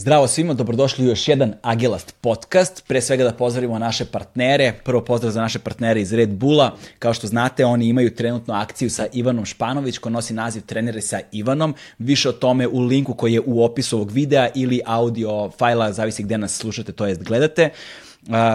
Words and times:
Zdravo 0.00 0.26
svima, 0.26 0.54
dobrodošli 0.54 1.04
u 1.04 1.08
još 1.08 1.28
jedan 1.28 1.54
Agilast 1.62 2.14
podcast. 2.20 2.84
Pre 2.86 3.00
svega 3.00 3.24
da 3.24 3.32
pozdravimo 3.32 3.78
naše 3.78 4.04
partnere. 4.04 4.72
Prvo 4.84 5.04
pozdrav 5.04 5.32
za 5.32 5.40
naše 5.40 5.58
partnere 5.58 6.00
iz 6.00 6.12
Red 6.12 6.28
Bulla. 6.28 6.76
Kao 6.98 7.14
što 7.14 7.26
znate, 7.26 7.64
oni 7.64 7.88
imaju 7.88 8.14
trenutno 8.14 8.54
akciju 8.54 8.90
sa 8.90 9.06
Ivanom 9.12 9.44
Španović, 9.44 9.98
ko 9.98 10.10
nosi 10.10 10.34
naziv 10.34 10.62
trenere 10.66 11.00
sa 11.00 11.20
Ivanom. 11.32 11.74
Više 11.98 12.28
o 12.28 12.32
tome 12.32 12.68
u 12.68 12.80
linku 12.80 13.14
koji 13.14 13.32
je 13.32 13.40
u 13.46 13.64
opisu 13.64 13.96
ovog 13.96 14.10
videa 14.10 14.48
ili 14.54 14.80
audio 14.86 15.50
fajla, 15.58 15.92
zavisi 15.92 16.22
gde 16.22 16.38
nas 16.38 16.56
slušate, 16.56 16.92
to 16.92 17.06
jest 17.06 17.22
gledate. 17.22 17.64
Uh, 17.64 18.09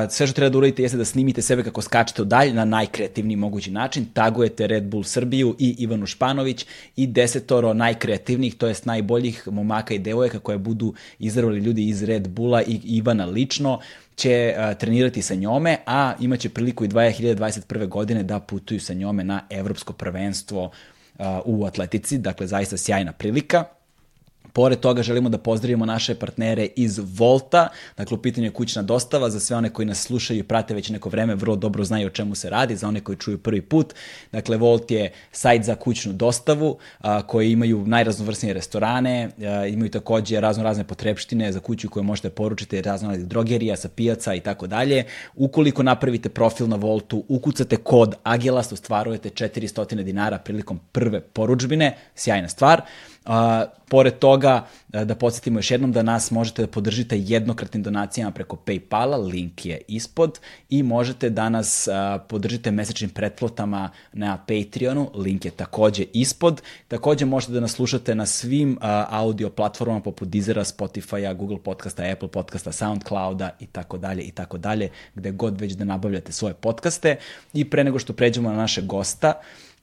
sve 0.09 0.27
što 0.27 0.35
treba 0.35 0.49
da 0.49 0.57
uradite 0.57 0.81
jeste 0.81 0.97
da 0.97 1.05
snimite 1.05 1.41
sebe 1.41 1.63
kako 1.63 1.81
skačete 1.81 2.21
u 2.21 2.25
dalj 2.25 2.53
na 2.53 2.65
najkreativniji 2.65 3.35
mogući 3.35 3.71
način, 3.71 4.05
tagujete 4.13 4.67
Red 4.67 4.83
Bull 4.83 5.03
Srbiju 5.03 5.55
i 5.59 5.75
Ivanu 5.79 6.05
Španović 6.05 6.65
i 6.95 7.07
desetoro 7.07 7.73
najkreativnijih, 7.73 8.55
to 8.55 8.67
jest 8.67 8.85
najboljih 8.85 9.47
momaka 9.47 9.93
i 9.93 9.99
devojaka 9.99 10.39
koje 10.39 10.57
budu 10.57 10.93
izravili 11.19 11.59
ljudi 11.59 11.87
iz 11.87 12.03
Red 12.03 12.27
Bulla 12.29 12.61
i 12.63 12.79
Ivana 12.83 13.25
lično 13.25 13.79
će 14.15 14.55
uh, 14.57 14.77
trenirati 14.77 15.21
sa 15.21 15.35
njome, 15.35 15.77
a 15.85 16.13
imaće 16.19 16.49
priliku 16.49 16.85
i 16.85 16.87
2021. 16.87 17.87
godine 17.87 18.23
da 18.23 18.39
putuju 18.39 18.79
sa 18.79 18.93
njome 18.93 19.23
na 19.23 19.41
evropsko 19.49 19.93
prvenstvo 19.93 20.63
uh, 20.63 21.25
u 21.45 21.65
atletici, 21.65 22.17
dakle 22.17 22.47
zaista 22.47 22.77
sjajna 22.77 23.11
prilika. 23.11 23.63
Pored 24.55 24.79
toga 24.79 25.03
želimo 25.03 25.29
da 25.29 25.37
pozdravimo 25.37 25.85
naše 25.85 26.15
partnere 26.15 26.67
iz 26.75 26.99
Volta, 27.17 27.67
dakle 27.97 28.17
u 28.17 28.21
pitanju 28.21 28.47
je 28.47 28.51
kućna 28.51 28.81
dostava, 28.81 29.29
za 29.29 29.39
sve 29.39 29.57
one 29.57 29.69
koji 29.69 29.85
nas 29.85 30.01
slušaju 30.01 30.39
i 30.39 30.43
prate 30.43 30.73
već 30.73 30.89
neko 30.89 31.09
vreme, 31.09 31.35
vrlo 31.35 31.55
dobro 31.55 31.83
znaju 31.83 32.07
o 32.07 32.09
čemu 32.09 32.35
se 32.35 32.49
radi, 32.49 32.75
za 32.75 32.87
one 32.87 33.01
koji 33.01 33.17
čuju 33.17 33.37
prvi 33.37 33.61
put. 33.61 33.93
Dakle, 34.31 34.57
Volt 34.57 34.91
je 34.91 35.11
sajt 35.31 35.63
za 35.63 35.75
kućnu 35.75 36.13
dostavu, 36.13 36.77
a, 36.99 37.27
koji 37.27 37.51
imaju 37.51 37.83
najraznovrsnije 37.87 38.53
restorane, 38.53 39.29
a, 39.39 39.65
imaju 39.65 39.91
takođe 39.91 40.39
razno 40.39 40.63
razne 40.63 40.83
potrebštine 40.83 41.51
za 41.51 41.59
kuću 41.59 41.89
koje 41.89 42.03
možete 42.03 42.29
poručiti, 42.29 42.81
razno 42.81 43.09
razne 43.09 43.25
drogerija 43.25 43.75
sa 43.75 43.89
pijaca 43.89 44.33
i 44.33 44.39
tako 44.39 44.67
dalje. 44.67 45.03
Ukoliko 45.35 45.83
napravite 45.83 46.29
profil 46.29 46.67
na 46.67 46.75
Voltu, 46.75 47.25
ukucate 47.27 47.77
kod 47.77 48.15
Agilast, 48.23 48.73
ostvarujete 48.73 49.29
400 49.29 50.03
dinara 50.03 50.37
prilikom 50.37 50.79
prve 50.91 51.21
poručbine, 51.21 51.97
sjajna 52.15 52.49
stvar. 52.49 52.81
A, 53.25 53.65
pored 53.89 54.19
toga, 54.19 54.65
da 54.87 55.15
podsjetimo 55.15 55.59
još 55.59 55.71
jednom 55.71 55.91
da 55.91 56.03
nas 56.03 56.31
možete 56.31 56.61
da 56.61 56.67
podržite 56.67 57.19
jednokratnim 57.19 57.83
donacijama 57.83 58.31
preko 58.31 58.55
Paypala, 58.65 59.31
link 59.31 59.65
je 59.65 59.81
ispod, 59.87 60.39
i 60.69 60.83
možete 60.83 61.29
da 61.29 61.49
nas 61.49 61.87
a, 61.87 62.19
podržite 62.29 62.71
mesečnim 62.71 63.09
pretplotama 63.09 63.89
na 64.13 64.37
Patreonu, 64.37 65.11
link 65.13 65.45
je 65.45 65.51
takođe 65.51 66.05
ispod. 66.13 66.61
Takođe 66.87 67.25
možete 67.25 67.53
da 67.53 67.59
nas 67.59 67.71
slušate 67.71 68.15
na 68.15 68.25
svim 68.25 68.77
a, 68.81 69.05
audio 69.09 69.49
platformama 69.49 70.01
poput 70.01 70.27
Deezera, 70.27 70.63
Spotify-a, 70.63 71.33
Google 71.33 71.59
podcasta, 71.63 72.03
Apple 72.11 72.27
podcasta, 72.27 72.71
Soundclouda 72.71 73.49
i 73.59 73.65
tako 73.65 73.97
dalje 73.97 74.21
i 74.23 74.31
tako 74.31 74.57
dalje, 74.57 74.89
gde 75.15 75.31
god 75.31 75.61
već 75.61 75.73
da 75.73 75.85
nabavljate 75.85 76.31
svoje 76.31 76.53
podcaste. 76.53 77.15
I 77.53 77.69
pre 77.69 77.83
nego 77.83 77.99
što 77.99 78.13
pređemo 78.13 78.49
na 78.49 78.55
naše 78.55 78.81
gosta, 78.81 79.33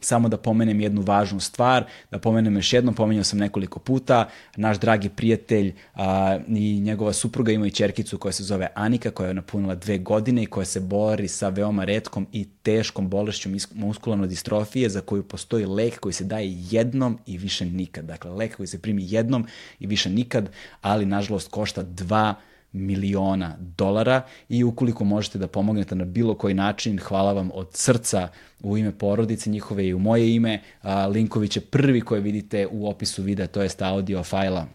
samo 0.04 0.28
da 0.28 0.36
pomenem 0.36 0.80
jednu 0.80 1.02
važnu 1.02 1.40
stvar, 1.40 1.84
da 2.10 2.18
pomenem 2.18 2.56
još 2.56 2.72
jednom, 2.72 2.94
pomenjao 2.94 3.24
sam 3.24 3.38
nekoliko 3.38 3.78
puta, 3.78 4.28
naš 4.56 4.78
dragi 4.78 5.08
prijatelj 5.08 5.74
a, 5.94 6.38
i 6.48 6.80
njegova 6.80 7.12
supruga 7.12 7.52
imaju 7.52 7.70
čerkicu 7.70 8.18
koja 8.18 8.32
se 8.32 8.44
zove 8.44 8.68
Anika, 8.74 9.10
koja 9.10 9.28
je 9.28 9.34
napunila 9.34 9.74
dve 9.74 9.98
godine 9.98 10.42
i 10.42 10.46
koja 10.46 10.64
se 10.64 10.80
bori 10.80 11.28
sa 11.28 11.48
veoma 11.48 11.84
redkom 11.84 12.26
i 12.32 12.48
teškom 12.62 13.08
bolešću 13.08 13.48
muskularne 13.74 14.26
distrofije 14.26 14.88
za 14.88 15.00
koju 15.00 15.22
postoji 15.22 15.66
lek 15.66 16.00
koji 16.00 16.12
se 16.12 16.24
daje 16.24 16.56
jednom 16.70 17.18
i 17.26 17.38
više 17.38 17.64
nikad. 17.64 18.04
Dakle, 18.04 18.30
lek 18.30 18.56
koji 18.56 18.66
se 18.66 18.82
primi 18.82 19.02
jednom 19.06 19.46
i 19.78 19.86
više 19.86 20.10
nikad, 20.10 20.50
ali 20.80 21.06
nažalost 21.06 21.50
košta 21.50 21.84
2 21.84 22.34
miliona 22.72 23.56
dolara 23.78 24.22
i 24.48 24.64
ukoliko 24.64 25.04
možete 25.04 25.38
da 25.38 25.46
pomognete 25.46 25.94
na 25.94 26.04
bilo 26.04 26.34
koji 26.34 26.54
način, 26.54 26.98
hvala 26.98 27.32
vam 27.32 27.50
od 27.54 27.68
srca 27.72 28.28
u 28.62 28.78
ime 28.78 28.92
porodice 28.92 29.50
njihove 29.50 29.86
i 29.86 29.94
u 29.94 29.98
moje 29.98 30.34
ime. 30.34 30.60
Linkovi 31.08 31.48
će 31.48 31.60
prvi 31.60 32.00
koje 32.00 32.20
vidite 32.20 32.66
u 32.66 32.88
opisu 32.88 33.22
videa, 33.22 33.46
to 33.46 33.62
jest 33.62 33.82
audio 33.82 34.22
fajla 34.22 34.66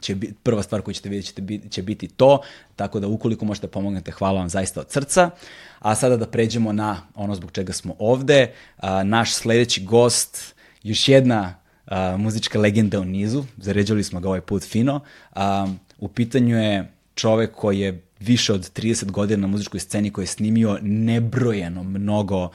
će 0.00 0.14
biti, 0.14 0.34
prva 0.42 0.62
stvar 0.62 0.82
koju 0.82 0.94
ćete 0.94 1.08
vidjeti 1.08 1.28
ćete 1.28 1.42
biti, 1.42 1.68
će 1.68 1.82
biti 1.82 2.08
to, 2.08 2.40
tako 2.76 3.00
da 3.00 3.08
ukoliko 3.08 3.44
možete 3.44 3.66
da 3.66 3.70
pomognete, 3.70 4.10
hvala 4.10 4.38
vam 4.38 4.48
zaista 4.48 4.80
od 4.80 4.90
srca. 4.90 5.30
A 5.78 5.94
sada 5.94 6.16
da 6.16 6.26
pređemo 6.26 6.72
na 6.72 7.02
ono 7.14 7.34
zbog 7.34 7.52
čega 7.52 7.72
smo 7.72 7.94
ovde. 7.98 8.52
A, 8.76 9.02
naš 9.02 9.32
sledeći 9.32 9.84
gost, 9.84 10.54
još 10.82 11.08
jedna 11.08 11.54
a, 11.86 12.16
muzička 12.16 12.58
legenda 12.58 13.00
u 13.00 13.04
nizu, 13.04 13.44
zaređali 13.56 14.04
smo 14.04 14.20
ga 14.20 14.28
ovaj 14.28 14.40
put 14.40 14.62
fino. 14.62 15.00
A, 15.34 15.66
u 15.98 16.08
pitanju 16.08 16.56
je 16.56 16.92
čovek 17.20 17.52
koji 17.54 17.80
je 17.80 18.02
više 18.20 18.52
od 18.52 18.72
30 18.72 19.10
godina 19.10 19.40
na 19.40 19.46
muzičkoj 19.46 19.80
sceni 19.80 20.10
koji 20.10 20.22
je 20.22 20.26
snimio 20.26 20.78
nebrojeno 20.82 21.82
mnogo 21.82 22.44
uh, 22.44 22.50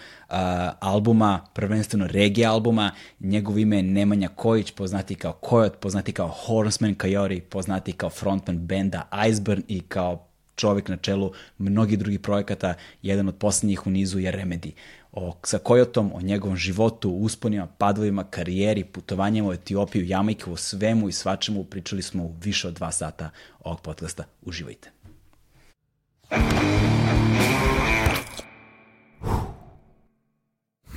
albuma, 0.79 1.45
prvenstveno 1.53 2.07
reggae 2.07 2.45
albuma. 2.45 2.91
Njegov 3.19 3.59
ime 3.59 3.75
je 3.75 3.83
Nemanja 3.83 4.27
Kojić, 4.27 4.71
poznati 4.71 5.15
kao 5.15 5.33
Kojot, 5.33 5.79
poznati 5.79 6.11
kao 6.11 6.27
Horseman 6.27 6.95
Kajori, 6.95 7.41
poznati 7.41 7.91
kao 7.91 8.09
frontman 8.09 8.57
benda 8.57 9.09
Iceburn 9.29 9.63
i 9.67 9.81
kao 9.81 10.27
čovek 10.55 10.89
na 10.89 10.97
čelu 10.97 11.31
mnogih 11.57 11.99
drugih 11.99 12.19
projekata. 12.19 12.73
Jedan 13.01 13.27
od 13.27 13.35
poslednjih 13.35 13.87
u 13.87 13.89
nizu 13.89 14.19
je 14.19 14.31
Remedy. 14.31 14.71
O, 15.15 15.33
sa 15.43 15.57
Kojotom, 15.57 16.11
o 16.13 16.21
njegovom 16.21 16.57
životu, 16.57 17.09
usponima, 17.09 17.67
padovima, 17.67 18.23
karijeri, 18.23 18.83
putovanjima 18.83 19.49
u 19.49 19.53
Etiopiju, 19.53 20.05
Jamajku, 20.05 20.51
o 20.51 20.57
svemu 20.57 21.09
i 21.09 21.11
svačemu 21.11 21.63
pričali 21.63 22.01
smo 22.01 22.23
u 22.23 22.33
više 22.43 22.67
od 22.67 22.73
dva 22.73 22.91
sata 22.91 23.29
ovog 23.59 23.81
podcasta. 23.81 24.23
Uživajte. 24.41 24.91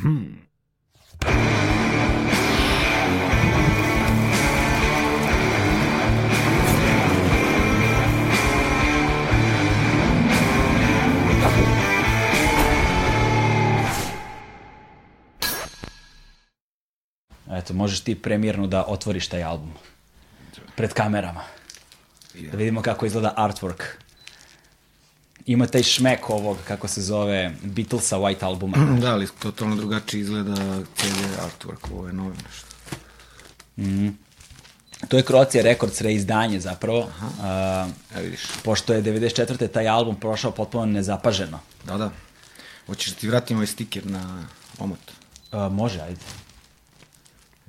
Hmm. 0.02 0.48
Eto, 17.50 17.74
možeš 17.74 18.00
ti 18.00 18.14
premijerno 18.14 18.66
da 18.66 18.84
otvoriš 18.88 19.28
taj 19.28 19.42
album. 19.42 19.72
Pred 20.76 20.92
kamerama. 20.92 21.44
Da 22.34 22.56
vidimo 22.56 22.82
kako 22.82 23.06
izgleda 23.06 23.34
artwork. 23.36 23.82
Ima 25.46 25.66
taj 25.66 25.82
šmek 25.82 26.30
ovog, 26.30 26.56
kako 26.68 26.88
se 26.88 27.02
zove, 27.02 27.54
Beatlesa 27.62 28.16
White 28.16 28.44
albuma. 28.44 28.76
Da, 29.02 29.12
ali 29.12 29.28
totalno 29.38 29.76
drugačije 29.76 30.20
izgleda 30.20 30.54
CD 30.96 31.18
artwork, 31.38 31.92
ovo 31.92 32.06
je 32.06 32.12
novo 32.12 32.30
nešto. 32.30 32.68
Mm. 33.76 34.08
To 35.08 35.16
je 35.16 35.22
Croatia 35.22 35.62
Records 35.62 36.00
reizdanje 36.00 36.60
zapravo. 36.60 37.08
Aha, 37.08 37.26
uh, 37.26 38.16
ja 38.16 38.22
vidiš. 38.22 38.40
pošto 38.64 38.92
je 38.92 39.02
94. 39.02 39.68
taj 39.72 39.88
album 39.88 40.16
prošao 40.20 40.50
potpuno 40.50 40.86
nezapaženo. 40.86 41.60
Da, 41.84 41.96
da. 41.96 42.10
Hoćeš 42.86 43.12
da 43.12 43.20
ti 43.20 43.28
vratim 43.28 43.56
ovaj 43.56 43.66
stiker 43.66 44.06
na 44.06 44.44
omot? 44.78 44.98
Uh, 45.52 45.72
može, 45.72 46.00
ajde. 46.00 46.20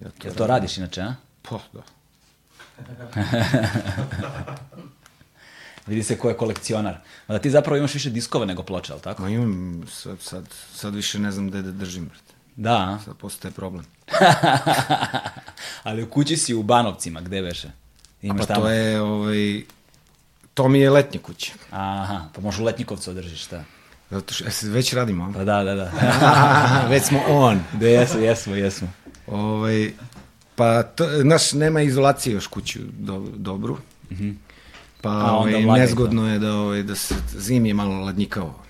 Ja 0.04 0.10
Jel 0.24 0.34
to 0.34 0.48
radiš 0.48 0.78
inače, 0.78 1.02
a? 1.02 1.16
Pa, 1.42 1.60
da. 1.74 1.82
Vidi 5.88 6.04
se 6.04 6.18
ko 6.18 6.30
je 6.30 6.38
kolekcionar. 6.38 6.98
Da 7.28 7.40
ti 7.40 7.50
zapravo 7.50 7.78
imaš 7.78 7.94
više 7.94 8.10
diskova 8.10 8.46
nego 8.46 8.64
ploča, 8.64 8.94
ali 8.94 9.02
tako? 9.02 9.22
Ma 9.22 9.30
imam, 9.30 9.84
sad, 9.92 10.20
sad, 10.22 10.46
sad 10.74 10.96
više 10.96 11.20
ne 11.20 11.32
znam 11.32 11.48
gde 11.48 11.62
da 11.62 11.72
držim, 11.72 12.06
brate. 12.06 12.34
Da, 12.56 12.76
a? 12.76 13.00
Sad 13.06 13.18
postaje 13.18 13.52
problem. 13.52 13.86
ali 15.84 16.04
u 16.04 16.10
kući 16.10 16.38
si 16.38 16.54
u 16.54 16.64
Banovcima, 16.64 17.22
gde 17.22 17.42
veše? 17.42 17.72
Imaš 18.22 18.48
pa 18.48 18.56
to 18.56 18.70
je, 18.70 19.02
ovaj, 19.02 19.64
to 20.54 20.68
mi 20.68 20.80
je 20.80 20.90
letnja 20.90 21.20
kuća. 21.20 21.52
Aha, 21.72 22.26
pa 22.36 22.42
možeš 22.42 22.60
u 22.60 22.64
Letnjikovcu 22.64 23.12
održiš, 23.12 23.46
šta? 23.46 23.64
Zato 24.10 24.34
što, 24.34 24.46
e, 24.46 24.50
već 24.64 24.94
radimo, 24.94 25.24
a? 25.24 25.34
Pa 25.34 25.44
da, 25.44 25.64
da, 25.64 25.76
da. 25.76 25.92
već 26.92 27.04
smo 27.04 27.20
on. 27.28 27.60
da, 27.74 27.88
jesmo, 27.88 28.20
jesmo, 28.20 28.56
jesmo. 28.56 28.88
Ovaj, 29.32 29.92
pa, 30.56 30.84
to, 30.84 31.08
naš, 31.24 31.54
nema 31.54 31.82
izolacije 31.82 32.34
još 32.34 32.48
kuću 32.48 32.80
do, 33.00 33.26
dobru. 33.36 33.78
Mm 34.12 34.16
-hmm. 34.16 34.34
Pa 35.02 35.10
A, 35.10 35.32
ovaj, 35.32 35.80
nezgodno 35.80 36.34
je 36.34 36.40
da, 36.40 36.54
ovaj, 36.54 36.84
da 36.84 36.96
se 36.96 37.16
zimi 37.38 37.70
je 37.70 37.74
malo 37.74 38.00
ladnjikavo. 38.00 38.64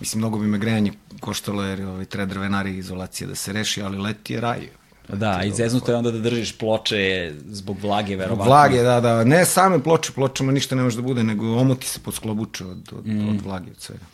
Mislim, 0.00 0.18
mnogo 0.18 0.38
bi 0.38 0.46
me 0.46 0.58
grejanje 0.58 0.92
koštalo 1.20 1.62
jer 1.62 1.82
ovaj, 1.86 2.04
treba 2.04 2.26
drvenari 2.26 2.76
izolacije 2.76 3.28
da 3.28 3.34
se 3.34 3.52
reši, 3.52 3.82
ali 3.82 3.98
leti 3.98 4.32
je 4.32 4.40
raj. 4.40 4.68
Da, 5.08 5.42
i 5.44 5.50
zeznuto 5.50 5.92
je 5.92 5.96
onda 5.96 6.10
da 6.10 6.18
držiš 6.18 6.58
ploče 6.58 7.32
zbog 7.46 7.78
vlage, 7.80 8.16
verovatno. 8.16 8.44
Vlage, 8.44 8.82
da, 8.82 9.00
da. 9.00 9.24
Ne 9.24 9.44
same 9.44 9.82
ploče, 9.82 10.12
pločama 10.12 10.52
ništa 10.52 10.74
ne 10.74 10.82
može 10.82 10.96
da 10.96 11.02
bude, 11.02 11.22
nego 11.22 11.56
omoti 11.56 11.86
se 11.86 12.00
podsklobuče 12.00 12.64
od, 12.64 12.92
od, 12.92 13.06
mm. 13.06 13.28
od 13.28 13.42
vlage, 13.42 13.70
od 13.70 13.80
svega. 13.80 14.04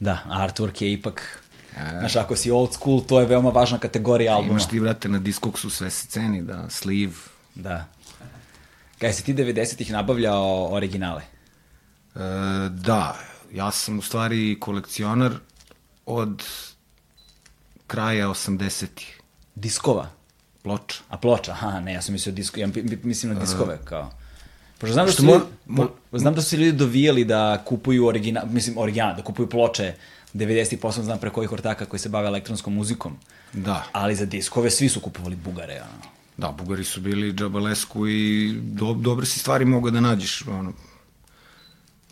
Da, 0.00 0.18
artwork 0.30 0.82
je 0.82 0.92
ipak 0.92 1.42
Znaš, 1.98 2.16
ako 2.16 2.36
si 2.36 2.50
old 2.50 2.72
school, 2.72 3.00
to 3.00 3.20
je 3.20 3.26
veoma 3.26 3.50
važna 3.50 3.78
kategorija 3.78 4.34
albuma. 4.34 4.50
Imaš 4.50 4.68
ti, 4.68 4.80
brate, 4.80 5.08
na 5.08 5.18
Discogsu 5.18 5.70
sve 5.70 5.90
se 5.90 6.06
ceni, 6.06 6.42
da, 6.42 6.70
sleeve. 6.70 7.12
Da. 7.54 7.84
Kaj 8.98 9.12
si 9.12 9.24
ti 9.24 9.34
90-ih 9.34 9.92
nabavljao 9.92 10.74
originale? 10.74 11.22
E, 12.14 12.18
da, 12.70 13.16
ja 13.52 13.70
sam 13.70 13.98
u 13.98 14.02
stvari 14.02 14.56
kolekcionar 14.60 15.32
od 16.06 16.44
kraja 17.86 18.28
80-ih. 18.28 19.20
Diskova? 19.54 20.10
Ploča. 20.62 21.00
A 21.08 21.16
ploča? 21.16 21.52
Aha, 21.52 21.80
ne, 21.80 21.92
ja 21.92 22.02
sam 22.02 22.12
mislio 22.12 22.32
disko, 22.34 22.60
ja 22.60 22.68
mislim 23.02 23.34
na 23.34 23.40
diskove, 23.40 23.78
kao. 23.84 24.10
Pošto 24.78 24.92
znam 24.94 25.06
da 25.06 25.12
su, 25.12 25.22
mo- 25.22 25.32
ljudi, 25.32 25.44
mo- 25.66 25.88
po- 26.10 26.18
znam 26.18 26.34
da 26.34 26.42
su 26.42 26.48
se 26.48 26.56
ljudi 26.56 26.72
dovijali 26.72 27.24
da 27.24 27.62
kupuju 27.64 28.06
original, 28.06 28.46
mislim 28.46 28.78
original, 28.78 29.16
da 29.16 29.22
kupuju 29.22 29.48
ploče 29.50 29.94
90-ih, 30.34 30.78
posebno 30.78 31.04
znam 31.04 31.18
preko 31.18 31.40
ovih 31.40 31.52
ortaka 31.52 31.86
koji 31.86 32.00
se 32.00 32.08
bave 32.08 32.26
elektronskom 32.26 32.74
muzikom. 32.74 33.16
Da, 33.52 33.84
Ali 33.92 34.14
za 34.14 34.24
diskove 34.24 34.70
svi 34.70 34.88
su 34.88 35.00
kupovali 35.00 35.36
bugare, 35.36 35.82
ono. 35.82 36.12
da, 36.36 36.52
Bugari 36.52 36.84
su 36.84 37.00
bili 37.00 37.32
džabalesku 37.32 38.08
i 38.08 38.52
do, 38.62 38.94
dobre 38.94 39.26
si 39.26 39.38
stvari 39.38 39.64
mogao 39.64 39.90
da 39.90 40.00
nađeš, 40.00 40.46
ono, 40.46 40.72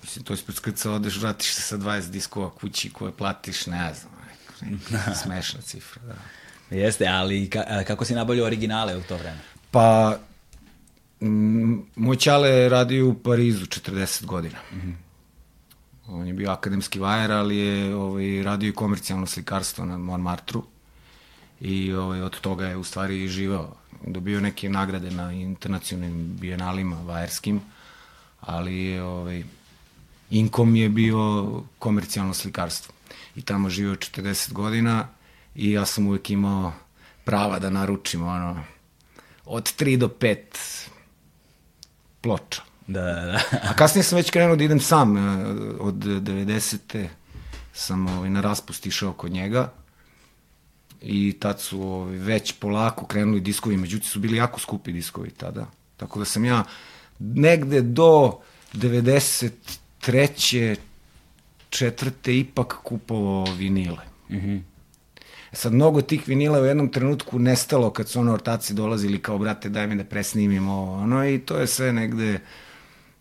Mislim, 0.06 0.24
to 0.24 0.34
ispred 0.34 0.56
skrca 0.56 0.90
odeš, 0.90 1.16
vratiš 1.20 1.54
se 1.54 1.62
sa 1.62 1.78
20 1.78 2.10
diskova 2.10 2.50
kući 2.50 2.90
koje 2.90 3.12
platiš, 3.12 3.66
ne 3.66 3.94
znam, 3.94 4.12
neka 4.90 5.14
smešna 5.14 5.60
cifra, 5.60 6.02
da. 6.02 6.14
Jeste, 6.76 7.06
ali 7.06 7.50
ka, 7.50 7.84
kako 7.86 8.04
si 8.04 8.14
nabavljao 8.14 8.46
originale 8.46 8.96
u 8.96 9.02
to 9.02 9.16
vreme? 9.16 9.38
Pa, 9.70 10.18
moj 11.96 12.16
čale 12.16 12.48
je 12.48 12.68
radio 12.68 13.08
u 13.08 13.14
Parizu 13.14 13.66
40 13.66 14.24
godina. 14.24 14.58
Mm 14.72 14.76
-hmm. 14.76 15.05
On 16.08 16.26
je 16.26 16.32
bio 16.32 16.50
akademski 16.50 16.98
vajar, 16.98 17.32
ali 17.32 17.56
je 17.56 17.94
ovaj, 17.94 18.42
radio 18.42 18.68
i 18.68 18.72
komercijalno 18.72 19.26
slikarstvo 19.26 19.84
na 19.84 19.98
Montmartru. 19.98 20.62
I 21.60 21.92
ovaj, 21.92 22.22
od 22.22 22.40
toga 22.40 22.66
je 22.66 22.76
u 22.76 22.84
stvari 22.84 23.24
i 23.24 23.28
živao. 23.28 23.76
Dobio 24.06 24.40
neke 24.40 24.68
nagrade 24.68 25.10
na 25.10 25.32
internacionalnim 25.32 26.36
bienalima 26.40 26.96
vajarskim, 27.02 27.60
ali 28.40 28.76
je 28.76 29.02
ovaj, 29.02 29.44
inkom 30.30 30.76
je 30.76 30.88
bio 30.88 31.46
komercijalno 31.78 32.34
slikarstvo. 32.34 32.94
I 33.36 33.42
tamo 33.42 33.70
živio 33.70 33.94
40 33.94 34.52
godina 34.52 35.08
i 35.54 35.70
ja 35.70 35.86
sam 35.86 36.06
uvek 36.06 36.30
imao 36.30 36.72
prava 37.24 37.58
da 37.58 37.70
naručim 37.70 38.22
ono, 38.22 38.64
od 39.44 39.72
3 39.78 39.96
do 39.96 40.08
5 40.08 40.36
ploča. 42.20 42.62
Da, 42.86 43.02
da, 43.02 43.24
da. 43.24 43.40
A 43.70 43.74
kasnije 43.74 44.02
sam 44.02 44.16
već 44.16 44.30
krenuo 44.30 44.56
da 44.56 44.64
idem 44.64 44.80
sam. 44.80 45.16
e, 45.16 45.20
Od 45.80 45.94
90. 45.94 47.06
sam 47.72 48.06
ovaj, 48.06 48.30
na 48.30 48.40
raspust 48.40 48.86
išao 48.86 49.12
kod 49.12 49.30
njega 49.30 49.72
i 51.00 51.36
tad 51.40 51.60
su 51.60 51.82
ovaj, 51.82 52.16
već 52.16 52.52
polako 52.52 53.06
krenuli 53.06 53.40
diskovi, 53.40 53.76
međutim 53.76 54.08
su 54.08 54.20
bili 54.20 54.36
jako 54.36 54.60
skupi 54.60 54.92
diskovi 54.92 55.30
tada. 55.30 55.66
Tako 55.96 56.18
da 56.18 56.24
sam 56.24 56.44
ja 56.44 56.64
negde 57.18 57.80
do 57.80 58.38
93. 58.74 60.76
četvrte 61.70 62.38
ipak 62.38 62.76
kupovao 62.82 63.46
vinile. 63.58 64.04
Mm 64.30 64.36
-hmm. 64.36 64.60
Sad, 65.52 65.72
mnogo 65.72 66.02
tih 66.02 66.28
vinila 66.28 66.60
u 66.60 66.64
jednom 66.64 66.88
trenutku 66.88 67.38
nestalo 67.38 67.90
kad 67.90 68.08
su 68.08 68.20
ono 68.20 68.32
ortaci 68.32 68.74
dolazili 68.74 69.18
kao, 69.18 69.38
brate, 69.38 69.68
daj 69.68 69.86
mi 69.86 69.96
da 69.96 70.04
presnimim 70.04 70.68
ovo, 70.68 70.94
ono, 70.94 71.28
i 71.28 71.38
to 71.38 71.58
je 71.58 71.66
sve 71.66 71.92
negde, 71.92 72.38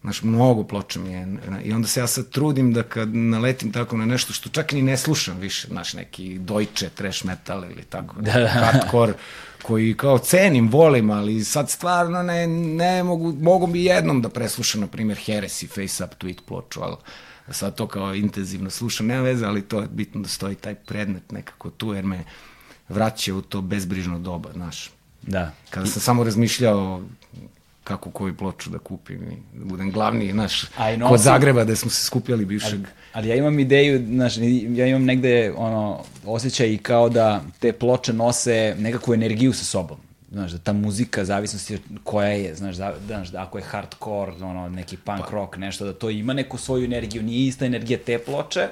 znaš, 0.05 0.23
mnogo 0.23 0.63
ploča 0.63 0.99
mi 0.99 1.11
je. 1.11 1.27
I 1.63 1.73
onda 1.73 1.87
se 1.87 1.99
ja 1.99 2.07
sad 2.07 2.29
trudim 2.29 2.73
da 2.73 2.83
kad 2.83 3.15
naletim 3.15 3.71
tako 3.71 3.97
na 3.97 4.05
nešto 4.05 4.33
što 4.33 4.49
čak 4.49 4.71
ni 4.71 4.81
ne 4.81 4.97
slušam 4.97 5.37
više, 5.37 5.67
znaš, 5.67 5.93
neki 5.93 6.39
Deutsche 6.39 6.89
trash 6.89 7.25
metal 7.25 7.63
ili 7.63 7.83
tako, 7.83 8.21
da, 8.21 8.39
da. 8.39 8.47
hardcore, 8.47 9.13
koji 9.63 9.93
kao 9.97 10.17
cenim, 10.17 10.69
volim, 10.69 11.09
ali 11.09 11.43
sad 11.43 11.69
stvarno 11.69 12.23
ne, 12.23 12.47
ne 12.47 13.03
mogu, 13.03 13.33
mogu 13.41 13.67
bi 13.67 13.85
jednom 13.85 14.21
da 14.21 14.29
preslušam, 14.29 14.81
na 14.81 14.87
primjer, 14.87 15.17
Heresy, 15.17 15.67
Face 15.67 16.03
Up, 16.03 16.23
Tweet 16.23 16.41
ploču, 16.47 16.81
ali 16.81 16.95
sad 17.51 17.75
to 17.75 17.87
kao 17.87 18.15
intenzivno 18.15 18.69
slušam, 18.69 19.07
nema 19.07 19.21
veze, 19.21 19.45
ali 19.45 19.61
to 19.61 19.81
je 19.81 19.87
bitno 19.91 20.21
da 20.21 20.29
stoji 20.29 20.55
taj 20.55 20.75
predmet 20.75 21.31
nekako 21.31 21.69
tu, 21.69 21.93
jer 21.93 22.05
me 22.05 22.23
vraća 22.89 23.35
u 23.35 23.41
to 23.41 23.61
bezbrižno 23.61 24.19
doba, 24.19 24.49
znaš. 24.53 24.91
Da. 25.21 25.51
Kada 25.69 25.85
sam 25.85 26.01
samo 26.01 26.23
razmišljao 26.23 27.01
kako 27.85 28.09
koju 28.11 28.37
ploču 28.37 28.69
da 28.69 28.77
kupim 28.79 29.23
i 29.23 29.59
da 29.59 29.65
budem 29.65 29.91
glavni, 29.91 30.31
znaš, 30.31 30.65
kod 31.09 31.19
Zagreba 31.19 31.63
gde 31.63 31.75
smo 31.75 31.89
se 31.91 32.03
skupljali 32.03 32.45
bivšeg. 32.45 32.79
Ali 33.13 33.29
ja 33.29 33.35
imam 33.35 33.59
ideju, 33.59 34.05
znaš, 34.07 34.37
ja 34.69 34.87
imam 34.87 35.05
negde 35.05 35.53
ono, 35.57 35.83
osjećaj 36.25 36.67
i 36.67 36.77
kao 36.77 37.09
da 37.09 37.27
te 37.59 37.73
ploče 37.73 38.13
nose 38.13 38.75
nekakvu 38.79 39.13
energiju 39.13 39.53
sa 39.53 39.65
sobom. 39.65 39.97
Znaš, 40.31 40.51
da 40.51 40.57
ta 40.57 40.73
muzika, 40.73 41.25
zavisnosti 41.25 41.77
koja 42.03 42.27
je, 42.29 42.55
znaš, 42.55 42.75
da, 42.75 42.93
znaš, 43.07 43.29
da 43.29 43.41
ako 43.41 43.57
je 43.57 43.63
hardcore, 43.63 44.31
ono, 44.33 44.69
neki 44.69 44.97
punk 44.97 45.21
Pa. 45.21 45.31
rock, 45.31 45.57
nešto, 45.57 45.85
da 45.85 45.93
to 45.93 46.09
ima 46.09 46.33
neku 46.33 46.57
svoju 46.57 46.85
energiju, 46.85 47.23
nije 47.23 47.47
ista 47.47 47.65
energija 47.65 47.99
te 47.99 48.17
ploče, 48.19 48.67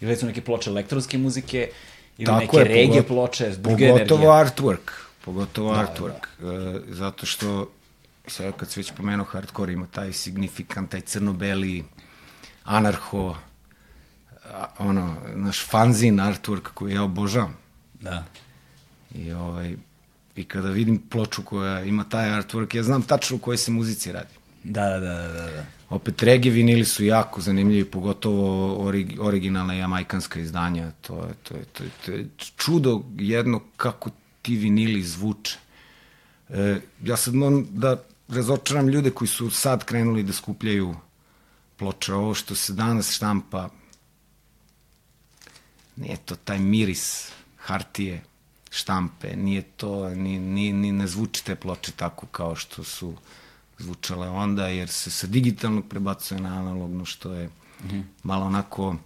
ili 0.00 0.10
recimo 0.10 0.28
neke 0.28 0.40
ploče 0.40 0.70
elektronske 0.70 1.18
muzike, 1.18 1.70
ili 2.18 2.32
neke 2.34 2.56
je, 2.56 2.64
reggae 2.64 2.86
pogot- 2.94 3.06
ploče, 3.06 3.50
druge 3.50 3.88
Pogotovo 3.88 3.98
energije. 4.22 4.28
artwork. 4.46 4.90
Pogotovo 5.24 5.74
Da, 5.74 5.78
artwork. 5.80 6.26
E, 6.86 6.94
zato 6.94 7.26
što, 7.26 7.68
sad 8.26 8.56
kad 8.56 8.70
se 8.70 8.80
već 8.80 8.92
pomenuo 8.96 9.26
hardcore, 9.26 9.72
ima 9.72 9.86
taj 9.86 10.12
signifikant, 10.12 10.90
taj 10.90 11.00
crno-beli, 11.00 11.84
anarho, 12.64 13.36
ono, 14.78 15.16
naš 15.34 15.66
fanzin 15.66 16.16
artwork 16.16 16.68
koji 16.74 16.94
ja 16.94 17.02
obožavam. 17.02 17.56
Da. 18.00 18.24
I, 19.14 19.32
ovaj, 19.32 19.76
I 20.36 20.44
kada 20.44 20.70
vidim 20.70 20.98
ploču 21.10 21.42
koja 21.42 21.80
ima 21.84 22.04
taj 22.04 22.30
artwork, 22.30 22.76
ja 22.76 22.82
znam 22.82 23.02
tačno 23.02 23.36
u 23.36 23.40
kojoj 23.40 23.56
se 23.56 23.70
muzici 23.70 24.12
radi. 24.12 24.34
Da, 24.64 24.88
da, 24.88 24.98
da, 24.98 25.28
da, 25.28 25.50
da. 25.50 25.64
Opet 25.90 26.22
regi 26.22 26.50
vinili 26.50 26.84
su 26.84 27.04
jako 27.04 27.40
zanimljivi, 27.40 27.84
pogotovo 27.84 28.76
orig, 28.86 29.20
originalna 29.20 29.74
jamajkanska 29.74 30.40
izdanja. 30.40 30.90
To 31.00 31.16
je, 31.16 31.34
to, 31.42 31.54
je, 31.54 31.64
to, 31.64 31.84
je, 31.84 31.90
to 32.06 32.12
je 32.12 32.26
čudo 32.56 33.02
jedno 33.16 33.60
kako 33.76 34.10
ti 34.42 34.56
vinili 34.56 35.02
zvuče. 35.02 35.58
E, 36.48 36.80
ja 37.04 37.16
sad 37.16 37.34
moram 37.34 37.66
da 37.70 38.02
razočaram 38.32 38.88
ljude 38.88 39.10
koji 39.10 39.28
su 39.28 39.50
sad 39.50 39.84
krenuli 39.84 40.22
da 40.22 40.32
skupljaju 40.32 40.94
ploče. 41.76 42.14
Ovo 42.14 42.34
što 42.34 42.54
se 42.54 42.72
danas 42.72 43.10
štampa, 43.10 43.68
nije 45.96 46.16
to 46.16 46.36
taj 46.36 46.58
miris 46.58 47.30
hartije 47.56 48.22
štampe, 48.70 49.36
nije 49.36 49.62
to, 49.62 50.08
ni, 50.08 50.38
ni, 50.38 50.72
ni 50.72 50.92
ne 50.92 51.06
zvuči 51.06 51.44
te 51.44 51.54
ploče 51.54 51.92
tako 51.92 52.26
kao 52.26 52.56
što 52.56 52.84
su 52.84 53.14
zvučale 53.78 54.28
onda, 54.28 54.68
jer 54.68 54.88
se 54.88 55.10
sa 55.10 55.26
digitalnog 55.26 55.84
prebacuje 55.88 56.40
na 56.40 56.58
analogno, 56.58 57.04
što 57.04 57.32
je 57.32 57.46
mm 57.46 57.88
-hmm. 57.88 58.02
malo 58.22 58.46
onako... 58.46 58.96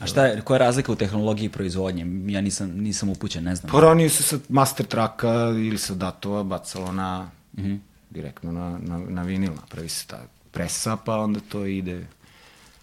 A 0.00 0.06
šta 0.06 0.26
je, 0.26 0.40
koja 0.40 0.54
je 0.54 0.58
razlika 0.58 0.92
u 0.92 0.96
tehnologiji 0.96 1.48
proizvodnje? 1.48 2.06
Ja 2.32 2.40
nisam, 2.40 2.70
nisam 2.70 3.08
upućen, 3.08 3.44
ne 3.44 3.56
znam. 3.56 3.72
Pa 3.72 3.80
ranije 3.80 4.08
se 4.10 4.22
sa 4.22 4.38
master 4.48 4.86
traka 4.86 5.32
ili 5.48 5.78
sa 5.78 5.94
datova 5.94 6.42
bacalo 6.42 6.92
na, 6.92 7.30
mm 7.52 7.62
-hmm. 7.62 7.78
Direktno 8.12 8.52
na, 8.52 8.78
na, 8.78 8.98
na 8.98 9.22
vinil, 9.22 9.54
napravi 9.54 9.88
se 9.88 10.06
ta 10.06 10.26
presa, 10.50 10.96
pa 10.96 11.16
onda 11.16 11.40
to 11.48 11.66
ide... 11.66 12.06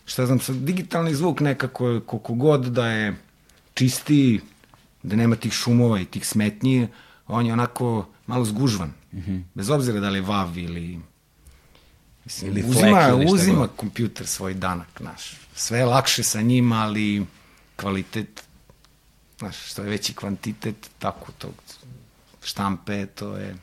Šta 0.05 0.25
znam, 0.25 0.39
sad 0.39 0.55
digitalni 0.55 1.15
zvuk 1.15 1.39
nekako, 1.39 2.01
koliko 2.05 2.33
god 2.33 2.65
da 2.65 2.87
je 2.87 3.15
čistiji, 3.73 4.41
da 5.03 5.15
nema 5.15 5.35
tih 5.35 5.53
šumova 5.53 5.99
i 5.99 6.05
tih 6.05 6.27
smetnji, 6.27 6.87
on 7.27 7.45
je 7.45 7.53
onako 7.53 8.07
malo 8.27 8.45
zgužvan. 8.45 8.93
Mm 9.13 9.19
-hmm. 9.19 9.43
Bez 9.53 9.69
obzira 9.69 9.99
da 9.99 10.09
li 10.09 10.17
je 10.17 10.21
vav 10.21 10.57
ili... 10.57 10.99
Mislim, 12.25 12.51
Ili 12.51 12.63
uzima, 12.69 13.07
ili 13.07 13.25
uzima 13.33 13.59
god. 13.59 13.75
kompjuter 13.75 14.27
svoj 14.27 14.53
danak, 14.53 14.87
znaš. 14.99 15.37
Sve 15.55 15.79
je 15.79 15.85
lakše 15.85 16.23
sa 16.23 16.41
njim, 16.41 16.71
ali 16.71 17.25
kvalitet, 17.75 18.43
znaš, 19.39 19.71
što 19.71 19.81
je 19.81 19.89
veći 19.89 20.13
kvantitet, 20.13 20.89
tako 20.99 21.31
tog 21.31 21.53
štampe, 22.41 23.05
to 23.05 23.37
je... 23.37 23.55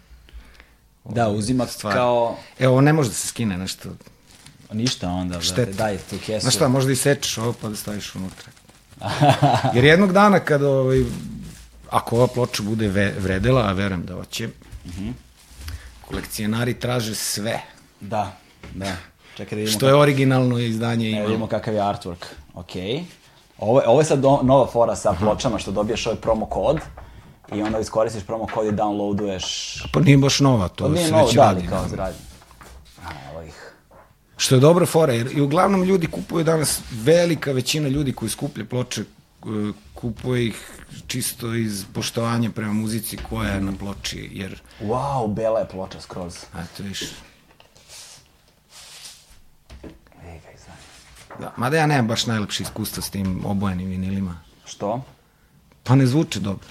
Da, 1.08 1.28
uzima 1.28 1.66
stvar. 1.66 1.94
kao... 1.94 2.36
Evo, 2.58 2.72
ovo 2.72 2.80
ne 2.80 2.92
može 2.92 3.08
da 3.08 3.14
se 3.14 3.26
skine 3.28 3.58
nešto. 3.58 3.88
Ništa 4.72 5.08
onda, 5.08 5.38
brate, 5.38 5.72
daj 5.72 5.98
tu 6.10 6.16
kesu. 6.26 6.40
Znaš 6.40 6.54
šta, 6.54 6.68
možda 6.68 6.92
i 6.92 6.96
sečeš 6.96 7.38
ovo 7.38 7.52
pa 7.52 7.68
da 7.68 7.76
staviš 7.76 8.14
unutra. 8.14 8.48
Jer 9.74 9.84
jednog 9.84 10.12
dana 10.12 10.40
kada, 10.40 10.68
ovaj, 10.68 11.04
ako 11.90 12.16
ova 12.16 12.26
ploča 12.26 12.62
bude 12.62 12.88
ve, 12.88 13.14
vredela, 13.18 13.62
a 13.62 13.72
verujem 13.72 14.06
da 14.06 14.14
hoće, 14.14 14.46
mm. 14.46 14.52
-hmm. 14.84 15.12
kolekcionari 16.08 16.74
traže 16.74 17.14
sve. 17.14 17.60
Da, 18.00 18.36
da. 18.74 18.96
Čekaj 19.36 19.56
da 19.56 19.60
vidimo, 19.60 19.78
Što 19.78 19.88
je 19.88 19.94
originalno 19.94 20.58
izdanje 20.58 21.08
Evo 21.08 21.18
ima. 21.18 21.26
vidimo 21.26 21.46
kakav 21.46 21.74
je 21.74 21.80
artwork. 21.80 22.24
Ok. 22.54 22.70
Ovo, 23.58 23.80
je- 23.80 23.88
ovo 23.88 24.00
je 24.00 24.04
sad 24.04 24.18
do, 24.18 24.40
nova 24.42 24.66
fora 24.66 24.96
sa 24.96 25.12
pločama 25.12 25.58
što 25.58 25.70
dobiješ 25.72 26.06
ovaj 26.06 26.20
promo 26.20 26.46
kod 26.46 26.78
i 27.54 27.62
onda 27.62 27.78
iskoristiš 27.78 28.24
promo 28.24 28.46
kod 28.54 28.66
i 28.66 28.70
downloaduješ... 28.70 29.44
Pa 29.92 30.00
nije 30.00 30.18
baš 30.18 30.40
nova, 30.40 30.68
to 30.68 30.92
pa 30.94 31.00
se 31.00 31.10
novo, 31.10 31.26
već 31.26 31.34
da, 31.34 31.42
radi. 31.42 31.66
kao 31.66 31.88
zrađen. 31.88 32.20
A, 33.04 33.10
evo 33.30 33.42
ih. 33.42 33.72
Što 34.36 34.54
je 34.54 34.60
dobra 34.60 34.86
fora, 34.86 35.12
jer 35.12 35.30
i 35.32 35.40
uglavnom 35.40 35.82
ljudi 35.82 36.06
kupuju 36.06 36.44
danas, 36.44 36.80
velika 36.90 37.52
većina 37.52 37.88
ljudi 37.88 38.12
koji 38.12 38.28
skuplje 38.28 38.64
ploče, 38.64 39.00
e, 39.00 39.04
kupuje 39.94 40.46
ih 40.46 40.70
čisto 41.06 41.54
iz 41.54 41.84
poštovanja 41.94 42.50
prema 42.50 42.72
muzici 42.72 43.16
koja 43.30 43.50
je 43.50 43.60
na 43.60 43.72
ploči, 43.78 44.30
jer... 44.32 44.60
Wow, 44.80 45.34
bela 45.34 45.60
je 45.60 45.68
ploča 45.68 46.00
skroz. 46.00 46.36
A 46.54 46.64
to 46.76 46.82
viš. 46.82 47.00
Da, 51.40 51.52
mada 51.56 51.76
ja 51.76 51.86
nemam 51.86 52.06
baš 52.06 52.26
najlepše 52.26 52.62
iskustva 52.62 53.02
s 53.02 53.10
tim 53.10 53.42
obojenim 53.46 53.88
vinilima. 53.88 54.40
Što? 54.64 55.02
Pa 55.82 55.94
ne 55.94 56.06
zvuče 56.06 56.40
dobro. 56.40 56.66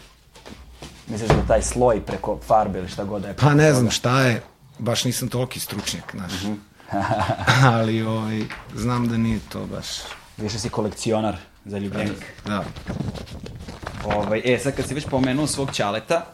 Misliš 1.07 1.29
da 1.29 1.45
taj 1.47 1.61
sloj 1.61 2.01
preko 2.05 2.39
farbe 2.47 2.79
ili 2.79 2.89
šta 2.89 3.03
god 3.03 3.21
da 3.21 3.27
je? 3.27 3.33
Pa 3.35 3.53
ne 3.53 3.73
znam 3.73 3.91
šta 3.91 4.21
je, 4.21 4.41
baš 4.79 5.03
nisam 5.03 5.27
toliki 5.27 5.59
stručnjak, 5.59 6.15
znaš. 6.15 6.31
Ali 7.75 8.01
ovaj, 8.01 8.41
znam 8.75 9.07
da 9.07 9.17
nije 9.17 9.39
to 9.49 9.65
baš... 9.65 9.87
Više 10.37 10.59
si 10.59 10.69
kolekcionar 10.69 11.37
za 11.65 11.77
ljubljenik. 11.77 12.33
Da. 12.45 12.63
Ovaj, 14.05 14.41
e, 14.45 14.59
sad 14.59 14.75
kad 14.75 14.87
si 14.87 14.93
već 14.93 15.05
pomenuo 15.05 15.47
svog 15.47 15.71
ćaleta, 15.73 16.25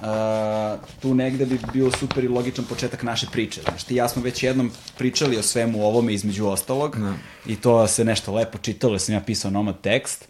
uh, 0.00 0.80
tu 1.02 1.14
negde 1.14 1.46
bi 1.46 1.58
bio 1.72 1.90
super 1.90 2.24
i 2.24 2.28
logičan 2.28 2.64
početak 2.64 3.02
naše 3.02 3.26
priče. 3.32 3.60
Znaš, 3.62 3.84
ti 3.84 3.94
i 3.94 3.96
ja 3.96 4.08
smo 4.08 4.22
već 4.22 4.42
jednom 4.42 4.70
pričali 4.98 5.38
o 5.38 5.42
svemu 5.42 5.86
ovome 5.86 6.14
između 6.14 6.46
ostalog 6.46 6.96
Da. 6.98 7.12
i 7.46 7.56
to 7.56 7.86
se 7.86 8.04
nešto 8.04 8.32
lepo 8.34 8.58
čitalo, 8.58 8.92
jer 8.92 9.00
sam 9.00 9.14
ja 9.14 9.20
pisao 9.20 9.50
nomad 9.50 9.80
tekst, 9.80 10.28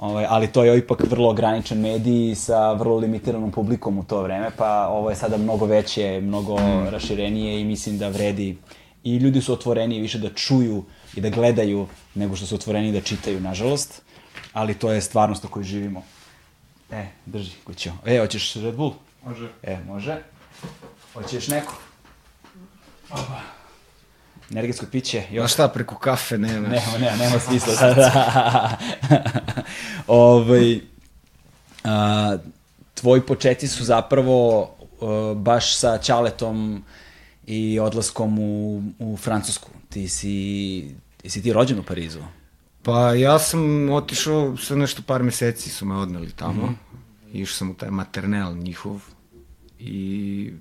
ovaj, 0.00 0.26
ali 0.28 0.46
to 0.52 0.64
je 0.64 0.78
ipak 0.78 1.02
vrlo 1.10 1.28
ograničen 1.30 1.80
medij 1.80 2.34
sa 2.34 2.72
vrlo 2.72 2.96
limitiranom 2.96 3.52
publikom 3.52 3.98
u 3.98 4.04
to 4.04 4.22
vreme, 4.22 4.50
pa 4.56 4.88
ovo 4.88 5.10
je 5.10 5.16
sada 5.16 5.36
mnogo 5.36 5.66
veće, 5.66 6.20
mnogo 6.22 6.58
raširenije 6.90 7.60
i 7.60 7.64
mislim 7.64 7.98
da 7.98 8.08
vredi 8.08 8.56
i 9.04 9.16
ljudi 9.16 9.40
su 9.40 9.52
otvoreni 9.52 10.00
više 10.00 10.18
da 10.18 10.34
čuju 10.34 10.84
i 11.14 11.20
da 11.20 11.30
gledaju 11.30 11.86
nego 12.14 12.36
što 12.36 12.46
su 12.46 12.54
otvoreni 12.54 12.92
da 12.92 13.00
čitaju, 13.00 13.40
nažalost. 13.40 14.02
Ali 14.52 14.74
to 14.74 14.92
je 14.92 15.00
stvarnost 15.00 15.44
u 15.44 15.48
kojoj 15.48 15.64
živimo. 15.64 16.02
E, 16.90 17.06
drži, 17.26 17.52
kućo. 17.64 17.92
E, 18.06 18.18
hoćeš 18.18 18.54
Red 18.54 18.74
Bull? 18.74 18.94
Može. 19.24 19.48
E, 19.62 19.78
može. 19.86 20.22
Hoćeš 21.12 21.48
neko? 21.48 21.74
Opa. 23.10 23.59
Energetsko 24.50 24.86
piće. 24.92 25.22
Još 25.30 25.52
šta, 25.52 25.68
preko 25.68 25.94
kafe 25.94 26.38
nema. 26.38 26.68
Nema, 26.68 26.98
nema, 27.00 27.16
nema 27.16 27.38
smisla. 27.38 27.74
Da, 27.74 27.94
da. 28.00 28.78
ovaj, 30.06 30.80
a, 31.84 32.36
tvoji 32.94 33.20
početi 33.20 33.68
su 33.68 33.84
zapravo 33.84 34.70
a, 35.00 35.34
baš 35.36 35.76
sa 35.76 35.98
Ćaletom 35.98 36.84
i 37.46 37.78
odlaskom 37.78 38.38
u, 38.38 38.82
u 38.98 39.16
Francusku. 39.16 39.70
Ti 39.88 40.08
si, 40.08 40.94
si 41.26 41.42
ti 41.42 41.52
rođen 41.52 41.78
u 41.78 41.82
Parizu? 41.82 42.20
Pa 42.82 43.14
ja 43.14 43.38
sam 43.38 43.90
otišao, 43.90 44.56
sa 44.56 44.76
nešto 44.76 45.02
par 45.02 45.22
meseci 45.22 45.70
su 45.70 45.86
me 45.86 45.94
odneli 45.94 46.32
tamo. 46.32 46.66
Mm 46.66 46.78
-hmm. 47.32 47.40
Išao 47.40 47.56
sam 47.56 47.70
u 47.70 47.74
taj 47.74 47.90
maternel 47.90 48.56
njihov 48.56 49.00
i 49.78 50.52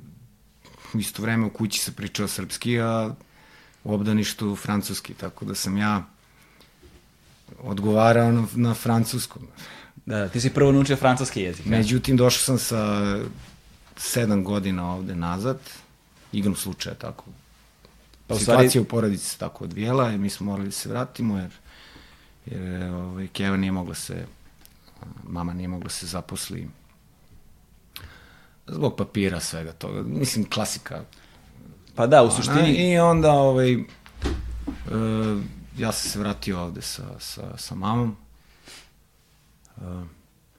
isto 0.93 1.22
vreme 1.22 1.46
u 1.46 1.50
kući 1.50 1.79
se 1.79 1.91
pričao 1.91 2.27
srpski, 2.27 2.79
a 2.79 3.15
u 3.84 3.94
obdaništu 3.94 4.56
francuski, 4.56 5.14
tako 5.14 5.46
da 5.46 5.56
sam 5.56 5.78
ja 5.78 6.04
odgovarao 7.60 8.32
na, 8.32 8.48
na 8.56 8.74
francuskom. 8.74 9.48
Da, 10.06 10.30
ti 10.30 10.42
si 10.42 10.50
prvo 10.50 10.72
naučio 10.72 10.96
francuski 10.96 11.42
jezik. 11.42 11.66
ne? 11.66 11.78
Međutim, 11.78 12.18
došao 12.18 12.40
sam 12.40 12.58
sa 12.60 13.20
sedam 13.98 14.44
godina 14.44 14.94
ovde 14.94 15.16
nazad, 15.16 15.60
igram 16.32 16.56
slučaja 16.56 16.96
tako. 16.96 17.26
Pa 18.28 18.36
u 18.36 18.40
Situacija 18.40 18.70
stvari- 18.70 18.80
u 18.82 18.86
porodici 18.86 19.26
se 19.26 19.38
tako 19.38 19.64
odvijela 19.64 20.12
i 20.12 20.18
mi 20.18 20.30
smo 20.30 20.46
morali 20.46 20.68
da 20.68 20.72
se 20.72 20.90
vratimo 20.90 21.38
jer, 21.38 21.52
jer 22.46 22.84
ovaj, 22.84 23.28
Keva 23.28 23.58
nije 23.58 23.72
mogla 23.72 23.96
se, 23.96 24.26
mama 25.24 25.54
nije 25.54 25.68
mogla 25.68 25.90
se 25.90 26.06
zaposli 26.06 26.70
zbog 28.68 28.96
papira 28.98 29.40
svega 29.40 29.72
toga. 29.72 30.02
Mislim, 30.02 30.50
klasika. 30.50 31.04
Pa 31.96 32.08
da, 32.08 32.24
u 32.24 32.31
suštini... 32.31 32.91
I 32.91 32.98
onda 32.98 33.31
ovaj, 33.31 33.74
e, 33.74 33.79
ja 35.77 35.91
sam 35.91 36.12
se 36.12 36.19
vratio 36.19 36.62
ovde 36.62 36.81
sa, 36.81 37.03
sa, 37.19 37.58
sa 37.58 37.75
mamom. 37.75 38.15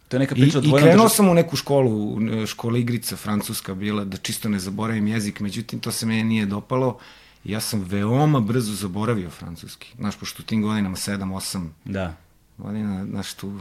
To 0.08 0.16
je 0.16 0.20
neka 0.20 0.34
I, 0.34 0.40
priča 0.40 0.58
I 0.58 0.62
dvojnom 0.62 0.88
krenuo 0.88 1.06
držav- 1.06 1.16
sam 1.16 1.28
u 1.28 1.34
neku 1.34 1.56
školu, 1.56 2.18
škola 2.46 2.78
igrica 2.78 3.16
francuska 3.16 3.74
bila, 3.74 4.04
da 4.04 4.16
čisto 4.16 4.48
ne 4.48 4.58
zaboravim 4.58 5.06
jezik, 5.06 5.40
međutim 5.40 5.80
to 5.80 5.92
se 5.92 6.06
meni 6.06 6.24
nije 6.24 6.46
dopalo. 6.46 6.98
I 7.44 7.52
ja 7.52 7.60
sam 7.60 7.80
veoma 7.80 8.40
brzo 8.40 8.74
zaboravio 8.74 9.30
francuski. 9.30 9.92
Znaš, 9.96 10.16
pošto 10.16 10.42
u 10.42 10.46
tim 10.46 10.62
godinama 10.62 10.96
7, 10.96 11.34
8 11.34 11.66
Da. 11.84 12.14
godina, 12.58 13.06
znaš, 13.06 13.34
tu, 13.34 13.58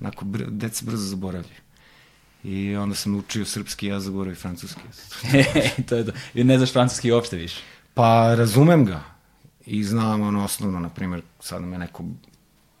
onako, 0.00 0.24
br 0.24 0.44
deca 0.50 0.84
brzo 0.86 1.06
zaboravljaju. 1.06 1.60
I 2.44 2.76
onda 2.76 2.94
sam 2.94 3.14
učio 3.14 3.44
srpski, 3.44 3.86
ja 3.86 4.00
zaboravio 4.00 4.36
francuski. 4.36 4.80
to 5.88 5.96
je 5.96 6.06
to. 6.06 6.12
I 6.34 6.44
ne 6.44 6.56
znaš 6.58 6.72
francuski 6.72 7.12
uopšte 7.12 7.36
više. 7.36 7.62
Pa 7.94 8.34
razumem 8.34 8.84
ga 8.84 9.02
i 9.66 9.84
znam 9.84 10.22
ono 10.22 10.44
osnovno, 10.44 10.80
na 10.80 10.88
primjer, 10.88 11.22
sad 11.40 11.62
me 11.62 11.78
neko 11.78 12.04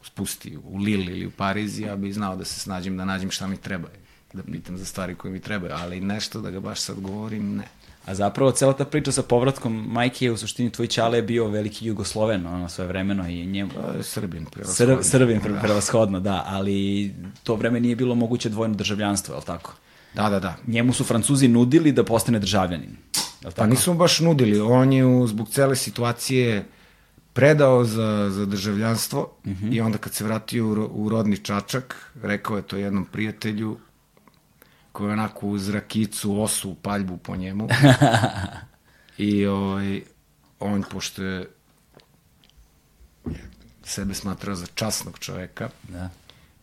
spusti 0.02 0.58
u 0.64 0.76
Lille 0.76 1.12
ili 1.12 1.26
u 1.26 1.30
Pariz, 1.30 1.78
ja 1.78 1.96
bih 1.96 2.14
znao 2.14 2.36
da 2.36 2.44
se 2.44 2.60
snađem, 2.60 2.96
da 2.96 3.04
nađem 3.04 3.30
šta 3.30 3.46
mi 3.46 3.56
treba, 3.56 3.88
da 4.32 4.42
pitam 4.42 4.78
za 4.78 4.84
stvari 4.84 5.14
koje 5.14 5.32
mi 5.32 5.40
trebaju, 5.40 5.72
ali 5.76 6.00
nešto 6.00 6.40
da 6.40 6.50
ga 6.50 6.60
baš 6.60 6.80
sad 6.80 7.00
govorim, 7.00 7.56
ne. 7.56 7.64
A 8.08 8.14
zapravo 8.14 8.50
cela 8.50 8.72
ta 8.72 8.84
priča 8.84 9.12
sa 9.12 9.22
povratkom 9.22 9.84
majke 9.92 10.24
je 10.24 10.32
u 10.32 10.36
suštini 10.36 10.70
tvoj 10.70 10.86
čale 10.86 11.18
je 11.18 11.22
bio 11.22 11.48
veliki 11.48 11.86
Jugosloven 11.86 12.46
ono 12.46 12.68
svoje 12.68 12.88
vremeno 12.88 13.28
i 13.28 13.46
njemu 13.46 13.70
je 13.96 14.02
Srbin, 14.02 14.44
Sr, 14.44 14.50
prevashodno. 14.50 15.02
Srbin 15.02 15.40
pre, 15.40 15.60
prevashodno, 15.60 16.20
da, 16.20 16.44
ali 16.46 17.10
to 17.42 17.54
vreme 17.54 17.80
nije 17.80 17.96
bilo 17.96 18.14
moguće 18.14 18.48
dvojno 18.48 18.74
državljanstvo, 18.74 19.34
je 19.34 19.38
li 19.38 19.44
tako? 19.44 19.74
Da, 20.14 20.28
da, 20.30 20.40
da. 20.40 20.56
Njemu 20.66 20.92
su 20.92 21.04
Francuzi 21.04 21.48
nudili 21.48 21.92
da 21.92 22.04
postane 22.04 22.38
državljanin. 22.38 22.96
Je 23.44 23.50
Pa 23.56 23.66
nisu 23.66 23.92
mu 23.92 23.98
baš 23.98 24.20
nudili, 24.20 24.60
on 24.60 24.92
je 24.92 25.04
u- 25.06 25.26
zbog 25.26 25.48
cele 25.48 25.76
situacije 25.76 26.64
predao 27.32 27.84
za, 27.84 28.30
za 28.30 28.46
državljanstvo 28.46 29.32
mm 29.44 29.50
-hmm. 29.50 29.74
i 29.74 29.80
onda 29.80 29.98
kad 29.98 30.14
se 30.14 30.24
vratio 30.24 30.66
u, 30.66 30.88
u 31.04 31.08
rodni 31.08 31.36
Čačak, 31.36 32.12
rekao 32.22 32.56
je 32.56 32.62
to 32.62 32.76
jednom 32.76 33.04
prijatelju 33.04 33.76
koji 34.92 35.12
onako 35.12 35.46
uz 35.46 35.68
rakicu, 35.68 36.40
osu, 36.40 36.74
paljbu 36.82 37.16
po 37.16 37.36
njemu. 37.36 37.68
I 39.18 39.46
ovaj, 39.46 40.02
on, 40.60 40.84
pošto 40.90 41.22
je 41.22 41.50
sebe 43.84 44.14
smatrao 44.14 44.54
za 44.54 44.66
časnog 44.66 45.18
čoveka, 45.18 45.68
Da. 45.88 46.10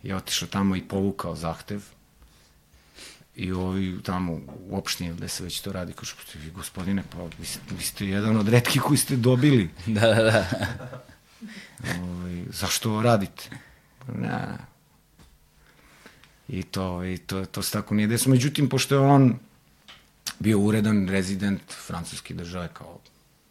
je 0.03 0.15
otišao 0.15 0.47
tamo 0.47 0.75
i 0.75 0.81
povukao 0.81 1.35
zahtev 1.35 1.81
i 3.35 3.51
ovi 3.51 3.99
tamo 4.03 4.33
u 4.69 4.77
opštini 4.77 5.13
gde 5.13 5.27
se 5.27 5.43
već 5.43 5.61
to 5.61 5.71
radi, 5.71 5.93
kao 5.93 6.05
što 6.05 6.39
vi 6.39 6.51
gospodine, 6.51 7.03
pa 7.11 7.17
vi 7.39 7.45
ste, 7.45 7.59
vi 7.77 7.83
ste 7.83 8.07
jedan 8.07 8.37
od 8.37 8.49
redkih 8.49 8.81
koji 8.81 8.97
ste 8.97 9.15
dobili. 9.15 9.69
Da, 9.85 10.13
da, 10.13 10.23
da. 10.23 10.45
Ovaj, 12.01 12.43
zašto 12.49 12.89
ovo 12.91 13.01
radite? 13.01 13.49
Ne. 14.15 14.57
I 16.47 16.63
to, 16.63 17.03
i 17.03 17.17
to, 17.17 17.45
to 17.45 17.61
se 17.61 17.71
tako 17.71 17.95
nije 17.95 18.07
desilo. 18.07 18.31
Međutim, 18.35 18.69
pošto 18.69 18.95
je 18.95 19.01
on 19.01 19.35
bio 20.39 20.59
uredan 20.59 21.07
rezident 21.09 21.61
francuske 21.87 22.33
države, 22.33 22.69
kao 22.73 22.99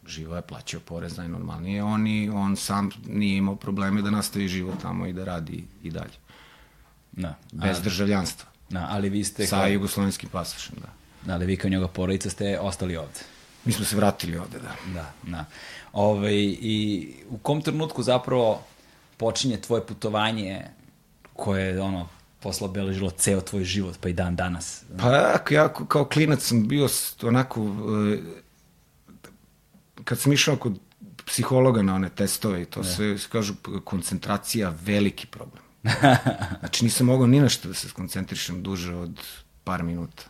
živo 0.07 0.35
je 0.35 0.41
plaćao 0.41 0.79
porez 0.79 1.17
najnormalnije, 1.17 1.83
on, 1.83 2.07
i, 2.07 2.29
on 2.29 2.55
sam 2.55 2.89
nije 3.07 3.37
imao 3.37 3.55
probleme 3.55 4.01
da 4.01 4.09
nastavi 4.11 4.47
život 4.47 4.81
tamo 4.81 5.07
i 5.07 5.13
da 5.13 5.23
radi 5.23 5.63
i 5.83 5.91
dalje. 5.91 6.17
da. 7.11 7.35
Bez 7.51 7.77
A, 7.77 7.81
državljanstva. 7.81 8.49
da, 8.69 8.87
ali 8.89 9.09
vi 9.09 9.23
ste, 9.23 9.47
Sa 9.47 9.55
kao, 9.59 9.67
jugoslovenskim 9.67 10.29
pasošem, 10.29 10.75
da. 10.81 10.87
da, 11.25 11.33
ali 11.33 11.45
vi 11.45 11.57
kao 11.57 11.69
njegova 11.69 11.91
porodica 11.91 12.29
ste 12.29 12.59
ostali 12.59 12.97
ovde. 12.97 13.19
Mi 13.65 13.71
smo 13.71 13.85
se 13.85 13.95
vratili 13.95 14.37
ovde, 14.37 14.59
da. 14.59 14.75
Da, 14.93 15.11
da. 15.23 15.45
Ove, 15.93 16.35
I 16.43 17.09
u 17.29 17.37
kom 17.37 17.61
trenutku 17.61 18.03
zapravo 18.03 18.63
počinje 19.17 19.57
tvoje 19.57 19.85
putovanje 19.85 20.61
koje 21.33 21.65
je 21.65 21.81
ono 21.81 22.07
posle 22.45 22.67
obeležilo 22.69 23.09
ceo 23.09 23.41
tvoj 23.41 23.63
život, 23.63 23.97
pa 23.97 24.09
i 24.09 24.13
dan 24.13 24.35
danas. 24.35 24.83
Pa 25.01 25.09
ja, 25.09 25.39
ja 25.49 25.63
kao 25.73 26.05
klinac 26.05 26.43
sam 26.45 26.67
bio 26.67 26.87
onako, 27.23 27.61
e, 28.13 28.19
kad 30.03 30.19
sam 30.19 30.33
išao 30.33 30.55
kod 30.55 30.77
psihologa 31.25 31.81
na 31.81 31.95
one 31.95 32.09
testove 32.09 32.61
i 32.61 32.65
to 32.65 32.83
sve, 32.83 33.15
kažu 33.31 33.53
koncentracija 33.83 34.73
veliki 34.85 35.27
problem. 35.27 35.63
Znači 36.59 36.85
nisam 36.85 37.07
mogao 37.07 37.27
ni 37.27 37.39
na 37.39 37.49
što 37.49 37.67
da 37.67 37.73
se 37.73 37.89
skoncentrišem 37.89 38.61
duže 38.63 38.93
od 38.93 39.21
par 39.63 39.83
minuta. 39.83 40.23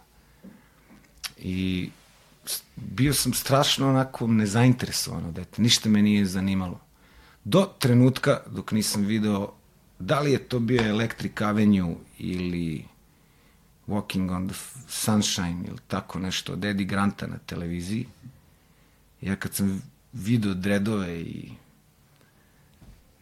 I 1.37 1.89
bio 2.75 3.13
sam 3.13 3.33
strašno 3.33 3.89
onako 3.89 4.27
nezainteresovan 4.27 5.25
od 5.25 5.33
dete, 5.33 5.61
ništa 5.61 5.89
me 5.89 6.01
nije 6.01 6.25
zanimalo. 6.25 6.79
Do 7.43 7.67
trenutka 7.79 8.39
dok 8.47 8.71
nisam 8.71 9.03
video 9.03 9.51
da 9.99 10.19
li 10.19 10.31
je 10.31 10.39
to 10.39 10.59
bio 10.59 10.89
Electric 10.89 11.41
Avenue 11.41 11.95
ili 12.17 12.85
Walking 13.87 14.35
on 14.35 14.47
the 14.47 14.55
Sunshine 14.87 15.63
ili 15.67 15.77
tako 15.87 16.19
nešto 16.19 16.53
od 16.53 16.65
Eddie 16.65 16.85
Granta 16.85 17.27
na 17.27 17.37
televiziji. 17.37 18.07
Ja 19.21 19.35
kad 19.35 19.53
sam 19.53 19.81
video 20.13 20.53
dredove 20.53 21.19
i 21.19 21.51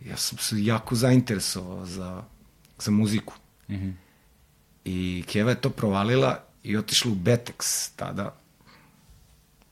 ja 0.06 0.18
sam 0.18 0.38
se 0.38 0.66
jako 0.66 0.96
zainteresovao 0.96 1.86
za, 1.86 2.24
za 2.80 2.92
muziku. 2.92 3.34
Mm 3.70 3.76
-hmm. 3.76 3.94
I 4.86 5.24
Keva 5.28 5.50
je 5.50 5.62
to 5.62 5.70
provalila 5.70 6.44
i 6.64 6.78
otišla 6.78 7.12
u 7.12 7.16
Betex 7.16 7.90
tada 7.96 8.36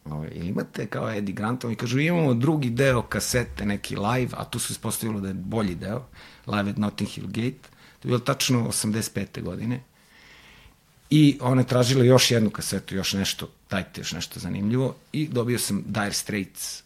ovaj, 0.05 0.29
ili 0.34 0.48
imate 0.48 0.86
kao 0.88 1.12
Eddie 1.12 1.36
Grantom 1.36 1.72
i 1.72 1.75
kažu 1.75 2.00
imamo 2.00 2.34
drugi 2.34 2.70
deo 2.70 3.01
kasete, 3.01 3.65
neki 3.65 3.96
live, 3.96 4.31
a 4.38 4.46
tu 4.46 4.60
se 4.60 4.72
ispostavilo 4.72 5.20
da 5.20 5.27
je 5.27 5.34
bolji 5.34 5.75
deo, 5.75 6.05
live 6.51 6.70
at 6.70 6.77
Notting 6.77 7.10
Hill 7.10 7.27
Gate, 7.27 7.70
to 8.00 8.08
je 8.08 8.10
bilo 8.10 8.20
tačno 8.20 8.67
85. 8.67 9.41
godine. 9.41 9.84
I 11.10 11.38
ona 11.41 11.62
je 11.62 11.67
tražila 11.67 12.03
još 12.03 12.31
jednu 12.31 12.50
kasetu, 12.50 12.96
još 12.96 13.13
nešto, 13.13 13.50
dajte 13.70 14.01
još 14.01 14.12
nešto 14.12 14.39
zanimljivo 14.39 14.96
i 15.12 15.27
dobio 15.27 15.60
sam 15.60 15.84
Dire 15.88 16.13
Straits, 16.13 16.84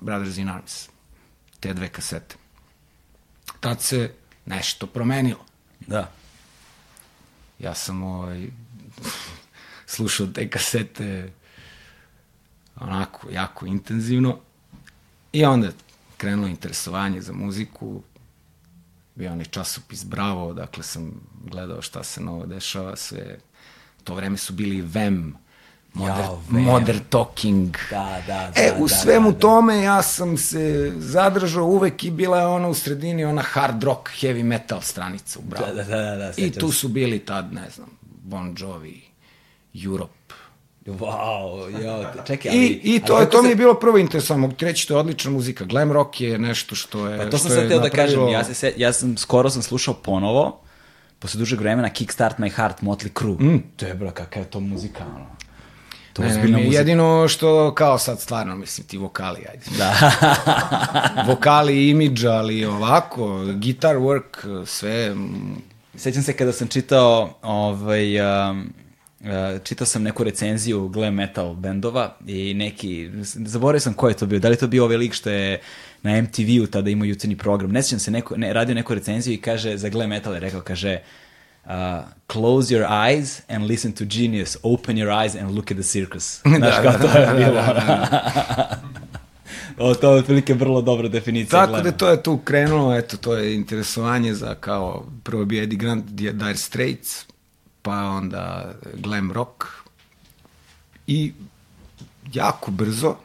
Brothers 0.00 0.36
in 0.36 0.48
Arms, 0.48 0.88
te 1.60 1.74
dve 1.74 1.88
kasete. 1.88 2.36
Tad 3.60 3.82
se 3.82 4.12
nešto 4.46 4.86
promenilo. 4.86 5.44
Da. 5.86 6.12
Ja 7.58 7.74
sam 7.74 8.02
ovaj, 8.02 8.46
slušao 9.86 10.26
te 10.26 10.50
kasete 10.50 11.32
onako 12.76 13.30
jako 13.30 13.66
intenzivno 13.66 14.38
i 15.32 15.44
onda 15.44 15.70
krenulo 16.16 16.48
interesovanje 16.48 17.20
za 17.20 17.32
muziku, 17.32 18.02
bio 19.18 19.32
onaj 19.32 19.44
časopis 19.44 20.04
Bravo, 20.04 20.52
dakle 20.52 20.82
sam 20.82 21.20
gledao 21.44 21.82
šta 21.82 22.02
se 22.02 22.20
novo 22.20 22.46
dešava, 22.46 22.96
sve, 22.96 23.38
to 24.04 24.14
vreme 24.14 24.36
su 24.36 24.52
bili 24.52 24.80
VEM, 24.80 25.36
Modern, 25.94 26.18
Jao, 26.20 26.42
Vem. 26.50 26.62
modern 26.62 26.98
Talking. 27.08 27.76
Da, 27.90 28.22
da, 28.26 28.52
da. 28.54 28.62
E, 28.62 28.72
u 28.78 28.88
da, 28.88 28.94
svemu 28.94 29.28
da, 29.28 29.34
da. 29.34 29.38
tome 29.38 29.82
ja 29.82 30.02
sam 30.02 30.36
se 30.36 30.92
zadržao 30.98 31.64
uvek 31.64 32.04
i 32.04 32.10
bila 32.10 32.40
je 32.40 32.46
ona 32.46 32.68
u 32.68 32.74
sredini, 32.74 33.24
ona 33.24 33.42
hard 33.42 33.82
rock, 33.82 34.08
heavy 34.20 34.42
metal 34.42 34.80
stranica 34.80 35.38
u 35.38 35.42
Bravo. 35.42 35.66
Da, 35.66 35.72
da, 35.72 35.84
da, 35.84 36.02
da, 36.02 36.16
da, 36.16 36.32
I 36.36 36.50
tu 36.50 36.72
su 36.72 36.88
bili 36.88 37.18
tad, 37.18 37.52
ne 37.52 37.70
znam, 37.74 37.88
Bon 38.02 38.54
Jovi, 38.58 39.02
Europe, 39.84 40.17
Wow, 40.90 41.68
jo, 41.76 42.04
čekaj, 42.26 42.50
ali... 42.50 42.60
I, 42.60 42.94
i 42.94 43.00
to, 43.00 43.14
ali 43.14 43.30
to 43.30 43.42
mi 43.42 43.46
se- 43.46 43.52
je 43.52 43.56
bilo 43.56 43.74
prvo 43.74 43.98
interesantno. 43.98 44.38
Mogu 44.38 44.54
ti 44.54 44.64
reći, 44.64 44.88
to 44.88 44.94
je 44.94 45.00
odlična 45.00 45.30
muzika. 45.30 45.64
Glam 45.64 45.92
rock 45.92 46.20
je 46.20 46.38
nešto 46.38 46.74
što 46.74 47.06
je... 47.06 47.18
Pa 47.18 47.30
to 47.30 47.38
sam 47.38 47.50
sad 47.50 47.68
teo 47.68 47.78
da 47.78 47.90
kažem, 47.90 48.28
ja, 48.28 48.44
se, 48.44 48.72
ja 48.76 48.92
sam, 48.92 49.16
skoro 49.16 49.50
sam 49.50 49.62
slušao 49.62 49.94
ponovo, 49.94 50.60
posle 51.18 51.38
dužeg 51.38 51.60
vremena, 51.60 51.90
Kickstart 51.90 52.38
My 52.38 52.50
Heart, 52.50 52.80
Motley 52.80 53.18
Crue. 53.18 53.36
Mm. 53.46 53.62
To 53.76 53.86
je, 53.86 53.94
bro, 53.94 54.10
kakva 54.10 54.42
je 54.42 54.48
to 54.48 54.60
muzika, 54.60 55.04
ono. 55.06 55.26
To 56.12 56.22
je 56.22 56.28
Ne, 56.28 56.44
mi 56.44 56.52
muzika. 56.52 56.76
jedino 56.76 57.28
što, 57.28 57.74
kao 57.74 57.98
sad 57.98 58.20
stvarno, 58.20 58.56
mislim, 58.56 58.86
ti 58.86 58.98
vokali, 58.98 59.40
ajde. 59.50 59.64
Da. 59.78 59.94
vokali, 61.28 61.88
imidž, 61.88 62.24
ali 62.24 62.64
ovako, 62.64 63.26
guitar 63.54 63.96
work, 63.96 64.64
sve... 64.66 65.14
mm, 65.14 65.56
Sećam 65.94 66.22
se 66.22 66.32
kada 66.32 66.52
sam 66.52 66.68
čitao, 66.68 67.30
ovaj, 67.42 68.20
um, 68.50 68.72
čitao 69.64 69.86
sam 69.86 70.02
neku 70.02 70.24
recenziju 70.24 70.88
glam 70.88 71.14
metal 71.14 71.54
bendova 71.54 72.16
i 72.26 72.54
neki, 72.54 73.10
zaboravio 73.22 73.80
sam 73.80 73.94
ko 73.94 74.08
je 74.08 74.14
to 74.14 74.26
bio, 74.26 74.38
da 74.38 74.48
li 74.48 74.56
to 74.56 74.66
bio 74.66 74.84
ovaj 74.84 74.96
lik 74.96 75.14
što 75.14 75.30
je 75.30 75.60
na 76.02 76.22
MTV-u 76.22 76.66
tada 76.66 76.90
imao 76.90 77.04
jutarnji 77.04 77.36
program, 77.36 77.72
ne 77.72 77.82
sjećam 77.82 77.98
se, 77.98 78.10
neko, 78.10 78.36
ne, 78.36 78.52
radio 78.52 78.74
neku 78.74 78.94
recenziju 78.94 79.34
i 79.34 79.40
kaže, 79.40 79.76
za 79.76 79.88
glam 79.88 80.08
metal 80.08 80.34
je 80.34 80.40
rekao, 80.40 80.60
kaže, 80.60 80.98
uh, 81.64 81.70
close 82.32 82.74
your 82.74 82.86
eyes 82.88 83.40
and 83.48 83.64
listen 83.64 83.92
to 83.92 84.04
genius, 84.04 84.56
open 84.62 84.96
your 84.96 85.10
eyes 85.10 85.40
and 85.40 85.54
look 85.54 85.70
at 85.70 85.76
the 85.76 85.82
circus. 85.82 86.40
Znaš 86.58 86.76
Da, 86.76 86.82
kao 86.82 86.92
da, 86.92 86.98
to 86.98 87.18
je 87.18 87.26
da, 87.26 87.34
bilo. 87.34 87.52
da, 87.52 87.72
da, 87.72 88.78
o, 89.84 89.94
to 89.94 90.12
je 90.12 90.18
otprilike 90.18 90.54
vrlo 90.54 90.82
dobra 90.82 91.08
definicija. 91.08 91.60
Tako 91.60 91.72
glama. 91.72 91.84
da 91.84 91.92
to 91.92 92.08
je 92.08 92.22
tu 92.22 92.38
krenulo, 92.38 92.96
eto, 92.96 93.16
to 93.16 93.34
je 93.34 93.54
interesovanje 93.54 94.34
za 94.34 94.54
kao, 94.54 95.06
prvo 95.22 95.44
bio 95.44 95.62
Eddie 95.62 95.78
Grant, 95.78 96.04
Dire 96.10 96.56
Straits, 96.56 97.27
pa 97.88 98.04
onda 98.04 98.74
glam 98.94 99.32
rock 99.32 99.64
i 101.06 101.32
jako 102.32 102.70
brzo, 102.70 103.16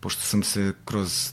pošto 0.00 0.22
sam 0.22 0.42
se 0.42 0.74
kroz 0.84 1.32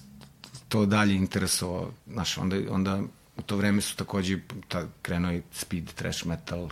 to 0.68 0.86
dalje 0.86 1.16
interesovao, 1.16 1.92
znaš, 2.08 2.38
onda, 2.38 2.58
onda 2.70 3.02
u 3.38 3.42
to 3.42 3.58
vreme 3.58 3.82
su 3.82 3.96
takođe 3.96 4.40
ta, 4.68 4.86
krenuo 5.02 5.32
i 5.32 5.42
speed, 5.52 5.94
trash 5.94 6.26
metal, 6.26 6.70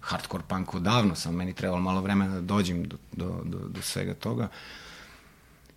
hardcore 0.00 0.44
punk 0.48 0.74
odavno, 0.74 1.14
samo 1.14 1.36
meni 1.36 1.54
trebalo 1.54 1.80
malo 1.80 2.00
vremena 2.00 2.34
da 2.34 2.40
dođem 2.40 2.84
do, 2.84 2.96
do, 3.12 3.40
do, 3.44 3.58
do 3.58 3.82
svega 3.82 4.14
toga. 4.14 4.48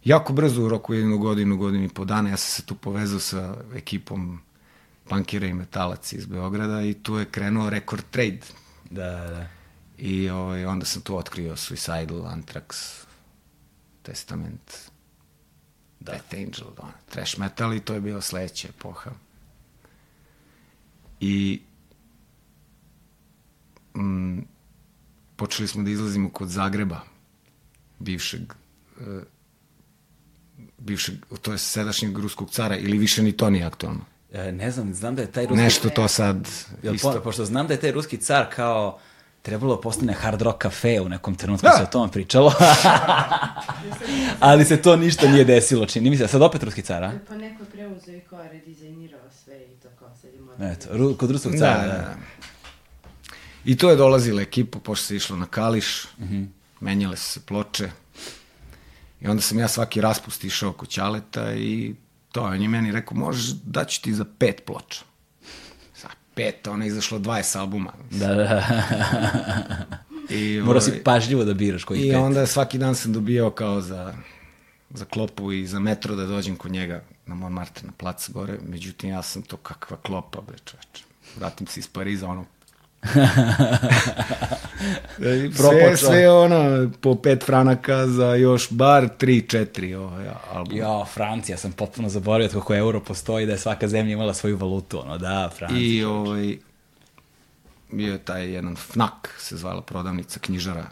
Jako 0.03 0.33
brzo 0.33 0.63
u 0.63 0.69
roku 0.69 0.93
jednu 0.93 1.17
godinu, 1.17 1.57
godinu 1.57 1.83
i 1.83 1.89
po 1.89 2.05
dana, 2.05 2.29
ja 2.29 2.37
sam 2.37 2.49
se 2.49 2.65
tu 2.65 2.75
povezao 2.75 3.19
sa 3.19 3.55
ekipom 3.75 4.39
punkira 5.09 5.47
i 5.47 5.53
metalaca 5.53 6.15
iz 6.15 6.25
Beograda 6.25 6.81
i 6.81 6.93
tu 6.93 7.17
je 7.17 7.25
krenuo 7.25 7.69
Record 7.69 8.03
Trade. 8.11 8.39
Da, 8.89 9.09
da. 9.09 9.47
I 9.97 10.29
ovaj, 10.29 10.65
onda 10.65 10.85
sam 10.85 11.01
tu 11.01 11.17
otkrio 11.17 11.55
Suicidal, 11.55 12.21
Anthrax, 12.27 13.03
Testament, 14.01 14.73
da. 15.99 16.11
Death 16.11 16.33
Angel, 16.33 16.73
da, 16.77 16.91
trash 17.09 17.39
metal 17.39 17.73
i 17.73 17.79
to 17.79 17.93
je 17.93 18.01
bila 18.01 18.21
sledeća 18.21 18.67
epoha. 18.67 19.11
I 21.19 21.61
mm, 23.95 24.39
počeli 25.35 25.67
smo 25.67 25.83
da 25.83 25.89
izlazimo 25.89 26.29
kod 26.29 26.49
Zagreba, 26.49 27.01
bivšeg 27.99 28.53
e, 29.01 29.21
bivšeg, 30.77 31.15
to 31.41 31.51
je 31.51 31.57
sadašnjeg 31.57 32.17
ruskog 32.17 32.49
cara, 32.49 32.77
ili 32.77 32.97
više 32.97 33.23
ni 33.23 33.31
to 33.31 33.49
nije 33.49 33.65
aktualno. 33.65 34.05
E, 34.33 34.51
ne 34.51 34.71
znam, 34.71 34.93
znam 34.93 35.15
da 35.15 35.21
je 35.21 35.31
taj 35.31 35.45
ruski... 35.45 35.63
Nešto 35.63 35.89
to 35.89 36.07
sad 36.07 36.49
Jel, 36.83 36.95
isto. 36.95 37.11
po, 37.13 37.19
pošto 37.19 37.45
znam 37.45 37.67
da 37.67 37.73
je 37.73 37.79
taj 37.79 37.91
ruski 37.91 38.17
car 38.17 38.45
kao 38.55 38.99
trebalo 39.41 39.75
da 39.75 39.81
postane 39.81 40.13
hard 40.13 40.41
rock 40.41 40.57
kafe 40.57 41.01
u 41.01 41.09
nekom 41.09 41.35
trenutku 41.35 41.67
Da. 41.67 41.77
se 41.77 41.83
o 41.83 41.87
tome 41.87 42.11
pričalo. 42.11 42.53
Ali 44.39 44.65
se 44.65 44.81
to 44.81 44.95
ništa 44.95 45.27
nije 45.27 45.43
desilo, 45.43 45.85
čini 45.85 46.09
mi 46.09 46.17
se. 46.17 46.27
Sad 46.27 46.41
opet 46.41 46.63
ruski 46.63 46.81
car, 46.81 47.03
a? 47.03 47.11
Pa 47.27 47.35
neko 47.35 47.63
je 47.63 47.69
preuzeo 47.69 48.15
i 48.15 48.19
kao 48.19 48.43
redizajnirao 48.43 49.19
sve 49.43 49.57
i 49.57 49.75
to 49.75 49.87
kao 49.99 50.09
sad 50.21 50.33
je 50.33 50.39
moderno. 50.41 50.73
Eto, 50.73 50.87
ru, 50.91 51.17
kod 51.17 51.31
ruskog 51.31 51.51
Da, 51.51 51.57
cara, 51.57 51.77
da, 51.77 51.87
da. 51.87 51.97
da. 51.97 52.15
I 53.65 53.77
to 53.77 53.89
je 53.89 53.95
dolazila 53.95 54.41
ekipa, 54.41 54.79
pošto 54.79 55.05
se 55.05 55.15
išlo 55.15 55.35
na 55.37 55.45
Kališ, 55.45 56.07
mm 56.17 56.23
Mhm. 56.23 56.33
-hmm. 56.35 56.47
menjale 56.79 57.17
su 57.17 57.31
se 57.31 57.39
ploče. 57.39 57.89
I 59.21 59.27
onda 59.27 59.41
sam 59.41 59.59
ja 59.59 59.67
svaki 59.67 60.01
raspust 60.01 60.43
išao 60.43 60.73
kod 60.73 60.89
Ćaleta 60.89 61.53
i 61.53 61.95
to, 62.33 62.43
on 62.43 62.61
je 62.61 62.67
meni 62.67 62.91
rekao, 62.91 63.17
možeš, 63.17 63.51
daću 63.63 64.01
ti 64.01 64.13
za 64.13 64.25
pet 64.37 64.61
ploča. 64.65 65.01
Sa 65.93 66.07
pet, 66.33 66.67
ona 66.67 66.85
je 66.85 66.87
izašlo 66.87 67.19
20 67.19 67.57
albuma. 67.59 67.93
Da, 68.11 68.27
da. 68.27 68.63
I, 70.29 70.61
Morao 70.63 70.81
si 70.81 70.89
ovaj, 70.91 71.03
pažljivo 71.03 71.43
da 71.43 71.53
biraš 71.53 71.83
koji 71.83 71.99
I 71.99 72.09
pet. 72.09 72.17
onda 72.17 72.45
svaki 72.45 72.77
dan 72.77 72.95
sam 72.95 73.13
dobijao 73.13 73.51
kao 73.51 73.81
za, 73.81 74.13
za 74.89 75.05
klopu 75.05 75.51
i 75.51 75.67
za 75.67 75.79
metro 75.79 76.15
da 76.15 76.25
dođem 76.25 76.55
kod 76.55 76.71
njega 76.71 77.03
na 77.25 77.35
Montmartre, 77.35 77.85
na 77.85 77.93
plac 77.97 78.29
gore. 78.29 78.57
Međutim, 78.69 79.09
ja 79.09 79.21
sam 79.21 79.41
to 79.41 79.57
kakva 79.57 79.97
klopa, 79.97 80.41
bre 80.41 80.57
čoveče. 80.65 81.03
Vratim 81.37 81.67
se 81.67 81.79
iz 81.79 81.87
Pariza, 81.87 82.27
ono, 82.27 82.45
sve, 85.55 85.97
sve 85.97 86.31
ono, 86.31 86.89
po 87.01 87.15
pet 87.15 87.45
franaka 87.45 88.07
za 88.07 88.35
još 88.35 88.71
bar 88.71 89.09
tri, 89.17 89.41
četiri 89.41 89.95
ovaj, 89.95 90.27
album. 90.51 90.77
Jo, 90.77 91.05
Francija, 91.13 91.57
sam 91.57 91.71
potpuno 91.71 92.09
zaboravio 92.09 92.47
od 92.47 92.53
kako 92.53 92.75
euro 92.75 92.99
postoji, 92.99 93.45
da 93.45 93.51
je 93.51 93.57
svaka 93.57 93.87
zemlja 93.87 94.13
imala 94.13 94.33
svoju 94.33 94.57
valutu, 94.57 95.01
ono, 95.01 95.17
da, 95.17 95.49
Francija. 95.57 95.81
I 95.81 96.03
ovaj, 96.03 96.57
bio 97.91 98.13
je 98.13 98.19
taj 98.19 98.51
jedan 98.51 98.75
FNAK, 98.75 99.35
se 99.39 99.57
zvala 99.57 99.81
prodavnica 99.81 100.39
knjižara. 100.39 100.85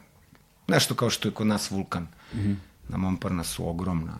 Nešto 0.68 0.96
kao 0.96 1.10
što 1.10 1.28
je 1.28 1.34
kod 1.34 1.48
nas 1.48 1.72
Vulkan. 1.72 2.08
Mm 2.34 2.40
-hmm. 2.40 2.56
Na 2.90 2.98
Montparnasu 2.98 3.70
ogromna, 3.70 4.18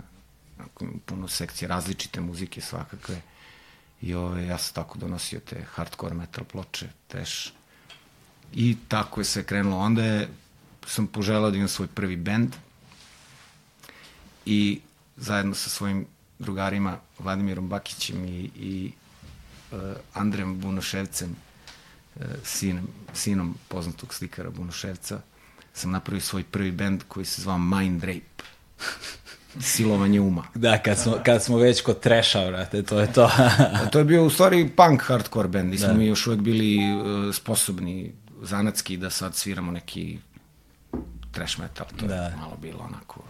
puno 1.06 1.28
sekcije, 1.28 1.70
različite 1.70 2.22
muzike 2.22 2.62
svakakve. 2.62 3.22
I 4.02 4.14
ovaj, 4.14 4.48
ja 4.48 4.58
sam 4.58 4.74
tako 4.74 4.98
donosio 4.98 5.40
te 5.40 5.64
hardcore 5.74 6.16
metal 6.16 6.44
ploče, 6.44 6.88
trash. 7.08 7.52
I 8.54 8.78
tako 8.88 9.22
je 9.22 9.26
sve 9.26 9.44
krenulo. 9.44 9.78
Onda 9.78 10.04
je, 10.04 10.30
sam 10.88 11.08
poželao 11.08 11.52
da 11.52 11.58
imam 11.58 11.68
svoj 11.68 11.88
prvi 11.88 12.16
bend 12.16 12.56
i 14.46 14.80
zajedno 15.18 15.56
sa 15.56 15.70
svojim 15.70 16.06
drugarima 16.40 16.98
Vladimirom 17.20 17.70
Bakićem 17.70 18.26
i, 18.26 18.50
i 18.56 18.92
uh, 19.72 19.80
Andrem 20.14 20.60
Bunoševcem, 20.60 21.36
uh, 22.16 22.22
sinom, 22.44 22.88
sinom 23.14 23.56
poznatog 23.68 24.14
slikara 24.14 24.50
Bunoševca, 24.50 25.22
sam 25.74 25.92
napravio 25.92 26.22
svoj 26.22 26.44
prvi 26.44 26.72
bend 26.72 27.04
koji 27.08 27.26
se 27.26 27.42
zvao 27.42 27.58
Mind 27.58 28.04
Rape. 28.04 28.44
Silovanje 29.60 30.22
uma. 30.22 30.48
Da, 30.56 30.78
kad 30.78 30.98
smo, 30.98 31.18
kad 31.26 31.44
smo 31.44 31.58
već 31.58 31.82
kod 31.82 32.00
treša, 32.00 32.46
vrate, 32.46 32.84
to 32.84 33.00
je 33.00 33.14
to. 33.14 33.32
To 33.92 34.00
je 34.00 34.06
bio 34.06 34.26
u 34.26 34.30
stvari 34.30 34.70
punk 34.70 35.02
hardcore 35.04 35.48
band. 35.48 35.70
Nismo 35.70 35.88
da. 35.88 35.94
mi 35.94 36.06
još 36.06 36.28
uvek 36.28 36.40
bili 36.40 36.78
uh, 36.78 37.36
sposobni 37.36 38.12
zanatski 38.42 38.98
da 38.98 39.10
sad 39.10 39.36
sviramo 39.36 39.72
neki 39.72 40.20
trash 41.32 41.60
metal. 41.60 41.88
To 42.00 42.08
da. 42.08 42.16
Je 42.16 42.36
malo 42.36 42.58
bilo 42.62 42.80
onako... 42.80 43.24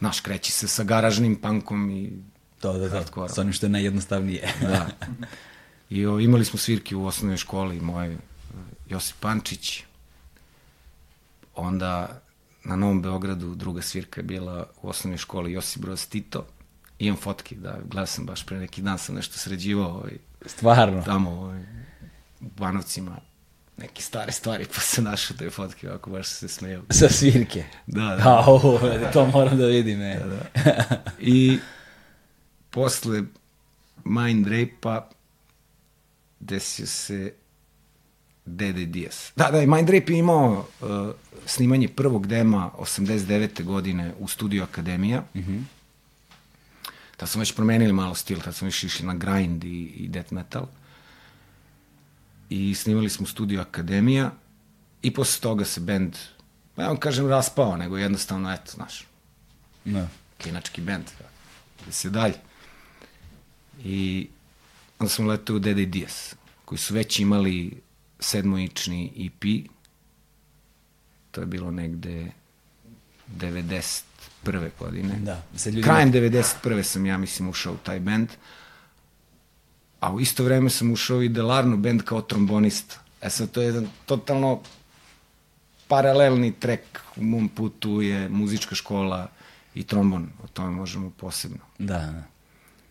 Naš 0.00 0.20
kreći 0.20 0.52
se 0.52 0.68
sa 0.68 0.84
garažnim 0.84 1.36
punkom 1.36 1.90
i 1.90 2.12
to, 2.60 2.72
da, 2.72 2.78
da, 2.78 2.88
Hardcore. 2.88 3.32
s 3.32 3.38
onim 3.38 3.52
što 3.52 3.66
je 3.66 3.70
najjednostavnije. 3.70 4.54
da. 4.60 4.88
I 5.90 6.06
o, 6.06 6.20
imali 6.20 6.44
smo 6.44 6.58
svirke 6.58 6.96
u 6.96 7.06
osnovnoj 7.06 7.36
školi, 7.36 7.80
moj 7.80 8.12
e, 8.12 8.16
Josip 8.88 9.16
Pančić, 9.20 9.82
onda 11.54 12.20
na 12.64 12.76
Novom 12.76 13.02
Beogradu, 13.02 13.54
druga 13.54 13.82
svirka 13.82 14.20
je 14.20 14.24
bila 14.24 14.66
u 14.82 14.88
osnovnoj 14.88 15.18
školi 15.18 15.52
Josip 15.52 15.82
Broz 15.82 16.06
Tito. 16.06 16.46
Imam 16.98 17.16
fotke, 17.16 17.54
da, 17.54 17.78
gledao 17.84 18.06
sam 18.06 18.26
baš 18.26 18.46
pre 18.46 18.58
neki 18.58 18.82
dan, 18.82 18.98
sam 18.98 19.14
nešto 19.14 19.38
sređivao 19.38 19.90
ovaj, 19.90 20.18
Stvarno. 20.46 21.02
tamo 21.02 21.30
ovaj, 21.30 21.62
u 22.40 22.48
Banovcima 22.58 23.16
neke 23.80 24.02
stare 24.02 24.32
stvari, 24.32 24.66
pa 24.74 24.80
se 24.80 25.02
našao 25.02 25.36
te 25.36 25.50
fotke, 25.50 25.88
ovako 25.88 26.10
baš 26.10 26.28
se 26.28 26.48
smejao. 26.48 26.82
Sa 26.90 27.08
svirke. 27.08 27.64
Da, 27.86 28.04
da. 28.04 28.16
Da, 28.16 28.44
ovo, 28.46 28.80
to 29.12 29.26
moram 29.26 29.58
da 29.58 29.66
vidim, 29.66 30.02
e. 30.02 30.20
I 31.18 31.58
posle 32.70 33.22
Mind 34.04 34.46
Rape-a 34.46 35.08
desio 36.40 36.86
se 36.86 37.32
Dede 38.44 38.86
Diaz. 38.86 39.30
Da, 39.36 39.50
da, 39.50 39.62
i 39.62 39.66
Mind 39.66 39.90
Rape 39.90 40.12
je 40.12 40.18
imao 40.18 40.66
uh, 40.80 40.88
snimanje 41.46 41.88
prvog 41.88 42.26
dema 42.26 42.70
89. 42.78 43.64
godine 43.64 44.12
u 44.18 44.28
studiju 44.28 44.62
Akademija. 44.62 45.22
Mm 45.34 45.40
-hmm. 45.40 45.62
Tad 47.16 47.28
smo 47.28 47.38
već 47.38 47.54
promenili 47.54 47.92
malo 47.92 48.14
stil, 48.14 48.40
tad 48.40 48.54
smo 48.54 48.66
više 48.66 48.86
išli 48.86 49.06
na 49.06 49.14
grind 49.14 49.64
i, 49.64 49.84
i 49.84 50.08
death 50.08 50.32
metal. 50.32 50.66
I 52.50 52.74
snimali 52.74 53.08
smo 53.10 53.24
u 53.24 53.26
studiju 53.26 53.60
Akademija 53.60 54.32
i 55.02 55.14
posle 55.14 55.40
toga 55.40 55.64
se 55.64 55.80
bend, 55.80 56.16
ja 56.76 56.86
vam 56.86 56.96
kažem 56.96 57.28
raspao, 57.28 57.76
nego 57.76 57.98
jednostavno, 57.98 58.52
eto, 58.52 58.72
znaš, 58.74 59.06
Da. 59.84 60.08
klinački 60.42 60.80
bend. 60.80 61.04
Ide 61.82 61.92
se 61.92 62.10
dalje. 62.10 62.34
I 63.84 64.28
onda 64.98 65.10
smo 65.10 65.26
leteli 65.26 65.56
u 65.56 65.60
Dede 65.60 65.86
Diaz, 65.86 66.34
koji 66.64 66.78
su 66.78 66.94
već 66.94 67.18
imali 67.18 67.80
sedmoični 68.20 69.12
EP. 69.26 69.70
To 71.30 71.40
je 71.40 71.46
bilo 71.46 71.70
negde 71.70 72.32
91. 73.36 74.02
godine. 74.78 75.14
Da, 75.22 75.42
se 75.56 75.70
ljudi... 75.70 75.82
Krajem 75.82 76.12
91. 76.12 76.82
sam 76.82 77.06
ja, 77.06 77.18
mislim, 77.18 77.48
ušao 77.48 77.72
u 77.72 77.76
taj 77.76 78.00
bend. 78.00 78.28
A 80.00 80.12
u 80.12 80.20
isto 80.20 80.44
vreme 80.44 80.70
sam 80.70 80.92
ušao 80.92 81.22
i 81.22 81.28
Delarno 81.28 81.76
bend 81.76 82.02
kao 82.02 82.22
trombonista. 82.22 82.96
E 83.22 83.30
sad, 83.30 83.50
to 83.50 83.60
je 83.60 83.66
jedan 83.66 83.88
totalno 84.06 84.60
paralelni 85.88 86.52
trek 86.52 87.00
u 87.16 87.24
mom 87.24 87.48
putu 87.48 88.02
je 88.02 88.28
muzička 88.28 88.74
škola 88.74 89.28
i 89.74 89.84
trombon. 89.84 90.28
O 90.44 90.46
tome 90.46 90.70
možemo 90.70 91.10
posebno. 91.10 91.58
Da, 91.78 91.98
da. 91.98 92.22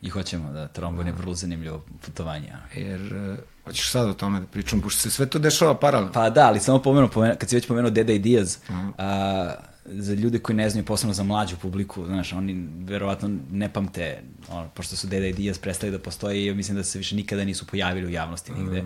I 0.01 0.09
hoćemo 0.09 0.51
da 0.51 0.67
trombon 0.67 1.07
je 1.07 1.13
vrlo 1.13 1.33
zanimljivo 1.33 1.83
putovanje. 2.05 2.53
Jer, 2.75 3.01
uh, 3.01 3.37
hoćeš 3.65 3.91
sad 3.91 4.09
o 4.09 4.13
tome 4.13 4.39
da 4.39 4.45
pričam, 4.45 4.81
pošto 4.81 5.01
se 5.01 5.11
sve 5.11 5.25
to 5.25 5.39
dešava 5.39 5.77
paralelno. 5.77 6.11
Pa 6.11 6.29
da, 6.29 6.47
ali 6.47 6.59
samo 6.59 6.81
pomenu, 6.81 7.09
pomenu 7.09 7.35
kad 7.39 7.49
si 7.49 7.55
već 7.55 7.67
pomenuo 7.67 7.91
Deda 7.91 8.13
i 8.13 8.19
Diaz, 8.19 8.57
a, 8.97 9.53
za 9.91 10.13
ljude 10.13 10.39
koji 10.39 10.55
ne 10.55 10.69
znaju, 10.69 10.85
posebno 10.85 11.13
za 11.13 11.23
mlađu 11.23 11.55
publiku, 11.61 12.05
znaš, 12.05 12.33
oni 12.33 12.67
verovatno 12.79 13.29
ne 13.51 13.73
pamte, 13.73 14.21
ono, 14.49 14.69
pošto 14.69 14.95
su 14.95 15.07
Deda 15.07 15.25
i 15.25 15.33
Diaz 15.33 15.57
prestali 15.57 15.91
da 15.91 15.99
postoje 15.99 16.45
i 16.45 16.53
mislim 16.53 16.77
da 16.77 16.83
se 16.83 16.97
više 16.97 17.15
nikada 17.15 17.45
nisu 17.45 17.67
pojavili 17.67 18.07
u 18.07 18.09
javnosti 18.09 18.51
nigde. 18.51 18.83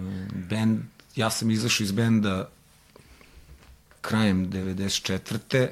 bend, 0.50 0.80
ja 1.16 1.30
sam 1.30 1.52
izašao 1.52 1.84
iz 1.84 1.92
benda 1.92 2.50
krajem 4.02 4.52
94. 4.52 5.70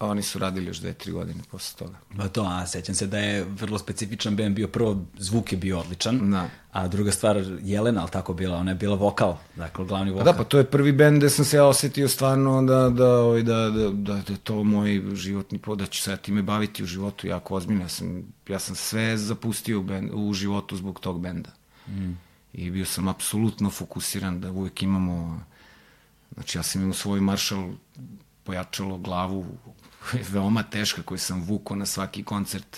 a 0.00 0.06
oni 0.06 0.22
su 0.22 0.38
radili 0.38 0.66
još 0.66 0.78
dve, 0.78 0.92
tri 0.92 1.12
godine 1.12 1.40
posle 1.50 1.78
toga. 1.78 1.98
Pa 2.16 2.28
to, 2.28 2.42
a 2.42 2.66
sećam 2.66 2.94
se 2.94 3.06
da 3.06 3.18
je 3.18 3.44
vrlo 3.44 3.78
specifičan 3.78 4.36
band 4.36 4.56
bio, 4.56 4.68
prvo 4.68 5.04
zvuk 5.18 5.52
je 5.52 5.58
bio 5.58 5.78
odličan, 5.80 6.30
Da. 6.30 6.48
a 6.72 6.88
druga 6.88 7.12
stvar, 7.12 7.44
Jelena, 7.62 8.00
ali 8.00 8.10
tako 8.10 8.34
bila, 8.34 8.56
ona 8.56 8.70
je 8.70 8.74
bila 8.74 8.96
vokal, 8.96 9.36
dakle, 9.56 9.84
glavni 9.84 10.10
vokal. 10.10 10.24
da, 10.24 10.32
pa 10.32 10.44
to 10.44 10.58
je 10.58 10.64
prvi 10.64 10.92
bend 10.92 11.18
gde 11.18 11.30
sam 11.30 11.44
se 11.44 11.56
ja 11.56 11.64
osetio 11.64 12.08
stvarno 12.08 12.62
da, 12.62 12.88
da, 12.88 13.08
ovaj, 13.08 13.42
da, 13.42 13.70
da, 13.70 13.90
da, 13.90 14.14
da 14.14 14.36
to 14.42 14.64
moj 14.64 15.02
životni 15.14 15.58
pod, 15.58 15.78
da 15.78 15.86
ću 15.86 16.02
se 16.02 16.10
ja 16.10 16.16
time 16.16 16.42
baviti 16.42 16.82
u 16.82 16.86
životu 16.86 17.26
jako 17.26 17.54
ozbiljno. 17.54 17.82
Ja 17.82 17.88
sam, 17.88 18.22
ja 18.48 18.58
sam 18.58 18.74
sve 18.74 19.16
zapustio 19.16 19.80
u, 19.80 19.82
bend, 19.82 20.10
u 20.14 20.32
životu 20.32 20.76
zbog 20.76 21.00
tog 21.00 21.20
benda. 21.20 21.50
Mm. 21.88 22.12
I 22.52 22.70
bio 22.70 22.84
sam 22.84 23.08
apsolutno 23.08 23.70
fokusiran 23.70 24.40
da 24.40 24.50
uvek 24.50 24.82
imamo, 24.82 25.40
znači 26.34 26.58
ja 26.58 26.62
sam 26.62 26.82
imao 26.82 26.94
svoj 26.94 27.20
maršal 27.20 27.70
pojačalo 28.44 28.98
glavu, 28.98 29.46
veoma 30.24 30.62
teška 30.62 31.02
koju 31.02 31.18
sam 31.18 31.42
vukao 31.42 31.76
na 31.76 31.86
svaki 31.86 32.22
koncert 32.24 32.76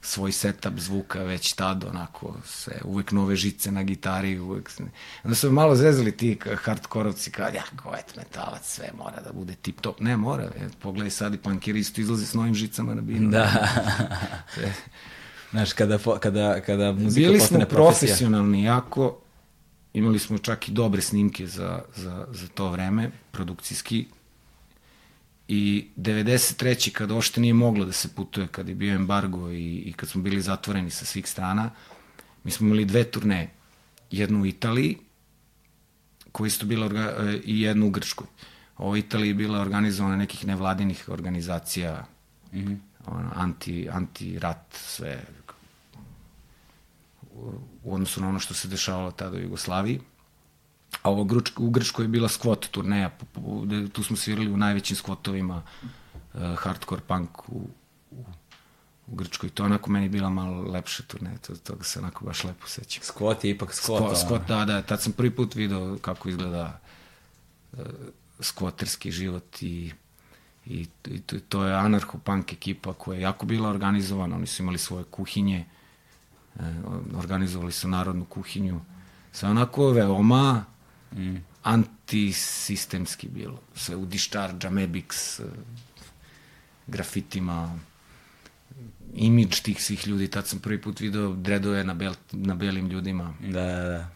svoj 0.00 0.32
setup 0.32 0.78
zvuka 0.78 1.18
već 1.20 1.52
tad, 1.52 1.84
onako, 1.84 2.36
sve, 2.44 2.80
uvek 2.84 3.12
nove 3.12 3.36
žice 3.36 3.72
na 3.72 3.82
gitari, 3.82 4.38
uvek... 4.38 4.70
se- 4.70 4.84
Onda 5.24 5.34
su 5.34 5.52
malo 5.52 5.76
zezali 5.76 6.16
ti 6.16 6.38
hardkorovci, 6.56 7.30
kao, 7.30 7.46
ja, 7.46 7.62
koet 7.76 8.16
metalac, 8.16 8.66
sve 8.66 8.88
mora 8.94 9.20
da 9.20 9.32
bude 9.32 9.54
tip 9.54 9.80
top. 9.80 10.00
Ne, 10.00 10.16
mora, 10.16 10.44
e, 10.44 10.68
pogledaj 10.80 11.10
sad 11.10 11.34
i 11.34 11.38
punkiri 11.38 11.80
isto 11.80 12.00
izlaze 12.00 12.26
s 12.26 12.34
novim 12.34 12.54
žicama 12.54 12.94
na 12.94 13.00
binu. 13.00 13.30
Da. 13.30 13.68
Sve. 14.54 14.74
Znaš, 15.50 15.72
kada, 15.72 15.98
kada, 16.20 16.60
kada 16.60 16.92
muzika 16.92 17.20
Bili 17.20 17.40
smo 17.40 17.58
profesionalni 17.60 18.62
jako, 18.62 19.18
imali 19.92 20.18
smo 20.18 20.38
čak 20.38 20.68
i 20.68 20.72
dobre 20.72 21.02
snimke 21.02 21.46
za, 21.46 21.82
za, 21.96 22.26
za 22.30 22.48
to 22.48 22.70
vreme, 22.70 23.10
produkcijski, 23.32 24.06
i 25.48 25.90
93. 25.96 26.92
kada 26.92 27.14
ošte 27.14 27.40
nije 27.40 27.54
moglo 27.54 27.84
da 27.84 27.92
se 27.92 28.14
putuje, 28.14 28.46
kad 28.46 28.68
je 28.68 28.74
bio 28.74 28.94
embargo 28.94 29.50
i, 29.50 29.76
i 29.76 29.92
kad 29.92 30.08
smo 30.08 30.22
bili 30.22 30.42
zatvoreni 30.42 30.90
sa 30.90 31.04
svih 31.04 31.28
strana, 31.28 31.70
mi 32.44 32.50
smo 32.50 32.66
imali 32.66 32.84
dve 32.84 33.04
turneje. 33.04 33.50
Jednu 34.10 34.42
u 34.42 34.46
Italiji, 34.46 34.98
koja 36.32 36.46
isto 36.46 36.66
bila 36.66 36.86
orga, 36.86 37.14
e, 37.18 37.40
i 37.44 37.60
jednu 37.60 37.86
u 37.86 37.90
Grčkoj. 37.90 38.26
Ovo 38.76 38.96
Italiji 38.96 39.28
je 39.28 39.34
bila 39.34 39.60
organizovana 39.60 40.16
nekih 40.16 40.46
nevladinih 40.46 41.08
organizacija, 41.08 42.06
mm 42.52 42.58
-hmm. 42.58 42.78
ono, 43.06 43.30
anti, 43.34 43.88
anti-rat, 43.92 44.74
sve 44.74 45.22
u, 47.34 47.52
u 47.82 47.94
odnosu 47.94 48.20
na 48.20 48.28
ono 48.28 48.38
što 48.38 48.54
se 48.54 48.68
dešavalo 48.68 49.10
tada 49.10 49.36
u 49.36 49.40
Jugoslaviji. 49.40 50.00
A 51.02 51.10
ovo 51.10 51.26
u 51.56 51.70
Grčkoj 51.70 52.04
je 52.04 52.08
bila 52.08 52.28
skvot 52.28 52.68
turneja, 52.70 53.10
tu 53.92 54.02
smo 54.02 54.16
svirali 54.16 54.52
u 54.52 54.56
najvećim 54.56 54.96
skvotovima 54.96 55.62
uh, 56.34 56.40
hardcore 56.56 57.02
punk 57.06 57.48
u, 57.48 57.68
u, 58.10 58.24
u 59.06 59.14
Grčkoj. 59.14 59.50
To 59.50 59.64
onako 59.64 59.90
meni 59.90 60.08
bila 60.08 60.30
malo 60.30 60.62
lepša 60.62 61.02
turneja, 61.02 61.38
to, 61.38 61.56
toga 61.56 61.84
se 61.84 61.98
onako 61.98 62.24
baš 62.24 62.44
lepo 62.44 62.66
sećam. 62.66 63.04
Skvot 63.04 63.44
je 63.44 63.50
ipak. 63.50 63.74
Skvot, 63.74 64.00
ono. 64.00 64.16
skvot, 64.16 64.42
da, 64.48 64.64
da, 64.64 64.82
tad 64.82 65.02
sam 65.02 65.12
prvi 65.12 65.30
put 65.30 65.54
video 65.54 65.98
kako 66.00 66.28
izgleda 66.28 66.80
uh, 67.72 67.78
skvoterski 68.40 69.10
život 69.10 69.62
i 69.62 69.92
i, 70.66 70.86
i 71.06 71.20
to, 71.20 71.36
to 71.48 71.64
je 71.64 71.74
anarcho-punk 71.74 72.52
ekipa 72.52 72.92
koja 72.92 73.16
je 73.16 73.22
jako 73.22 73.46
bila 73.46 73.68
organizovana, 73.68 74.36
oni 74.36 74.46
su 74.46 74.62
imali 74.62 74.78
svoje 74.78 75.04
kuhinje, 75.04 75.64
e, 76.56 76.60
organizovali 77.16 77.72
su 77.72 77.88
narodnu 77.88 78.24
kuhinju, 78.24 78.80
sve 79.32 79.48
onako 79.48 79.90
veoma 79.90 80.64
mm. 81.16 81.36
antisistemski 81.62 83.28
bilo, 83.28 83.58
sve 83.74 83.96
u 83.96 84.06
discharge, 84.06 84.68
Amebix, 84.68 85.40
e, 85.40 85.44
grafitima, 86.86 87.78
imidž 89.14 89.60
tih 89.60 89.84
svih 89.84 90.06
ljudi, 90.06 90.28
tad 90.28 90.46
sam 90.46 90.58
prvi 90.58 90.80
put 90.80 91.00
video 91.00 91.32
dredove 91.32 91.84
na, 91.84 91.94
bel, 91.94 92.14
na 92.32 92.54
belim 92.54 92.88
ljudima, 92.88 93.34
Da, 93.40 93.62
da, 93.62 93.82
da. 93.82 94.08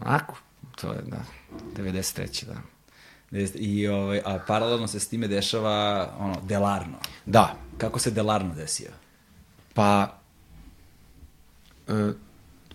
onako, 0.00 0.38
to 0.76 0.92
je, 0.92 1.02
da, 1.02 1.24
93. 1.76 2.44
da. 2.44 2.54
I, 3.54 3.88
ovaj, 3.88 4.20
a 4.24 4.38
paralelno 4.46 4.86
se 4.86 5.00
s 5.00 5.08
time 5.08 5.28
dešava 5.28 6.10
ono, 6.18 6.40
Delarno. 6.42 6.98
Da, 7.26 7.56
Kako 7.78 7.98
se 7.98 8.10
Delarno 8.10 8.54
desio? 8.54 8.90
Pa, 9.74 10.18
e, 11.88 12.12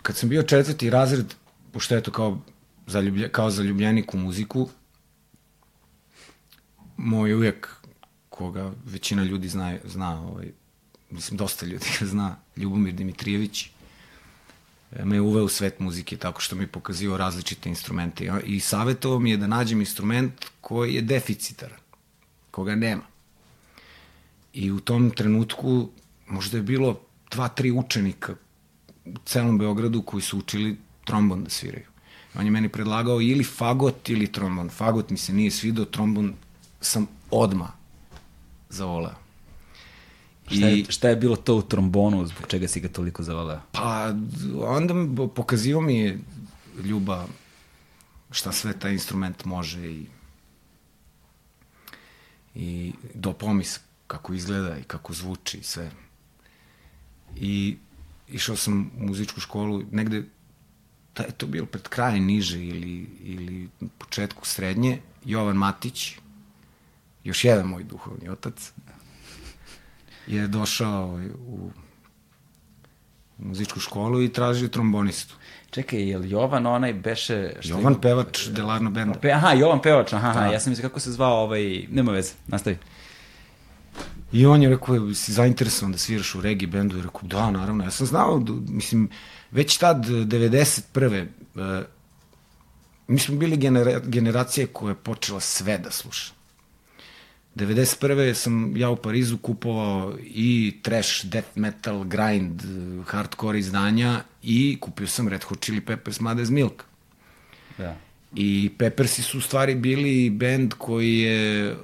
kad 0.02 0.16
sam 0.16 0.30
bio 0.30 0.44
četvrti 0.44 0.90
razred, 0.90 1.34
pošto 1.72 1.96
je 1.96 2.04
to 2.04 2.12
kao, 2.12 2.42
zaljublje, 2.90 3.30
kao 3.32 3.50
zaljubljenik 3.52 4.14
u 4.14 4.18
muziku, 4.18 4.70
moj 6.98 7.34
uvijek, 7.34 7.76
koga 8.30 8.72
većina 8.86 9.24
ljudi 9.24 9.48
zna, 9.48 9.78
zna 9.86 10.22
ovaj, 10.22 10.52
mislim, 11.10 11.38
dosta 11.38 11.66
ljudi 11.66 11.86
ga 12.00 12.06
zna, 12.06 12.36
Ljubomir 12.58 12.94
Dimitrijević, 12.94 13.70
e, 14.92 15.06
me 15.06 15.16
je 15.16 15.22
uveo 15.22 15.44
u 15.46 15.50
svet 15.50 15.80
muzike 15.80 16.18
tako 16.18 16.42
što 16.42 16.56
mi 16.56 16.64
je 16.64 16.68
pokazio 16.68 17.18
različite 17.18 17.70
instrumente 17.70 18.32
i- 18.46 18.60
savjetovao 18.60 19.20
mi 19.20 19.32
je 19.32 19.38
da 19.38 19.48
nađem 19.48 19.80
instrument 19.80 20.34
koji 20.62 20.94
je 20.94 21.02
deficitaran, 21.02 21.80
koga 22.52 22.76
nema. 22.76 23.04
I 24.54 24.72
u 24.72 24.80
tom 24.80 25.12
trenutku 25.12 25.90
možda 26.28 26.58
je 26.58 26.64
bilo 26.64 27.00
dva, 27.32 27.48
tri 27.48 27.72
učenika 27.72 28.36
u 29.06 29.14
celom 29.26 29.58
Beogradu 29.58 30.02
koji 30.02 30.22
su 30.22 30.38
učili 30.38 30.78
trombon 31.06 31.44
da 31.44 31.50
sviraju. 31.50 31.86
On 32.40 32.46
je 32.46 32.52
meni 32.52 32.70
predlagao 32.70 33.22
ili 33.22 33.44
fagot 33.44 34.10
ili 34.10 34.32
trombon. 34.32 34.70
Fagot 34.70 35.10
mi 35.10 35.18
se 35.18 35.34
nije 35.34 35.52
svidao, 35.52 35.86
trombon 35.86 36.34
sam 36.82 37.08
odma 37.32 37.72
zavoleo. 38.70 39.16
Šta 40.48 40.68
je, 40.68 40.86
šta 40.90 41.10
je 41.10 41.16
bilo 41.16 41.36
to 41.36 41.56
u 41.56 41.62
trombonu, 41.62 42.26
zbog 42.26 42.48
čega 42.48 42.68
si 42.68 42.80
ga 42.80 42.88
toliko 42.88 43.24
zavoleo? 43.24 43.60
Pa 43.72 44.14
onda 44.62 44.94
pokazivao 45.36 45.82
mi 45.82 46.00
je 46.00 46.20
Ljuba 46.84 47.26
šta 48.32 48.52
sve 48.52 48.74
taj 48.80 48.94
instrument 48.94 49.46
može 49.46 49.92
i 49.92 50.06
I 52.56 52.94
dopao 53.14 53.54
mi 53.54 53.64
se 53.64 53.80
kako 54.08 54.34
izgleda 54.34 54.78
i 54.78 54.84
kako 54.84 55.14
zvuči 55.14 55.58
i 55.58 55.64
sve. 55.64 55.92
I 57.36 57.78
išao 58.28 58.56
sam 58.56 58.92
u 58.98 59.06
muzičku 59.06 59.40
školu, 59.40 59.84
negde, 59.92 60.24
da 61.20 61.26
je 61.26 61.32
to 61.32 61.48
bilo 61.48 61.66
pred 61.66 61.88
krajem 61.88 62.26
niže 62.26 62.66
ili, 62.66 63.08
ili 63.24 63.70
početku 63.98 64.46
srednje, 64.46 65.00
Jovan 65.26 65.56
Matić, 65.56 66.16
još 67.24 67.44
jedan 67.44 67.68
moj 67.68 67.84
duhovni 67.84 68.30
otac, 68.30 68.72
je 70.28 70.48
došao 70.48 71.04
ovaj, 71.04 71.28
u 71.28 71.72
muzičku 73.38 73.80
školu 73.80 74.22
i 74.24 74.34
tražio 74.34 74.68
trombonistu. 74.68 75.36
Čekaj, 75.72 76.10
je 76.10 76.18
li 76.18 76.30
Jovan 76.30 76.68
onaj 76.68 76.94
beše... 76.94 77.52
Što 77.60 77.70
Jovan 77.70 78.02
pevač 78.02 78.48
Delarno 78.48 78.92
benda. 78.92 79.20
Pe, 79.20 79.32
aha, 79.32 79.54
Jovan 79.54 79.82
pevač, 79.82 80.14
aha, 80.14 80.30
aha, 80.30 80.40
Da. 80.40 80.46
ja 80.46 80.60
sam 80.60 80.72
mislio 80.72 80.90
kako 80.90 81.00
se 81.00 81.12
zvao 81.12 81.44
ovaj... 81.44 81.86
Nema 81.90 82.12
veze, 82.12 82.34
nastavi. 82.48 82.78
I 84.32 84.46
on 84.46 84.64
je 84.64 84.70
rekao, 84.70 85.14
si 85.14 85.34
zainteresovan 85.34 85.92
da 85.92 85.98
sviraš 85.98 86.36
u 86.36 86.42
regi 86.42 86.68
bendu? 86.68 86.98
I 86.98 87.02
rekao, 87.02 87.22
da, 87.22 87.52
naravno. 87.52 87.84
Ja 87.84 87.92
sam 87.92 88.08
znao, 88.08 88.40
da, 88.40 88.54
mislim, 88.74 89.10
već 89.52 89.78
tad, 89.78 90.06
91. 90.06 91.28
Uh, 91.56 91.86
mi 93.08 93.20
smo 93.20 93.36
bili 93.36 93.58
genera 93.58 94.00
generacija 94.00 94.68
koja 94.74 94.90
je 94.90 94.96
počela 94.96 95.40
sve 95.40 95.78
da 95.78 95.92
sluša. 95.92 96.34
91. 97.56 98.34
sam 98.34 98.78
ja 98.78 98.90
u 98.90 98.96
Parizu 98.96 99.38
kupovao 99.38 100.18
i 100.22 100.80
trash, 100.82 101.26
death 101.26 101.48
metal, 101.56 102.04
grind, 102.04 102.62
hardcore 103.08 103.60
izdanja 103.60 104.22
i 104.44 104.78
kupio 104.82 105.08
sam 105.08 105.28
Red 105.28 105.44
Hot 105.44 105.62
Chili 105.62 105.82
Peppers 105.82 106.20
Mother's 106.20 106.52
Milk. 106.52 106.84
Da. 107.78 107.98
I 108.36 108.72
Peppersi 108.78 109.22
su 109.22 109.38
u 109.38 109.42
stvari 109.42 109.76
bili 109.76 110.30
bend 110.30 110.74
koji 110.78 111.20
je... 111.20 111.76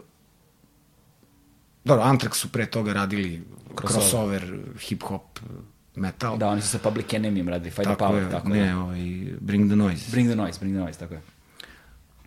Dobro, 1.84 2.04
Anthrax 2.04 2.34
su 2.34 2.52
pre 2.52 2.66
toga 2.66 2.94
radili 2.94 3.44
Crossover. 3.80 4.02
crossover, 4.02 4.60
hip-hop, 4.80 5.40
metal. 5.96 6.38
Da, 6.38 6.48
oni 6.48 6.62
su 6.62 6.68
sa 6.68 6.80
Public 6.80 7.14
Enemyjem 7.14 7.50
radili, 7.50 7.72
Fight 7.72 7.84
the 7.84 7.96
tako 7.96 8.06
Power, 8.06 8.24
je, 8.24 8.32
tako 8.32 8.50
ne, 8.50 8.60
je. 8.60 8.76
ovaj, 8.76 9.00
Bring 9.40 9.70
the 9.70 9.76
Noise. 9.76 10.12
Bring 10.12 10.30
the 10.30 10.36
noise, 10.36 10.60
bring 10.60 10.76
the 10.76 10.82
noise, 10.82 11.00
tako 11.00 11.14
je. 11.14 11.22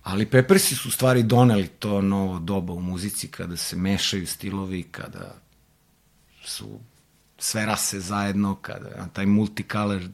Ali 0.02 0.26
Peppersi 0.26 0.74
su 0.74 0.88
u 0.88 0.92
stvari 0.92 1.22
doneli 1.22 1.66
to 1.66 2.00
novo 2.02 2.38
doba 2.38 2.72
u 2.72 2.80
muzici 2.80 3.28
kada 3.28 3.56
se 3.56 3.76
mešaju 3.76 4.26
stilovi, 4.26 4.82
kada 4.82 5.34
su 6.44 6.80
sve 7.38 7.66
rase 7.66 8.00
zajedno, 8.00 8.54
kada 8.54 9.08
taj 9.12 9.26
multicolor 9.26 10.08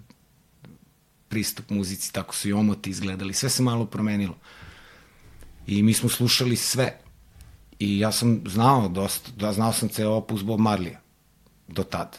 pristup 1.29 1.71
muzici, 1.71 2.13
tako 2.13 2.35
su 2.35 2.49
i 2.49 2.53
omoti 2.53 2.91
izgledali, 2.91 3.35
sve 3.35 3.49
se 3.51 3.63
malo 3.63 3.87
promenilo. 3.87 4.37
I 5.67 5.83
mi 5.83 5.93
smo 5.95 6.09
slušali 6.09 6.57
sve. 6.57 6.99
I 7.79 7.99
ja 7.99 8.13
sam 8.13 8.43
znao 8.47 8.89
dosta, 8.89 9.31
da 9.37 9.53
znao 9.53 9.73
sam 9.73 9.89
ceo 9.89 10.11
opus 10.11 10.43
Bob 10.43 10.61
Marlija 10.61 11.01
do 11.69 11.83
tad. 11.83 12.19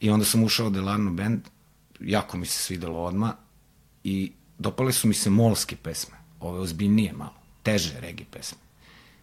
I 0.00 0.10
onda 0.10 0.24
sam 0.24 0.44
ušao 0.44 0.66
u 0.66 0.70
Delarno 0.70 1.12
band, 1.12 1.40
jako 2.00 2.36
mi 2.36 2.46
se 2.46 2.62
svidelo 2.62 3.04
odma 3.04 3.36
i 4.04 4.32
dopale 4.58 4.92
su 4.92 5.08
mi 5.08 5.14
se 5.14 5.30
molske 5.30 5.76
pesme, 5.76 6.16
ove 6.40 6.60
ozbiljnije 6.60 7.12
malo, 7.12 7.34
teže 7.62 8.00
regi 8.00 8.24
pesme. 8.24 8.58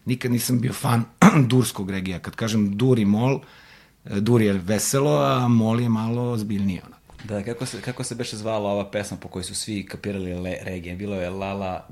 Nikad 0.04 0.30
nisam 0.30 0.60
bio 0.60 0.72
fan 0.72 1.04
durskog 1.50 1.90
regija. 1.90 2.18
Kad 2.18 2.36
kažem 2.36 2.76
dur 2.76 2.98
i 2.98 3.04
mol, 3.04 3.40
e, 4.04 4.20
dur 4.20 4.42
je 4.42 4.52
veselo, 4.52 5.18
a 5.18 5.48
mol 5.48 5.80
je 5.80 5.88
malo 5.88 6.30
ozbiljnije. 6.30 6.82
Onako. 6.86 7.24
Da, 7.24 7.44
kako 7.44 7.66
se, 7.66 7.80
kako 7.80 8.04
se 8.04 8.14
beše 8.14 8.36
zvala 8.36 8.70
ova 8.70 8.90
pesma 8.90 9.16
po 9.16 9.28
kojoj 9.28 9.44
su 9.44 9.54
svi 9.54 9.86
kapirali 9.86 10.34
le, 10.34 10.58
regije? 10.62 10.96
Bilo 10.96 11.14
je 11.14 11.30
Lala... 11.30 11.88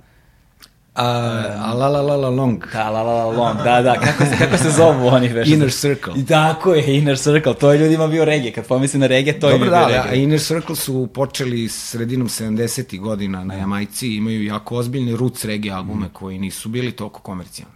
A, 0.94 1.70
a 1.70 1.74
la 1.74 1.88
la 1.88 2.00
la 2.02 2.16
la 2.16 2.28
long. 2.28 2.64
Da, 2.72 2.90
La 2.90 3.02
La 3.02 3.12
La 3.12 3.24
Long, 3.24 3.57
da, 3.64 3.83
da, 3.83 3.94
kako 3.94 4.24
se, 4.24 4.37
kako 4.38 4.57
se 4.57 4.70
zovu 4.70 5.07
oni 5.07 5.28
beše? 5.28 5.52
Inner 5.52 5.72
Circle. 5.72 6.12
I 6.16 6.26
tako 6.26 6.74
je, 6.74 6.98
Inner 6.98 7.18
Circle, 7.18 7.54
to 7.54 7.72
je 7.72 7.78
ljudima 7.78 8.09
bio 8.09 8.24
regije, 8.24 8.52
kad 8.52 8.66
pomislim 8.66 9.00
na 9.00 9.07
regije, 9.07 9.40
to 9.40 9.50
Dobro, 9.50 9.64
je 9.66 9.70
da, 9.70 9.76
bio 9.76 9.85
ali, 9.85 9.94
a 9.94 10.02
regije. 10.02 10.22
Inner 10.22 10.40
Circle 10.40 10.76
su 10.76 11.09
počeli 11.14 11.68
sredinom 11.68 12.28
70. 12.28 13.00
godina 13.00 13.44
na 13.44 13.54
Jamajci, 13.54 14.14
imaju 14.14 14.44
jako 14.44 14.76
ozbiljne 14.76 15.16
roots 15.16 15.44
reggae 15.44 15.72
albume 15.72 16.09
koji 16.12 16.38
nisu 16.38 16.68
bili 16.68 16.92
toliko 16.92 17.20
komercijalni. 17.20 17.74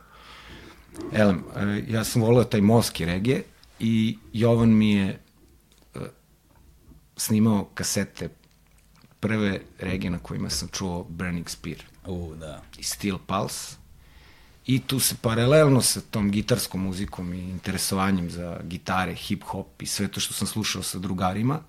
Elem, 1.13 1.45
e, 1.57 1.83
ja 1.89 2.05
sam 2.05 2.23
voleo 2.23 2.45
taj 2.45 2.61
molski 2.61 3.05
reggae 3.05 3.43
i 3.81 4.19
Jovan 4.33 4.69
mi 4.69 4.93
je 4.93 5.09
e, 5.95 5.99
snimao 7.17 7.69
kasete 7.75 8.29
prve 9.21 9.61
reggae 9.79 10.11
na 10.11 10.19
kojima 10.19 10.51
sam 10.51 10.69
čuo 10.69 11.07
Burning 11.09 11.49
Spear 11.51 11.79
U, 12.07 12.35
da. 12.35 12.63
i 12.79 12.83
Steel 12.83 13.19
Pulse. 13.27 13.77
I 14.67 14.81
tu 14.81 15.01
se 15.01 15.15
paralelno 15.23 15.83
sa 15.83 16.01
tom 16.01 16.31
gitarskom 16.31 16.83
muzikom 16.83 17.35
i 17.35 17.39
interesovanjem 17.39 18.31
za 18.31 18.61
gitare, 18.65 19.15
hip-hop 19.15 19.67
i 19.81 19.87
sve 19.87 20.09
to 20.09 20.21
što 20.21 20.35
sam 20.35 20.47
slušao 20.47 20.83
sa 20.83 20.99
drugarima, 20.99 21.61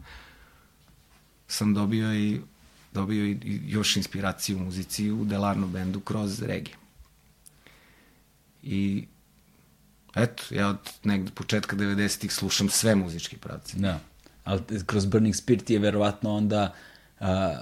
sam 1.47 1.73
dobio 1.73 2.13
i 2.13 2.41
dobio 2.93 3.25
i, 3.25 3.61
još 3.65 3.95
inspiraciju 3.95 4.57
u 4.57 4.59
muzici 4.59 5.11
u 5.11 5.25
Delarno 5.25 5.67
bendu 5.67 5.99
kroz 5.99 6.41
reggae. 6.41 6.73
I 8.63 9.07
eto, 10.15 10.43
ja 10.49 10.67
od 10.67 10.89
negde 11.03 11.31
početka 11.31 11.75
90-ih 11.75 12.33
slušam 12.33 12.69
sve 12.69 12.95
muzičke 12.95 13.37
pravce. 13.37 13.77
Da. 13.77 13.99
Ali 14.43 14.61
kroz 14.85 15.05
Burning 15.05 15.35
Spear 15.35 15.59
ti 15.59 15.73
je 15.73 15.79
verovatno 15.79 16.33
onda 16.33 16.63
uh, 16.63 16.88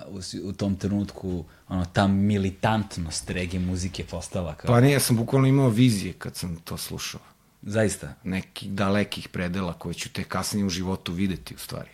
u, 0.07 0.19
u 0.49 0.53
tom 0.53 0.75
trenutku 0.75 1.45
ono, 1.67 1.85
ta 1.85 2.07
militantnost 2.07 3.29
regije 3.29 3.59
muzike 3.59 4.03
postala 4.05 4.55
kao... 4.55 4.67
Pa 4.67 4.81
ne, 4.81 4.91
ja 4.91 4.99
sam 4.99 5.15
bukvalno 5.15 5.47
imao 5.47 5.69
vizije 5.69 6.13
kad 6.13 6.35
sam 6.35 6.55
to 6.55 6.77
slušao. 6.77 7.21
Zaista. 7.61 8.13
nekih 8.23 8.71
dalekih 8.71 9.29
predela 9.29 9.73
koje 9.73 9.93
ću 9.93 10.09
te 10.13 10.23
kasnije 10.23 10.65
u 10.65 10.69
životu 10.69 11.13
videti 11.13 11.55
u 11.55 11.57
stvari. 11.57 11.89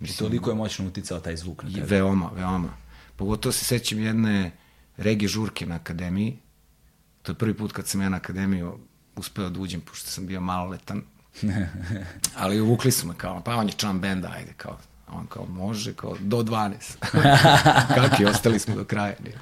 I 0.00 0.16
toliko 0.16 0.50
je 0.50 0.56
moćno 0.56 0.86
uticao 0.86 1.20
taj 1.20 1.36
zvuk 1.36 1.62
na 1.62 1.70
tebe. 1.70 1.86
veoma, 1.86 2.30
veoma. 2.34 2.76
Pogotovo 3.16 3.52
se 3.52 3.64
sećam 3.64 3.98
jedne 3.98 4.50
rege 4.96 5.28
žurke 5.28 5.66
na 5.66 5.74
akademiji. 5.74 6.38
To 7.22 7.32
je 7.32 7.36
prvi 7.36 7.54
put 7.54 7.72
kad 7.72 7.86
sam 7.86 8.00
ja 8.00 8.08
na 8.08 8.16
akademiju 8.16 8.78
uspeo 9.16 9.50
da 9.50 9.60
uđem, 9.60 9.80
pošto 9.80 10.10
sam 10.10 10.26
bio 10.26 10.40
maloletan. 10.40 11.02
Ali 12.36 12.60
uvukli 12.60 12.92
su 12.92 13.06
me 13.06 13.14
kao, 13.16 13.42
pa 13.44 13.56
on 13.56 13.66
je 13.66 13.72
član 13.72 14.00
benda, 14.00 14.32
ajde, 14.36 14.52
kao, 14.56 14.78
a 15.12 15.16
on 15.16 15.26
kao, 15.26 15.46
može, 15.46 15.94
kao, 15.94 16.16
do 16.20 16.36
12. 16.36 16.74
Kakvi, 18.00 18.24
ostali 18.24 18.58
smo 18.58 18.74
do 18.74 18.84
kraja. 18.84 19.14
Nije. 19.24 19.38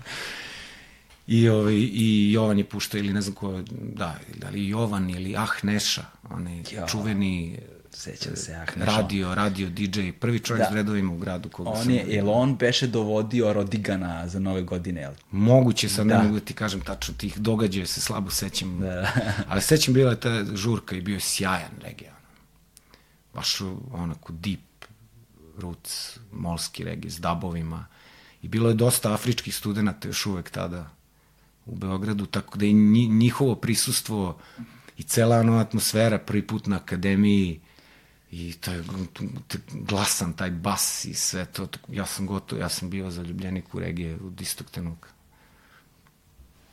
I, 1.26 1.48
ovaj, 1.48 1.74
I 1.74 2.32
Jovan 2.32 2.58
je 2.58 2.64
puštao, 2.64 2.98
ili 2.98 3.12
ne 3.12 3.20
znam 3.20 3.34
ko, 3.34 3.62
da, 3.70 4.16
da 4.36 4.48
li 4.48 4.68
Jovan 4.68 5.10
ili 5.10 5.36
Ah 5.36 5.48
Neša, 5.62 6.04
onaj 6.30 6.62
Ja. 6.72 6.86
čuveni 6.86 7.58
Sećam 7.92 8.36
se, 8.36 8.54
ah, 8.54 8.66
radio, 8.76 9.34
radio 9.34 9.70
DJ, 9.70 10.10
prvi 10.20 10.38
čovjek 10.38 10.64
Da. 10.64 10.70
s 10.70 10.74
redovima 10.74 11.12
u 11.12 11.18
gradu 11.18 11.48
koga 11.48 11.70
On 11.70 11.82
sam... 11.82 11.90
je, 11.92 12.04
jel 12.08 12.30
on 12.30 12.56
beše 12.56 12.86
dovodio 12.86 13.52
Rodigana 13.52 14.28
za 14.28 14.38
nove 14.38 14.62
godine, 14.62 15.00
jel? 15.00 15.12
Moguće, 15.30 15.88
sad 15.88 16.06
Da. 16.06 16.18
ne 16.18 16.24
mogu 16.24 16.38
da 16.38 16.44
ti 16.44 16.54
kažem 16.54 16.80
tačno, 16.80 17.14
tih 17.14 17.38
događaja 17.38 17.86
se 17.86 18.00
slabo 18.00 18.30
sećam. 18.30 18.80
Da. 18.80 19.12
Ali 19.48 19.60
sećam 19.60 19.94
bila 19.94 20.10
je 20.10 20.20
ta 20.20 20.44
žurka 20.54 20.96
i 20.96 21.00
bio 21.00 21.14
je 21.14 21.20
sjajan 21.20 21.70
regija. 21.82 22.12
Baš 23.34 23.60
onako 23.92 24.32
deep 24.32 24.60
roots, 25.60 26.18
molski 26.32 26.84
regija 26.84 27.10
s 27.10 27.20
dabovima. 27.20 27.86
I 28.42 28.48
bilo 28.48 28.68
je 28.68 28.74
dosta 28.74 29.12
afričkih 29.12 29.56
studenta 29.56 30.08
još 30.08 30.26
uvek 30.26 30.50
tada 30.50 30.90
u 31.66 31.76
Beogradu, 31.76 32.26
tako 32.26 32.58
da 32.58 32.66
i 32.66 32.72
nji- 32.72 33.08
njihovo 33.08 33.54
prisustvo 33.54 34.38
i 34.96 35.02
cela 35.02 35.40
ona 35.40 35.60
atmosfera 35.60 36.18
prvi 36.18 36.46
put 36.46 36.66
na 36.66 36.76
akademiji 36.76 37.60
i 38.30 38.52
taj 38.60 38.82
glasan 39.72 40.32
taj 40.32 40.50
bas 40.50 41.04
i 41.04 41.14
sve 41.14 41.44
to, 41.44 41.68
ja 41.88 42.06
sam 42.06 42.26
gotov, 42.26 42.58
ja 42.58 42.68
sam 42.68 42.90
bio 42.90 43.10
zaljubljenik 43.10 43.74
u 43.74 43.78
regije 43.78 44.14
od 44.16 44.40
istog. 44.40 44.66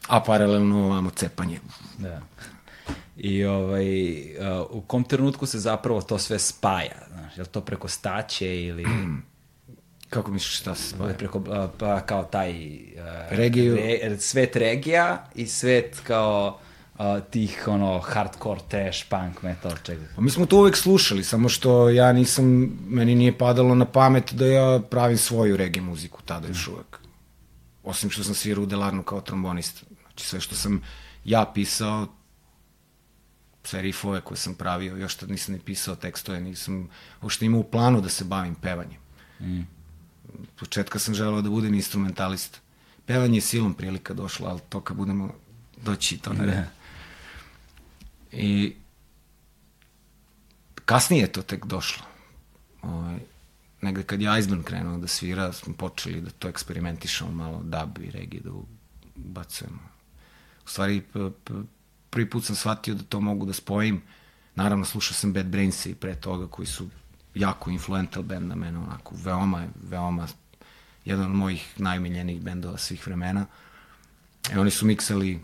A 0.08 0.20
paralelno 0.24 0.86
ovamo 0.86 1.10
cepanje. 1.10 1.60
Da. 1.98 2.22
I 3.18 3.46
ovaj, 3.46 4.20
uh, 4.22 4.66
u 4.70 4.82
kom 4.82 5.04
trenutku 5.04 5.46
se 5.46 5.60
zapravo 5.60 6.02
to 6.02 6.18
sve 6.18 6.40
spaja? 6.40 7.08
Znaš, 7.12 7.38
je 7.38 7.42
li 7.42 7.48
to 7.50 7.62
preko 7.62 7.88
staće 7.88 8.62
ili 8.62 8.86
Kako 10.10 10.32
misliš 10.32 10.60
šta 10.60 10.76
se 10.76 10.90
spaja? 10.90 11.14
preko, 11.14 11.38
uh, 11.40 11.70
pa 11.78 12.02
kao 12.02 12.24
taj 12.24 12.52
uh, 12.52 12.78
Regiju. 13.30 13.76
re, 13.76 14.18
svet 14.20 14.56
regija 14.56 15.26
i 15.36 15.48
svet 15.48 16.00
kao 16.04 16.60
uh, 17.00 17.06
tih 17.30 17.64
ono 17.68 18.00
hardcore, 18.00 18.62
trash, 18.70 19.10
punk, 19.10 19.42
metal, 19.42 19.72
čega. 19.84 20.06
Pa 20.16 20.22
mi 20.22 20.30
smo 20.30 20.46
to 20.46 20.58
uvek 20.58 20.78
slušali, 20.78 21.24
samo 21.24 21.50
što 21.50 21.90
ja 21.90 22.14
nisam, 22.14 22.72
meni 22.88 23.16
nije 23.16 23.38
padalo 23.38 23.76
na 23.76 23.86
pamet 23.86 24.34
da 24.34 24.46
ja 24.46 24.80
pravim 24.80 25.18
svoju 25.18 25.58
reggae 25.58 25.82
muziku 25.82 26.22
tada 26.22 26.48
još 26.48 26.68
uvek. 26.68 27.00
Osim 27.84 28.10
što 28.10 28.24
sam 28.24 28.34
svirao 28.36 28.64
u 28.64 28.68
Delarnu 28.68 29.04
kao 29.04 29.22
trombonista. 29.22 29.86
Znači 30.02 30.26
sve 30.26 30.40
što 30.40 30.56
sam 30.56 30.82
ja 31.26 31.52
pisao, 31.54 32.08
sve 33.68 33.82
rifove 33.82 34.22
koje 34.22 34.38
sam 34.38 34.56
pravio, 34.56 34.98
još 34.98 35.16
tad 35.16 35.30
nisam 35.30 35.54
ni 35.54 35.60
pisao 35.60 35.96
tekstove, 35.96 36.40
nisam 36.40 36.90
uopšte 37.22 37.46
imao 37.46 37.60
u 37.60 37.72
planu 37.72 38.02
da 38.02 38.10
se 38.10 38.24
bavim 38.24 38.56
pevanjem. 38.56 39.00
Mm. 39.40 39.62
Početka 40.60 41.00
sam 41.00 41.14
želeo 41.14 41.42
da 41.42 41.50
budem 41.50 41.74
instrumentalista. 41.74 42.60
Pevanje 43.06 43.38
je 43.38 43.42
silom 43.42 43.74
prilika 43.74 44.14
došlo, 44.14 44.48
ali 44.48 44.60
to 44.70 44.82
kad 44.82 44.98
budemo 44.98 45.34
doći 45.84 46.18
to 46.18 46.34
na 46.34 46.46
red. 46.46 46.64
I 48.32 48.76
kasnije 50.86 51.22
je 51.22 51.32
to 51.32 51.42
tek 51.42 51.66
došlo. 51.66 52.06
Ovaj, 52.82 53.20
negde 53.82 54.04
kad 54.04 54.22
je 54.22 54.40
Iceburn 54.40 54.64
krenuo 54.64 54.98
da 54.98 55.08
svira, 55.08 55.54
smo 55.54 55.74
počeli 55.74 56.22
da 56.22 56.30
to 56.30 56.48
eksperimentišemo 56.48 57.32
malo, 57.32 57.62
dub 57.64 58.04
i 58.04 58.12
reggae 58.12 58.40
da 58.40 58.52
ubacujemo. 59.16 59.80
U 60.66 60.70
stvari, 60.70 61.02
prvi 62.18 62.30
put 62.30 62.46
sam 62.46 62.56
shvatio 62.56 62.96
da 62.96 63.04
to 63.04 63.20
mogu 63.22 63.46
da 63.46 63.54
spojim. 63.54 64.02
Naravno, 64.56 64.86
slušao 64.86 65.14
sam 65.14 65.34
Bad 65.34 65.46
Brains 65.46 65.86
i 65.86 65.96
pre 65.96 66.16
toga 66.16 66.48
koji 66.48 66.66
su 66.66 66.88
jako 67.36 67.70
influental 67.70 68.24
band 68.24 68.48
na 68.48 68.56
mene, 68.56 68.80
onako, 68.80 69.16
veoma, 69.24 69.68
veoma, 69.90 70.28
jedan 71.06 71.26
od 71.26 71.36
mojih 71.36 71.74
najmiljenijih 71.78 72.42
bendova 72.42 72.78
svih 72.78 73.08
vremena. 73.08 73.46
E, 74.52 74.60
oni 74.60 74.72
su 74.72 74.86
miksali 74.86 75.40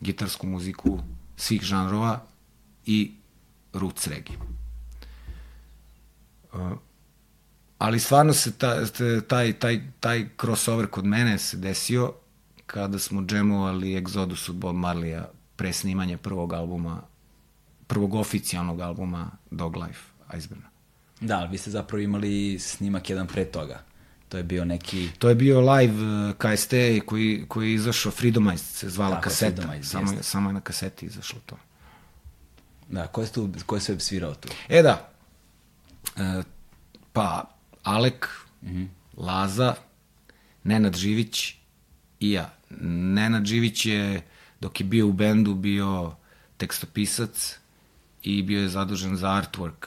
gitarsku 0.00 0.46
muziku 0.46 1.00
svih 1.36 1.62
žanrova 1.62 2.26
i 2.86 3.14
roots 3.72 4.06
reggae. 4.06 4.36
Uh, 6.52 6.72
ali 7.78 8.00
stvarno 8.00 8.32
se 8.32 8.58
ta, 8.58 8.86
taj, 9.28 9.52
taj, 9.52 9.80
taj 10.00 10.28
crossover 10.40 10.86
kod 10.86 11.06
mene 11.06 11.38
se 11.38 11.56
desio 11.56 12.12
kada 12.66 12.98
smo 12.98 13.22
džemovali 13.22 14.02
Exodus 14.02 14.50
od 14.50 14.56
Bob 14.56 14.76
Marleya 14.76 15.24
pre 15.62 15.72
snimanja 15.72 16.18
prvog 16.18 16.52
albuma, 16.52 17.02
prvog 17.86 18.14
oficijalnog 18.14 18.80
albuma 18.80 19.30
Dog 19.50 19.76
Life 19.76 20.00
Iceburna. 20.36 20.68
Da, 21.20 21.38
ali 21.38 21.48
vi 21.50 21.58
ste 21.58 21.70
zapravo 21.70 22.02
imali 22.02 22.58
snimak 22.58 23.10
jedan 23.10 23.26
pre 23.26 23.44
toga. 23.44 23.84
To 24.28 24.36
je 24.36 24.42
bio 24.42 24.64
neki... 24.64 25.08
To 25.18 25.28
je 25.28 25.34
bio 25.34 25.60
live 25.60 25.94
uh, 26.02 26.34
KST 26.36 26.72
koji, 27.06 27.44
koji 27.48 27.68
je 27.68 27.74
izašao, 27.74 28.12
Freedomized 28.12 28.66
se 28.66 28.88
zvala 28.88 29.14
Tako, 29.14 29.22
kaseta, 29.24 29.62
samo, 29.82 30.12
je, 30.12 30.22
samo 30.22 30.48
je 30.48 30.52
na 30.52 30.60
kaseti 30.60 31.06
izašlo 31.06 31.40
to. 31.46 31.56
Da, 32.88 33.06
ko 33.06 33.20
je, 33.22 33.32
tu, 33.32 33.50
ko 33.66 33.76
je 33.76 33.80
sve 33.80 34.00
svirao 34.00 34.34
tu? 34.34 34.48
E 34.68 34.82
da, 34.82 35.12
e, 36.16 36.42
pa 37.12 37.44
Alek, 37.82 38.28
mm 38.62 38.68
-hmm. 38.68 38.86
Laza, 39.16 39.74
Nenad 40.64 40.96
Živić 40.96 41.54
i 42.20 42.30
ja. 42.30 42.54
Nenad 42.80 43.44
Živić 43.44 43.86
je, 43.86 44.22
dok 44.62 44.80
je 44.80 44.86
bio 44.86 45.06
u 45.06 45.12
bendu, 45.12 45.54
bio 45.54 46.14
tekstopisac 46.56 47.58
i 48.22 48.42
bio 48.42 48.62
je 48.62 48.68
zadužen 48.68 49.16
za 49.16 49.28
artwork, 49.28 49.86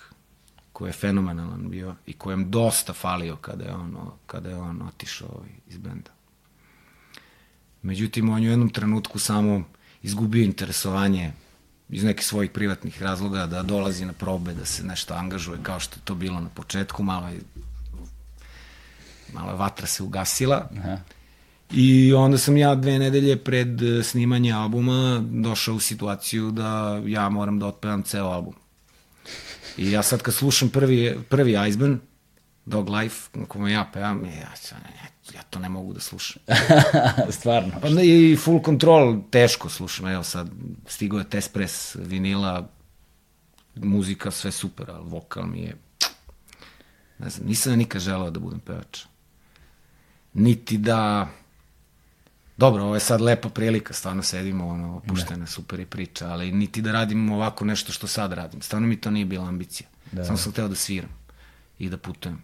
koji 0.73 0.89
je 0.89 0.93
fenomenalan 0.93 1.69
bio 1.69 1.95
i 2.05 2.13
kojem 2.13 2.51
dosta 2.51 2.93
falio 2.93 3.35
kada 3.35 3.63
je 3.63 3.73
on, 3.73 3.97
kada 4.27 4.49
je 4.49 4.55
on 4.55 4.81
otišao 4.81 5.43
iz 5.67 5.77
benda. 5.77 6.11
Međutim, 7.81 8.29
on 8.29 8.43
je 8.43 8.49
u 8.49 8.51
jednom 8.51 8.69
trenutku 8.69 9.19
samo 9.19 9.63
izgubio 10.03 10.43
interesovanje 10.43 11.33
iz 11.89 12.03
nekih 12.03 12.25
svojih 12.25 12.51
privatnih 12.51 13.01
razloga 13.01 13.45
da 13.45 13.63
dolazi 13.63 14.05
na 14.05 14.13
probe, 14.13 14.53
da 14.53 14.65
se 14.65 14.83
nešto 14.83 15.13
angažuje 15.13 15.59
kao 15.63 15.79
što 15.79 15.95
je 15.95 16.01
to 16.03 16.15
bilo 16.15 16.39
na 16.39 16.49
početku, 16.49 17.03
malo 17.03 17.27
je, 17.27 17.39
malo 19.33 19.51
je 19.51 19.57
vatra 19.57 19.87
se 19.87 20.03
ugasila. 20.03 20.69
Aha. 20.77 20.97
I 21.71 22.13
onda 22.13 22.37
sam 22.37 22.57
ja 22.57 22.75
dve 22.75 22.99
nedelje 22.99 23.43
pred 23.43 23.81
eh, 23.81 24.03
snimanje 24.03 24.51
albuma 24.51 25.23
došao 25.31 25.75
u 25.75 25.79
situaciju 25.79 26.51
da 26.51 27.01
ja 27.05 27.29
moram 27.29 27.59
da 27.59 27.65
otpevam 27.67 28.03
ceo 28.03 28.25
album. 28.25 28.53
I 29.77 29.91
ja 29.91 30.03
sad 30.03 30.21
kad 30.21 30.33
slušam 30.33 30.69
prvi, 30.69 31.17
prvi 31.29 31.55
Iceburn, 31.69 31.99
Dog 32.65 32.89
Life, 32.89 33.29
na 33.33 33.45
kome 33.45 33.71
ja 33.71 33.89
pevam, 33.93 34.25
ja, 34.25 34.31
ja, 34.31 34.51
ja 35.33 35.41
to 35.49 35.59
ne 35.59 35.69
mogu 35.69 35.93
da 35.93 35.99
slušam. 35.99 36.41
Stvarno. 37.37 37.71
Pa 37.81 37.89
ne, 37.89 38.05
i 38.07 38.35
full 38.35 38.61
control 38.65 39.21
teško 39.31 39.69
slušam, 39.69 40.07
evo 40.07 40.23
sad 40.23 40.49
stigao 40.87 41.19
je 41.19 41.29
test 41.29 41.53
press 41.53 41.95
vinila, 41.95 42.69
muzika 43.75 44.31
sve 44.31 44.51
super, 44.51 44.91
ali 44.91 45.09
vokal 45.09 45.47
mi 45.47 45.61
je, 45.61 45.77
ne 47.19 47.29
znam, 47.29 47.47
nisam 47.47 47.73
nikad 47.73 48.01
želeo 48.01 48.29
da 48.29 48.39
budem 48.39 48.59
pevač. 48.59 49.05
Niti 50.33 50.77
da, 50.77 51.27
dobro, 52.57 52.83
ovo 52.83 52.93
je 52.93 52.99
sad 52.99 53.21
lepa 53.21 53.49
prilika, 53.49 53.93
stvarno 53.93 54.23
sedimo, 54.23 54.67
ono, 54.67 54.97
opuštena, 54.97 55.47
super 55.47 55.79
je 55.79 55.85
priča, 55.85 56.27
ali 56.27 56.51
niti 56.51 56.81
da 56.81 56.91
radim 56.91 57.31
ovako 57.31 57.65
nešto 57.65 57.91
što 57.91 58.07
sad 58.07 58.33
radim. 58.33 58.61
Stvarno 58.61 58.87
mi 58.87 59.01
to 59.01 59.11
nije 59.11 59.25
bila 59.25 59.47
ambicija. 59.47 59.87
Da. 60.11 60.21
Da. 60.21 60.25
Samo 60.25 60.37
sam 60.37 60.51
hteo 60.51 60.67
da 60.67 60.75
sviram 60.75 61.09
i 61.79 61.89
da 61.89 61.97
putujem. 61.97 62.43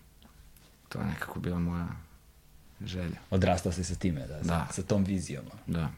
To 0.89 0.99
je 0.99 1.05
nekako 1.05 1.39
bila 1.39 1.59
moja 1.59 1.87
želja. 2.85 3.17
Odrastao 3.29 3.71
si 3.71 3.83
sa 3.83 3.95
time, 3.95 4.19
da, 4.27 4.27
da. 4.37 4.43
Sa, 4.43 4.47
Da. 4.47 4.67
sa 4.71 4.81
tom 4.81 5.03
vizijom. 5.03 5.45
Da. 5.67 5.89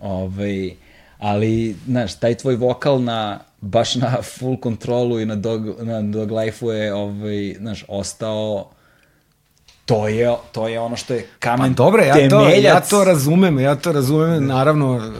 Ovaj, 0.00 0.74
ali, 1.18 1.76
znaš, 1.86 2.18
taj 2.18 2.34
tvoj 2.34 2.56
vokal 2.56 3.02
na, 3.02 3.40
baš 3.60 3.94
na 3.94 4.16
full 4.38 4.56
kontrolu 4.56 5.20
i 5.20 5.26
na 5.26 5.36
dog, 5.36 5.82
na 5.82 6.02
dog 6.02 6.30
life-u 6.30 6.70
je, 6.70 6.94
ovaj, 6.94 7.54
znaš, 7.58 7.84
ostao 7.88 8.70
to 9.86 10.08
je, 10.08 10.36
to 10.52 10.68
je 10.68 10.80
ono 10.80 10.96
što 10.96 11.14
je 11.14 11.22
Pa 11.22 11.38
kamen 11.38 11.74
dobro, 11.74 12.02
ja 12.02 12.14
to, 12.14 12.20
temeljac. 12.20 12.64
ja 12.64 12.80
to 12.80 13.04
razumem, 13.04 13.58
ja 13.58 13.74
to 13.74 13.92
razumem, 13.92 14.46
naravno, 14.46 14.96
e, 14.96 15.10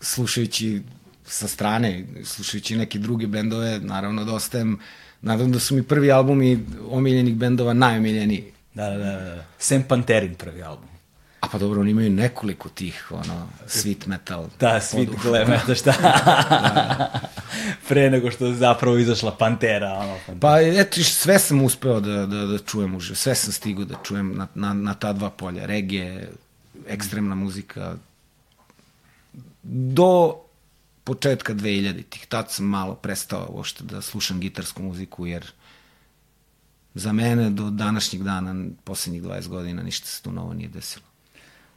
slušajući 0.00 0.82
sa 1.24 1.48
strane, 1.48 2.04
slušajući 2.24 2.76
neke 2.76 2.98
druge 2.98 3.26
bendove, 3.26 3.78
naravno 3.78 4.24
da 4.24 4.34
ostajem, 4.34 4.78
naravno 5.22 5.52
da 5.52 5.58
su 5.58 5.74
mi 5.74 5.82
prvi 5.82 6.12
albumi 6.12 6.60
omiljenih 6.90 7.34
bendova 7.34 7.72
najomiljeniji. 7.72 8.44
Da, 8.74 8.90
da, 8.90 8.96
da, 8.96 9.34
da. 9.34 9.44
Sam 9.58 9.82
Panterin 9.88 10.34
prvi 10.34 10.62
album. 10.62 10.95
A 11.46 11.48
pa 11.48 11.58
dobro, 11.58 11.80
oni 11.80 11.90
imaju 11.90 12.10
nekoliko 12.10 12.68
tih, 12.68 13.06
ono, 13.10 13.48
sweet 13.66 14.06
metal. 14.06 14.48
Da, 14.60 14.80
svi 14.80 15.06
poduhvata. 15.06 15.28
gleme, 15.28 15.60
da 15.66 15.74
šta. 15.74 15.92
Pre 17.88 18.10
nego 18.10 18.30
što 18.30 18.46
je 18.46 18.54
zapravo 18.54 18.98
izašla 18.98 19.36
Pantera, 19.36 19.92
ono. 19.92 20.16
Pantera. 20.26 20.38
Pa 20.40 20.60
eto, 20.60 21.02
sve 21.02 21.38
sam 21.38 21.62
uspeo 21.62 22.00
da, 22.00 22.26
da, 22.26 22.46
da 22.46 22.58
čujem 22.58 22.94
uživo, 22.96 23.16
sve 23.16 23.34
sam 23.34 23.52
stigao 23.52 23.84
da 23.84 23.94
čujem 24.04 24.34
na, 24.36 24.46
na, 24.54 24.72
na 24.72 24.94
ta 24.94 25.12
dva 25.12 25.30
polja, 25.30 25.66
regije, 25.66 26.32
ekstremna 26.88 27.34
muzika, 27.34 27.94
do 29.62 30.34
početka 31.04 31.54
2000-ih, 31.54 32.26
tad 32.26 32.50
sam 32.50 32.66
malo 32.66 32.94
prestao 32.94 33.46
uopšte 33.50 33.84
da 33.84 34.02
slušam 34.02 34.40
gitarsku 34.40 34.82
muziku, 34.82 35.26
jer 35.26 35.52
za 36.94 37.12
mene 37.12 37.50
do 37.50 37.70
današnjeg 37.70 38.22
dana, 38.22 38.64
poslednjih 38.84 39.22
20 39.22 39.48
godina, 39.48 39.82
ništa 39.82 40.06
se 40.06 40.22
tu 40.22 40.32
novo 40.32 40.54
nije 40.54 40.68
desilo. 40.68 41.05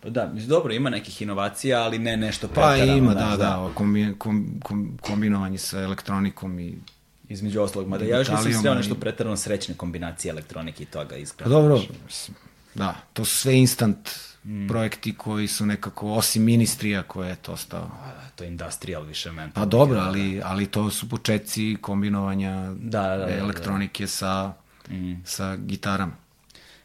Pa 0.01 0.09
da, 0.09 0.29
mislim, 0.33 0.49
dobro, 0.49 0.73
ima 0.73 0.89
nekih 0.89 1.21
inovacija, 1.21 1.81
ali 1.81 1.99
ne 1.99 2.17
nešto 2.17 2.47
Pa 2.47 2.53
pretarano. 2.53 2.97
ima, 2.97 3.11
znaš, 3.11 3.31
da, 3.31 3.37
da, 3.37 3.71
kombi, 3.73 4.15
kom, 4.17 4.59
kom, 4.63 4.97
kombinovanje 5.01 5.57
sa 5.57 5.79
elektronikom 5.79 6.59
i 6.59 6.75
Između 7.29 7.61
ostalog, 7.61 7.87
mada 7.87 8.05
ja 8.05 8.17
još 8.17 8.27
nisam 8.29 8.61
sreo 8.61 8.73
nešto 8.73 8.95
pretarano 8.95 9.37
srećne 9.37 9.75
kombinacije 9.75 10.29
elektronike 10.29 10.83
i 10.83 10.85
toga, 10.85 11.09
Pa 11.09 11.15
iskreno. 11.15 11.51
dobro, 11.51 11.81
mislim, 12.05 12.37
da, 12.75 12.95
to 13.13 13.25
su 13.25 13.35
sve 13.35 13.57
instant 13.57 14.09
mm. 14.45 14.67
projekti 14.67 15.15
koji 15.17 15.47
su 15.47 15.65
nekako, 15.65 16.11
osim 16.11 16.43
ministrija 16.43 17.03
koje 17.03 17.29
je 17.29 17.35
to 17.35 17.51
ostao. 17.51 17.91
To 18.35 18.43
je 18.43 18.47
industrial 18.47 19.03
više 19.03 19.31
men. 19.31 19.51
Pa 19.51 19.65
dobro, 19.65 19.99
ali, 19.99 20.41
ali 20.43 20.65
to 20.65 20.89
su 20.89 21.09
početci 21.09 21.77
kombinovanja 21.81 22.73
Da, 22.73 23.01
da, 23.01 23.17
da, 23.17 23.25
da. 23.25 23.37
elektronike 23.37 24.07
sa, 24.07 24.53
mm. 24.89 25.13
sa 25.25 25.55
gitarama. 25.55 26.13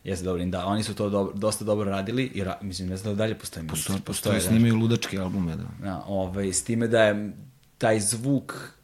Jeste 0.05 0.25
dobro, 0.25 0.45
da, 0.45 0.67
oni 0.67 0.83
su 0.83 0.95
to 0.95 1.11
dobro, 1.11 1.33
dosta 1.33 1.64
dobro 1.64 1.90
radili 1.90 2.25
i 2.35 2.45
ra, 2.45 2.59
mislim, 2.62 2.88
ne 2.88 2.97
znam 2.97 3.14
da 3.14 3.19
dalje 3.19 3.38
postoje. 3.38 3.67
Postoje, 3.67 3.99
postoje, 4.01 4.35
da. 4.35 4.40
snimaju 4.40 4.77
ludačke 4.77 5.19
albume, 5.19 5.57
da. 5.57 5.64
Da, 5.83 6.05
ovaj, 6.07 6.53
s 6.53 6.64
time 6.64 6.88
da 6.88 7.03
je 7.03 7.33
taj 7.79 8.01
zvuk 8.01 8.75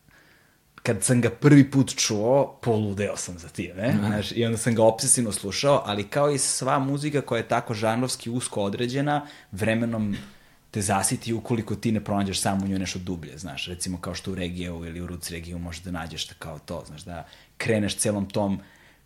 kad 0.83 1.05
sam 1.05 1.21
ga 1.21 1.31
prvi 1.31 1.71
put 1.71 1.95
čuo, 1.97 2.59
poludeo 2.63 3.17
sam 3.17 3.39
za 3.39 3.49
time, 3.49 3.95
znaš, 3.99 4.33
i 4.33 4.45
onda 4.45 4.59
sam 4.59 4.75
ga 4.75 4.83
obsesivno 4.83 5.33
slušao, 5.33 5.83
ali 5.87 6.05
kao 6.05 6.31
i 6.31 6.39
sva 6.39 6.79
muzika 6.79 7.21
koja 7.21 7.39
je 7.39 7.49
tako 7.49 7.75
žanrovski 7.75 8.31
usko 8.31 8.63
određena, 8.63 9.27
vremenom 9.53 10.17
te 10.71 10.83
zasiti 10.83 11.33
ukoliko 11.33 11.75
ti 11.75 11.93
ne 11.93 12.05
pronađeš 12.05 12.41
samo 12.41 12.65
u 12.65 12.69
njoj 12.69 12.79
nešto 12.79 12.99
dublje, 12.99 13.39
znaš, 13.39 13.67
recimo 13.67 14.01
kao 14.01 14.15
što 14.15 14.33
u 14.33 14.35
regiju 14.35 14.85
ili 14.87 15.01
u 15.01 15.07
roots 15.07 15.31
regiju 15.31 15.59
možeš 15.59 15.83
da 15.83 15.91
nađeš 15.91 16.29
da 16.29 16.35
kao 16.39 16.59
to, 16.59 16.85
znaš, 16.87 17.03
da 17.03 17.27
kreneš 17.57 17.97
celom 17.97 18.29
tom 18.29 18.61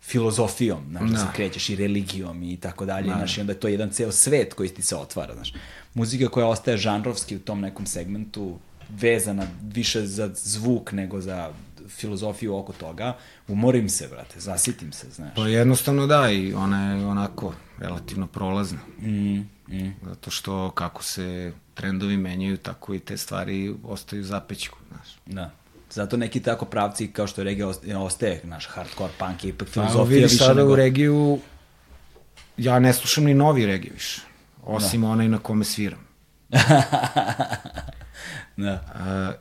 filozofijom, 0.07 0.85
znaš, 0.89 1.09
da, 1.09 1.17
se 1.17 1.25
krećeš 1.35 1.69
i 1.69 1.75
religijom 1.75 2.43
i 2.43 2.57
tako 2.57 2.85
dalje, 2.85 3.13
znaš, 3.17 3.37
i 3.37 3.41
onda 3.41 3.53
je 3.53 3.59
to 3.59 3.67
jedan 3.67 3.89
ceo 3.89 4.11
svet 4.11 4.53
koji 4.53 4.69
ti 4.69 4.81
se 4.81 4.95
otvara, 4.95 5.33
znaš. 5.33 5.53
Muzika 5.93 6.29
koja 6.29 6.47
ostaje 6.47 6.77
žanrovski 6.77 7.35
u 7.35 7.39
tom 7.39 7.61
nekom 7.61 7.85
segmentu, 7.85 8.59
vezana 8.89 9.47
više 9.61 10.05
za 10.05 10.29
zvuk 10.33 10.91
nego 10.91 11.21
za 11.21 11.53
filozofiju 11.89 12.55
oko 12.55 12.73
toga, 12.73 13.17
umorim 13.47 13.89
se, 13.89 14.07
brate, 14.07 14.39
zasitim 14.39 14.91
se, 14.91 15.09
znaš. 15.09 15.35
Pa 15.35 15.47
jednostavno 15.47 16.07
da, 16.07 16.31
i 16.31 16.53
ona 16.53 16.91
je 16.91 17.05
onako 17.05 17.53
relativno 17.79 18.27
prolazna. 18.27 18.79
Mm, 19.01 19.37
mm. 19.67 19.95
Zato 20.03 20.31
što 20.31 20.71
kako 20.71 21.03
se 21.03 21.53
trendovi 21.73 22.17
menjaju, 22.17 22.57
tako 22.57 22.93
i 22.93 22.99
te 22.99 23.17
stvari 23.17 23.75
ostaju 23.83 24.23
zapećku, 24.23 24.77
znaš. 24.89 25.07
Da. 25.25 25.51
Zato 25.95 26.17
neki 26.17 26.39
tako 26.39 26.65
pravci 26.65 27.07
kao 27.11 27.27
što 27.27 27.41
je 27.41 27.45
regija 27.45 27.67
ost- 27.67 27.95
ostaje, 27.97 28.41
naš 28.43 28.67
hardcore 28.67 29.13
punk 29.19 29.43
je 29.43 29.49
ipak 29.49 29.67
Pa 29.67 29.71
filozofija 29.71 30.23
više 30.23 30.35
sada 30.35 30.53
nego... 30.53 30.73
u 30.73 30.75
regiju, 30.75 31.39
ja 32.57 32.79
ne 32.79 32.93
slušam 32.93 33.23
ni 33.23 33.33
novi 33.33 33.65
regiju 33.65 33.93
više, 33.93 34.21
osim 34.63 35.01
da. 35.01 35.07
onaj 35.07 35.27
na 35.29 35.37
kome 35.37 35.65
sviram. 35.65 35.99
da. 38.57 38.83
A, 38.93 39.33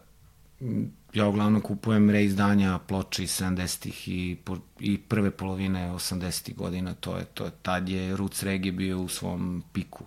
m, 0.60 0.92
ja 1.12 1.26
uglavnom 1.28 1.60
kupujem 1.60 2.10
reizdanja 2.10 2.78
ploče 2.78 3.24
iz 3.24 3.40
70-ih 3.40 4.08
i, 4.08 4.36
po- 4.44 4.58
i 4.80 4.98
prve 4.98 5.30
polovine 5.30 5.90
80-ih 5.90 6.56
godina, 6.56 6.94
to 6.94 7.16
je, 7.16 7.24
to 7.24 7.44
je, 7.44 7.50
tad 7.62 7.88
je 7.88 8.16
Roots 8.16 8.42
Reggae 8.42 8.72
bio 8.72 8.98
u 8.98 9.08
svom 9.08 9.64
piku. 9.72 10.04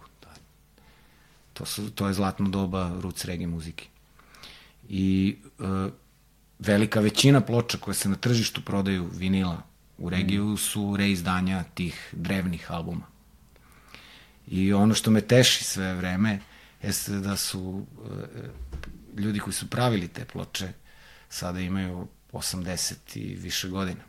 To, 1.54 1.66
su, 1.66 1.90
to 1.90 2.08
je 2.08 2.14
zlatno 2.14 2.50
doba 2.50 2.92
Roots 3.02 3.26
Reggae 3.26 3.48
muzike. 3.48 3.86
I 4.90 5.38
e, 5.60 5.90
velika 6.60 7.00
većina 7.00 7.42
ploča 7.42 7.78
koje 7.78 7.96
se 7.96 8.10
na 8.10 8.16
tržištu 8.16 8.62
prodaju 8.62 9.10
vinila 9.14 9.62
u 9.98 10.10
regiju 10.10 10.58
su 10.58 10.96
reizdanja 10.98 11.64
tih 11.64 12.10
drevnih 12.12 12.72
albuma. 12.72 13.06
I 14.48 14.74
ono 14.74 14.94
što 14.94 15.12
me 15.12 15.22
teši 15.22 15.64
sve 15.64 15.94
vreme 15.94 16.40
jeste 16.84 17.12
da 17.12 17.36
su 17.38 17.86
e, 19.16 19.20
ljudi 19.22 19.40
koji 19.40 19.54
su 19.54 19.70
pravili 19.70 20.08
te 20.08 20.26
ploče 20.26 20.72
sada 21.30 21.60
imaju 21.60 22.08
80 22.32 22.94
i 23.16 23.36
više 23.36 23.70
godina. 23.70 24.02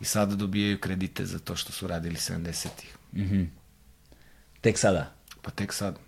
I 0.00 0.04
sada 0.04 0.34
dobijaju 0.34 0.80
kredite 0.80 1.26
za 1.26 1.38
to 1.38 1.56
što 1.56 1.72
su 1.72 1.86
radili 1.86 2.14
70-ih. 2.14 2.96
Tek 4.60 4.78
sada. 4.78 5.12
Pa 5.42 5.50
tek 5.50 5.72
sad. 5.72 5.98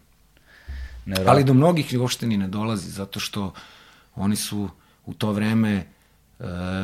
Nevjerojatno. 1.04 1.32
Ali 1.32 1.44
do 1.44 1.54
mnogih 1.54 1.94
uopšte 2.00 2.26
ni 2.26 2.36
ne 2.36 2.48
dolazi, 2.48 2.90
zato 2.90 3.20
što 3.20 3.54
oni 4.14 4.36
su 4.36 4.70
u 5.06 5.14
to 5.14 5.32
vreme 5.32 5.72
e, 5.72 5.84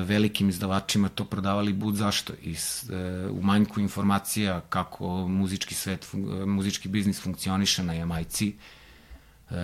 velikim 0.04 0.48
izdavačima 0.48 1.08
to 1.08 1.24
prodavali 1.24 1.72
bud 1.72 1.94
zašto 1.96 2.32
i 2.42 2.52
e, 2.52 3.28
u 3.30 3.42
manjku 3.42 3.80
informacija 3.80 4.60
kako 4.60 5.28
muzički 5.28 5.74
svet, 5.74 6.08
e, 6.14 6.46
muzički 6.46 6.88
biznis 6.88 7.22
funkcioniše 7.22 7.82
na 7.82 7.92
Jamajci. 7.92 8.54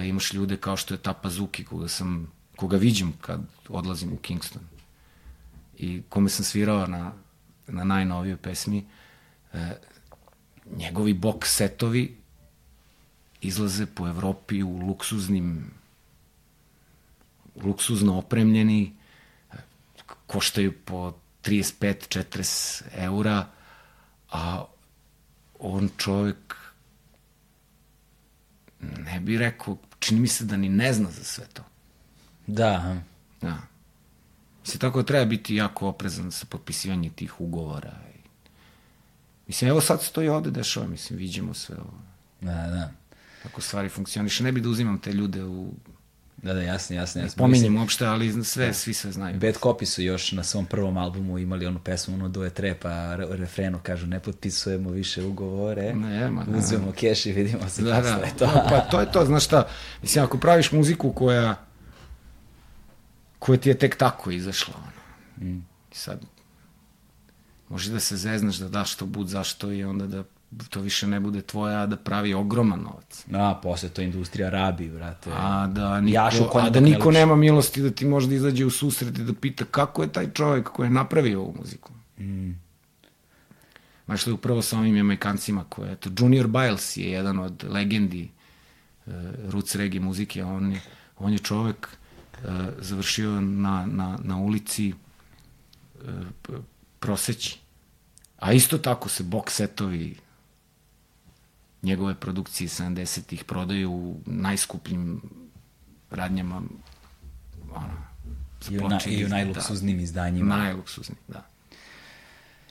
Imaš 0.05 0.33
ljude 0.33 0.57
kao 0.57 0.77
što 0.77 0.95
je 0.95 0.99
Tapa 0.99 1.31
Zuki, 1.31 1.65
koga 1.65 1.89
sam 1.89 2.33
koga 2.57 2.77
viđem 2.77 3.13
kad 3.21 3.41
odlazim 3.69 4.13
u 4.13 4.17
Kingston 4.17 4.63
i 5.79 6.03
kome 6.09 6.29
sam 6.29 6.45
svirao 6.45 6.87
na, 6.87 7.13
na 7.67 7.85
najnovijoj 7.85 8.37
pesmi, 8.37 8.87
njegovi 10.77 11.15
box 11.15 11.45
setovi 11.45 12.17
izlaze 13.41 13.87
po 13.87 14.09
Evropi 14.09 14.63
u 14.63 14.79
luksuznim 14.79 15.71
luksuzno 17.63 18.19
opremljeni 18.19 18.97
koštaju 20.27 20.73
po 20.85 21.13
35-40 21.45 22.83
eura 22.95 23.47
a 24.31 24.65
on 25.59 25.91
čovek 25.97 26.55
ne 28.81 29.21
bi 29.21 29.39
rekao 29.39 29.79
čini 29.99 30.21
mi 30.21 30.29
se 30.29 30.45
da 30.45 30.57
ni 30.57 30.69
ne 30.69 30.93
zna 30.93 31.11
za 31.11 31.25
sve 31.25 31.45
to 31.47 31.63
Da. 32.47 33.01
Da. 33.41 33.57
Mislim, 34.61 34.81
tako 34.81 35.03
da 35.03 35.07
treba 35.07 35.25
biti 35.25 35.55
jako 35.55 35.89
oprezan 35.89 36.33
sa 36.33 36.47
potpisivanjem 36.47 37.13
tih 37.13 37.41
ugovora. 37.41 37.93
Mislim, 39.47 39.71
evo 39.71 39.81
sad 39.81 40.03
se 40.03 40.13
to 40.13 40.23
i 40.23 40.29
ovde 40.29 40.51
dešava, 40.51 40.87
mislim, 40.87 41.19
vidimo 41.19 41.55
sve 41.55 41.77
ovo. 41.77 41.99
da, 42.41 42.53
da. 42.53 42.91
Tako 43.43 43.61
stvari 43.61 43.89
funkcioniše. 43.89 44.45
Ne 44.45 44.53
bi 44.53 44.61
da 44.61 44.69
uzimam 44.69 44.99
te 44.99 45.13
ljude 45.13 45.45
u... 45.45 45.73
Da, 46.43 46.55
da, 46.55 46.63
jasno, 46.63 46.97
jasno. 46.97 47.21
jasno. 47.23 47.39
Pominjem 47.39 47.77
uopšte, 47.77 48.07
ali 48.07 48.45
sve, 48.45 48.75
svi 48.75 48.95
sve 48.95 49.13
znaju. 49.13 49.39
Bad 49.41 49.55
Copy 49.55 49.85
su 49.85 50.03
još 50.03 50.33
na 50.33 50.45
svom 50.45 50.67
prvom 50.67 50.97
albumu 50.97 51.39
imali 51.39 51.67
onu 51.67 51.79
pesmu 51.79 52.15
Uno, 52.15 52.29
dvoje, 52.29 52.51
tre, 52.51 52.75
pa 52.75 53.17
re- 53.17 53.27
u 53.27 53.37
refrenu 53.37 53.79
kažu 53.83 54.07
ne 54.07 54.21
potpisujemo 54.21 54.91
više 54.91 55.25
ugovore, 55.25 55.95
Ne, 55.95 56.31
ma, 56.31 56.45
da. 56.45 56.59
uzmemo 56.59 56.93
keš 56.93 57.27
i 57.27 57.33
vidimo 57.33 57.69
se 57.69 57.83
Da, 57.83 58.01
da, 58.01 58.01
posle. 58.01 58.31
to. 58.39 58.65
pa 58.69 58.81
to 58.81 59.01
je 59.01 59.13
to, 59.13 59.25
znaš 59.25 59.45
šta, 59.45 59.69
mislim, 60.03 60.25
ako 60.25 60.39
praviš 60.39 60.73
muziku 60.73 61.13
koja 61.13 61.55
koja 63.39 63.59
ti 63.59 63.69
je 63.69 63.79
tek 63.79 63.97
tako 63.97 64.31
izašla, 64.31 64.75
ono, 64.77 65.51
mm. 65.51 65.67
sad, 65.93 66.21
može 67.69 67.93
da 67.93 68.01
se 68.01 68.17
zeznaš 68.17 68.57
da 68.57 68.69
daš 68.69 68.95
to 68.95 69.07
bud 69.07 69.29
zašto 69.29 69.73
i 69.73 69.85
onda 69.85 70.07
da 70.07 70.25
to 70.71 70.81
više 70.81 71.07
ne 71.07 71.21
bude 71.21 71.43
tvoja, 71.43 71.87
da 71.87 71.97
pravi 71.97 72.35
ogroman 72.35 72.81
novac. 72.81 73.25
A, 73.33 73.61
posle 73.63 73.89
to 73.89 74.03
industrija 74.03 74.51
rabi, 74.51 74.89
brate. 74.89 75.31
A 75.35 75.67
da 75.67 76.03
Jašu 76.07 76.39
niko, 76.39 76.53
konj 76.53 76.67
a 76.67 76.71
da 76.71 76.81
niko 76.81 77.11
nema 77.11 77.37
milosti 77.37 77.83
da 77.83 77.91
ti 77.91 78.07
možda 78.07 78.35
izađe 78.35 78.65
u 78.65 78.71
susret 78.71 79.19
i 79.19 79.25
da 79.25 79.33
pita 79.33 79.65
kako 79.65 80.03
je 80.03 80.13
taj 80.13 80.33
čovjek 80.33 80.69
koji 80.69 80.87
je 80.87 80.91
napravio 80.91 81.41
ovu 81.41 81.55
muziku. 81.59 81.93
Mm. 82.19 82.51
Znaš 84.07 84.21
što 84.21 84.31
je 84.31 84.35
upravo 84.35 84.63
sa 84.63 84.79
ovim 84.79 84.97
Jamajkancima 84.97 85.65
koje, 85.69 85.93
eto, 85.93 86.11
Junior 86.19 86.47
Biles 86.47 86.97
je 86.97 87.11
jedan 87.11 87.39
od 87.39 87.65
legendi 87.69 88.31
uh, 89.07 89.13
roots 89.49 89.75
reggae 89.75 90.01
muzike, 90.01 90.45
on 90.45 90.73
je, 90.73 90.81
on 91.19 91.33
je 91.33 91.39
čovek 91.39 91.89
uh, 92.33 92.51
završio 92.79 93.41
na, 93.41 93.87
na, 93.87 94.19
na 94.25 94.37
ulici 94.37 94.93
uh, 95.95 96.59
proseći. 97.01 97.59
A 98.39 98.53
isto 98.53 98.79
tako 98.79 99.09
se 99.09 99.25
box 99.25 99.51
setovi 99.51 100.17
njegove 101.89 102.15
produkcije 102.15 102.69
70-ih 102.69 103.45
prodaju 103.45 103.91
u 103.93 104.21
najskupljim 104.27 105.23
radnjama 106.11 106.63
ono, 107.75 108.09
I 108.71 108.79
u, 108.79 108.89
na, 108.89 109.01
i 109.07 109.25
u 109.25 109.29
najluksuznim 109.29 110.01
izdanjima. 110.01 110.57
Da, 110.57 110.63
najluksuzni, 110.63 111.15
da. 111.29 111.47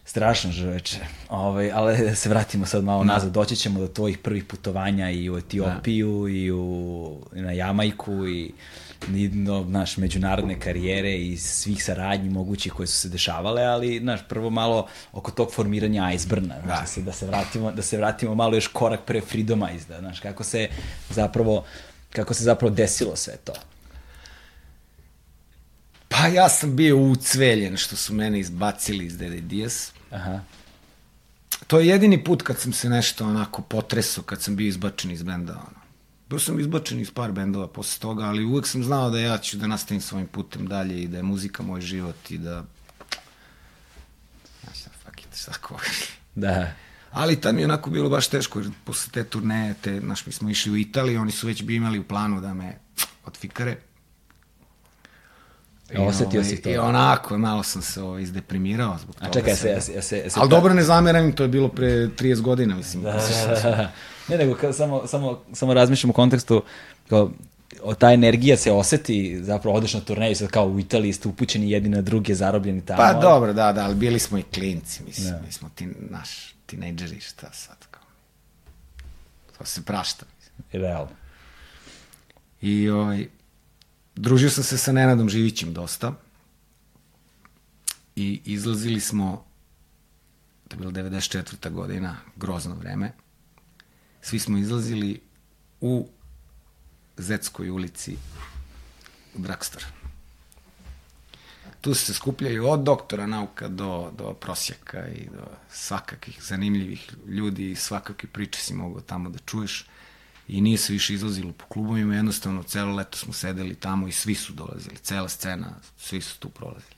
Strašno 0.05 0.51
žoveče. 0.51 0.99
Ovaj, 1.29 1.71
ali 1.71 1.97
da 1.97 2.15
se 2.21 2.29
vratimo 2.29 2.65
sad 2.65 2.83
malo 2.83 3.03
Da. 3.03 3.13
nazad. 3.13 3.31
Doći 3.31 3.55
ćemo 3.55 3.79
do 3.79 3.87
tvojih 3.87 4.17
prvih 4.17 4.43
putovanja 4.43 5.09
i 5.11 5.29
u 5.29 5.37
Etiopiju 5.37 6.27
i, 6.27 6.51
u, 6.51 7.21
i 7.35 7.41
na 7.41 7.51
Jamajku 7.51 8.27
i 8.27 8.51
do, 9.45 9.65
naš, 9.67 9.97
međunarodne 9.97 10.59
karijere 10.59 11.17
i 11.17 11.37
svih 11.37 11.83
saradnji 11.83 12.29
mogućih 12.29 12.73
koje 12.73 12.87
su 12.87 12.97
se 12.97 13.09
dešavale, 13.09 13.63
ali, 13.63 13.99
znaš, 13.99 14.19
prvo 14.29 14.49
malo 14.49 14.87
oko 15.11 15.31
tog 15.31 15.53
formiranja 15.53 16.11
Iceburna, 16.13 16.55
znaš, 16.65 16.79
da. 16.79 16.85
se, 16.85 17.01
da, 17.01 17.13
se 17.13 17.25
vratimo, 17.25 17.71
da 17.71 17.81
se 17.81 17.97
vratimo 17.97 18.35
malo 18.35 18.55
još 18.55 18.67
korak 18.67 18.99
pre 19.05 19.21
Freedom 19.21 19.63
Ice, 19.75 19.85
znaš, 19.99 20.19
kako 20.19 20.43
se 20.43 20.69
zapravo, 21.09 21.65
kako 22.11 22.33
se 22.33 22.43
zapravo 22.43 22.75
desilo 22.75 23.15
sve 23.15 23.37
to. 23.37 23.53
Pa 26.07 26.27
ja 26.27 26.49
sam 26.49 26.75
bio 26.75 26.97
ucveljen 26.97 27.77
što 27.77 27.95
su 27.95 28.13
mene 28.13 28.39
izbacili 28.39 29.05
iz 29.05 29.17
Dede 29.17 29.41
Dias. 29.41 29.91
Aha. 30.11 30.39
To 31.67 31.79
je 31.79 31.87
jedini 31.87 32.23
put 32.23 32.41
kad 32.41 32.59
sam 32.59 32.73
se 32.73 32.89
nešto 32.89 33.25
onako 33.25 33.61
potresao, 33.61 34.23
kad 34.23 34.41
sam 34.41 34.55
bio 34.55 34.67
izbačen 34.67 35.11
iz 35.11 35.23
benda. 35.23 35.53
Ono. 35.53 35.76
Bio 36.29 36.39
sam 36.39 36.59
izbačen 36.59 36.99
iz 36.99 37.11
par 37.11 37.31
bendova 37.31 37.67
posle 37.67 37.99
toga, 37.99 38.25
ali 38.25 38.45
uvek 38.45 38.67
sam 38.67 38.83
znao 38.83 39.09
da 39.09 39.19
ja 39.19 39.37
ću 39.37 39.57
da 39.57 39.67
nastavim 39.67 40.01
svojim 40.01 40.27
putem 40.27 40.67
dalje 40.67 41.03
i 41.03 41.07
da 41.07 41.17
je 41.17 41.23
muzika 41.23 41.63
moj 41.63 41.81
život 41.81 42.31
i 42.31 42.37
da... 42.37 42.63
Znaš 44.63 44.79
šta, 44.79 44.89
fuck 45.03 45.19
it, 45.19 45.35
šta 45.35 45.51
ko... 45.61 45.79
Da. 46.35 46.71
Ali 47.11 47.41
tad 47.41 47.55
mi 47.55 47.61
je 47.61 47.65
onako 47.65 47.89
bilo 47.89 48.09
baš 48.09 48.27
teško, 48.27 48.59
jer 48.59 48.69
posle 48.83 49.11
te 49.11 49.23
turneje, 49.23 49.73
te, 49.81 49.99
znaš, 49.99 50.25
mi 50.25 50.33
smo 50.33 50.49
išli 50.49 50.71
u 50.71 50.77
Italiju, 50.77 51.21
oni 51.21 51.31
su 51.31 51.47
već 51.47 51.63
bi 51.63 51.75
imali 51.75 51.99
u 51.99 52.03
planu 52.03 52.41
da 52.41 52.53
me 52.53 52.77
odfikare. 53.25 53.77
I, 55.91 55.97
Osetio 55.97 56.39
ovaj, 56.39 56.49
si 56.49 56.61
to? 56.61 56.69
I 56.69 56.77
onako, 56.77 57.37
malo 57.37 57.63
sam 57.63 57.81
se 57.81 58.01
ovaj, 58.01 58.21
izdeprimirao 58.21 58.97
zbog 58.97 59.15
toga. 59.15 59.27
A 59.29 59.33
čekaj, 59.33 59.51
ja 59.51 59.55
sam- 59.55 59.61
se, 59.61 59.69
ja 59.69 59.81
se, 59.81 59.93
ja 59.93 60.01
se, 60.01 60.17
ja 60.17 60.29
se 60.29 60.39
Ali 60.39 60.49
dobro 60.49 60.73
ne 60.73 60.83
zameram, 60.83 61.31
to 61.31 61.43
je 61.43 61.49
bilo 61.49 61.67
pre 61.67 61.87
30 61.87 62.41
godina, 62.41 62.75
mislim. 62.75 63.03
Da, 63.03 63.11
da, 63.11 63.61
da. 63.61 63.91
Ne, 64.29 64.37
nego 64.37 64.55
kao 64.55 64.73
samo, 64.73 65.07
samo, 65.07 65.43
samo 65.53 65.73
razmišljam 65.73 66.09
u 66.09 66.13
kontekstu 66.13 66.63
kao, 67.09 67.31
o, 67.83 67.93
ta 67.93 68.13
energija 68.13 68.57
se 68.57 68.71
oseti, 68.71 69.43
zapravo 69.43 69.77
odeš 69.77 69.93
na 69.93 69.99
turneju, 69.99 70.35
sad 70.35 70.47
kao 70.49 70.67
u 70.67 70.79
Italiji 70.79 71.13
ste 71.13 71.27
upućeni 71.27 71.71
jedni 71.71 71.89
na 71.89 72.01
druge, 72.01 72.35
zarobljeni 72.35 72.85
tamo. 72.85 72.97
Pa 72.97 73.13
dobro, 73.13 73.53
da, 73.53 73.73
da, 73.73 73.85
ali 73.85 73.95
bili 73.95 74.19
smo 74.19 74.37
i 74.37 74.43
klinci, 74.43 75.03
mislim, 75.03 75.31
Da. 75.31 75.41
mi 75.45 75.51
smo 75.51 75.69
ti, 75.75 75.87
naš, 76.09 76.55
tinejdžeri, 76.65 77.19
šta 77.19 77.51
sad, 77.53 77.77
kao. 77.91 78.03
To 79.57 79.65
se 79.65 79.81
prašta, 79.83 80.25
mislim. 80.37 80.83
Realno. 80.83 81.11
I 82.61 82.89
ovaj, 82.89 83.27
družio 84.15 84.49
sam 84.49 84.63
se 84.63 84.77
sa 84.77 84.91
Nenadom 84.91 85.29
Živićem 85.29 85.73
dosta 85.73 86.13
i 88.15 88.41
izlazili 88.45 88.99
smo, 88.99 89.45
to 90.67 90.75
je 90.75 90.77
bilo 90.77 90.91
94. 90.91 91.69
godina, 91.71 92.15
grozno 92.35 92.75
vreme, 92.75 93.11
svi 94.27 94.39
smo 94.39 94.57
izlazili 94.57 95.21
u 95.81 96.09
Zetskoj 97.17 97.69
ulici 97.69 98.17
u 99.35 99.41
Dragstor. 99.41 99.85
Tu 101.81 101.93
se 101.93 102.13
skupljaju 102.13 102.67
od 102.67 102.79
doktora 102.79 103.27
nauka 103.27 103.67
do, 103.67 104.11
do 104.17 104.33
prosjaka 104.33 105.07
i 105.07 105.29
do 105.29 105.47
svakakih 105.69 106.39
zanimljivih 106.43 107.13
ljudi 107.27 107.71
i 107.71 107.75
svakakve 107.75 108.29
priče 108.29 108.59
si 108.59 108.73
mogao 108.73 109.01
tamo 109.01 109.29
da 109.29 109.39
čuješ 109.39 109.87
i 110.47 110.61
nije 110.61 110.77
se 110.77 110.93
više 110.93 111.13
izlazilo 111.13 111.51
po 111.51 111.65
klubovima, 111.65 112.15
jednostavno 112.15 112.63
celo 112.63 112.95
leto 112.95 113.17
smo 113.17 113.33
sedeli 113.33 113.75
tamo 113.75 114.07
i 114.07 114.11
svi 114.11 114.35
su 114.35 114.53
dolazili, 114.53 114.97
cela 114.97 115.29
scena, 115.29 115.75
svi 115.97 116.21
su 116.21 116.39
tu 116.39 116.49
prolazili. 116.49 116.95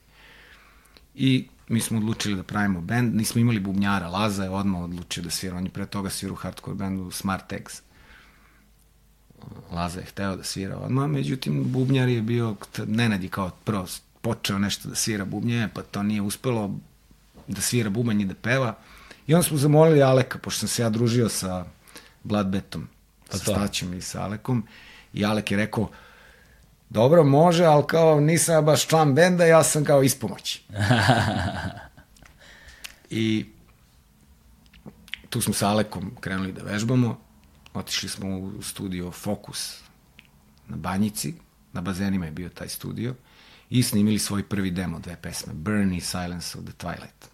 I 1.15 1.47
mi 1.69 1.81
smo 1.81 1.97
odlučili 1.97 2.35
da 2.35 2.43
pravimo 2.43 2.81
bend, 2.81 3.15
nismo 3.15 3.41
imali 3.41 3.59
bubnjara, 3.59 4.07
Laza 4.07 4.43
je 4.43 4.49
odmah 4.49 4.81
odlučio 4.81 5.23
da 5.23 5.29
svira, 5.29 5.57
on 5.57 5.63
je 5.63 5.69
pre 5.69 5.85
toga 5.85 6.09
svira 6.09 6.33
u 6.33 6.35
hardcore 6.35 6.75
bendu 6.75 7.11
Smart 7.11 7.53
Eggs. 7.53 7.81
Laza 9.71 9.99
je 9.99 10.05
hteo 10.05 10.35
da 10.35 10.43
svira 10.43 10.77
odmah, 10.77 11.09
međutim, 11.09 11.71
bubnjar 11.71 12.09
je 12.09 12.21
bio, 12.21 12.55
Nenad 12.87 13.23
je 13.23 13.29
kao 13.29 13.51
prvo 13.63 13.87
počeo 14.21 14.59
nešto 14.59 14.89
da 14.89 14.95
svira 14.95 15.25
bubnje, 15.25 15.69
pa 15.73 15.81
to 15.81 16.03
nije 16.03 16.21
uspelo 16.21 16.75
da 17.47 17.61
svira 17.61 17.89
bubanj 17.89 18.21
i 18.21 18.25
da 18.25 18.33
peva. 18.33 18.75
I 19.27 19.33
onda 19.33 19.43
smo 19.43 19.57
zamolili 19.57 20.01
Aleka, 20.03 20.37
pošto 20.37 20.59
sam 20.59 20.67
se 20.67 20.81
ja 20.81 20.89
družio 20.89 21.29
sa 21.29 21.65
Bloodbetom, 22.23 22.87
Pa 23.31 23.37
sa. 23.37 23.43
Staćem 23.43 23.93
i 23.93 24.01
sa 24.01 24.23
Alekom, 24.23 24.63
i 25.13 25.25
Alek 25.25 25.51
je 25.51 25.57
rekao, 25.57 25.89
dobro, 26.89 27.23
može, 27.23 27.65
ali 27.65 27.83
kao 27.87 28.19
nisam 28.19 28.55
ja 28.55 28.61
baš 28.61 28.87
član 28.87 29.15
benda, 29.15 29.45
ja 29.45 29.63
sam 29.63 29.85
kao 29.85 30.03
ispomoć. 30.03 30.59
I 33.09 33.45
tu 35.29 35.41
smo 35.41 35.53
sa 35.53 35.69
Alekom 35.69 36.15
krenuli 36.19 36.51
da 36.51 36.63
vežbamo, 36.63 37.19
otišli 37.73 38.09
smo 38.09 38.37
u 38.37 38.61
studio 38.61 39.11
Focus 39.11 39.81
na 40.67 40.77
Banjici, 40.77 41.33
na 41.73 41.81
bazenima 41.81 42.25
je 42.25 42.31
bio 42.31 42.49
taj 42.49 42.69
studio, 42.69 43.15
i 43.69 43.83
snimili 43.83 44.19
svoj 44.19 44.43
prvi 44.43 44.71
demo, 44.71 44.99
dve 44.99 45.15
pesme, 45.21 45.53
Burn 45.53 45.93
i 45.93 46.01
Silence 46.01 46.57
of 46.57 46.65
the 46.65 46.73
Twilight. 46.73 47.27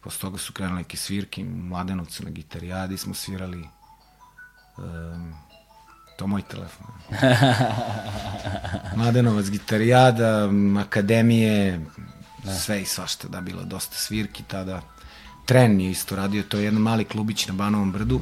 Posle 0.00 0.20
toga 0.20 0.38
su 0.38 0.52
krenuli 0.52 0.78
neke 0.78 0.96
svirke, 0.96 1.44
Mladenovcu 1.44 2.24
na 2.24 2.30
gitarijadi 2.30 2.96
smo 2.96 3.14
svirali, 3.14 3.68
um, 4.76 5.34
to 6.16 6.26
moj 6.26 6.42
telefon. 6.42 6.86
Mladenovac, 8.96 9.46
gitarijada, 9.46 10.50
akademije, 10.80 11.80
sve 12.64 12.82
i 12.82 12.84
svašta, 12.84 13.28
da, 13.28 13.40
bilo 13.40 13.62
dosta 13.64 13.96
svirki 13.96 14.42
tada. 14.42 14.82
Tren 15.46 15.80
je 15.80 15.90
isto 15.90 16.16
radio, 16.16 16.42
to 16.42 16.56
je 16.56 16.64
jedan 16.64 16.80
mali 16.80 17.04
klubić 17.04 17.46
na 17.46 17.54
Banovom 17.54 17.92
brdu, 17.92 18.20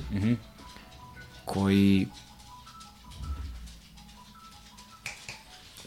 koji 1.45 2.07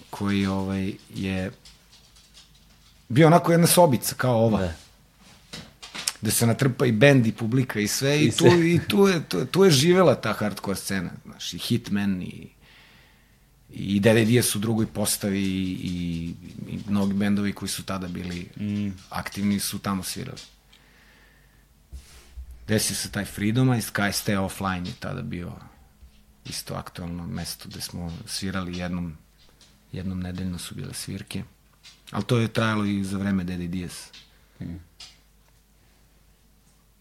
koji 0.09 0.45
ovaj 0.45 0.93
je 1.15 1.51
bio 3.09 3.27
onako 3.27 3.51
jedna 3.51 3.67
sobica 3.67 4.15
kao 4.15 4.45
ova. 4.45 4.59
Da. 4.59 4.73
Da 6.26 6.32
se 6.32 6.47
natrpa 6.47 6.86
i 6.86 6.91
bend 6.91 7.28
i 7.28 7.32
publika 7.32 7.80
i 7.80 7.88
sve 7.88 8.15
i, 8.19 8.26
I 8.26 8.32
tu, 8.32 8.38
sve. 8.38 8.73
i 8.73 8.80
tu, 8.88 9.07
je, 9.07 9.19
tu, 9.30 9.45
tu 9.45 9.63
je 9.63 9.71
živela 9.71 10.15
ta 10.15 10.34
hardcore 10.34 10.78
scena, 10.78 11.11
znaš, 11.26 11.53
i 11.53 11.57
Hitman 11.57 12.21
i 12.21 12.55
i 13.76 13.99
Dede 13.99 14.26
Diaz 14.26 14.55
u 14.55 14.59
drugoj 14.59 14.88
postavi 14.88 15.43
i, 15.43 15.78
i, 15.84 16.34
i 16.69 16.80
mnogi 16.88 17.13
bendovi 17.13 17.53
koji 17.53 17.69
su 17.69 17.84
tada 17.84 18.07
bili 18.07 18.47
mm. 18.59 18.89
aktivni 19.09 19.59
su 19.59 19.80
tamo 19.80 20.03
svirali. 20.03 20.39
Desio 22.67 22.95
se 22.95 23.11
taj 23.11 23.26
Freedom, 23.26 23.69
a 23.69 23.78
i 23.78 23.82
Sky 23.82 24.11
Stay 24.11 24.38
Offline 24.38 24.89
je 24.89 24.93
tada 24.99 25.21
bio 25.21 25.51
isto 26.45 26.73
aktualno 26.73 27.28
mesto 27.28 27.69
gde 27.69 27.82
smo 27.82 28.17
svirali 28.26 28.78
jednom, 28.78 29.17
jednom 29.91 30.19
nedeljno 30.19 30.57
su 30.57 30.76
bile 30.76 30.93
svirke. 30.93 31.43
Ali 32.11 32.23
to 32.23 32.38
je 32.38 32.47
trajalo 32.47 32.86
i 32.86 33.03
za 33.03 33.17
vreme 33.17 33.43
Dede 33.43 33.67
Diaz. 33.67 33.93
Mm. 34.61 34.76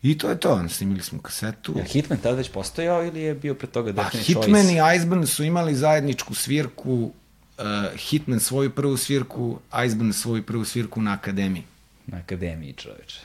I 0.05 0.19
to 0.19 0.29
je 0.29 0.41
to, 0.41 0.69
snimili 0.69 1.03
smo 1.03 1.23
kasetu. 1.23 1.75
Je 1.77 1.85
Hitman 1.85 2.19
tada 2.19 2.37
već 2.37 2.51
postojao 2.51 3.05
ili 3.05 3.21
je 3.21 3.35
bio 3.35 3.55
pre 3.55 3.67
toga 3.67 3.93
Pa 3.93 4.03
Definite 4.03 4.27
Hitman 4.27 4.63
Choice? 4.63 4.73
i 4.73 4.97
Iceburn 4.97 5.27
su 5.27 5.45
imali 5.45 5.75
zajedničku 5.75 6.35
svirku, 6.35 7.13
uh, 7.59 7.99
Hitman 7.99 8.41
svoju 8.41 8.71
prvu 8.71 8.97
svirku, 8.97 9.59
Iceburn 9.87 10.13
svoju 10.13 10.43
prvu 10.43 10.65
svirku 10.65 11.03
na 11.03 11.13
akademiji. 11.13 11.65
Na 12.07 12.19
akademiji, 12.19 12.73
čoveče. 12.73 13.21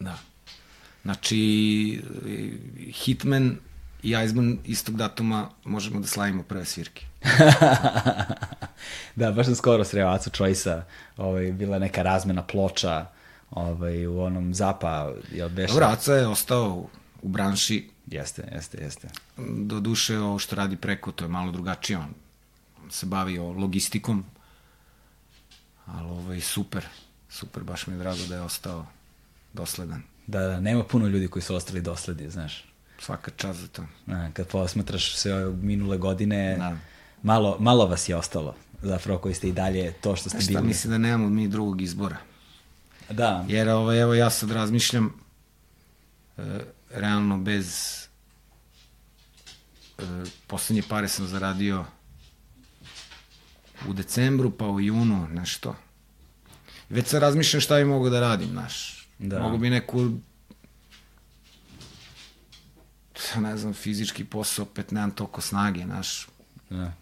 Da. 0.00 0.18
Znači, 1.02 2.02
Hitman 2.92 3.56
i 4.02 4.14
Iceburn 4.24 4.58
istog 4.64 4.96
datuma 4.96 5.50
možemo 5.64 6.00
da 6.00 6.06
slavimo 6.06 6.42
prve 6.42 6.64
svirke. 6.64 7.06
da, 9.16 9.32
baš 9.32 9.46
sam 9.46 9.54
skoro 9.54 9.84
sreo 9.84 10.08
Acu 10.08 10.30
Choice-a, 10.30 10.84
ovaj, 11.16 11.52
bila 11.52 11.78
neka 11.78 12.02
razmena 12.02 12.42
ploča 12.42 13.06
ovaj, 13.52 14.06
u 14.06 14.20
onom 14.20 14.54
Zapa, 14.54 15.12
jel 15.32 15.48
beše? 15.48 15.72
Dobro, 15.72 15.86
Aca 15.86 16.14
je 16.14 16.26
ostao 16.26 16.88
u, 17.22 17.28
branši, 17.28 17.88
Jeste, 18.06 18.48
jeste, 18.52 18.78
jeste. 18.78 19.08
do 19.48 19.80
duše 19.80 20.18
ovo 20.18 20.38
što 20.38 20.56
radi 20.56 20.76
preko, 20.76 21.12
to 21.12 21.24
je 21.24 21.28
malo 21.28 21.52
drugačije, 21.52 21.98
on, 21.98 22.14
se 22.90 23.06
bavi 23.06 23.38
o 23.38 23.52
logistikom, 23.52 24.24
ali 25.86 26.10
ovaj, 26.10 26.40
super, 26.40 26.84
super, 27.28 27.62
baš 27.62 27.86
mi 27.86 27.94
je 27.94 27.98
drago 27.98 28.26
da 28.28 28.34
je 28.34 28.40
ostao 28.40 28.86
dosledan. 29.52 30.02
Da, 30.26 30.40
da, 30.40 30.60
nema 30.60 30.84
puno 30.84 31.06
ljudi 31.06 31.28
koji 31.28 31.42
su 31.42 31.54
ostali 31.54 31.80
dosledi, 31.80 32.30
znaš. 32.30 32.64
Svaka 32.98 33.30
čast 33.30 33.60
za 33.60 33.68
to. 33.68 33.82
A, 34.06 34.28
kad 34.32 34.46
posmatraš 34.48 35.14
sve 35.14 35.34
ove 35.36 35.56
minule 35.56 35.98
godine, 35.98 36.56
Da. 36.58 36.76
malo, 37.22 37.56
malo 37.60 37.86
vas 37.86 38.08
je 38.08 38.16
ostalo, 38.16 38.54
zapravo 38.82 39.18
koji 39.18 39.34
ste 39.34 39.48
i 39.48 39.52
dalje 39.52 39.92
to 39.92 40.16
što 40.16 40.28
ste 40.30 40.40
Šta 40.40 40.48
bili. 40.50 40.66
mislim 40.66 40.90
da 40.90 40.98
nemamo 40.98 41.28
mi 41.28 41.48
drugog 41.48 41.82
izbora. 41.82 42.16
Da, 43.10 43.44
Jer 43.48 43.68
ovaj, 43.68 44.00
evo 44.00 44.14
ja 44.14 44.30
sad 44.30 44.50
razmišljam 44.50 45.14
e, 46.36 46.42
realno 46.90 47.38
bez 47.38 47.98
e, 49.98 50.02
poslednje 50.46 50.82
pare 50.88 51.08
sam 51.08 51.26
zaradio 51.26 51.84
u 53.88 53.92
decembru 53.92 54.50
pa 54.50 54.66
u 54.66 54.80
junu 54.80 55.28
nešto. 55.28 55.76
Već 56.88 57.06
sad 57.06 57.22
razmišljam 57.22 57.60
šta 57.60 57.76
bi 57.76 57.84
mogo 57.84 58.10
da 58.10 58.20
radim, 58.20 58.48
znaš. 58.48 59.06
Da. 59.18 59.38
Mogu 59.38 59.58
bi 59.58 59.70
neku 59.70 60.10
ne 63.36 63.56
znam, 63.56 63.74
fizički 63.74 64.24
posao, 64.24 64.62
opet 64.62 64.90
nemam 64.90 65.10
toliko 65.10 65.40
snage, 65.40 65.84
znaš. 65.84 66.28
da. 66.70 66.92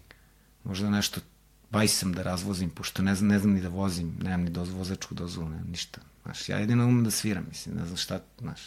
Možda 0.64 0.90
nešto 0.90 1.20
bajsam 1.70 2.12
da 2.12 2.22
razvozim, 2.22 2.70
pošto 2.70 3.02
ne 3.02 3.14
znam, 3.14 3.28
ne 3.28 3.38
znam 3.38 3.52
ni 3.52 3.60
da 3.60 3.68
vozim, 3.68 4.16
nemam 4.22 4.42
ni 4.42 4.50
doz, 4.50 4.70
vozačku 4.70 5.14
dozvolu, 5.14 5.48
nemam 5.48 5.68
ništa. 5.70 6.00
Znaš, 6.22 6.48
ja 6.48 6.58
jedino 6.58 6.84
umem 6.84 7.04
da 7.04 7.10
sviram, 7.10 7.44
mislim, 7.48 7.76
ne 7.76 7.84
znam 7.84 7.96
šta, 7.96 8.20
znaš. 8.40 8.60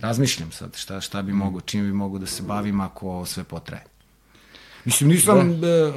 Razmišljam 0.00 0.52
sad 0.52 0.76
šta, 0.76 1.00
šta 1.00 1.22
bi 1.22 1.32
mogo, 1.32 1.60
čim 1.60 1.82
bi 1.82 1.92
mogo 1.92 2.18
da 2.18 2.26
se 2.26 2.42
bavim 2.42 2.80
ako 2.80 3.26
sve 3.26 3.44
potraje. 3.44 3.84
Mislim, 4.84 5.10
nisam, 5.10 5.60
da. 5.60 5.68
e, 5.68 5.92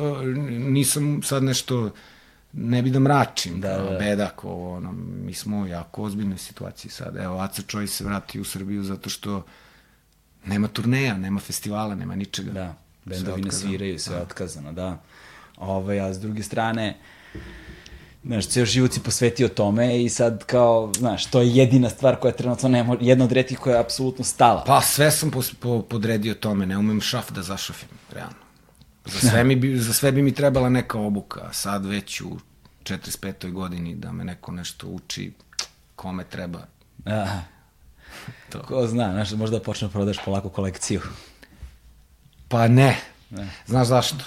nisam 0.49 1.21
sad 1.23 1.43
nešto, 1.43 1.91
ne 2.53 2.81
bi 2.81 2.89
da 2.89 2.99
mračim, 2.99 3.61
Da, 3.61 3.77
da, 3.77 3.83
da. 3.83 3.97
bedak, 3.97 4.43
ovo, 4.43 4.75
ono, 4.75 4.91
mi 5.25 5.33
smo 5.33 5.59
u 5.59 5.67
jako 5.67 6.03
ozbiljnoj 6.03 6.37
situaciji 6.37 6.91
sad. 6.91 7.15
Evo, 7.15 7.39
Aca 7.39 7.61
Čoj 7.61 7.87
se 7.87 8.03
vrati 8.03 8.39
u 8.39 8.43
Srbiju 8.43 8.83
zato 8.83 9.09
što 9.09 9.45
nema 10.45 10.67
turneja, 10.67 11.17
nema 11.17 11.39
festivala, 11.39 11.95
nema 11.95 12.15
ničega. 12.15 12.51
Da, 12.51 12.75
bendovi 13.05 13.41
ne 13.41 13.51
sviraju, 13.51 13.99
sve 13.99 14.15
je 14.15 14.21
otkazano, 14.21 14.73
da. 14.73 15.01
Ove, 15.57 15.99
a 15.99 16.13
s 16.13 16.19
druge 16.19 16.43
strane, 16.43 16.97
znaš, 18.23 18.47
ceo 18.47 18.65
život 18.65 18.93
si 18.93 18.99
posvetio 18.99 19.47
tome 19.47 20.03
i 20.03 20.09
sad 20.09 20.43
kao, 20.43 20.91
znaš, 20.97 21.25
to 21.25 21.41
je 21.41 21.55
jedina 21.55 21.89
stvar 21.89 22.15
koja 22.15 22.33
trenutno 22.33 22.69
ne 22.69 22.83
može, 22.83 22.99
jedna 23.01 23.25
od 23.25 23.31
retkih 23.31 23.59
koja 23.59 23.73
je 23.73 23.81
apsolutno 23.81 24.25
stala. 24.25 24.63
Pa 24.63 24.81
sve 24.81 25.11
sam 25.11 25.31
pos, 25.31 25.53
po, 25.53 25.81
podredio 25.81 26.33
tome, 26.33 26.65
ne 26.65 26.77
umem 26.77 27.01
šaf 27.01 27.31
da 27.31 27.41
zašafim, 27.41 27.89
realno. 28.13 28.35
Za 29.05 29.29
sve, 29.29 29.43
mi 29.43 29.55
bi, 29.55 29.79
za 29.79 29.93
sve 29.93 30.11
bi 30.11 30.21
mi 30.21 30.31
trebala 30.31 30.69
neka 30.69 30.99
obuka, 30.99 31.49
sad 31.53 31.85
već 31.85 32.21
u 32.21 32.37
45. 32.83 33.51
godini 33.51 33.95
da 33.95 34.11
me 34.11 34.23
neko 34.23 34.51
nešto 34.51 34.87
uči, 34.87 35.33
kome 35.95 36.23
treba. 36.23 36.59
A, 37.05 37.39
To. 38.49 38.63
ko 38.63 38.87
zna, 38.87 39.11
znaš, 39.11 39.31
možda 39.31 39.59
počne 39.59 39.87
da 39.87 39.91
prodaš 39.91 40.17
polako 40.25 40.49
kolekciju. 40.49 41.01
Pa 42.47 42.67
ne. 42.67 42.97
Ne. 43.29 43.49
Znaš 43.65 43.87
zašto? 43.87 44.25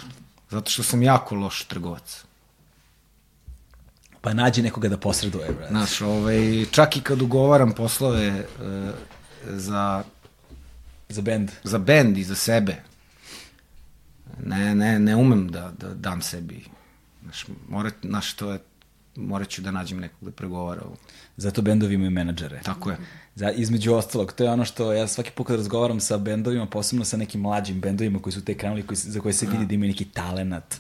Zato 0.50 0.70
što 0.70 0.82
sam 0.82 1.02
jako 1.02 1.34
loš 1.34 1.64
trgovac. 1.64 2.24
Pa 4.20 4.34
nađi 4.34 4.62
nekoga 4.62 4.88
da 4.88 4.96
posreduje, 4.96 5.52
brate. 5.52 5.68
Znaš, 5.70 6.00
ovaj, 6.00 6.66
čak 6.70 6.96
i 6.96 7.00
kad 7.00 7.22
ugovaram 7.22 7.72
poslove 7.72 8.26
e, 8.26 8.44
za, 9.46 10.04
Za 11.08 11.22
bend. 11.22 11.50
za 11.64 11.78
bend 11.78 12.18
i 12.18 12.24
za 12.24 12.34
sebe, 12.34 12.76
ne, 14.44 14.74
ne, 14.74 14.98
ne 14.98 15.16
umem 15.16 15.48
da, 15.48 15.72
da 15.78 15.94
dam 15.94 16.22
sebi. 16.22 16.64
Znaš, 17.22 17.46
morat, 17.68 17.94
znaš, 18.02 18.34
to 18.34 18.52
je, 18.52 18.58
morat 19.20 19.48
ću 19.48 19.62
da 19.62 19.70
nađem 19.70 20.00
nekog 20.00 20.18
da 20.20 20.30
pregovara. 20.30 20.82
ovo. 20.84 20.96
Zato 21.36 21.62
bendovi 21.62 21.94
imaju 21.94 22.10
menadžere. 22.10 22.60
Tako 22.64 22.90
je. 22.90 22.96
Za, 23.34 23.50
između 23.50 23.94
ostalog, 23.94 24.32
to 24.32 24.44
je 24.44 24.50
ono 24.50 24.64
što 24.64 24.92
ja 24.92 25.06
svaki 25.06 25.30
put 25.30 25.46
kad 25.46 25.56
razgovaram 25.56 26.00
sa 26.00 26.18
bendovima, 26.18 26.66
posebno 26.66 27.04
sa 27.04 27.16
nekim 27.16 27.40
mlađim 27.40 27.80
bendovima 27.80 28.18
koji 28.18 28.32
su 28.32 28.44
te 28.44 28.54
krenuli, 28.54 28.82
koji, 28.82 28.96
za 28.96 29.20
koje 29.20 29.32
se 29.32 29.46
vidi 29.46 29.66
da 29.66 29.74
imaju 29.74 29.88
neki 29.88 30.04
talenat, 30.04 30.76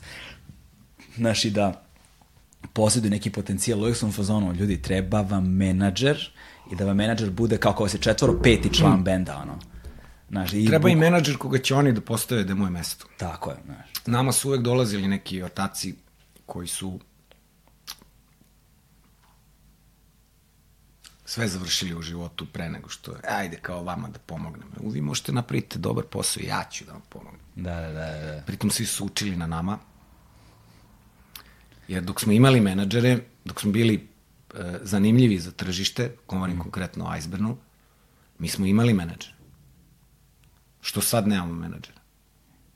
znaš 1.16 1.44
i 1.44 1.50
da 1.50 1.82
posjeduju 2.72 3.10
neki 3.10 3.30
potencijal, 3.30 3.80
uvijek 3.80 3.96
sam 3.96 4.12
fazonu, 4.12 4.52
ljudi, 4.52 4.82
treba 4.82 5.20
vam 5.20 5.52
menadžer 5.52 6.30
i 6.72 6.76
da 6.76 6.84
vam 6.84 6.96
menadžer 6.96 7.30
bude 7.30 7.56
kao 7.56 7.72
kao 7.72 7.88
se 7.88 7.98
četvoro 7.98 8.40
peti 8.42 8.74
član 8.74 9.04
benda, 9.04 9.38
ono. 9.42 9.58
Znaš, 10.30 10.52
i 10.52 10.66
Treba 10.66 10.88
i 10.88 10.96
menadžer 10.96 11.36
koga 11.36 11.58
će 11.58 11.74
oni 11.74 11.92
da 11.92 12.00
postave 12.00 12.44
da 12.44 12.50
je 12.50 12.54
moje 12.54 12.70
mesto. 12.70 13.06
Tako 13.16 13.50
je, 13.50 13.56
znaš. 13.64 13.92
Nama 14.06 14.32
su 14.32 14.48
uvek 14.48 14.62
dolazili 14.62 15.08
neki 15.08 15.42
ortaci 15.42 15.94
koji 16.46 16.66
su 16.66 17.00
sve 21.30 21.48
završili 21.48 21.94
u 21.94 22.02
životu 22.02 22.46
pre 22.52 22.68
nego 22.70 22.88
što 22.88 23.12
je, 23.12 23.18
ajde 23.28 23.56
kao 23.56 23.82
vama 23.84 24.08
da 24.08 24.18
pomognem. 24.18 24.68
Vi 24.80 25.00
možete 25.00 25.32
napraviti 25.32 25.78
dobar 25.78 26.04
posao, 26.04 26.42
ja 26.46 26.64
ću 26.70 26.84
da 26.84 26.92
vam 26.92 27.02
pomognem. 27.08 27.40
Da, 27.56 27.80
da, 27.80 27.88
da, 27.88 28.34
da. 28.34 28.42
Pritom 28.46 28.70
svi 28.70 28.86
su 28.86 29.04
učili 29.04 29.36
na 29.36 29.46
nama. 29.46 29.78
Jer 31.88 32.02
dok 32.02 32.20
smo 32.20 32.32
imali 32.32 32.60
menadžere, 32.60 33.18
dok 33.44 33.60
smo 33.60 33.72
bili 33.72 33.94
e, 34.54 34.78
zanimljivi 34.82 35.38
za 35.38 35.50
tržište, 35.50 36.16
govorim 36.28 36.56
mm. 36.56 36.60
konkretno 36.60 37.04
o 37.04 37.16
Icebernu, 37.16 37.56
mi 38.38 38.48
smo 38.48 38.66
imali 38.66 38.94
menadžere. 38.94 39.34
Što 40.80 41.00
sad 41.00 41.28
nemamo 41.28 41.54
menadžera. 41.54 42.00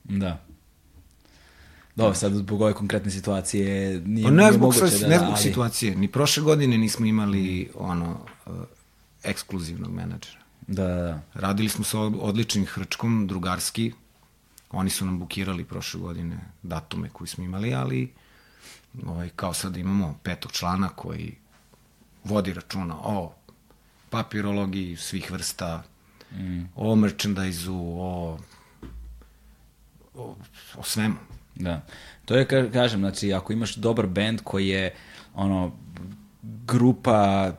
Da. 0.05 0.45
Dobro, 1.97 2.15
sad 2.15 2.33
zbog 2.33 2.61
ove 2.61 2.73
konkretne 2.73 3.11
situacije 3.11 4.01
nije, 4.01 4.25
Pa 4.25 4.31
ne 4.31 4.37
nije 4.37 4.53
zbog, 4.53 4.75
moguće 4.75 4.97
sve, 4.97 4.99
da... 4.99 5.09
ne 5.09 5.19
zbog 5.19 5.31
ali- 5.31 5.43
situacije. 5.43 5.97
Ni 5.97 6.13
prošle 6.13 6.43
godine 6.43 6.79
nismo 6.79 7.07
imali 7.07 7.71
ono 7.75 8.34
ekskluzivnog 9.25 9.93
menadžera. 9.93 10.39
Da, 10.67 10.87
da, 10.87 10.95
da. 10.95 11.21
Radili 11.35 11.69
smo 11.69 11.85
sa 11.85 12.01
od- 12.01 12.19
odličnim 12.21 12.67
hrčkom, 12.67 13.27
drugarski. 13.27 13.93
Oni 14.71 14.91
su 14.91 15.05
nam 15.07 15.19
bukirali 15.19 15.65
prošle 15.65 16.01
godine 16.01 16.39
datume 16.63 17.09
koji 17.09 17.29
smo 17.29 17.45
imali, 17.45 17.75
ali 17.75 18.13
ovaj, 19.07 19.29
kao 19.37 19.55
sad 19.55 19.77
imamo 19.77 20.19
petog 20.23 20.53
člana 20.53 20.89
koji 20.89 21.35
vodi 22.25 22.53
računa 22.53 22.95
o 22.99 23.35
papirologiji 24.11 24.97
svih 24.97 25.31
vrsta, 25.31 25.83
mm. 26.33 26.63
o 26.77 26.97
merchandise-u, 26.97 28.01
o, 28.01 28.39
o, 30.15 30.37
o 30.77 30.83
svemu. 30.83 31.17
Da. 31.55 31.81
To 32.25 32.37
je, 32.37 32.49
ka- 32.49 32.73
kažem, 32.73 33.01
znači, 33.01 33.33
ako 33.33 33.53
imaš 33.53 33.75
dobar 33.75 34.07
band 34.07 34.41
koji 34.45 34.69
je, 34.69 34.95
ono, 35.35 35.73
grupa 36.43 37.53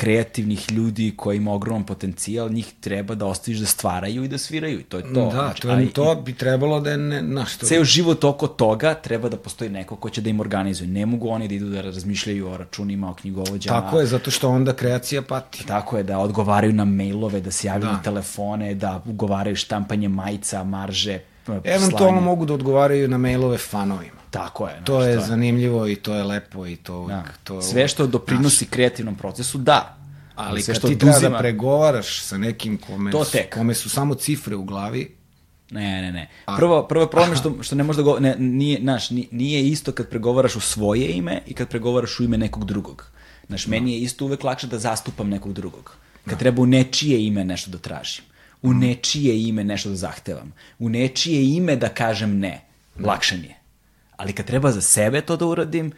kreativnih 0.00 0.72
ljudi 0.72 1.12
koji 1.16 1.36
ima 1.36 1.52
ogroman 1.52 1.84
potencijal, 1.84 2.50
njih 2.52 2.72
treba 2.80 3.14
da 3.14 3.26
ostaviš 3.26 3.58
da 3.58 3.66
stvaraju 3.66 4.24
i 4.24 4.28
da 4.28 4.38
sviraju 4.38 4.80
i 4.80 4.82
to 4.82 4.96
je 4.96 5.02
to. 5.04 5.24
Da, 5.24 5.30
Znači, 5.30 5.62
to, 5.62 5.70
je, 5.70 5.90
to 5.92 6.14
bi 6.14 6.34
trebalo 6.34 6.80
da 6.80 6.90
je, 6.90 6.96
ne, 6.98 7.22
na 7.22 7.44
što... 7.44 7.66
ceo 7.66 7.84
život 7.84 8.24
oko 8.24 8.46
toga 8.46 8.94
treba 8.94 9.28
da 9.28 9.36
postoji 9.36 9.70
neko 9.70 9.96
ko 9.96 10.10
će 10.10 10.20
da 10.20 10.30
im 10.30 10.40
organizuje. 10.40 10.88
Ne 10.88 11.06
mogu 11.06 11.28
oni 11.28 11.48
da 11.48 11.54
idu 11.54 11.68
da 11.68 11.80
razmišljaju 11.80 12.48
o 12.48 12.56
računima, 12.56 13.10
o 13.10 13.14
knjigovođama. 13.14 13.80
Tako 13.80 14.00
je, 14.00 14.06
zato 14.06 14.30
što 14.30 14.48
onda 14.48 14.72
kreacija 14.72 15.22
pati. 15.22 15.66
Tako 15.66 15.96
je, 15.96 16.02
da 16.02 16.18
odgovaraju 16.18 16.72
na 16.72 16.84
mailove, 16.84 17.40
da 17.40 17.50
se 17.50 17.66
javljaju 17.66 17.90
Da. 17.90 17.96
na 17.96 18.02
telefone, 18.02 18.74
da 18.74 19.02
ugovaraju 19.06 19.56
štampanje 19.56 20.08
majica, 20.08 20.64
marže, 20.64 21.18
Eventualno 21.64 21.98
slanje. 21.98 22.20
mogu 22.20 22.46
da 22.46 22.54
odgovaraju 22.54 23.08
na 23.08 23.18
mailove 23.18 23.58
fanovima. 23.58 24.19
Tako 24.30 24.68
je. 24.68 24.82
To 24.84 25.02
je 25.02 25.20
zanimljivo 25.20 25.88
i 25.88 25.96
to 25.96 26.14
je 26.14 26.24
lepo 26.24 26.66
i 26.66 26.76
to... 26.76 27.06
Da. 27.06 27.24
to 27.44 27.62
Sve 27.62 27.88
što 27.88 28.06
doprinosi 28.06 28.66
kreativnom 28.66 29.14
procesu, 29.14 29.58
da. 29.58 29.96
Ali 30.36 30.62
sve 30.62 30.74
kad 30.74 30.80
što 30.80 30.88
ti 30.88 30.98
treba 30.98 31.12
oduzima- 31.12 31.30
da 31.30 31.38
pregovaraš 31.38 32.20
sa 32.20 32.38
nekim 32.38 32.78
kome, 32.78 33.10
To 33.10 33.24
tek. 33.24 33.54
kome 33.54 33.74
su 33.74 33.90
samo 33.90 34.14
cifre 34.14 34.56
u 34.56 34.64
glavi, 34.64 35.20
Ne, 35.70 36.02
ne, 36.02 36.12
ne. 36.12 36.28
Prvo, 36.56 36.82
prvo 36.82 37.02
je 37.02 37.10
problem 37.10 37.36
što, 37.40 37.62
što 37.62 37.74
ne 37.76 37.84
možeš 37.84 37.96
da 37.96 38.02
go, 38.02 38.20
ne, 38.20 38.36
nije, 38.36 38.80
znaš, 38.80 39.10
ni- 39.10 39.28
nije 39.30 39.68
isto 39.68 39.92
kad 39.92 40.08
pregovaraš 40.08 40.56
u 40.56 40.60
svoje 40.60 41.08
ime 41.08 41.40
i 41.46 41.54
kad 41.54 41.68
pregovaraš 41.68 42.20
u 42.20 42.24
ime 42.24 42.38
nekog 42.38 42.64
drugog. 42.64 43.06
Znaš, 43.46 43.66
meni 43.66 43.92
je 43.92 44.00
isto 44.00 44.24
uvek 44.24 44.44
lakše 44.44 44.66
da 44.66 44.78
zastupam 44.78 45.28
nekog 45.28 45.52
drugog. 45.52 45.96
Kad 46.26 46.38
treba 46.38 46.62
u 46.62 46.66
nečije 46.66 47.26
ime 47.26 47.44
nešto 47.44 47.70
da 47.70 47.78
tražim. 47.78 48.24
U 48.62 48.72
nečije 48.74 49.42
ime 49.42 49.64
nešto 49.64 49.88
da 49.88 49.96
zahtevam. 49.96 50.52
U 50.78 50.88
nečije 50.88 51.56
ime 51.56 51.76
da 51.76 51.88
kažem 51.88 52.38
ne. 52.38 52.60
Lakše 52.98 53.36
mi 53.36 53.46
je. 53.46 53.56
Ali 54.20 54.32
kad 54.32 54.46
treba 54.46 54.72
za 54.72 54.80
sebe 54.80 55.20
to 55.20 55.36
da 55.36 55.46
uradim, 55.46 55.92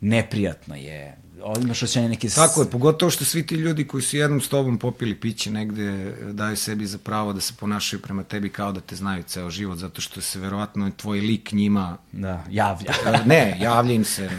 neprijatno 0.00 0.74
je. 0.74 1.16
Ovdje 1.42 1.64
imaš 1.64 1.78
osjećanje 1.78 2.08
neke... 2.08 2.28
s- 2.28 2.34
Tako 2.34 2.62
je, 2.62 2.70
pogotovo 2.70 3.10
što 3.10 3.24
svi 3.24 3.46
ti 3.46 3.54
ljudi 3.54 3.86
koji 3.86 4.02
su 4.02 4.16
jednom 4.16 4.40
s 4.40 4.48
tobom 4.48 4.78
popili 4.78 5.14
piće 5.14 5.50
negde 5.50 5.92
daju 6.32 6.56
sebi 6.56 6.86
za 6.86 6.98
pravo 6.98 7.32
da 7.32 7.40
se 7.40 7.54
ponašaju 7.54 8.02
prema 8.02 8.22
tebi 8.22 8.48
kao 8.48 8.72
da 8.72 8.80
te 8.80 8.96
znaju 8.96 9.22
ceo 9.22 9.50
život, 9.50 9.78
zato 9.78 10.00
što 10.00 10.20
se 10.20 10.38
verovatno 10.38 10.90
tvoj 10.92 11.20
lik 11.20 11.52
njima 11.52 11.96
Da, 12.12 12.44
javlja. 12.50 12.92
ne, 13.26 13.56
javlja 13.60 13.92
im 13.92 14.04
se 14.04 14.30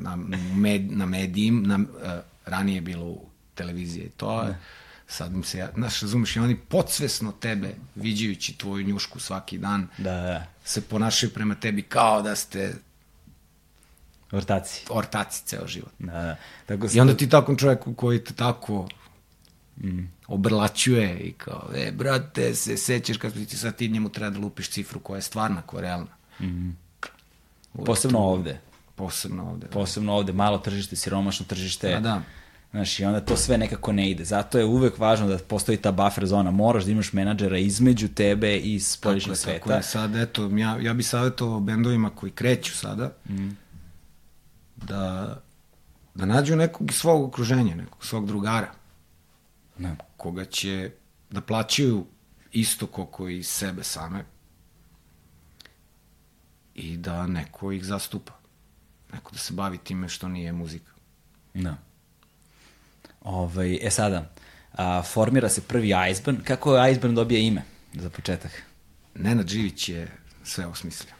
na, 0.00 0.16
na, 0.16 0.16
med, 0.54 0.92
na 0.92 1.06
medijim, 1.06 1.62
na, 1.62 1.76
uh, 1.76 1.84
ranije 2.46 2.74
je 2.74 2.80
bilo 2.82 3.04
u 3.04 3.20
televiziji 3.54 4.02
i 4.02 4.10
to 4.10 4.42
je, 4.42 4.58
sad 5.08 5.32
im 5.32 5.44
se, 5.44 5.58
ja- 5.58 5.70
znaš, 5.74 6.00
razumeš, 6.00 6.36
i 6.36 6.38
oni 6.40 6.56
podsvesno 6.56 7.32
tebe, 7.32 7.74
viđajući 7.94 8.58
tvoju 8.58 8.86
njušku 8.86 9.20
svaki 9.20 9.58
dan, 9.58 9.88
da, 9.98 10.12
da. 10.12 10.46
se 10.64 10.80
ponašaju 10.80 11.32
prema 11.32 11.54
tebi 11.54 11.82
kao 11.82 12.22
da 12.22 12.36
ste 12.36 12.74
Ortaci. 14.32 14.86
ortaci 14.88 15.46
ceo 15.46 15.66
život. 15.66 15.92
Da, 15.98 16.12
da. 16.12 16.36
Tako 16.66 16.86
I 16.94 17.00
onda 17.00 17.16
ti 17.16 17.28
takvom 17.28 17.56
čovjeku 17.56 17.94
koji 17.94 18.24
te 18.24 18.34
tako 18.34 18.88
mm. 19.76 20.00
obrlaćuje 20.26 21.18
i 21.18 21.32
kao, 21.32 21.70
e, 21.74 21.92
brate, 21.92 22.54
se 22.54 22.76
sećaš 22.76 23.16
kad 23.16 23.32
ti 23.48 23.56
sad 23.56 23.76
ti 23.76 23.88
njemu 23.88 24.08
treba 24.08 24.30
da 24.30 24.38
lupiš 24.38 24.70
cifru 24.70 25.00
koja 25.00 25.16
je 25.18 25.22
stvarna, 25.22 25.62
koja 25.62 25.78
je 25.78 25.82
realna. 25.82 26.16
Posebno 27.86 28.18
ovde. 28.18 28.60
Posebno 28.94 29.50
ovde. 29.50 29.66
Posebno 29.66 30.12
ovde, 30.12 30.32
malo 30.32 30.58
tržište, 30.58 30.96
siromašno 30.96 31.46
tržište. 31.46 31.88
Da, 31.88 32.00
da. 32.00 32.22
Znaš, 32.74 33.00
i 33.00 33.04
onda 33.04 33.20
to 33.20 33.36
sve 33.36 33.58
nekako 33.58 33.92
ne 33.92 34.10
ide. 34.10 34.24
Zato 34.24 34.58
je 34.58 34.64
uvek 34.64 34.98
važno 34.98 35.28
da 35.28 35.38
postoji 35.38 35.78
ta 35.78 35.92
buffer 35.92 36.26
zona. 36.26 36.50
Moraš 36.50 36.84
da 36.84 36.90
imaš 36.90 37.12
menadžera 37.12 37.58
između 37.58 38.08
tebe 38.08 38.56
i 38.56 38.80
spolješnjeg 38.80 39.32
je, 39.32 39.36
sveta. 39.36 39.58
tako 39.58 39.72
je. 39.72 39.82
Sad, 39.82 40.16
eto, 40.16 40.50
ja, 40.56 40.78
ja 40.80 40.94
bih 40.94 41.08
savjetovao 41.08 41.60
bendovima 41.60 42.10
koji 42.10 42.32
kreću 42.32 42.76
sada 42.76 43.12
mm. 43.28 43.48
da, 44.76 45.36
da 46.14 46.24
nađu 46.26 46.56
nekog 46.56 46.90
iz 46.90 46.96
svog 46.96 47.28
okruženja, 47.28 47.74
nekog 47.74 48.04
svog 48.04 48.26
drugara, 48.26 48.72
Da. 49.78 49.96
koga 50.16 50.44
će 50.44 50.90
da 51.30 51.40
plaćaju 51.40 52.06
isto 52.52 52.86
koliko 52.86 53.28
i 53.28 53.42
sebe 53.42 53.82
same 53.82 54.24
i 56.74 56.96
da 56.96 57.26
neko 57.26 57.72
ih 57.72 57.84
zastupa. 57.84 58.32
Neko 59.12 59.32
da 59.32 59.38
se 59.38 59.52
bavi 59.52 59.78
time 59.78 60.08
što 60.08 60.28
nije 60.28 60.52
muzika. 60.52 60.92
Da. 61.54 61.76
Ovaj, 63.24 63.78
e 63.82 63.90
sada, 63.90 64.30
a, 64.72 65.02
formira 65.02 65.48
se 65.48 65.60
prvi 65.60 65.92
Iceburn. 66.10 66.42
Kako 66.44 66.76
je 66.76 66.92
Iceburn 66.92 67.14
dobija 67.14 67.40
ime, 67.40 67.62
za 67.92 68.10
početak? 68.10 68.62
Nenad 69.14 69.48
Živić 69.48 69.88
je 69.88 70.12
sve 70.44 70.66
osmislio. 70.66 71.14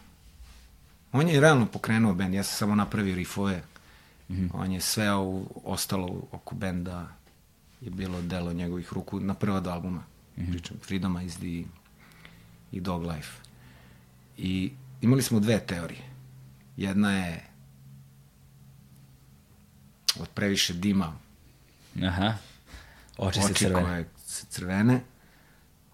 On 1.13 1.29
je 1.29 1.41
realno 1.41 1.67
pokrenuo 1.67 2.15
bend, 2.15 2.35
ja 2.35 2.43
sam 2.43 2.57
samo 2.57 2.75
napravio 2.75 3.15
rifove. 3.15 3.63
Mm 4.29 4.35
-hmm. 4.35 4.49
On 4.53 4.73
je 4.73 4.81
sve 4.81 5.17
u, 5.17 5.47
ostalo 5.65 6.29
oko 6.33 6.55
benda 6.55 7.09
je 7.81 7.91
bilo 7.91 8.23
delo 8.23 8.53
njegovih 8.53 8.93
ruku 8.93 9.21
na 9.21 9.35
prva 9.35 9.61
dva 9.61 9.73
albuma. 9.73 10.03
Mm 10.37 10.43
-hmm. 10.43 10.51
Pričam, 10.51 10.77
Freedom 10.83 11.21
is 11.27 11.35
the 11.37 11.65
i 12.73 12.81
Dog 12.81 13.03
Life. 13.03 13.31
I 14.39 14.73
imali 15.01 15.23
smo 15.23 15.41
dve 15.41 15.67
teorije. 15.67 16.03
Jedna 16.77 17.17
je 17.17 17.45
od 20.21 20.29
previše 20.29 20.75
dima 20.75 21.24
Aha. 22.03 22.35
Oči 23.19 23.41
se 23.41 23.47
oči 23.47 23.65
crvene. 23.65 23.83
koje 23.83 24.09
se 24.27 24.47
crvene. 24.47 25.01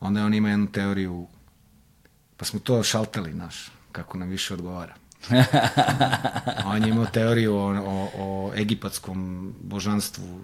Onda 0.01 0.25
on 0.25 0.35
ima 0.35 0.51
jednu 0.51 0.67
teoriju, 0.67 1.27
pa 2.37 2.45
smo 2.45 2.61
to 2.61 2.83
šaltali, 2.83 3.35
naš, 3.35 3.71
kako 3.93 4.19
nam 4.19 4.29
više 4.29 4.55
odgovara. 4.55 4.95
on 6.65 6.83
je 6.83 6.89
imao 6.89 7.07
teoriju 7.07 7.55
o, 7.55 7.69
o, 7.69 8.11
o 8.19 8.53
egipatskom 8.55 9.53
božanstvu 9.63 10.41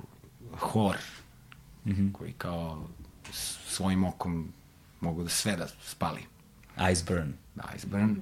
Hor, 0.58 0.96
mm 1.84 1.90
-hmm. 1.90 2.12
koji 2.12 2.32
kao 2.32 2.88
svojim 3.66 4.04
okom 4.04 4.52
mogu 5.00 5.22
da 5.22 5.28
sve 5.28 5.56
da 5.56 5.68
spali. 5.84 6.20
Iceburn. 6.92 7.32
Da, 7.54 7.64
Iceburn. 7.76 8.20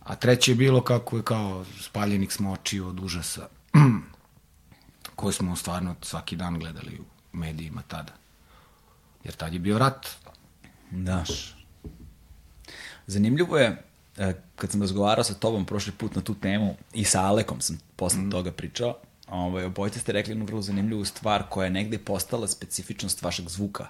A 0.00 0.16
treće 0.16 0.52
je 0.52 0.54
bilo 0.54 0.82
kako 0.82 1.16
je 1.16 1.22
kao 1.22 1.64
spaljenik 1.80 2.32
smo 2.32 2.52
očiju 2.52 2.86
od 2.86 3.00
užasa 3.00 3.48
koje 5.20 5.32
smo 5.32 5.56
stvarno 5.56 5.94
svaki 6.02 6.36
dan 6.36 6.58
gledali 6.58 6.98
u 7.00 7.36
medijima 7.36 7.82
tada. 7.88 8.12
Jer 9.24 9.34
tad 9.34 9.52
je 9.52 9.58
bio 9.58 9.78
rat. 9.78 10.06
Da. 10.90 11.24
Zanimljivo 13.06 13.58
je, 13.58 13.82
e, 14.16 14.34
kad 14.56 14.70
sam 14.70 14.80
razgovarao 14.80 15.24
sa 15.24 15.34
tobom 15.34 15.66
prošli 15.66 15.92
put 15.92 16.14
na 16.14 16.22
tu 16.22 16.34
temu 16.34 16.76
i 16.92 17.04
sa 17.04 17.20
Alekom 17.20 17.60
sam 17.60 17.78
posle 17.96 18.20
mm. 18.20 18.30
toga 18.30 18.52
pričao, 18.52 18.96
ovaj, 19.28 19.64
obojice 19.64 20.00
ste 20.00 20.12
rekli 20.12 20.30
jednu 20.32 20.44
vrlo 20.44 20.62
zanimljivu 20.62 21.04
stvar 21.04 21.42
koja 21.48 21.64
je 21.64 21.70
negde 21.70 21.98
postala 21.98 22.48
specifičnost 22.48 23.22
vašeg 23.22 23.48
zvuka, 23.48 23.86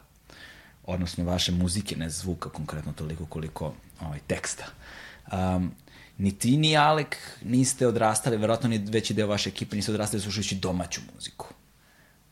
odnosno 0.86 1.24
vaše 1.24 1.52
muzike, 1.52 1.96
ne 1.96 2.10
zvuka 2.10 2.48
konkretno 2.50 2.92
toliko 2.92 3.26
koliko 3.26 3.74
ovaj, 4.00 4.18
teksta. 4.26 4.64
Um, 5.32 5.72
ni 6.20 6.38
ti 6.38 6.56
ni 6.56 6.76
Alek 6.76 7.16
niste 7.42 7.86
odrastali, 7.86 8.36
verovatno 8.36 8.68
ni 8.68 8.78
veći 8.78 9.14
deo 9.14 9.26
vaše 9.26 9.48
ekipe 9.48 9.76
niste 9.76 9.92
odrastali 9.92 10.22
slušajući 10.22 10.54
domaću 10.54 11.00
muziku. 11.14 11.46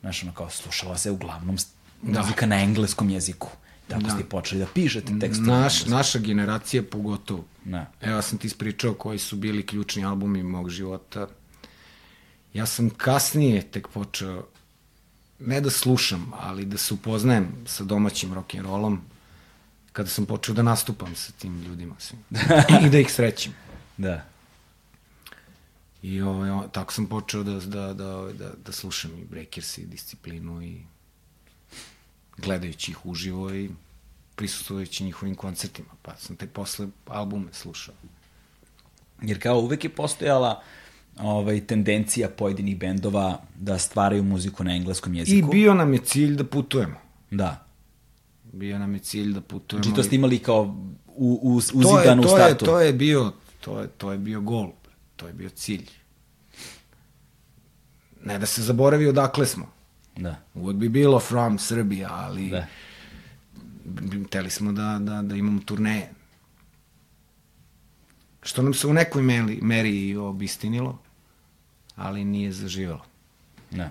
Znaš, 0.01 0.23
ono 0.23 0.33
kao 0.33 0.51
slušala 0.51 0.99
se 0.99 1.11
uglavnom 1.11 1.57
Da. 2.03 2.21
muzika 2.21 2.47
na 2.47 2.63
engleskom 2.63 3.11
jeziku. 3.11 3.49
Tako 3.89 4.03
Da. 4.03 4.11
ste 4.11 4.25
počeli 4.25 4.61
da 4.61 4.67
pišete 4.75 5.13
tekstove. 5.21 5.47
Naš, 5.49 5.87
naša 5.87 6.19
generacija 6.19 6.83
pogotovo. 6.83 7.45
Da. 7.65 7.87
Evo, 8.01 8.17
ja 8.17 8.23
sam 8.23 8.39
ti 8.39 8.47
ispričao 8.47 8.95
koji 8.95 9.19
su 9.19 9.37
bili 9.37 9.67
ključni 9.67 10.05
albumi 10.05 10.43
mog 10.43 10.71
života. 10.71 11.29
Ja 12.55 12.67
sam 12.67 12.91
kasnije 12.91 13.63
tek 13.63 13.89
počeo 13.89 14.47
ne 15.41 15.61
da 15.61 15.71
slušam, 15.71 16.33
ali 16.41 16.65
da 16.65 16.79
se 16.79 16.95
upoznajem 16.95 17.49
sa 17.67 17.85
domaćim 17.85 18.35
rock'n'rollom 18.35 18.99
kada 19.93 20.09
sam 20.09 20.27
počeo 20.27 20.55
da 20.55 20.63
nastupam 20.63 21.15
sa 21.15 21.33
tim 21.33 21.63
ljudima 21.63 21.95
svim. 21.99 22.21
I 22.87 22.91
da 22.91 22.99
ih 22.99 23.13
srećem. 23.13 23.53
Da. 23.99 24.25
I 26.03 26.21
ovaj, 26.21 26.51
o- 26.51 26.69
tako 26.69 26.93
sam 26.93 27.07
počeo 27.07 27.43
da, 27.43 27.53
da, 27.53 27.95
da, 27.95 28.05
da, 28.35 28.51
da 28.57 28.73
slušam 28.73 29.11
i 29.13 29.25
Breakers 29.25 29.79
i 29.79 29.87
Disciplinu 29.87 30.63
i 30.63 30.81
gledajući 32.37 32.91
ih 32.91 33.07
uživo 33.07 33.55
i 33.55 33.71
prisustujući 34.35 35.05
njihovim 35.05 35.35
koncertima. 35.35 35.89
Pa 36.03 36.17
sam 36.17 36.37
te 36.37 36.47
posle 36.47 36.87
albume 37.07 37.53
slušao. 37.53 37.95
Jer 39.23 39.43
kao 39.43 39.59
uvek 39.59 39.85
je 39.85 39.91
postojala 39.91 40.63
ovaj, 41.17 41.61
tendencija 41.63 42.29
pojedinih 42.29 42.79
bendova 42.79 43.41
da 43.57 43.79
stvaraju 43.79 44.23
muziku 44.25 44.65
na 44.65 44.75
engleskom 44.75 45.15
I 45.15 45.19
jeziku. 45.19 45.49
bio 45.49 45.75
nam 45.75 45.93
je 45.93 46.01
cilj 46.01 46.35
da 46.35 46.45
putujemo. 46.45 46.97
Da. 47.31 47.67
Bio 48.45 48.79
nam 48.79 48.95
je 48.95 49.01
cilj 49.01 49.33
da 49.33 49.41
putujemo. 49.41 49.83
Znači 49.83 49.97
to 49.97 50.03
ste 50.03 50.15
i- 50.15 50.19
imali 50.19 50.39
kao 50.39 50.63
u, 51.09 51.41
u, 51.45 51.83
to 51.83 52.01
je, 52.01 52.13
u 52.13 52.23
to 52.23 52.29
je, 52.29 52.43
startu. 52.45 52.65
to 52.65 52.81
je 52.81 52.93
bio, 52.93 53.33
to 53.69 53.81
je, 53.81 53.89
to 53.89 54.13
je 54.13 54.19
bio 54.19 54.41
gol, 54.41 54.71
to 55.17 55.27
je 55.27 55.33
bio 55.33 55.51
cilj. 55.51 55.91
Ne 58.25 58.39
da 58.39 58.47
se 58.47 58.63
zaboravi 58.63 59.07
odakle 59.07 59.47
smo. 59.47 59.69
Da. 60.17 60.37
Uvek 60.55 60.77
bi 60.77 60.89
bilo 60.89 61.21
from 61.21 61.59
Srbija, 61.59 62.09
ali 62.11 62.51
Da. 62.51 62.67
hteli 64.27 64.51
smo 64.51 64.73
da, 64.73 64.99
da, 65.01 65.23
da 65.23 65.35
imamo 65.37 65.61
turneje. 65.65 66.11
Što 68.43 68.63
nam 68.63 68.75
se 68.75 68.87
u 68.87 68.93
nekoj 68.93 69.23
meri, 69.23 69.59
meri 69.63 70.17
obistinilo, 70.17 70.99
ali 71.97 72.25
nije 72.25 72.53
zaživelo. 72.53 73.05
Da. 73.71 73.91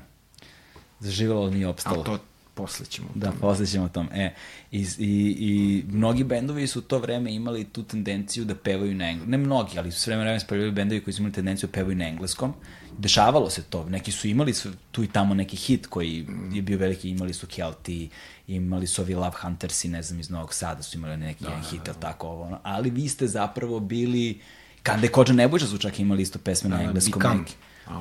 Zaživalo 0.99 1.49
nije 1.49 1.67
opstalo. 1.67 1.95
Ali 1.95 2.05
to 2.05 2.19
posle 2.57 2.85
ćemo. 2.85 3.07
o 3.07 3.11
Da, 3.15 3.27
tome. 3.27 3.39
posle 3.41 3.65
ćemo 3.65 3.85
o 3.85 3.89
tom. 3.89 4.09
E, 4.13 4.33
i, 4.71 4.85
i, 4.99 5.11
I 5.39 5.83
mnogi 5.91 6.23
bendovi 6.23 6.67
su 6.67 6.79
u 6.79 6.81
to 6.81 6.99
vreme 6.99 7.33
imali 7.33 7.63
tu 7.65 7.83
tendenciju 7.83 8.45
da 8.45 8.55
pevaju 8.55 8.95
na 8.95 9.09
engleskom. 9.09 9.31
Ne 9.31 9.37
mnogi, 9.37 9.79
ali 9.79 9.91
su 9.91 9.99
sve 9.99 10.17
vreme 10.17 10.39
spavljali 10.39 10.71
bendovi 10.71 11.01
koji 11.01 11.13
su 11.13 11.21
imali 11.21 11.33
tendenciju 11.33 11.67
da 11.67 11.73
pevaju 11.73 11.95
na 11.97 12.07
engleskom. 12.07 12.53
Dešavalo 12.97 13.49
se 13.49 13.63
to. 13.63 13.85
Neki 13.89 14.11
su 14.11 14.27
imali 14.27 14.53
su 14.53 14.69
tu 14.91 15.03
i 15.03 15.07
tamo 15.07 15.33
neki 15.33 15.57
hit 15.57 15.87
koji 15.87 16.25
je 16.53 16.61
bio 16.61 16.77
veliki. 16.77 17.09
Imali 17.09 17.33
su 17.33 17.47
Kelti, 17.47 18.09
imali 18.47 18.87
su 18.87 19.01
ovi 19.01 19.13
Love 19.15 19.35
Hunters 19.41 19.85
i 19.85 19.89
ne 19.89 20.01
znam 20.03 20.19
iz 20.19 20.29
Novog 20.29 20.53
Sada 20.53 20.83
su 20.83 20.97
imali 20.97 21.17
neki 21.17 21.43
da, 21.43 21.49
jedan 21.49 21.63
hit, 21.63 21.81
da, 21.85 21.93
tako 21.93 22.27
ovo. 22.27 22.43
Ono. 22.43 22.59
Ali 22.63 22.89
vi 22.89 23.07
ste 23.09 23.27
zapravo 23.27 23.79
bili... 23.79 24.39
Kande 24.83 25.07
Kođa 25.07 25.33
Nebojša 25.33 25.67
su 25.67 25.77
čak 25.77 25.99
imali 25.99 26.21
isto 26.21 26.39
pesme 26.39 26.69
na 26.69 26.77
Da, 26.77 26.83
engleskom. 26.83 27.19
Become. 27.19 27.39
neki. 27.39 27.53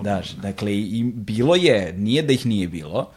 Da, 0.02 0.22
dakle, 0.42 0.74
i, 0.74 1.02
bilo 1.14 1.54
je, 1.56 1.92
nije 1.92 2.22
da 2.22 2.32
ih 2.32 2.46
nije 2.46 2.68
bilo, 2.68 3.10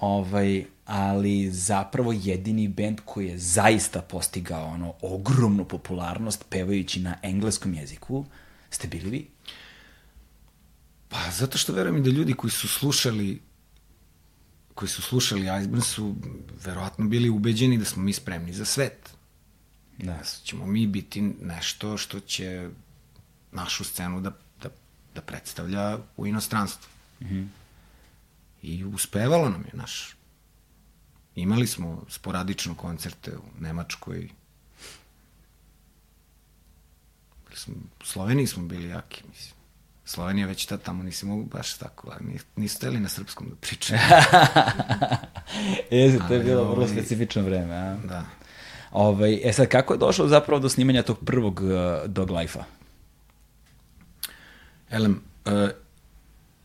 ovaj, 0.00 0.64
ali 0.84 1.50
zapravo 1.50 2.12
jedini 2.12 2.68
bend 2.68 3.00
koji 3.04 3.26
je 3.26 3.38
zaista 3.38 4.02
postigao 4.02 4.66
ono 4.66 4.94
ogromnu 5.02 5.64
popularnost 5.64 6.44
pevajući 6.50 7.00
na 7.00 7.16
engleskom 7.22 7.74
jeziku 7.74 8.24
ste 8.70 8.88
bili 8.88 9.10
vi. 9.10 9.30
Pa 11.08 11.30
zato 11.30 11.58
što 11.58 11.72
verujem 11.72 12.02
da 12.02 12.10
ljudi 12.10 12.34
koji 12.34 12.50
su 12.50 12.68
slušali 12.68 13.40
koji 14.74 14.88
su 14.88 15.02
slušali 15.02 15.46
Iceburn 15.60 15.82
su 15.82 16.16
verovatno 16.64 17.08
bili 17.08 17.30
ubeđeni 17.30 17.78
da 17.78 17.84
smo 17.84 18.02
mi 18.02 18.12
spremni 18.12 18.52
za 18.52 18.64
svet. 18.64 19.10
Da. 19.98 20.12
Da 20.12 20.24
ćemo 20.44 20.66
mi 20.66 20.86
biti 20.86 21.22
nešto 21.22 21.96
što 21.96 22.20
će 22.20 22.68
našu 23.52 23.84
scenu 23.84 24.20
da, 24.20 24.32
da, 24.62 24.68
da 25.14 25.20
predstavlja 25.20 25.98
u 26.16 26.26
inostranstvu. 26.26 26.88
Mm 27.20 27.24
-hmm. 27.24 27.46
I 28.62 28.84
uspevalo 28.84 29.48
nam 29.48 29.62
je 29.62 29.70
naš. 29.72 30.16
Imali 31.36 31.66
smo 31.66 32.04
sporadično 32.08 32.74
koncerte 32.74 33.36
u 33.36 33.60
Nemačkoj. 33.60 34.28
U 38.00 38.04
Sloveniji 38.04 38.46
smo 38.46 38.64
bili 38.64 38.88
jaki, 38.88 39.22
mislim. 39.28 39.54
Slovenija 40.04 40.46
već 40.46 40.66
tad 40.66 40.82
tamo 40.82 41.02
nisi 41.02 41.26
mogu 41.26 41.44
baš 41.44 41.78
tako, 41.78 42.10
ali 42.12 42.32
nis- 42.32 42.44
nisu 42.56 42.80
teli 42.80 43.00
na 43.00 43.08
srpskom 43.08 43.48
da 43.48 43.56
pričaju. 43.56 44.00
Jeste, 45.90 46.24
to 46.28 46.34
je 46.34 46.40
bilo 46.40 46.62
vrlo 46.64 46.84
ovaj, 46.84 46.88
specifično 46.88 47.42
vreme. 47.42 47.74
A? 47.74 47.96
da. 48.04 48.24
Ovaj, 48.92 49.40
e 49.44 49.52
sad, 49.52 49.68
kako 49.68 49.94
je 49.94 49.98
došlo 49.98 50.28
zapravo 50.28 50.60
do 50.60 50.68
snimanja 50.68 51.02
tog 51.02 51.18
prvog 51.24 51.60
uh, 51.60 51.70
Dog 52.06 52.30
Life-a? 52.30 52.64
Elem, 54.90 55.22
uh, 55.44 55.52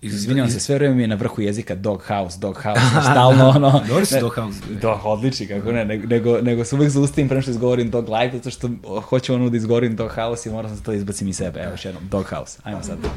Izvinjavam 0.02 0.52
se, 0.52 0.60
sve 0.60 0.76
vreme 0.76 0.96
mi 0.96 1.02
je 1.02 1.08
na 1.08 1.16
vrhu 1.16 1.42
jezika 1.42 1.76
Dog 1.76 2.04
House, 2.08 2.40
Dog 2.40 2.62
House, 2.64 2.82
stalno 3.12 3.50
ono... 3.50 3.84
Dobri 3.88 4.06
su 4.06 4.16
ne- 4.16 4.22
Dog 4.22 4.36
House. 4.36 4.60
Da, 4.82 5.02
odlični, 5.04 5.48
kako 5.48 5.72
ne, 5.72 5.86
nego, 5.86 6.42
nego, 6.42 6.66
se 6.66 6.76
uvek 6.76 6.90
zaustavim 6.90 7.30
pre 7.30 7.42
što 7.42 7.52
izgovorim 7.52 7.90
Dog 7.90 8.10
Life, 8.10 8.38
zato 8.38 8.50
što 8.50 8.70
hoću 9.02 9.34
ono 9.34 9.50
da 9.50 9.58
izgovorim 9.58 9.96
Dog 9.96 10.12
House 10.16 10.50
i 10.50 10.52
moram 10.52 10.76
sam 10.76 10.84
to 10.84 10.92
da 10.92 10.98
izbacim 10.98 11.28
iz 11.28 11.38
sebe. 11.38 11.60
Evo 11.60 11.72
još 11.72 11.86
jednom, 11.86 12.04
Dog 12.10 12.26
House. 12.30 12.60
Ajmo 12.64 12.84
sad. 12.84 12.98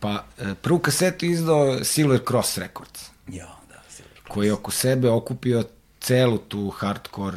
Pa, 0.00 0.24
e, 0.38 0.54
prvu 0.62 0.78
kasetu 0.78 1.26
izdao 1.26 1.84
Silver 1.84 2.20
Cross 2.28 2.58
Records, 2.58 3.10
Jo, 3.28 3.46
da, 3.68 3.74
Silver 3.88 4.12
Cross. 4.14 4.28
koji 4.28 4.46
je 4.46 4.52
oko 4.52 4.70
sebe 4.70 5.10
okupio 5.10 5.64
celu 6.00 6.38
tu 6.38 6.70
hardcore, 6.70 7.36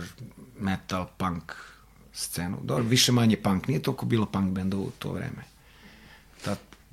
metal, 0.59 1.05
punk 1.17 1.53
scenu. 2.13 2.57
Dobro, 2.63 2.83
više 2.83 3.11
manje 3.11 3.37
punk, 3.37 3.67
nije 3.67 3.81
toliko 3.81 4.05
bilo 4.05 4.25
punk 4.25 4.51
bendova 4.51 4.83
u 4.83 4.91
to 4.99 5.11
vreme. 5.11 5.52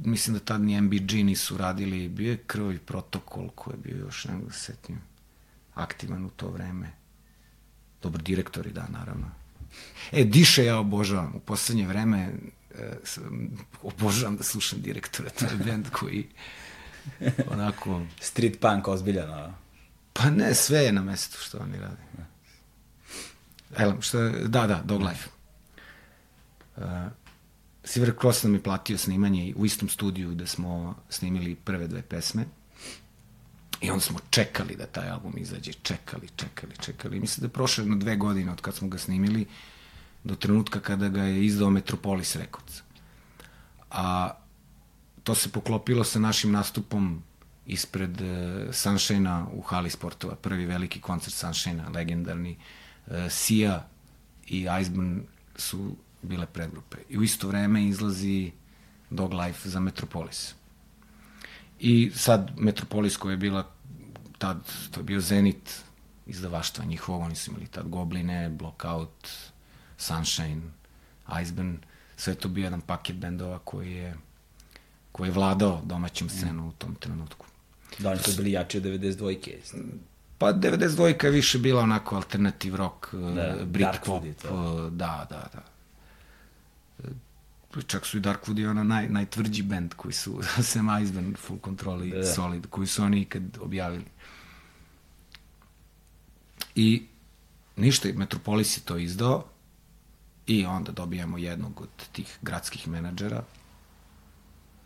Mislim 0.05 0.34
da 0.34 0.44
tad 0.44 0.61
ni 0.61 0.80
MBG 0.80 1.12
nisu 1.12 1.57
radili, 1.57 2.09
bio 2.09 2.30
je 2.30 2.42
krvavi 2.46 2.78
protokol 2.78 3.48
koji 3.48 3.74
je 3.74 3.78
bio 3.78 3.96
još, 3.96 4.24
ne 4.24 4.34
mogu 4.34 4.46
da 4.46 4.53
se 4.53 4.61
setim, 4.61 5.01
aktivan 5.74 6.24
u 6.24 6.30
to 6.30 6.48
vreme. 6.51 6.92
Dobro, 8.03 8.22
direktori, 8.22 8.72
da, 8.72 8.88
naravno. 8.88 9.30
E, 10.12 10.24
Diše 10.24 10.64
ja 10.64 10.78
obožavam. 10.78 11.32
U 11.34 11.40
poslednje 11.40 11.86
vreme 11.86 12.32
e, 12.78 12.96
sam, 13.05 13.51
obožavam 13.82 14.36
da 14.36 14.42
slušam 14.42 14.80
direktora. 14.80 15.30
To 15.30 15.44
je 15.44 15.57
bend 15.64 15.90
koji 15.90 16.26
onako... 17.51 18.03
Street 18.20 18.61
punk, 18.61 18.88
ozbiljan, 18.88 19.30
ono. 19.30 19.55
Pa 20.12 20.30
ne, 20.30 20.55
sve 20.55 20.78
je 20.78 20.92
na 20.92 21.03
mestu 21.03 21.38
što 21.40 21.59
oni 21.59 21.78
rade. 21.78 22.03
Elem, 23.76 24.03
što 24.03 24.20
je, 24.20 24.48
da, 24.48 24.66
da, 24.66 24.82
Dog 24.84 25.03
Life. 25.03 25.28
Uh, 26.76 26.84
Silver 27.85 28.14
Cross 28.20 28.43
nam 28.43 28.55
je 28.55 28.62
platio 28.62 28.99
snimanje 28.99 29.55
u 29.57 29.66
istom 29.66 29.89
studiju 29.89 30.31
gde 30.31 30.47
smo 30.47 30.95
snimili 31.09 31.55
prve 31.55 31.87
dve 31.87 32.03
pesme. 32.03 32.45
I 33.81 33.91
onda 33.91 34.01
smo 34.01 34.18
čekali 34.31 34.76
da 34.76 34.87
taj 34.87 35.11
album 35.11 35.35
izađe, 35.37 35.72
čekali, 35.72 36.28
čekali, 36.37 36.76
čekali. 36.81 37.20
Mislim 37.20 37.41
da 37.41 37.47
je 37.47 37.53
prošlo 37.53 37.83
jedno 37.83 37.97
dve 37.97 38.16
godine 38.16 38.53
od 38.53 38.61
kad 38.61 38.74
smo 38.74 38.89
ga 38.89 38.99
snimili 38.99 39.47
do 40.24 40.35
trenutka 40.35 40.81
kada 40.81 41.09
ga 41.09 41.22
je 41.22 41.45
izdao 41.45 41.70
Metropolis 41.70 42.37
Records. 42.37 42.83
A 43.91 44.31
to 45.24 45.35
se 45.35 45.49
poklopilo 45.49 46.05
sa 46.05 46.18
našim 46.18 46.53
nastupom 46.53 47.22
ispred 47.66 48.20
uh, 48.20 48.74
Sunshine-a 48.74 49.47
u 49.53 49.62
hali 49.62 49.91
sportova. 49.91 50.35
Prvi 50.35 50.66
veliki 50.66 51.01
koncert 51.01 51.35
Sunshine-a, 51.35 51.89
legendarni. 51.89 52.57
Uh, 53.07 53.14
Sia 53.31 53.87
i 54.47 54.66
Iceburn 54.81 55.22
su 55.57 55.97
bile 56.23 56.47
predgrupe. 56.47 56.97
I 57.09 57.18
u 57.18 57.23
isto 57.23 57.49
vreme 57.49 57.87
izlazi 57.87 58.53
Dog 59.11 59.33
Life 59.33 59.68
za 59.68 59.81
Metropolis. 59.81 60.55
I 61.81 62.11
sad 62.14 62.51
Metropolis 62.57 63.16
koja 63.16 63.31
je 63.31 63.37
bila 63.37 63.71
tad, 64.39 64.73
to 64.91 65.01
je 65.01 65.05
bio 65.05 65.21
Zenit 65.21 65.83
izdavaštva 66.27 66.85
njihovog, 66.85 67.23
oni 67.23 67.35
su 67.35 67.51
imali 67.51 67.66
tad 67.66 67.89
Gobline, 67.89 68.49
Blockout, 68.49 69.29
Sunshine, 69.97 70.62
Iceburn, 71.43 71.77
sve 72.16 72.35
to 72.35 72.49
bio 72.49 72.64
jedan 72.64 72.81
paket 72.81 73.16
bendova 73.16 73.59
koji 73.59 73.93
je 73.93 74.16
koji 75.12 75.29
je 75.29 75.33
vladao 75.33 75.81
domaćom 75.85 76.29
scenom 76.29 76.68
u 76.68 76.73
tom 76.73 76.95
trenutku. 76.95 77.47
Da, 77.99 78.11
oni 78.11 78.18
su 78.18 78.37
bili 78.37 78.53
jači 78.53 78.79
od 78.79 78.85
92-ke. 78.85 79.59
Pa 80.39 80.53
92 80.53 81.25
je 81.25 81.31
više 81.31 81.59
bila 81.59 81.83
onako 81.83 82.16
alternative 82.16 82.77
rock, 82.77 83.14
Da, 83.14 83.57
Britpop, 83.64 84.25
da, 84.91 85.27
da, 85.31 85.49
da. 85.53 85.62
E, 87.05 87.82
Čak 87.86 88.07
su 88.07 88.18
i 88.18 88.20
Darkwood 88.20 88.59
i 88.59 88.66
ono 88.66 88.84
naj, 88.84 89.09
najtvrđi 89.09 89.62
band 89.62 89.94
koji 89.94 90.12
su, 90.12 90.40
sem 90.72 90.88
Iceburn, 91.03 91.34
Full 91.36 91.61
Control 91.64 92.05
i 92.05 92.11
Da. 92.11 92.16
da. 92.16 92.24
Solid, 92.24 92.66
koji 92.66 92.86
su 92.86 93.03
oni 93.03 93.20
ikad 93.20 93.59
objavili. 93.61 94.05
I 96.74 97.03
ništa, 97.76 98.09
Metropolis 98.14 98.76
je 98.76 98.80
to 98.80 98.96
izdao 98.96 99.44
i 100.46 100.66
onda 100.66 100.92
dobijamo 100.92 101.38
jednog 101.38 101.80
od 101.80 101.88
tih 102.12 102.38
gradskih 102.42 102.88
menadžera 102.88 103.42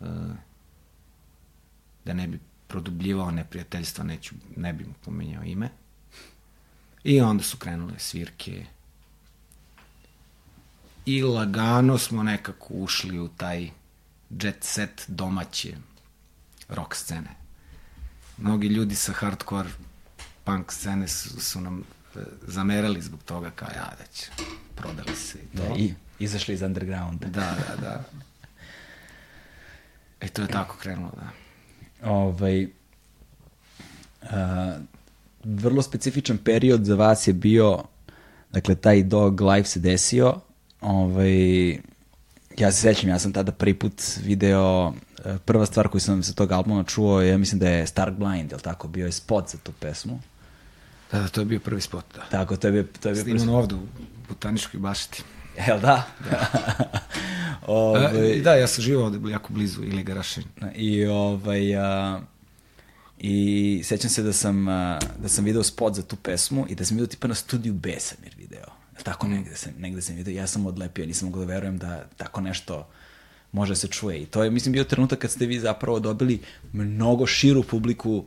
uh, 0.00 0.06
da 2.04 2.14
ne 2.14 2.26
bi 2.28 2.38
produbljivao 2.66 3.30
neprijateljstva, 3.30 4.04
neću, 4.04 4.34
ne 4.56 4.72
bi 4.72 4.84
mu 4.84 4.94
pomenjao 5.04 5.42
ime. 5.42 5.70
I 7.04 7.20
onda 7.20 7.42
su 7.42 7.56
krenule 7.56 7.98
svirke. 7.98 8.66
I 11.06 11.22
lagano 11.22 11.98
smo 11.98 12.22
nekako 12.22 12.74
ušli 12.74 13.18
u 13.18 13.28
taj 13.28 13.70
jet 14.30 14.56
set 14.64 15.04
domaće 15.08 15.76
rock 16.68 16.94
scene. 16.94 17.30
mnogi 18.38 18.66
ljudi 18.66 18.94
sa 18.94 19.12
hardcore 19.12 19.68
punk 20.44 20.72
scene 20.72 21.08
su, 21.08 21.40
su 21.40 21.60
nam 21.60 21.84
e, 22.16 22.18
zamerali 22.46 23.02
zbog 23.02 23.22
toga 23.22 23.50
kao 23.50 23.68
ja 23.76 23.92
već 24.00 24.28
prodali 24.74 25.16
se 25.16 25.38
i 25.38 25.56
to. 25.56 25.62
Da, 25.62 25.74
i 25.76 25.94
izašli 26.18 26.54
iz 26.54 26.62
undergrounda. 26.62 27.26
Da, 27.26 27.56
da, 27.68 27.76
da. 27.80 28.04
E, 30.20 30.28
to 30.28 30.42
je 30.42 30.48
tako 30.48 30.76
krenulo, 30.76 31.12
da. 31.16 31.30
Ovaj, 32.10 32.68
a, 34.22 34.78
vrlo 35.44 35.82
specifičan 35.82 36.38
period 36.38 36.84
za 36.84 36.94
vas 36.94 37.26
je 37.26 37.32
bio, 37.32 37.84
dakle, 38.52 38.74
taj 38.74 39.02
dog 39.02 39.40
life 39.40 39.68
se 39.68 39.80
desio, 39.80 40.40
ovaj, 40.84 41.70
ja 42.58 42.72
se 42.72 42.80
sećam, 42.80 43.10
ja 43.10 43.18
sam 43.18 43.32
tada 43.32 43.52
prvi 43.52 43.74
put 43.74 44.02
video, 44.22 44.92
e, 45.24 45.38
prva 45.44 45.66
stvar 45.66 45.88
koju 45.88 46.00
sam 46.00 46.22
sa 46.22 46.32
tog 46.32 46.52
albuma 46.52 46.84
čuo, 46.84 47.20
ja 47.22 47.38
mislim 47.38 47.58
da 47.58 47.68
je 47.68 47.86
Stark 47.86 48.14
Blind, 48.14 48.52
je 48.52 48.58
tako? 48.58 48.88
Bio 48.88 49.06
je 49.06 49.12
spot 49.12 49.48
za 49.48 49.58
tu 49.58 49.72
pesmu. 49.72 50.20
Da, 51.12 51.20
da, 51.20 51.28
to 51.28 51.40
je 51.40 51.44
bio 51.44 51.60
prvi 51.60 51.80
spot, 51.80 52.04
da. 52.14 52.22
Tako, 52.30 52.56
to 52.56 52.68
je 52.68 52.72
bio, 52.72 52.84
to 53.00 53.08
je 53.08 53.14
bio 53.14 53.24
prvi 53.24 53.38
Sniman 53.38 53.54
ovde 53.54 53.74
u 53.74 53.80
Botaničkoj 54.28 54.80
bašti. 54.80 55.22
Jel 55.66 55.80
da? 55.80 56.06
ovaj, 57.66 58.36
E, 58.36 58.40
da, 58.40 58.54
ja 58.54 58.66
sam 58.66 58.82
živao 58.82 59.06
ovde 59.06 59.30
jako 59.30 59.52
blizu 59.52 59.82
ili 59.82 60.02
Garašin. 60.02 60.44
I 60.74 61.06
ovaj 61.06 61.76
a, 61.76 62.20
i 63.18 63.80
sećam 63.84 64.10
se 64.10 64.22
da 64.22 64.32
sam 64.32 64.68
a, 64.68 64.98
da 65.18 65.28
sam 65.28 65.44
video 65.44 65.62
spot 65.62 65.94
za 65.94 66.02
tu 66.02 66.16
pesmu 66.16 66.66
i 66.68 66.74
da 66.74 66.84
sam 66.84 66.96
video 66.96 67.06
tipa 67.06 67.28
na 67.28 67.34
studiju 67.34 67.74
B 67.74 67.94
sam 67.98 68.18
jer 68.24 68.34
video. 68.38 68.73
Tako 69.02 69.28
negde 69.28 69.56
sam 69.56 69.72
negde 69.78 70.02
sam 70.02 70.16
video. 70.16 70.34
Ja 70.34 70.46
sam 70.46 70.66
odlepio, 70.66 71.06
nisam 71.06 71.28
mogao 71.28 71.44
da 71.44 71.52
verujem 71.52 71.78
da 71.78 72.04
tako 72.16 72.40
nešto 72.40 72.88
može 73.52 73.72
da 73.72 73.76
se 73.76 73.88
čuje. 73.88 74.22
I 74.22 74.26
to 74.26 74.44
je 74.44 74.50
mislim 74.50 74.72
bio 74.72 74.84
trenutak 74.84 75.18
kad 75.18 75.30
ste 75.30 75.46
vi 75.46 75.60
zapravo 75.60 76.00
dobili 76.00 76.40
mnogo 76.72 77.26
širu 77.26 77.62
publiku 77.62 78.24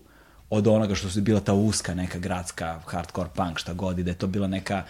od 0.49 0.67
onoga 0.67 0.95
što 0.95 1.09
su 1.09 1.21
bila 1.21 1.39
ta 1.39 1.53
uska 1.53 1.93
neka 1.93 2.19
gradska 2.19 2.79
hardcore 2.85 3.29
punk 3.35 3.59
šta 3.59 3.73
god 3.73 3.99
i 3.99 4.03
da 4.03 4.11
je 4.11 4.17
to 4.17 4.27
bila 4.27 4.47
neka 4.47 4.83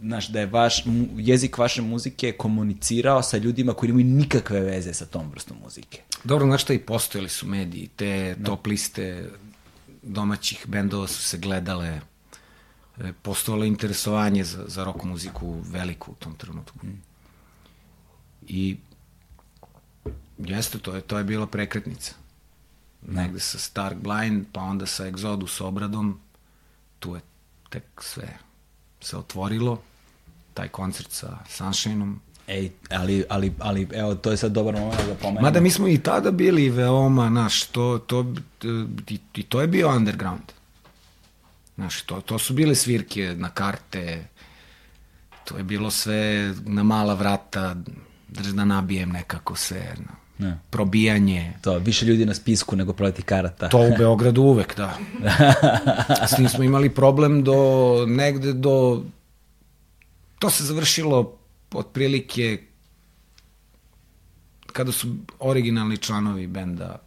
znaš, 0.00 0.28
da 0.28 0.40
je 0.40 0.46
vaš, 0.46 0.84
jezik 1.16 1.58
vaše 1.58 1.82
muzike 1.82 2.32
komunicirao 2.32 3.22
sa 3.22 3.36
ljudima 3.36 3.74
koji 3.74 3.88
nemaju 3.88 4.06
nikakve 4.06 4.60
veze 4.60 4.94
sa 4.94 5.06
tom 5.06 5.30
vrstom 5.30 5.56
muzike. 5.64 6.02
Dobro, 6.24 6.46
znaš 6.46 6.62
šta 6.62 6.74
i 6.74 6.78
postojali 6.78 7.28
su 7.28 7.46
mediji, 7.46 7.88
te 7.96 8.36
top 8.44 8.66
liste 8.66 9.30
domaćih 10.02 10.64
bendova 10.66 11.06
su 11.06 11.22
se 11.22 11.38
gledale, 11.38 12.00
postojalo 13.22 13.64
je 13.64 13.68
interesovanje 13.68 14.44
za, 14.44 14.64
za 14.66 14.84
rock 14.84 15.04
muziku 15.04 15.60
veliko 15.60 16.10
u 16.10 16.14
tom 16.14 16.34
trenutku. 16.34 16.78
I 18.48 18.76
jeste, 20.38 20.78
to 20.78 20.94
je, 20.94 21.00
to 21.00 21.18
je 21.18 21.24
bila 21.24 21.46
prekretnica. 21.46 22.14
Negde 23.02 23.40
sa 23.40 23.58
Stark 23.58 23.98
Blind, 23.98 24.46
pa 24.52 24.60
onda 24.60 24.86
sa 24.86 25.04
Exodus 25.04 25.62
obradom, 25.62 26.20
tu 26.98 27.14
je 27.14 27.20
tek 27.70 27.84
sve 28.00 28.38
se 29.00 29.16
otvorilo, 29.16 29.80
taj 30.54 30.68
koncert 30.68 31.10
sa 31.10 31.38
Sunshineom, 31.48 32.20
Ej, 32.46 32.70
ali, 32.90 33.24
ali, 33.28 33.52
ali, 33.58 33.88
evo, 33.92 34.14
to 34.14 34.30
je 34.30 34.36
sad 34.36 34.52
dobar 34.52 34.74
moment 34.74 35.06
da 35.06 35.14
pomenemo. 35.14 35.40
Mada 35.40 35.60
mi 35.60 35.70
smo 35.70 35.88
i 35.88 35.98
tada 35.98 36.30
bili 36.30 36.70
veoma, 36.70 37.28
naš, 37.30 37.64
to, 37.66 37.98
to, 38.06 38.34
i, 39.08 39.18
i 39.34 39.42
to 39.42 39.60
je 39.60 39.66
bio 39.66 39.90
underground. 39.96 40.42
Znaš, 41.76 42.02
to, 42.02 42.20
to 42.20 42.38
su 42.38 42.54
bile 42.54 42.74
svirke 42.74 43.34
na 43.36 43.50
karte, 43.50 44.26
to 45.44 45.56
je 45.56 45.64
bilo 45.64 45.90
sve 45.90 46.54
na 46.64 46.82
mala 46.82 47.14
vrata, 47.14 47.76
drž 48.28 48.52
da 48.52 48.64
nabijem 48.64 49.10
nekako 49.10 49.56
sve, 49.56 49.94
na, 49.98 50.16
Ne. 50.38 50.58
probijanje. 50.70 51.52
To, 51.62 51.78
više 51.78 52.06
ljudi 52.06 52.26
na 52.26 52.34
spisku 52.34 52.76
nego 52.76 52.92
proleti 52.92 53.22
karata. 53.22 53.68
To 53.68 53.78
u 53.78 53.96
Beogradu 53.98 54.42
uvek, 54.42 54.76
da. 54.76 54.98
S 56.28 56.36
tim 56.36 56.48
smo 56.48 56.64
imali 56.64 56.94
problem 56.94 57.44
do 57.44 57.54
negde 58.08 58.52
do... 58.52 59.02
To 60.38 60.50
se 60.50 60.64
završilo 60.64 61.38
otprilike 61.72 62.62
kada 64.72 64.92
su 64.92 65.16
originalni 65.38 65.96
članovi 65.96 66.46
benda 66.46 66.98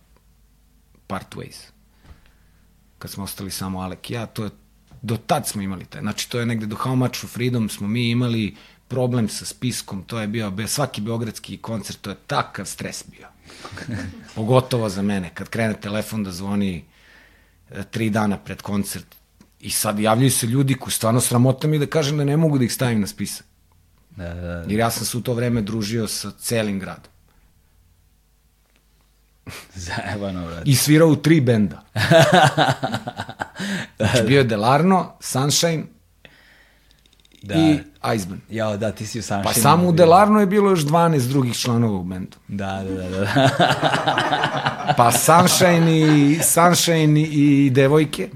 part 1.07 1.36
ways. 1.36 1.70
Kad 2.99 3.11
smo 3.11 3.24
ostali 3.24 3.51
samo 3.51 3.80
Alek 3.80 4.09
i 4.09 4.13
ja, 4.13 4.26
to 4.26 4.43
je, 4.43 4.49
do 5.02 5.18
tad 5.18 5.47
smo 5.47 5.62
imali 5.62 5.86
taj. 5.86 6.02
Znači, 6.02 6.30
to 6.30 6.39
je 6.39 6.45
negde 6.45 6.66
do 6.66 6.76
How 6.76 6.95
Much 6.95 7.20
for 7.20 7.30
Freedom 7.30 7.70
smo 7.70 7.88
mi 7.88 8.10
imali 8.10 8.56
problem 8.88 9.30
sa 9.30 9.45
spiskom, 9.45 10.04
to 10.04 10.20
je 10.20 10.28
bio, 10.28 10.52
be, 10.52 10.68
svaki 10.68 11.02
beogradski 11.02 11.58
koncert, 11.58 12.02
to 12.02 12.10
je 12.10 12.16
takav 12.28 12.66
stres 12.66 13.04
bio. 13.08 13.28
Pogotovo 14.36 14.89
za 14.89 15.02
mene, 15.02 15.32
kad 15.34 15.50
krene 15.50 15.74
telefon 15.82 16.24
da 16.24 16.32
zvoni 16.32 16.84
e, 17.72 17.84
tri 17.84 18.10
dana 18.10 18.38
pred 18.38 18.62
koncert 18.62 19.16
i 19.60 19.70
sad 19.70 20.00
javljaju 20.00 20.32
se 20.32 20.47
ljudi 20.47 20.74
koji 20.74 20.93
stvarno 20.93 21.22
sramota 21.22 21.68
mi 21.68 21.80
da 21.80 21.86
kažem 21.86 22.18
da 22.18 22.24
ne 22.24 22.38
mogu 22.38 22.58
da 22.58 22.66
ih 22.66 22.74
stavim 22.74 23.02
na 23.02 23.08
spisak. 23.08 23.45
Da, 24.16 24.34
da, 24.34 24.41
da. 24.41 24.66
Jer 24.68 24.80
ja 24.80 24.91
sam 24.91 25.06
se 25.06 25.18
u 25.18 25.22
to 25.22 25.34
vreme 25.34 25.62
družio 25.62 26.08
sa 26.08 26.32
celim 26.32 26.80
gradom. 26.80 27.12
Zajebano, 29.86 30.45
brate. 30.47 30.64
I 30.66 30.76
svirao 30.76 31.08
u 31.08 31.16
tri 31.16 31.41
benda. 31.41 31.84
Znači 34.00 34.24
bio 34.28 34.38
je 34.38 34.43
Delarno, 34.43 35.14
Sunshine 35.20 35.84
Da. 37.41 37.56
i 37.56 37.80
Iceman. 38.16 38.41
Jao, 38.50 38.78
da, 38.78 38.91
ti 38.91 39.06
si 39.06 39.20
u 39.20 39.22
Sunshine. 39.22 39.43
Pa 39.43 39.54
samo 39.54 39.88
u 39.88 39.91
Delarno 39.91 40.39
je 40.39 40.45
bilo 40.45 40.70
još 40.70 40.80
12 40.80 41.28
drugih 41.28 41.56
članova 41.58 41.97
u 42.00 42.04
bendu. 42.04 42.38
Da, 42.47 42.84
da, 42.84 43.10
da, 43.10 43.10
da. 43.10 43.50
Pa 44.97 45.12
Sunshine 45.12 46.00
i, 46.00 46.39
Sunshine 46.43 47.22
i 47.22 47.70
devojke. 47.70 48.30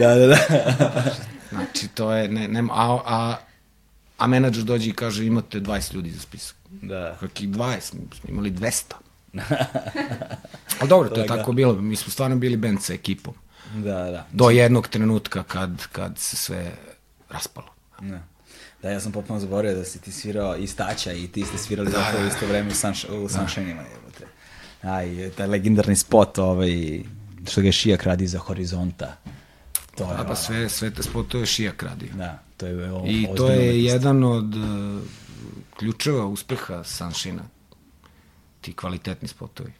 da, 0.00 0.14
da, 0.14 0.26
da. 0.26 0.36
Znači, 1.50 1.88
to 1.88 2.12
je, 2.12 2.28
ne, 2.28 2.48
nema, 2.48 2.72
a, 2.76 2.98
a, 3.06 3.36
a 4.18 4.26
menadžer 4.26 4.64
dođe 4.64 4.90
i 4.90 4.92
kaže 4.92 5.26
imate 5.26 5.60
20 5.60 5.94
ljudi 5.94 6.10
za 6.10 6.20
spisak. 6.20 6.56
da. 6.70 7.16
Kakih 7.20 7.48
20, 7.48 7.94
mi 7.94 8.16
smo 8.20 8.30
imali 8.30 8.50
200. 8.50 8.82
Ali 10.80 10.88
dobro, 10.88 11.08
to 11.08 11.20
je 11.20 11.26
tako 11.26 11.52
bilo. 11.52 11.72
Mi 11.72 11.96
smo 11.96 12.12
stvarno 12.12 12.36
bili 12.36 12.56
band 12.56 12.82
sa 12.82 12.92
ekipom. 12.94 13.34
Da, 13.74 14.10
da. 14.10 14.26
Do 14.32 14.50
jednog 14.50 14.88
trenutka 14.88 15.42
kad, 15.42 15.86
kad 15.92 16.18
se 16.18 16.36
sve 16.36 16.72
raspalo. 17.30 17.68
Da. 18.00 18.20
Da, 18.82 18.90
ja 18.90 19.00
sam 19.00 19.12
potpuno 19.12 19.40
zaboravio 19.40 19.78
da 19.78 19.84
si 19.84 20.00
ti 20.00 20.12
svirao 20.12 20.56
i 20.56 20.66
Staća 20.66 21.12
i 21.12 21.28
ti 21.28 21.44
ste 21.44 21.58
svirali 21.58 21.90
da, 21.90 21.98
zapravo 21.98 22.24
u 22.24 22.28
isto 22.28 22.46
vreme 22.46 22.70
u, 22.70 22.74
sunsh 22.74 23.04
u 23.10 23.28
Sunshineima. 23.28 23.82
jebote. 23.82 24.26
Aj, 24.82 25.30
taj 25.36 25.46
legendarni 25.46 25.96
spot, 25.96 26.38
ovaj, 26.38 27.00
što 27.50 27.60
ga 27.60 27.66
je 27.66 27.72
Šijak 27.72 28.02
radi 28.02 28.26
za 28.26 28.38
Horizonta. 28.38 29.16
To 29.96 30.04
je, 30.04 30.16
A 30.16 30.24
pa 30.24 30.34
sve, 30.36 30.68
sve 30.68 30.90
te 30.90 31.02
spotove 31.02 31.46
Šijak 31.46 31.82
radio. 31.82 32.08
Da, 32.14 32.42
to 32.56 32.66
je 32.66 32.92
o, 32.92 33.04
I 33.06 33.26
to 33.36 33.48
je 33.48 33.58
umetnost. 33.58 33.92
jedan 33.92 34.24
od 34.24 34.54
uh, 34.56 35.02
ključeva 35.78 36.26
uspeha 36.26 36.84
Sunshina. 36.84 37.42
Ti 38.60 38.72
kvalitetni 38.72 39.28
spotovi. 39.28 39.72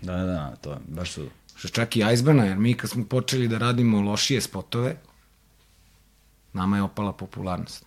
Da, 0.00 0.16
da, 0.16 0.24
da, 0.24 0.56
to 0.60 0.70
je, 0.72 0.78
baš 0.88 1.12
su... 1.12 1.28
Što 1.58 1.68
čak 1.68 1.96
i 1.96 2.04
Icebana, 2.12 2.44
jer 2.44 2.58
mi 2.58 2.74
kad 2.74 2.90
smo 2.90 3.04
počeli 3.04 3.48
da 3.48 3.58
radimo 3.58 4.00
lošije 4.00 4.40
spotove, 4.40 4.96
nama 6.52 6.76
je 6.76 6.82
opala 6.82 7.12
popularnost. 7.12 7.84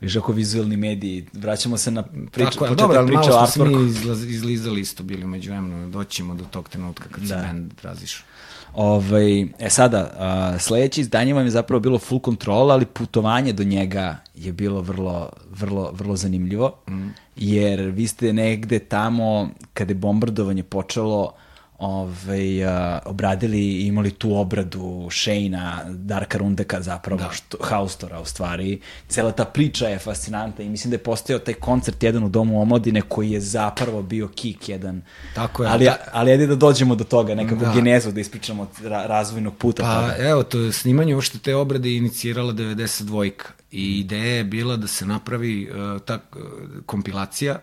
Viš 0.00 0.16
ako 0.16 0.32
vizualni 0.32 0.76
mediji, 0.76 1.26
vraćamo 1.32 1.76
se 1.76 1.90
na 1.90 2.02
priču, 2.02 2.50
Tako 2.50 2.64
početak 2.64 2.76
dobro, 2.78 2.98
ali 2.98 3.06
priče 3.06 3.30
o 3.30 3.34
malo 3.34 3.46
smo 3.46 3.64
se 3.66 3.70
artworku. 3.70 4.24
mi 4.24 4.30
izlizali 4.34 4.80
isto 4.80 5.02
bili 5.02 5.26
među 5.26 5.50
vremenu, 5.50 5.90
doćemo 5.90 6.34
do 6.34 6.44
tog 6.44 6.68
trenutka 6.68 7.08
kad 7.10 7.28
se 7.28 7.34
Da. 7.34 7.42
band 7.42 7.72
razišao. 7.82 8.26
Ovaj, 8.74 9.40
e 9.58 9.70
sada, 9.70 10.14
a, 10.18 10.58
sledeće 10.58 11.00
izdanje 11.00 11.34
vam 11.34 11.44
je 11.44 11.50
zapravo 11.50 11.80
bilo 11.80 11.98
full 11.98 12.20
control, 12.24 12.70
ali 12.70 12.86
putovanje 12.86 13.52
do 13.52 13.64
njega 13.64 14.16
je 14.34 14.52
bilo 14.52 14.80
vrlo, 14.80 15.30
vrlo, 15.50 15.90
vrlo 15.92 16.16
zanimljivo, 16.16 16.78
mm. 16.88 17.08
jer 17.36 17.80
vi 17.80 18.06
ste 18.06 18.32
negde 18.32 18.78
tamo, 18.78 19.50
kada 19.72 19.90
je 19.90 19.94
bombardovanje 19.94 20.62
počelo, 20.62 21.32
ovaj, 21.78 22.64
a, 22.64 22.98
obradili 23.04 23.58
i 23.58 23.86
imali 23.86 24.10
tu 24.10 24.36
obradu 24.36 25.08
Shane-a, 25.10 25.84
Darka 25.88 26.38
Rundeka 26.38 26.80
zapravo, 26.80 27.22
da. 27.22 27.30
što, 27.32 27.58
Haustora 27.60 28.20
u 28.20 28.24
stvari. 28.24 28.80
Cela 29.08 29.32
ta 29.32 29.44
priča 29.44 29.88
je 29.88 29.98
fascinantna 29.98 30.64
i 30.64 30.68
mislim 30.68 30.90
da 30.90 30.94
je 30.94 31.02
postojao 31.02 31.38
taj 31.38 31.54
koncert 31.54 32.02
jedan 32.02 32.24
u 32.24 32.28
Domu 32.28 32.62
omladine 32.62 33.02
koji 33.02 33.30
je 33.30 33.40
zapravo 33.40 34.02
bio 34.02 34.28
kik 34.28 34.68
jedan. 34.68 35.02
Tako 35.34 35.64
je. 35.64 35.70
Ali, 35.70 35.88
ali 36.12 36.30
ajde 36.30 36.46
da 36.46 36.54
dođemo 36.54 36.94
do 36.94 37.04
toga, 37.04 37.34
nekako 37.34 37.64
Da. 37.64 37.72
genezu 37.72 38.12
da 38.12 38.20
ispričamo 38.20 38.62
od 38.62 38.86
ra 38.86 39.06
razvojnog 39.06 39.56
puta. 39.56 39.82
Pa 39.82 40.00
toga. 40.00 40.28
evo, 40.28 40.42
to 40.42 40.58
je 40.58 40.72
snimanje 40.72 41.14
uopšte 41.14 41.38
te 41.38 41.54
obrade 41.54 41.88
je 41.88 41.96
inicirala 41.96 42.52
92-ka 42.52 43.48
i 43.70 43.98
ideja 43.98 44.36
je 44.36 44.44
bila 44.44 44.76
da 44.76 44.86
se 44.86 45.06
napravi 45.06 45.70
uh, 45.70 46.00
ta 46.00 46.14
uh, 46.14 46.42
kompilacija 46.86 47.58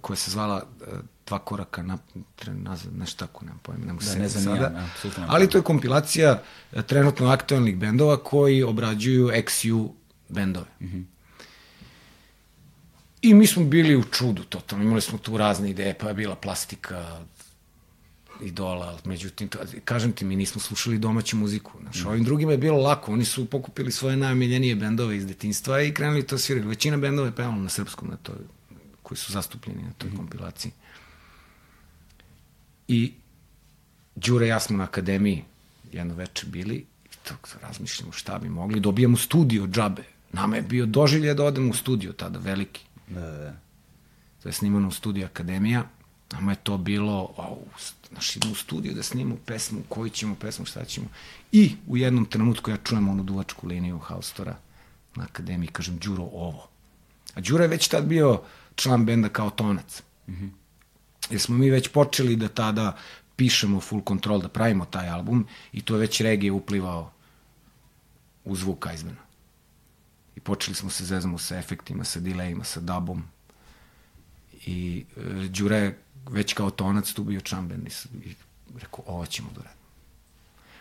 koja 0.00 0.16
se 0.16 0.30
zvala 0.30 0.62
uh, 0.80 0.98
dva 1.30 1.38
koraka 1.38 1.82
na, 1.82 1.98
nazad, 2.46 2.96
nešto 2.96 3.26
tako, 3.26 3.44
nemam 3.44 3.60
pojma, 3.62 3.86
ne 3.86 3.92
mogu 3.92 4.04
Da, 4.04 4.10
se 4.10 4.18
ne 4.18 4.28
znam 4.28 4.44
sada. 4.44 4.64
ja, 4.64 4.68
nemam 4.68 4.90
Ali 5.28 5.48
to 5.48 5.58
je 5.58 5.62
kompilacija 5.62 6.42
uh, 6.72 6.82
trenutno 6.82 7.28
aktualnih 7.30 7.76
bendova 7.76 8.16
koji 8.16 8.62
obrađuju 8.62 9.28
XU 9.28 9.88
bendove. 10.28 10.66
Mhm. 10.80 11.00
I 13.22 13.34
mi 13.34 13.46
smo 13.46 13.64
bili 13.64 13.96
u 13.96 14.02
čudu 14.02 14.44
totalno, 14.44 14.84
imali 14.84 15.00
smo 15.00 15.18
tu 15.18 15.36
razne 15.36 15.70
ideje, 15.70 15.94
pa 16.00 16.08
je 16.08 16.14
bila 16.14 16.34
plastika, 16.36 17.20
idola, 18.42 18.98
međutim, 19.04 19.48
to, 19.48 19.58
kažem 19.84 20.12
ti, 20.12 20.24
mi 20.24 20.36
nismo 20.36 20.60
slušali 20.60 20.98
domaću 20.98 21.36
muziku. 21.36 21.72
Znaš, 21.82 22.04
ovim 22.04 22.24
drugima 22.24 22.52
je 22.52 22.58
bilo 22.58 22.78
lako, 22.78 23.12
oni 23.12 23.24
su 23.24 23.44
pokupili 23.46 23.92
svoje 23.92 24.16
najomiljenije 24.16 24.76
bendove 24.76 25.16
iz 25.16 25.26
detinstva 25.26 25.82
i 25.82 25.94
krenuli 25.94 26.26
to 26.26 26.38
svirati. 26.38 26.68
Većina 26.68 26.96
bendova 26.96 27.28
je 27.28 27.34
pevala 27.34 27.56
na 27.56 27.68
srpskom, 27.68 28.08
na 28.08 28.16
to, 28.16 28.32
koji 29.02 29.18
su 29.18 29.32
zastupljeni 29.32 29.82
na 29.82 29.92
toj 29.98 30.10
mm. 30.10 30.16
kompilaciji. 30.16 30.72
I 32.92 33.12
Đure 34.14 34.46
i 34.46 34.48
ja 34.48 34.60
smo 34.60 34.76
na 34.76 34.84
akademiji 34.84 35.44
jedno 35.92 36.14
veče 36.14 36.46
bili 36.46 36.74
i 37.04 37.08
to 37.22 37.34
razmišljamo 37.62 38.12
šta 38.12 38.38
bi 38.38 38.48
mogli. 38.48 38.80
Dobijamo 38.80 39.16
studio 39.16 39.66
džabe. 39.66 40.02
Nama 40.32 40.56
je 40.56 40.62
bio 40.62 40.86
doživlje 40.86 41.34
da 41.34 41.44
odemo 41.44 41.70
u 41.70 41.74
studio 41.74 42.12
tada, 42.12 42.38
veliki. 42.38 42.80
Da, 43.08 43.20
da, 43.20 43.30
da. 43.30 43.56
To 44.42 44.48
je 44.48 44.52
snimano 44.52 44.88
u 44.88 44.90
studiju 44.90 45.26
Akademija. 45.26 45.84
Nama 46.32 46.52
je 46.52 46.56
to 46.62 46.78
bilo, 46.78 47.34
au, 47.36 47.58
znaš, 48.10 48.36
idemo 48.36 48.52
u 48.52 48.56
studiju 48.56 48.94
da 48.94 49.02
snimamo 49.02 49.36
pesmu, 49.46 49.82
koju 49.88 50.10
ćemo 50.10 50.34
pesmu, 50.34 50.64
šta 50.64 50.84
ćemo. 50.84 51.06
I 51.52 51.74
u 51.86 51.96
jednom 51.96 52.24
trenutku 52.24 52.70
ja 52.70 52.76
čujem 52.76 53.08
onu 53.08 53.22
duvačku 53.22 53.66
liniju 53.66 53.98
Haustora 53.98 54.56
na 55.14 55.24
Akademiji, 55.24 55.68
kažem, 55.68 55.98
Đuro, 55.98 56.22
ovo. 56.22 56.68
A 57.34 57.40
Đuro 57.40 57.64
je 57.64 57.68
već 57.68 57.88
tad 57.88 58.04
bio 58.04 58.42
član 58.74 59.06
benda 59.06 59.28
kao 59.28 59.50
tonac. 59.50 60.02
Mm 60.26 60.32
-hmm. 60.32 60.59
Jer 61.30 61.40
smo 61.40 61.56
mi 61.56 61.70
već 61.70 61.88
počeli 61.88 62.36
da 62.36 62.48
tada 62.48 62.96
pišemo 63.36 63.80
Full 63.80 64.02
Control, 64.08 64.40
da 64.40 64.48
pravimo 64.48 64.84
taj 64.84 65.08
album 65.08 65.46
i 65.72 65.82
to 65.82 65.94
je 65.94 66.00
već 66.00 66.20
regije 66.20 66.52
uplivao 66.52 67.12
u 68.44 68.56
zvuk 68.56 68.86
Aizmena. 68.86 69.22
I 70.36 70.40
počeli 70.40 70.74
smo 70.74 70.90
se 70.90 71.04
zezamo 71.04 71.38
sa 71.38 71.58
efektima, 71.58 72.04
sa 72.04 72.20
delayima, 72.20 72.64
sa 72.64 72.80
dubom. 72.80 73.22
I 74.66 75.04
e, 75.16 75.48
Đure 75.48 75.76
je 75.76 75.98
već 76.30 76.52
kao 76.52 76.70
tonac 76.70 77.12
tu 77.12 77.24
bio 77.24 77.40
čamben 77.40 77.86
i, 77.86 78.26
i 78.28 78.34
rekao, 78.78 79.04
ovo 79.06 79.26
ćemo 79.26 79.48
da 79.54 79.62
radimo. 79.62 79.80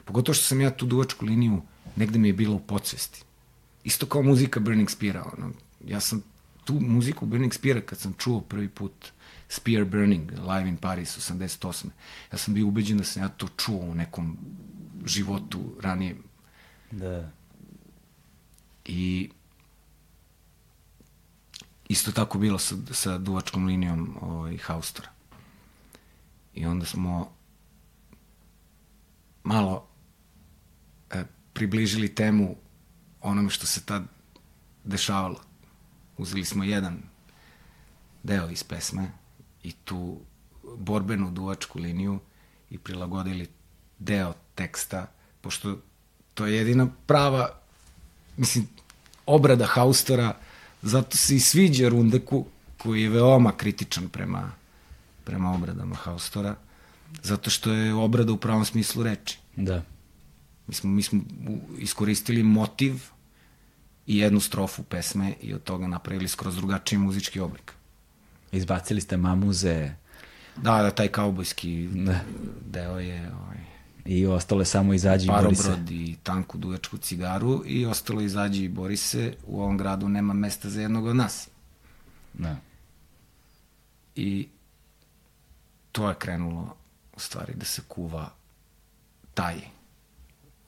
Pogotovo 0.05 0.33
što 0.33 0.45
sam 0.45 0.61
ja 0.61 0.71
tu 0.71 0.85
duvačku 0.85 1.25
liniju, 1.25 1.61
negde 1.95 2.19
mi 2.19 2.27
je 2.29 2.33
bila 2.33 2.55
u 2.55 2.59
podsvesti. 2.59 3.23
Isto 3.83 4.05
kao 4.05 4.21
muzika 4.21 4.59
Burning 4.59 4.89
Speara. 4.89 5.23
Ono, 5.37 5.51
ja 5.85 5.99
sam 5.99 6.23
tu 6.65 6.73
muziku 6.73 7.25
Burning 7.25 7.53
Speara 7.53 7.81
kad 7.81 7.99
sam 7.99 8.13
čuo 8.17 8.41
prvi 8.41 8.69
put, 8.69 9.11
Spear 9.49 9.85
Burning, 9.85 10.31
live 10.31 10.69
in 10.69 10.77
Paris 10.77 11.17
88. 11.17 11.89
Ja 12.31 12.37
sam 12.37 12.53
bio 12.53 12.67
ubeđen 12.67 12.97
da 12.97 13.03
sam 13.03 13.23
ja 13.23 13.29
to 13.29 13.47
čuo 13.57 13.77
u 13.77 13.95
nekom 13.95 14.37
životu 15.05 15.75
ranije. 15.81 16.15
Da. 16.91 17.31
I 18.85 19.29
isto 21.87 22.11
tako 22.11 22.39
bilo 22.39 22.59
sa, 22.59 22.75
sa 22.91 23.17
duvačkom 23.17 23.65
linijom 23.65 24.17
ovaj, 24.21 24.57
Haustora. 24.57 25.09
I 26.53 26.65
onda 26.65 26.85
smo 26.85 27.31
malo 29.43 29.87
e, 31.09 31.23
približili 31.53 32.15
temu 32.15 32.55
onome 33.21 33.49
što 33.49 33.65
se 33.65 33.85
tad 33.85 34.03
dešavalo. 34.83 35.41
Uzeli 36.17 36.45
smo 36.45 36.63
jedan 36.63 37.01
deo 38.23 38.49
iz 38.49 38.63
pesme 38.63 39.18
i 39.63 39.71
tu 39.71 40.19
borbenu 40.77 41.31
duvačku 41.31 41.79
liniju 41.79 42.19
i 42.69 42.77
prilagodili 42.77 43.47
deo 43.99 44.33
teksta, 44.55 45.07
pošto 45.41 45.77
to 46.33 46.45
je 46.45 46.57
jedina 46.57 46.87
prava, 47.05 47.49
mislim, 48.37 48.67
obrada 49.25 49.65
Haustora, 49.65 50.37
zato 50.81 51.17
se 51.17 51.35
i 51.35 51.39
sviđa 51.39 51.89
Rundeku, 51.89 52.45
koji 52.77 53.01
je 53.01 53.09
veoma 53.09 53.51
kritičan 53.51 54.09
prema, 54.09 54.51
prema 55.23 55.53
obradama 55.53 55.95
Haustora, 55.95 56.55
zato 57.23 57.49
što 57.49 57.71
je 57.71 57.93
obrada 57.93 58.31
u 58.31 58.37
pravom 58.37 58.65
smislu 58.65 59.03
reči. 59.03 59.39
Da. 59.55 59.83
Mi 60.67 60.73
smo, 60.73 60.89
mi 60.89 61.03
smo 61.03 61.21
iskoristili 61.77 62.43
motiv 62.43 62.93
i 64.07 64.17
jednu 64.17 64.39
strofu 64.39 64.83
pesme 64.83 65.33
i 65.41 65.53
od 65.53 65.63
toga 65.63 65.87
napravili 65.87 66.27
skroz 66.27 66.55
drugačiji 66.55 66.99
muzički 66.99 67.39
oblik. 67.39 67.73
Izbacili 68.51 69.01
ste 69.01 69.17
mamuze. 69.17 69.91
Da, 70.55 70.81
da, 70.81 70.91
taj 70.91 71.07
kaubojski 71.07 71.87
da. 71.87 72.19
deo 72.65 72.99
je... 72.99 73.31
Ovaj, 73.33 73.57
I 74.05 74.25
ostalo 74.25 74.61
je 74.61 74.65
samo 74.65 74.93
izađi 74.93 75.25
i 75.25 75.29
bori 75.29 75.55
se. 75.55 75.63
Parobrod 75.63 75.91
i 75.91 76.15
tanku 76.23 76.57
duvačku 76.57 76.97
cigaru 76.97 77.63
i 77.65 77.85
ostalo 77.85 78.21
izađi 78.21 78.63
i 78.63 78.69
bori 78.69 78.97
se. 78.97 79.33
U 79.47 79.61
ovom 79.61 79.77
gradu 79.77 80.09
nema 80.09 80.33
mesta 80.33 80.69
za 80.69 80.81
jednog 80.81 81.05
od 81.05 81.15
nas. 81.15 81.49
Da. 82.33 82.57
I 84.15 84.47
to 85.91 86.09
je 86.09 86.15
krenulo 86.15 86.75
u 87.15 87.19
stvari 87.19 87.53
da 87.55 87.65
se 87.65 87.81
kuva 87.87 88.29
taj 89.33 89.55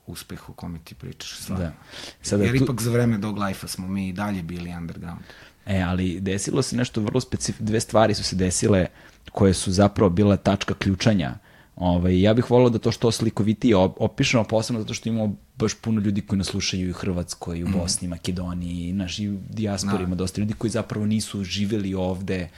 uspeh 0.07 0.49
o 0.49 0.53
kome 0.53 0.79
ti 0.83 0.95
pričaš. 0.95 1.37
Stvarno. 1.37 1.65
Da. 1.65 1.73
Sada 2.21 2.43
Jer 2.43 2.57
tu... 2.57 2.63
ipak 2.63 2.81
za 2.81 2.91
vreme 2.91 3.17
Dog 3.17 3.37
Life-a 3.37 3.67
smo 3.67 3.87
mi 3.87 4.09
i 4.09 4.13
dalje 4.13 4.43
bili 4.43 4.73
underground. 4.75 5.19
E, 5.65 5.81
ali 5.81 6.19
desilo 6.19 6.61
se 6.61 6.75
nešto 6.75 7.01
vrlo 7.01 7.21
specifično, 7.21 7.65
dve 7.65 7.79
stvari 7.79 8.13
su 8.13 8.23
se 8.23 8.35
desile 8.35 8.85
koje 9.31 9.53
su 9.53 9.71
zapravo 9.71 10.09
bile 10.09 10.37
tačka 10.37 10.73
ključanja. 10.73 11.33
Ovaj, 11.75 12.21
ja 12.21 12.33
bih 12.33 12.51
volao 12.51 12.69
da 12.69 12.79
to 12.79 12.91
što 12.91 13.11
slikovitije 13.11 13.75
opišemo, 13.75 14.43
posebno 14.43 14.81
zato 14.81 14.93
što 14.93 15.09
imamo 15.09 15.35
baš 15.55 15.73
puno 15.73 16.01
ljudi 16.01 16.21
koji 16.21 16.37
nas 16.37 16.47
slušaju 16.47 16.87
i 16.87 16.91
u 16.91 16.93
Hrvatskoj, 16.93 17.59
i 17.59 17.63
u 17.63 17.67
mhm. 17.67 17.79
Bosni, 17.79 18.07
mm. 18.07 18.09
Makedoniji, 18.09 18.89
i, 18.89 18.93
naš, 18.93 19.19
i 19.19 19.29
u 19.29 19.37
dijasporima, 19.49 20.09
da. 20.09 20.15
dosta 20.15 20.41
ljudi 20.41 20.53
koji 20.53 20.71
zapravo 20.71 21.05
nisu 21.05 21.43
živeli 21.43 21.93
ovde 21.93 22.49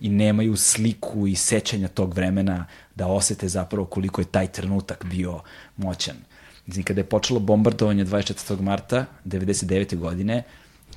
i 0.00 0.08
nemaju 0.08 0.56
sliku 0.56 1.26
i 1.26 1.34
sećanja 1.34 1.88
tog 1.88 2.14
vremena 2.14 2.66
da 2.94 3.06
osete 3.06 3.48
zapravo 3.48 3.86
koliko 3.86 4.20
je 4.20 4.24
taj 4.24 4.46
trenutak 4.46 5.04
bio 5.04 5.40
moćan. 5.76 6.16
Znači, 6.66 6.82
kada 6.82 7.00
je 7.00 7.04
počelo 7.04 7.40
bombardovanje 7.40 8.04
24. 8.04 8.60
marta 8.60 9.06
99. 9.24 9.96
godine, 9.96 10.42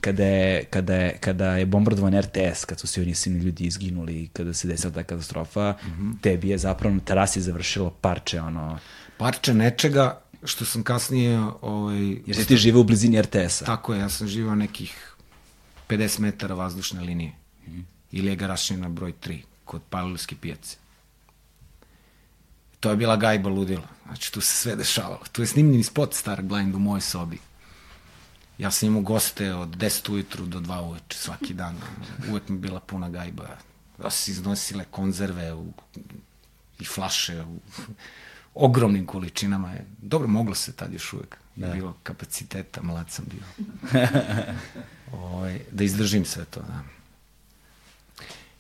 kada 0.02 0.26
je, 0.26 0.64
kada 0.64 0.96
je, 0.96 1.18
kada 1.20 1.56
je 1.58 1.66
bombardovan 1.66 2.20
RTS, 2.20 2.66
kad 2.66 2.80
su 2.80 2.88
svi 2.88 3.02
oni 3.02 3.16
sini 3.16 3.40
ljudi 3.40 3.66
izginuli, 3.66 4.30
kada 4.34 4.54
se 4.54 4.68
desila 4.68 4.94
ta 4.94 5.04
katastrofa, 5.04 5.72
mm 5.72 5.88
-hmm. 5.88 6.22
tebi 6.22 6.50
je 6.50 6.58
zapravo 6.58 6.96
na 6.96 7.02
terasi 7.02 7.42
završilo 7.42 7.90
parče, 7.90 8.42
ono... 8.42 8.80
Parče 9.18 9.54
nečega 9.54 10.22
što 10.44 10.66
sam 10.66 10.84
kasnije... 10.84 11.40
Ovaj, 11.62 12.10
Jer 12.26 12.36
si 12.36 12.48
ti 12.48 12.58
žive 12.58 12.80
u 12.80 12.84
blizini 12.84 13.22
RTS-a. 13.22 13.66
Tako 13.66 13.94
je, 13.94 14.00
ja 14.00 14.10
sam 14.10 14.28
živao 14.28 14.56
nekih 14.56 15.16
50 15.90 16.20
metara 16.20 16.56
vazdušne 16.56 17.02
linije. 17.02 17.32
Mm 17.68 17.72
-hmm. 17.72 17.84
Ili 18.12 18.28
je 18.28 18.36
garašnjena 18.36 18.90
broj 18.90 19.14
3, 19.24 19.40
kod 19.66 19.82
Pavlovske 19.90 20.36
pijace. 20.36 20.78
To 22.80 22.90
je 22.90 22.96
bila 22.96 23.16
gajba 23.16 23.50
ludila. 23.50 23.88
Znači, 24.06 24.34
tu 24.34 24.42
se 24.42 24.56
sve 24.56 24.76
dešavalo. 24.76 25.22
Tu 25.32 25.42
je 25.42 25.48
snimljeni 25.48 25.84
spot 25.84 26.14
Star 26.14 26.42
Blind 26.42 26.76
u 26.76 26.80
mojoj 26.80 27.02
sobi. 27.02 27.40
Ja 28.58 28.72
sam 28.72 28.88
imao 28.88 29.02
goste 29.02 29.54
od 29.54 29.70
10 29.70 30.12
ujutru 30.12 30.46
do 30.46 30.60
2 30.60 30.82
uveče 30.82 31.18
svaki 31.18 31.54
dan. 31.54 31.78
Uvek 32.30 32.50
mi 32.50 32.58
bila 32.58 32.80
puna 32.80 33.10
gajba. 33.10 33.58
Su 34.04 34.12
se 34.12 34.32
iznosile 34.32 34.86
konzerve 34.92 35.54
u, 35.54 35.74
i 36.80 36.86
flaše 36.86 37.44
u 37.44 37.60
ogromnim 38.54 39.06
količinama. 39.06 39.72
Je. 39.72 39.86
Dobro, 40.02 40.28
moglo 40.28 40.56
se 40.56 40.74
tad 40.74 40.94
još 40.94 41.14
uvek. 41.14 41.38
Da. 41.56 41.68
Bilo 41.68 41.96
kapaciteta, 42.04 42.82
mlad 42.82 43.10
sam 43.10 43.26
bio. 43.26 43.72
Oj, 45.12 45.20
ovaj, 45.24 45.60
da 45.72 45.84
izdržim 45.84 46.26
sve 46.26 46.46
to, 46.46 46.60
da. 46.60 46.84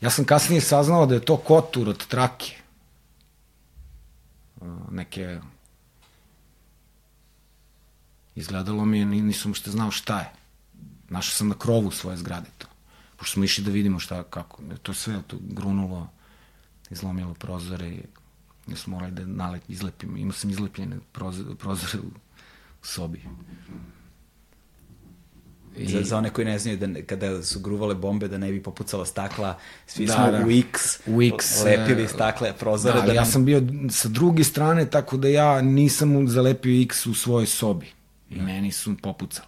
Ja 0.01 0.09
sam 0.09 0.25
kasnije 0.25 0.61
saznao 0.61 1.05
da 1.05 1.15
je 1.15 1.25
to 1.25 1.37
kotur 1.37 1.89
od 1.89 2.07
trake. 2.07 2.53
Neke 4.91 5.39
Izgledalo 8.37 8.85
mi 8.85 8.99
je, 8.99 9.05
nisam 9.05 9.53
što 9.53 9.71
znao 9.71 9.91
šta 9.91 10.19
je. 10.19 10.31
Našao 11.09 11.31
sam 11.31 11.47
na 11.47 11.55
krovu 11.55 11.91
svoje 11.91 12.17
zgrade 12.17 12.49
to. 12.57 12.67
Pošto 13.17 13.33
smo 13.33 13.43
išli 13.43 13.63
da 13.63 13.71
vidimo 13.71 13.99
šta, 13.99 14.23
kako. 14.23 14.61
To 14.83 14.91
je 14.91 14.95
sve 14.95 15.21
to 15.27 15.37
grunulo, 15.41 16.09
izlomilo 16.89 17.33
prozore 17.33 17.97
ja 18.67 18.75
smo 18.75 18.93
morali 18.95 19.11
da 19.11 19.25
nalet, 19.25 19.61
izlepimo. 19.67 20.17
Imao 20.17 20.33
sam 20.33 20.49
izlepljene 20.49 20.97
prozore, 21.11 21.55
prozore 21.55 21.99
u, 21.99 22.11
sobi. 22.81 23.21
I... 25.77 25.87
Za, 25.87 26.01
za 26.03 26.17
one 26.17 26.29
koji 26.29 26.45
ne 26.45 26.59
znaju 26.59 26.77
da 26.77 27.01
kada 27.01 27.43
su 27.43 27.59
gruvale 27.59 27.95
bombe 27.95 28.27
da 28.27 28.37
ne 28.37 28.51
bi 28.51 28.63
popucala 28.63 29.05
stakla, 29.05 29.57
svi 29.87 30.05
da, 30.05 30.13
smo 30.13 30.31
da. 30.31 30.45
u 30.45 30.51
X, 30.51 30.99
u 31.07 31.21
X 31.21 31.63
lepili 31.63 32.03
e, 32.03 32.07
stakle, 32.07 32.53
prozore. 32.53 32.93
Da, 32.93 33.01
da 33.01 33.07
nam... 33.07 33.15
ja 33.15 33.25
sam 33.25 33.45
bio 33.45 33.61
sa 33.89 34.09
druge 34.09 34.43
strane, 34.43 34.89
tako 34.89 35.17
da 35.17 35.27
ja 35.27 35.61
nisam 35.61 36.27
zalepio 36.27 36.81
X 36.81 37.05
u 37.05 37.13
svojoj 37.13 37.45
sobi. 37.45 37.96
I 38.29 38.35
da. 38.35 38.43
meni 38.43 38.71
su 38.71 38.97
popucala. 38.97 39.47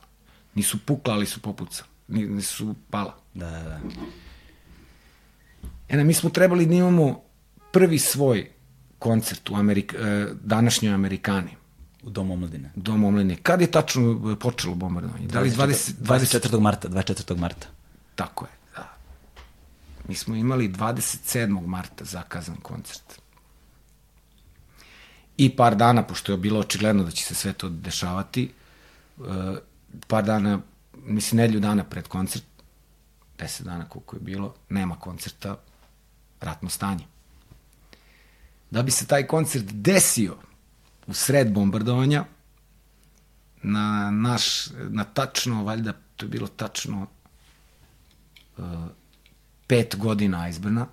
Nisu 0.55 0.77
pukla, 0.86 1.13
ali 1.13 1.25
su 1.25 1.41
popucala. 1.41 1.88
Nisu 2.07 2.75
pala. 2.89 3.17
Da, 3.34 3.49
da, 3.49 3.63
da. 3.63 3.80
Ena, 5.89 6.03
mi 6.03 6.13
smo 6.13 6.30
trebali 6.30 6.65
da 6.65 6.73
imamo 6.73 7.21
prvi 7.71 7.99
svoj 7.99 8.51
koncert 8.99 9.49
u 9.49 9.55
Amerik, 9.55 9.93
e, 9.93 10.27
današnjoj 10.41 10.93
Amerikani. 10.93 11.51
U 12.03 12.09
Domu 12.09 12.34
omladine. 12.34 12.71
Domu 12.75 13.07
omladine. 13.07 13.36
Kad 13.36 13.61
je 13.61 13.71
tačno 13.71 14.38
počelo 14.39 14.75
bombardovanje? 14.75 15.27
Da 15.27 15.39
li 15.39 15.51
20, 15.51 15.91
24. 16.01 16.59
marta, 16.59 16.89
24. 16.89 17.38
marta. 17.38 17.67
Tako 18.15 18.45
je, 18.45 18.51
da. 18.75 18.93
Mi 20.07 20.15
smo 20.15 20.36
imali 20.36 20.69
27. 20.69 21.67
marta 21.67 22.05
zakazan 22.05 22.55
koncert. 22.55 23.21
I 25.38 25.55
par 25.55 25.75
dana, 25.75 26.03
pošto 26.03 26.32
je 26.32 26.38
bilo 26.38 26.59
očigledno 26.59 27.03
da 27.03 27.11
će 27.11 27.23
se 27.23 27.36
sve 27.36 27.53
to 27.53 27.69
dešavati, 27.69 28.43
uh, 28.43 28.59
par 30.07 30.26
dana, 30.26 30.59
mislim, 30.93 31.38
nedlju 31.38 31.59
dana 31.59 31.84
pred 31.84 32.07
koncert, 32.07 32.45
deset 33.38 33.65
dana 33.65 33.89
koliko 33.89 34.15
je 34.15 34.20
bilo, 34.20 34.55
nema 34.70 34.99
koncerta, 34.99 35.57
ratno 36.41 36.70
stanje. 36.70 37.05
Da 38.72 38.84
bi 38.84 38.91
se 38.91 39.07
taj 39.07 39.28
koncert 39.28 39.65
desio 39.65 40.38
u 41.07 41.13
sred 41.13 41.51
bombardovanja, 41.53 42.26
na 43.61 44.11
naš, 44.11 44.67
na 44.89 45.03
tačno, 45.03 45.63
valjda, 45.63 45.93
to 46.15 46.26
je 46.26 46.30
bilo 46.30 46.47
tačno 46.47 47.07
uh, 48.57 48.65
pet 49.67 49.95
godina 49.97 50.49
Iceburna. 50.49 50.88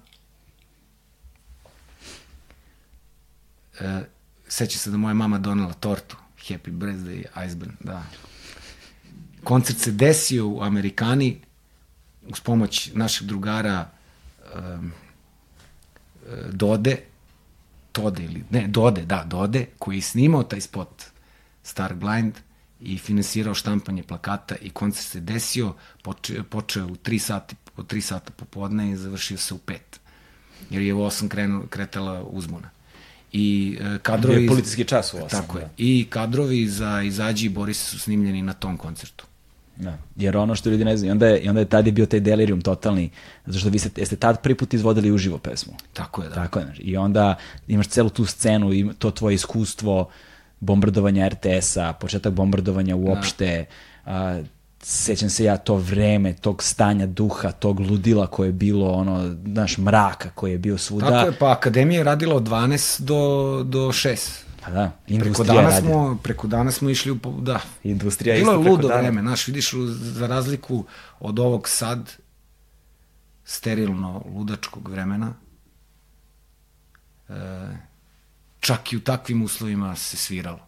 Uh, 3.81 4.01
seća 4.49 4.79
se 4.79 4.91
da 4.91 4.97
moja 4.97 5.15
mama 5.15 5.39
donela 5.39 5.73
tortu, 5.73 6.17
Happy 6.49 6.71
Birthday 6.71 7.47
Iceburn, 7.47 7.73
da. 7.81 8.03
Koncert 9.45 9.79
se 9.79 9.93
desio 9.93 10.49
u 10.49 10.63
Amerikani 10.63 11.41
uz 12.29 12.41
pomoć 12.41 12.91
našeg 12.95 13.27
drugara 13.27 13.91
um, 14.55 14.93
Dode, 16.51 16.99
Tode 17.93 18.25
ili, 18.25 18.45
ne, 18.51 18.67
Dode, 18.69 19.03
da, 19.03 19.25
Dode, 19.25 19.67
koji 19.79 19.97
je 19.97 20.03
snimao 20.03 20.43
taj 20.43 20.61
spot 20.61 21.05
Star 21.63 21.95
Blind 21.95 22.35
i 22.81 22.99
finansirao 22.99 23.55
štampanje 23.55 24.03
plakata 24.03 24.57
i 24.57 24.71
koncert 24.71 25.07
se 25.07 25.21
desio, 25.21 25.75
poče, 26.03 26.43
počeo 26.43 26.87
u 26.87 26.97
3 26.97 27.19
sata, 27.19 27.55
po 27.75 27.83
3 27.83 28.01
sata 28.01 28.33
popodne 28.33 28.91
i 28.91 28.97
završio 28.97 29.39
se 29.39 29.55
u 29.55 29.59
5. 29.59 29.77
Jer 30.71 30.83
je 30.83 30.95
u 30.95 30.99
8 30.99 31.29
krenu, 31.29 31.67
kretala 31.71 32.23
uzbuna. 32.23 32.71
I 33.33 33.79
e, 33.81 33.99
kadrovi... 34.03 34.43
Je 34.43 34.49
policijski 34.49 34.85
čas 34.85 35.15
u 35.15 35.17
8. 35.17 35.31
Tako 35.31 35.59
je. 35.59 35.65
da. 35.65 35.71
I 35.77 36.07
kadrovi 36.11 36.69
za 36.69 37.03
Izađi 37.03 37.47
i 37.47 37.49
Boris 37.49 37.79
su 37.79 37.99
snimljeni 37.99 38.43
na 38.43 38.53
tom 38.53 38.77
koncertu. 38.77 39.27
Da. 39.77 39.99
Jer 40.17 40.37
ono 40.37 40.55
što 40.55 40.71
ljudi 40.71 40.85
ne 40.85 40.97
znaju, 40.97 41.13
onda 41.13 41.27
je, 41.27 41.41
i 41.41 41.49
onda 41.49 41.61
je 41.61 41.69
tad 41.69 41.87
je 41.87 41.93
bio 41.93 42.07
taj 42.07 42.21
delirium 42.21 42.61
totalni, 42.61 43.11
zato 43.47 43.59
što 43.59 43.69
vi 43.69 43.79
ste, 43.79 43.91
jeste 43.97 44.17
tad 44.17 44.43
prvi 44.43 44.55
put 44.55 44.75
izvodili 44.75 45.13
uživo 45.13 45.39
pesmu. 45.39 45.73
Tako 45.93 46.23
je, 46.23 46.29
da. 46.29 46.35
Tako 46.35 46.59
je. 46.59 46.67
I 46.79 46.97
onda 46.97 47.35
imaš 47.69 47.89
celu 47.89 48.11
tu 48.11 48.25
scenu 48.25 48.73
i 48.73 48.91
to 48.99 49.11
tvoje 49.11 49.35
iskustvo 49.35 50.11
bombardovanja 50.61 51.29
RTS-a, 51.29 51.93
početak 51.93 52.33
bombardovanja 52.33 52.97
uopšte, 52.97 53.65
a, 54.05 54.41
sećam 54.83 55.31
se 55.31 55.45
ja 55.45 55.57
to 55.57 55.75
vreme, 55.75 56.33
tog 56.37 56.63
stanja 56.63 57.07
duha, 57.07 57.53
tog 57.53 57.81
ludila 57.81 58.27
koje 58.27 58.49
je 58.49 58.53
bilo, 58.53 58.91
ono, 58.93 59.37
znaš, 59.45 59.79
mraka 59.79 60.31
koji 60.31 60.53
je 60.53 60.59
bio 60.59 60.79
svuda. 60.79 61.07
Tako 61.07 61.27
je, 61.27 61.39
pa 61.39 61.53
Akademija 61.53 61.99
je 61.99 62.05
radila 62.05 62.37
od 62.37 62.43
12 62.43 63.01
do, 63.01 63.63
do 63.65 63.89
6. 63.89 64.47
Pa 64.65 64.71
da, 64.71 64.91
Preko 65.07 65.25
industrija 65.25 65.55
dana, 65.55 65.69
radi. 65.69 65.87
smo, 65.87 66.19
preko 66.23 66.47
dana 66.47 66.71
smo 66.71 66.91
išli 66.91 67.11
u... 67.13 67.19
Da, 67.41 67.61
Industrija 67.83 68.35
Bilo 68.37 68.53
je 68.53 68.55
isto 68.55 68.63
preko 68.63 68.71
ludo 68.77 68.89
dana. 68.89 69.01
vreme, 69.01 69.21
znaš, 69.21 69.47
vidiš, 69.47 69.73
za 69.89 70.27
razliku 70.27 70.85
od 71.21 71.39
ovog 71.39 71.69
sad, 71.69 72.13
sterilno 73.45 74.25
ludačkog 74.35 74.89
vremena, 74.89 75.35
e, 77.29 77.33
čak 78.61 78.93
i 78.93 78.97
u 78.97 79.01
takvim 79.01 79.43
uslovima 79.43 79.97
se 79.97 80.17
sviralo. 80.17 80.61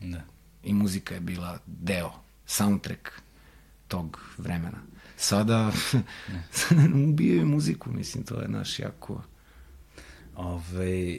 Da. 0.00 0.20
I 0.62 0.74
muzika 0.74 1.14
je 1.14 1.20
bila 1.20 1.58
deo, 1.66 2.12
soundtrack 2.46 3.08
tog 3.88 4.20
vremena. 4.38 4.78
Sada 5.16 5.72
ubijaju 7.08 7.46
muziku, 7.46 7.90
mislim, 7.90 8.24
to 8.24 8.40
je 8.40 8.48
naš 8.48 8.78
jako... 8.78 9.22
Ove, 10.36 11.18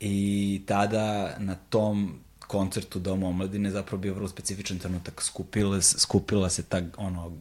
I 0.00 0.62
tada 0.66 1.36
na 1.38 1.54
tom 1.54 2.18
koncertu 2.46 2.98
Doma 2.98 3.28
omladine 3.28 3.70
zapravo 3.70 4.00
bio 4.00 4.14
vrlo 4.14 4.28
specifičan 4.28 4.78
trenutak. 4.78 5.22
Skupila, 5.22 5.80
skupila 5.82 6.50
se 6.50 6.62
ta 6.62 6.82
ono, 6.96 7.32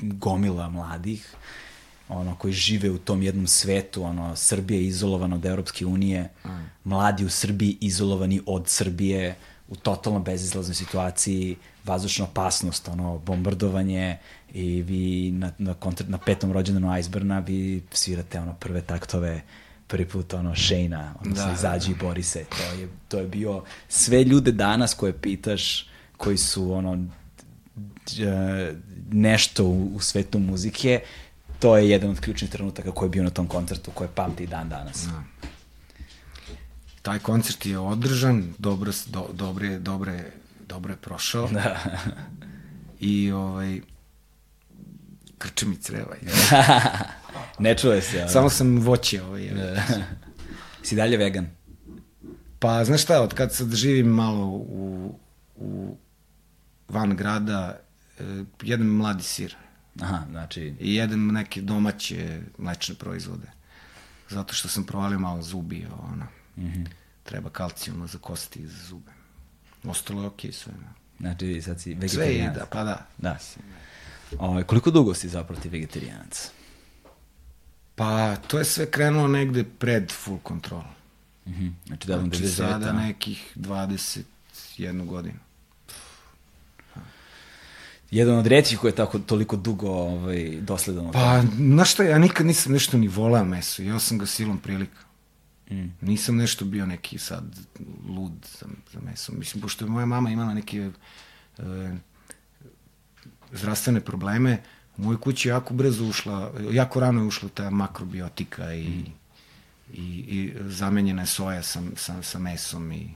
gomila 0.00 0.68
mladih 0.68 1.34
ono, 2.08 2.36
koji 2.36 2.52
žive 2.52 2.90
u 2.90 2.98
tom 2.98 3.22
jednom 3.22 3.46
svetu, 3.46 4.02
ono, 4.02 4.36
Srbija 4.36 4.80
je 4.80 4.86
izolovana 4.86 5.36
od 5.36 5.44
Evropske 5.44 5.86
unije, 5.86 6.28
mladi 6.84 7.24
u 7.24 7.30
Srbiji 7.30 7.78
izolovani 7.80 8.40
od 8.46 8.68
Srbije, 8.68 9.36
u 9.68 9.76
totalno 9.76 10.20
bezizlaznoj 10.20 10.74
situaciji, 10.74 11.56
vazdušna 11.84 12.24
opasnost, 12.24 12.88
ono, 12.88 13.18
bombardovanje 13.18 14.18
i 14.52 14.82
vi 14.82 15.30
na, 15.30 15.52
na, 15.58 15.74
koncert, 15.74 16.08
na 16.08 16.18
petom 16.18 16.52
rođendanu 16.52 16.98
Iceburna 16.98 17.38
vi 17.38 17.82
svirate 17.90 18.40
ono 18.40 18.54
prve 18.54 18.80
taktove 18.80 19.42
prvi 19.86 20.08
put 20.08 20.34
ono 20.34 20.54
Shane-a, 20.56 21.14
odnosno 21.20 21.44
Da, 21.44 21.46
da, 21.46 21.46
da, 21.46 21.54
izađi 21.54 21.90
i 21.90 21.94
bori 21.94 22.22
se. 22.22 22.44
To 22.44 22.80
je, 22.80 22.88
to 23.08 23.18
je 23.18 23.26
bio 23.26 23.62
sve 23.88 24.24
ljude 24.24 24.52
danas 24.52 24.94
koje 24.94 25.12
pitaš 25.12 25.88
koji 26.16 26.36
su 26.36 26.72
ono 26.72 26.96
d- 28.16 28.74
nešto 29.10 29.64
u, 29.64 29.90
u 29.94 30.00
svetu 30.00 30.38
muzike, 30.38 31.00
to 31.58 31.76
je 31.76 31.90
jedan 31.90 32.10
od 32.10 32.20
ključnih 32.20 32.50
trenutaka 32.50 32.92
koji 32.92 33.06
je 33.06 33.10
bio 33.10 33.22
na 33.22 33.30
tom 33.30 33.46
koncertu 33.46 33.90
koje 33.94 34.08
pamti 34.14 34.46
dan 34.46 34.68
danas. 34.68 35.06
Da. 35.06 35.48
Taj 37.08 37.18
koncert 37.18 37.66
je 37.66 37.78
održan, 37.78 38.54
dobro, 38.58 38.92
do, 39.06 39.28
dobro, 39.32 39.66
je, 39.66 39.78
dobro, 39.78 40.12
je, 40.12 40.32
dobro 40.66 40.92
je 40.92 40.96
prošao. 40.96 41.48
Da. 41.48 41.78
I 43.00 43.32
ovaj, 43.32 43.80
krče 45.38 45.66
mi 45.66 45.76
creva. 45.76 46.14
ne 47.64 47.78
čuje 47.78 48.02
se. 48.02 48.20
Ali. 48.20 48.30
Samo 48.30 48.50
sam 48.50 48.80
voće 48.80 49.22
ovaj. 49.22 49.48
Da. 49.48 49.82
si 50.82 50.96
dalje 50.96 51.16
vegan? 51.16 51.46
Pa, 52.58 52.84
znaš 52.84 53.02
šta, 53.02 53.22
od 53.22 53.34
kad 53.34 53.54
sad 53.54 53.74
živim 53.74 54.06
malo 54.06 54.46
u, 54.46 55.14
u 55.56 55.96
van 56.88 57.16
grada, 57.16 57.80
e, 58.18 58.22
jedem 58.62 58.86
mladi 58.86 59.22
sir 59.22 59.56
Aha, 60.00 60.22
znači, 60.30 60.74
i 60.80 60.94
jedem 60.94 61.32
neke 61.32 61.62
domaće 61.62 62.40
mlečne 62.58 62.94
proizvode. 62.94 63.50
Zato 64.28 64.54
što 64.54 64.68
sam 64.68 64.84
provalio 64.84 65.18
malo 65.18 65.42
zubi, 65.42 65.86
ono. 66.12 66.26
Mm 66.56 66.72
-hmm. 66.72 66.97
Treba 67.28 67.50
kalcijuma 67.50 68.06
za 68.06 68.18
kosti 68.18 68.58
i 68.58 68.66
za 68.66 68.84
zube. 68.86 69.10
Ostalo 69.84 70.20
je 70.22 70.26
okej 70.26 70.52
sve. 70.52 70.72
ne. 70.72 70.88
znači 71.20 71.62
sad 71.62 71.80
si 71.80 71.84
Sve 71.84 71.94
vegetarijanac. 71.94 72.56
da, 72.58 72.66
pa 72.66 72.84
da. 72.84 73.06
Da. 73.18 73.38
O, 74.38 74.62
koliko 74.66 74.90
dugo 74.90 75.14
si 75.14 75.28
zapravo 75.28 75.60
ti 75.62 75.68
vegetarijanac? 75.68 76.50
Pa, 77.94 78.36
to 78.36 78.58
je 78.58 78.64
sve 78.64 78.90
krenulo 78.90 79.28
negde 79.28 79.64
pred 79.64 80.12
full 80.12 80.38
control. 80.48 80.82
Mhm. 81.46 81.68
Znači, 81.86 82.06
da 82.08 82.16
vam 82.16 82.24
Znači, 82.26 82.42
99. 82.44 82.56
sada 82.56 82.92
nekih 82.92 83.52
21 83.56 84.24
godinu. 85.06 85.38
Jedan 88.10 88.38
od 88.38 88.46
rećih 88.46 88.78
koji 88.78 88.90
je 88.90 88.96
tako 88.96 89.18
toliko 89.18 89.56
dugo 89.56 89.88
ovaj, 89.90 90.58
dosledan. 90.60 91.12
Pa, 91.12 91.42
znaš 91.56 91.92
šta, 91.92 92.02
ja 92.02 92.18
nikad 92.18 92.46
nisam 92.46 92.72
nešto 92.72 92.98
ni 92.98 93.08
voleo 93.08 93.44
meso, 93.44 93.82
jeo 93.82 93.98
sam 93.98 94.18
ga 94.18 94.26
silom 94.26 94.58
prilika. 94.58 95.07
Mm. 95.70 95.86
Nisam 96.00 96.36
nešto 96.36 96.64
bio 96.64 96.86
neki 96.86 97.18
sad 97.18 97.58
lud 98.08 98.32
za, 98.60 98.66
za 98.92 99.00
meso. 99.00 99.32
Mislim, 99.32 99.62
pošto 99.62 99.84
je 99.84 99.90
moja 99.90 100.06
mama 100.06 100.30
imala 100.30 100.54
neke 100.54 100.90
e, 101.58 101.96
zdravstvene 103.52 104.00
probleme, 104.00 104.62
u 104.96 105.02
mojoj 105.02 105.20
kući 105.20 105.48
je 105.48 105.50
jako 105.50 105.74
brzo 105.74 106.04
ušla, 106.04 106.52
jako 106.70 107.00
rano 107.00 107.20
je 107.20 107.26
ušla 107.26 107.48
ta 107.48 107.70
makrobiotika 107.70 108.74
i, 108.74 108.88
mm. 108.88 109.04
i, 109.92 110.02
i 110.18 110.54
zamenjena 110.66 111.22
je 111.22 111.26
soja 111.26 111.62
sa, 111.62 111.82
sa, 111.96 112.22
sa 112.22 112.38
mesom 112.38 112.92
i 112.92 113.10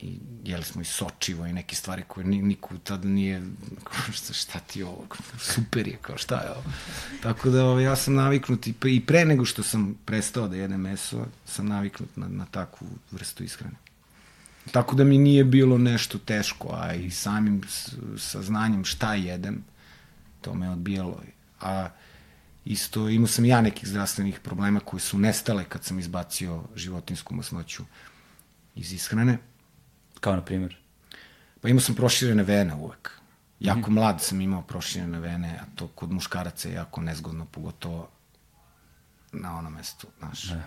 i 0.00 0.18
jeli 0.44 0.64
smo 0.64 0.82
i 0.82 0.84
sočivo 0.84 1.46
i 1.46 1.52
neke 1.52 1.76
stvari 1.76 2.02
koje 2.08 2.26
ni, 2.26 2.42
niko 2.42 2.78
tada 2.84 3.08
nije, 3.08 3.42
šta, 4.12 4.32
šta 4.32 4.58
ti 4.58 4.82
ovo, 4.82 5.06
super 5.38 5.88
je, 5.88 5.98
kao 6.02 6.18
šta 6.18 6.34
je 6.34 6.50
ovo. 6.50 6.62
Tako 7.22 7.50
da 7.50 7.64
ovaj, 7.64 7.84
ja 7.84 7.96
sam 7.96 8.14
naviknut 8.14 8.66
i 8.66 8.72
pre, 8.72 8.94
i 8.94 9.00
pre 9.00 9.24
nego 9.24 9.44
što 9.44 9.62
sam 9.62 9.94
prestao 10.04 10.48
da 10.48 10.56
jedem 10.56 10.80
meso, 10.80 11.26
sam 11.46 11.66
naviknut 11.66 12.16
na, 12.16 12.28
na 12.28 12.46
takvu 12.46 12.88
vrstu 13.10 13.44
ishrane. 13.44 13.76
Tako 14.70 14.96
da 14.96 15.04
mi 15.04 15.18
nije 15.18 15.44
bilo 15.44 15.78
nešto 15.78 16.18
teško, 16.18 16.68
a 16.72 16.94
i 16.94 17.10
samim 17.10 17.62
saznanjem 18.18 18.84
šta 18.84 19.14
jedem, 19.14 19.64
to 20.40 20.54
me 20.54 20.70
odbijalo. 20.70 21.22
A 21.60 21.88
isto 22.64 23.08
imao 23.08 23.26
sam 23.26 23.44
ja 23.44 23.60
nekih 23.60 23.88
zdravstvenih 23.88 24.40
problema 24.40 24.80
koji 24.80 25.00
su 25.00 25.18
nestale 25.18 25.64
kad 25.64 25.84
sam 25.84 25.98
izbacio 25.98 26.64
životinsku 26.76 27.34
masnoću 27.34 27.84
iz 28.74 28.92
ishrane. 28.92 29.38
Kao 30.20 30.36
na 30.36 30.42
primjer? 30.42 30.76
Pa 31.60 31.68
imao 31.68 31.80
sam 31.80 31.94
proširene 31.94 32.42
vene 32.42 32.74
uvek. 32.74 33.10
Jako 33.60 33.78
mm 33.78 33.84
-hmm. 33.84 33.90
mlad 33.90 34.22
sam 34.22 34.40
imao 34.40 34.62
proširene 34.62 35.18
vene, 35.18 35.58
a 35.62 35.64
to 35.74 35.88
kod 35.88 36.12
muškaraca 36.12 36.68
je 36.68 36.74
jako 36.74 37.00
nezgodno, 37.00 37.44
pogotovo 37.44 38.08
na 39.32 39.58
onom 39.58 39.72
mestu, 39.72 40.06
znaš. 40.18 40.42
Da. 40.42 40.62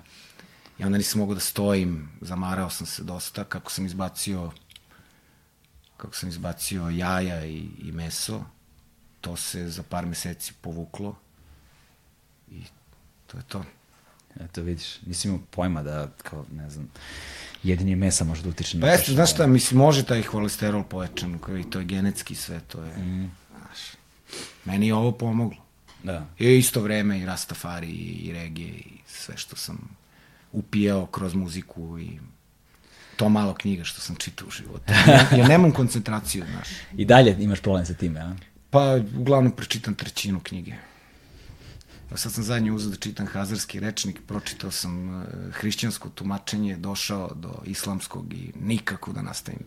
I 0.77 0.83
onda 0.83 0.97
nisam 0.97 1.19
mogao 1.19 1.35
da 1.35 1.41
stojim, 1.41 2.09
zamarao 2.21 2.69
sam 2.69 2.87
se 2.87 3.03
dosta, 3.03 3.43
kako 3.43 3.71
sam 3.71 3.85
izbacio 3.85 4.51
kako 6.01 6.15
sam 6.15 6.29
izbacio 6.29 6.89
jaja 6.89 7.45
i, 7.45 7.69
i 7.77 7.91
meso, 7.91 8.43
to 9.21 9.35
se 9.35 9.69
za 9.69 9.83
par 9.83 10.05
meseci 10.05 10.53
povuklo 10.61 11.15
i 12.51 12.63
to 13.27 13.37
je 13.37 13.43
to. 13.43 13.63
Eto 14.39 14.61
vidiš, 14.61 15.01
nisi 15.01 15.27
imao 15.27 15.39
pojma 15.51 15.83
da, 15.83 16.07
kao, 16.23 16.45
ne 16.51 16.69
znam, 16.69 16.89
Jedini 17.63 17.95
mesa 17.95 18.23
može 18.23 18.43
da 18.43 18.49
utiče 18.49 18.77
na 18.77 18.81
Pa 18.85 18.91
jeste, 18.91 19.11
znaš 19.11 19.31
šta, 19.31 19.47
mislim, 19.47 19.77
može 19.77 20.03
taj 20.03 20.21
holesterol 20.23 20.83
povećan, 20.83 21.37
koji 21.39 21.63
to 21.63 21.79
je 21.79 21.85
genetski 21.85 22.35
sve, 22.35 22.59
to 22.59 22.83
je, 22.83 22.97
Mm. 22.97 23.31
znaš, 23.57 23.79
meni 24.65 24.87
je 24.87 24.93
ovo 24.95 25.11
pomoglo. 25.11 25.57
Da. 26.03 26.25
I 26.39 26.45
isto 26.57 26.81
vreme 26.81 27.19
i 27.19 27.25
Rastafari 27.25 27.87
i 27.91 28.33
regije 28.33 28.69
i 28.69 28.85
sve 29.07 29.37
što 29.37 29.55
sam 29.55 29.89
upijao 30.51 31.05
kroz 31.05 31.33
muziku 31.33 31.99
i 31.99 32.19
to 33.15 33.29
malo 33.29 33.53
knjiga 33.53 33.83
što 33.83 34.01
sam 34.01 34.15
čitao 34.15 34.47
u 34.47 34.51
životu. 34.51 34.83
Ja, 35.07 35.37
ja 35.37 35.47
nemam 35.47 35.71
koncentraciju, 35.71 36.45
znaš. 36.51 36.67
I 36.97 37.05
dalje 37.05 37.37
imaš 37.39 37.59
problem 37.61 37.85
sa 37.85 37.93
time, 37.93 38.19
a? 38.19 38.35
Pa, 38.69 38.97
uglavnom 39.17 39.51
pročitam 39.51 39.95
trećinu 39.95 40.39
knjige. 40.39 40.73
Evo 42.11 42.17
Sad 42.17 42.31
sam 42.31 42.43
zadnji 42.43 42.71
uzeo 42.71 42.89
da 42.89 42.97
čitam 42.97 43.27
Hazarski 43.27 43.79
rečnik, 43.79 44.19
pročitao 44.27 44.71
sam 44.71 45.09
uh, 45.11 45.23
hrišćansko 45.51 46.09
tumačenje, 46.09 46.75
došao 46.77 47.31
do 47.35 47.53
islamskog 47.65 48.33
i 48.33 48.51
nikako 48.57 49.13
da 49.13 49.21
nastavim. 49.21 49.59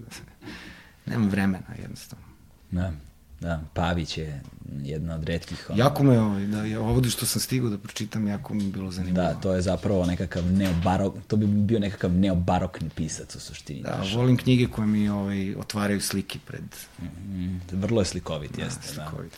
Nemam 1.06 1.28
vremena, 1.28 1.66
jednostavno. 1.78 2.24
Da, 2.70 2.92
da. 3.40 3.62
Pavić 3.74 4.18
je 4.18 4.42
jedna 4.74 5.14
od 5.14 5.24
redkih... 5.24 5.66
ono- 5.70 5.78
Jako 5.78 6.02
me, 6.02 6.20
ovaj, 6.20 6.46
da, 6.46 6.64
je 6.64 6.78
ovde 6.78 7.10
što 7.10 7.26
sam 7.26 7.40
stigao 7.40 7.70
da 7.70 7.78
pročitam, 7.78 8.26
jako 8.28 8.54
mi 8.54 8.64
je 8.64 8.70
bilo 8.70 8.90
zanimljivo. 8.90 9.24
Da, 9.24 9.34
to 9.34 9.54
je 9.54 9.62
zapravo 9.62 10.06
nekakav 10.06 10.44
neobarok, 10.44 11.14
to 11.26 11.36
bi 11.36 11.46
bio 11.46 11.78
nekakav 11.78 12.12
neobarokni 12.12 12.88
pisac 12.90 13.36
u 13.36 13.40
suštini. 13.40 13.82
Da, 13.82 13.94
znaš. 13.96 14.14
volim 14.14 14.36
knjige 14.36 14.66
koje 14.66 14.86
mi 14.86 15.08
ovaj, 15.08 15.54
otvaraju 15.54 16.00
slike 16.00 16.38
pred 16.46 16.64
Mm, 16.98 17.60
vrlo 17.72 18.00
je 18.00 18.04
slikovit, 18.04 18.58
jeste. 18.58 18.80
Da, 18.86 19.06
slikovit. 19.06 19.32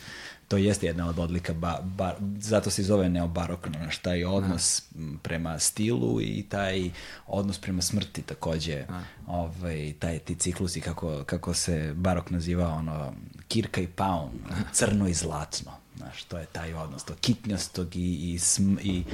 To 0.49 0.57
jeste 0.57 0.87
jedna 0.87 1.09
od 1.09 1.19
odlika, 1.19 1.55
ba, 1.55 1.81
ba, 1.85 2.17
zato 2.39 2.71
se 2.71 2.83
i 2.83 2.85
zove 2.85 3.09
neobarokno, 3.09 3.73
znaš, 3.79 3.99
taj 3.99 4.25
odnos 4.25 4.83
m, 4.95 5.19
prema 5.23 5.59
stilu 5.59 6.21
i 6.21 6.45
taj 6.49 6.91
odnos 7.27 7.59
prema 7.59 7.83
smrti 7.83 8.23
takođe, 8.23 8.87
ovaj, 9.27 9.95
taj 9.99 10.19
ti 10.19 10.35
ciklusi, 10.35 10.81
kako, 10.81 11.25
kako 11.25 11.55
se 11.55 11.93
barok 11.97 12.31
naziva, 12.31 12.69
ono, 12.69 13.13
kirka 13.49 13.81
i 13.81 13.87
paun, 13.87 14.31
crno 14.73 15.09
i 15.09 15.15
zlatno, 15.15 15.73
znaš, 15.97 16.25
to 16.25 16.39
je 16.39 16.47
taj 16.47 16.75
odnos, 16.75 17.05
to 17.05 17.15
kitnjastog 17.21 17.97
i, 17.97 18.33
i, 18.35 18.39
sm, 18.39 18.79
i, 18.83 19.05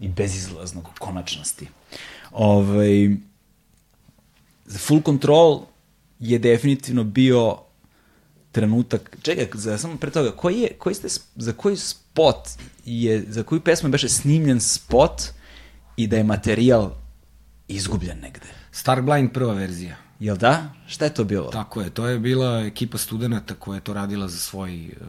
i 0.00 0.08
bezizlaznog 0.08 0.88
konačnosti. 0.98 1.68
Ovaj, 2.30 3.16
Full 4.78 5.02
Control 5.02 5.60
je 6.18 6.38
definitivno 6.38 7.04
bio 7.04 7.58
trenutak, 8.52 9.16
čekaj, 9.22 9.48
za, 9.54 9.78
samo 9.78 9.96
pre 9.96 10.10
toga, 10.10 10.30
koji 10.30 10.60
je, 10.60 10.68
koji 10.78 10.94
ste, 10.94 11.08
za 11.36 11.52
koji 11.52 11.76
spot 11.76 12.48
je, 12.84 13.24
za 13.28 13.42
koju 13.42 13.60
pesmu 13.60 13.88
je 13.88 13.92
beše 13.92 14.08
snimljen 14.08 14.60
spot 14.60 15.22
i 15.96 16.06
da 16.06 16.16
je 16.16 16.24
materijal 16.24 16.90
izgubljen 17.68 18.18
negde? 18.18 18.46
Stark 18.72 19.04
Blind 19.04 19.32
prva 19.32 19.54
verzija. 19.54 19.96
Jel 20.20 20.36
da? 20.36 20.74
Šta 20.86 21.04
je 21.04 21.14
to 21.14 21.24
bilo? 21.24 21.50
Tako 21.50 21.80
je, 21.80 21.90
to 21.90 22.06
je 22.06 22.18
bila 22.18 22.60
ekipa 22.60 22.98
studenta 22.98 23.54
koja 23.54 23.76
je 23.76 23.84
to 23.84 23.94
radila 23.94 24.28
za 24.28 24.38
svoj 24.38 24.86
uh, 25.00 25.06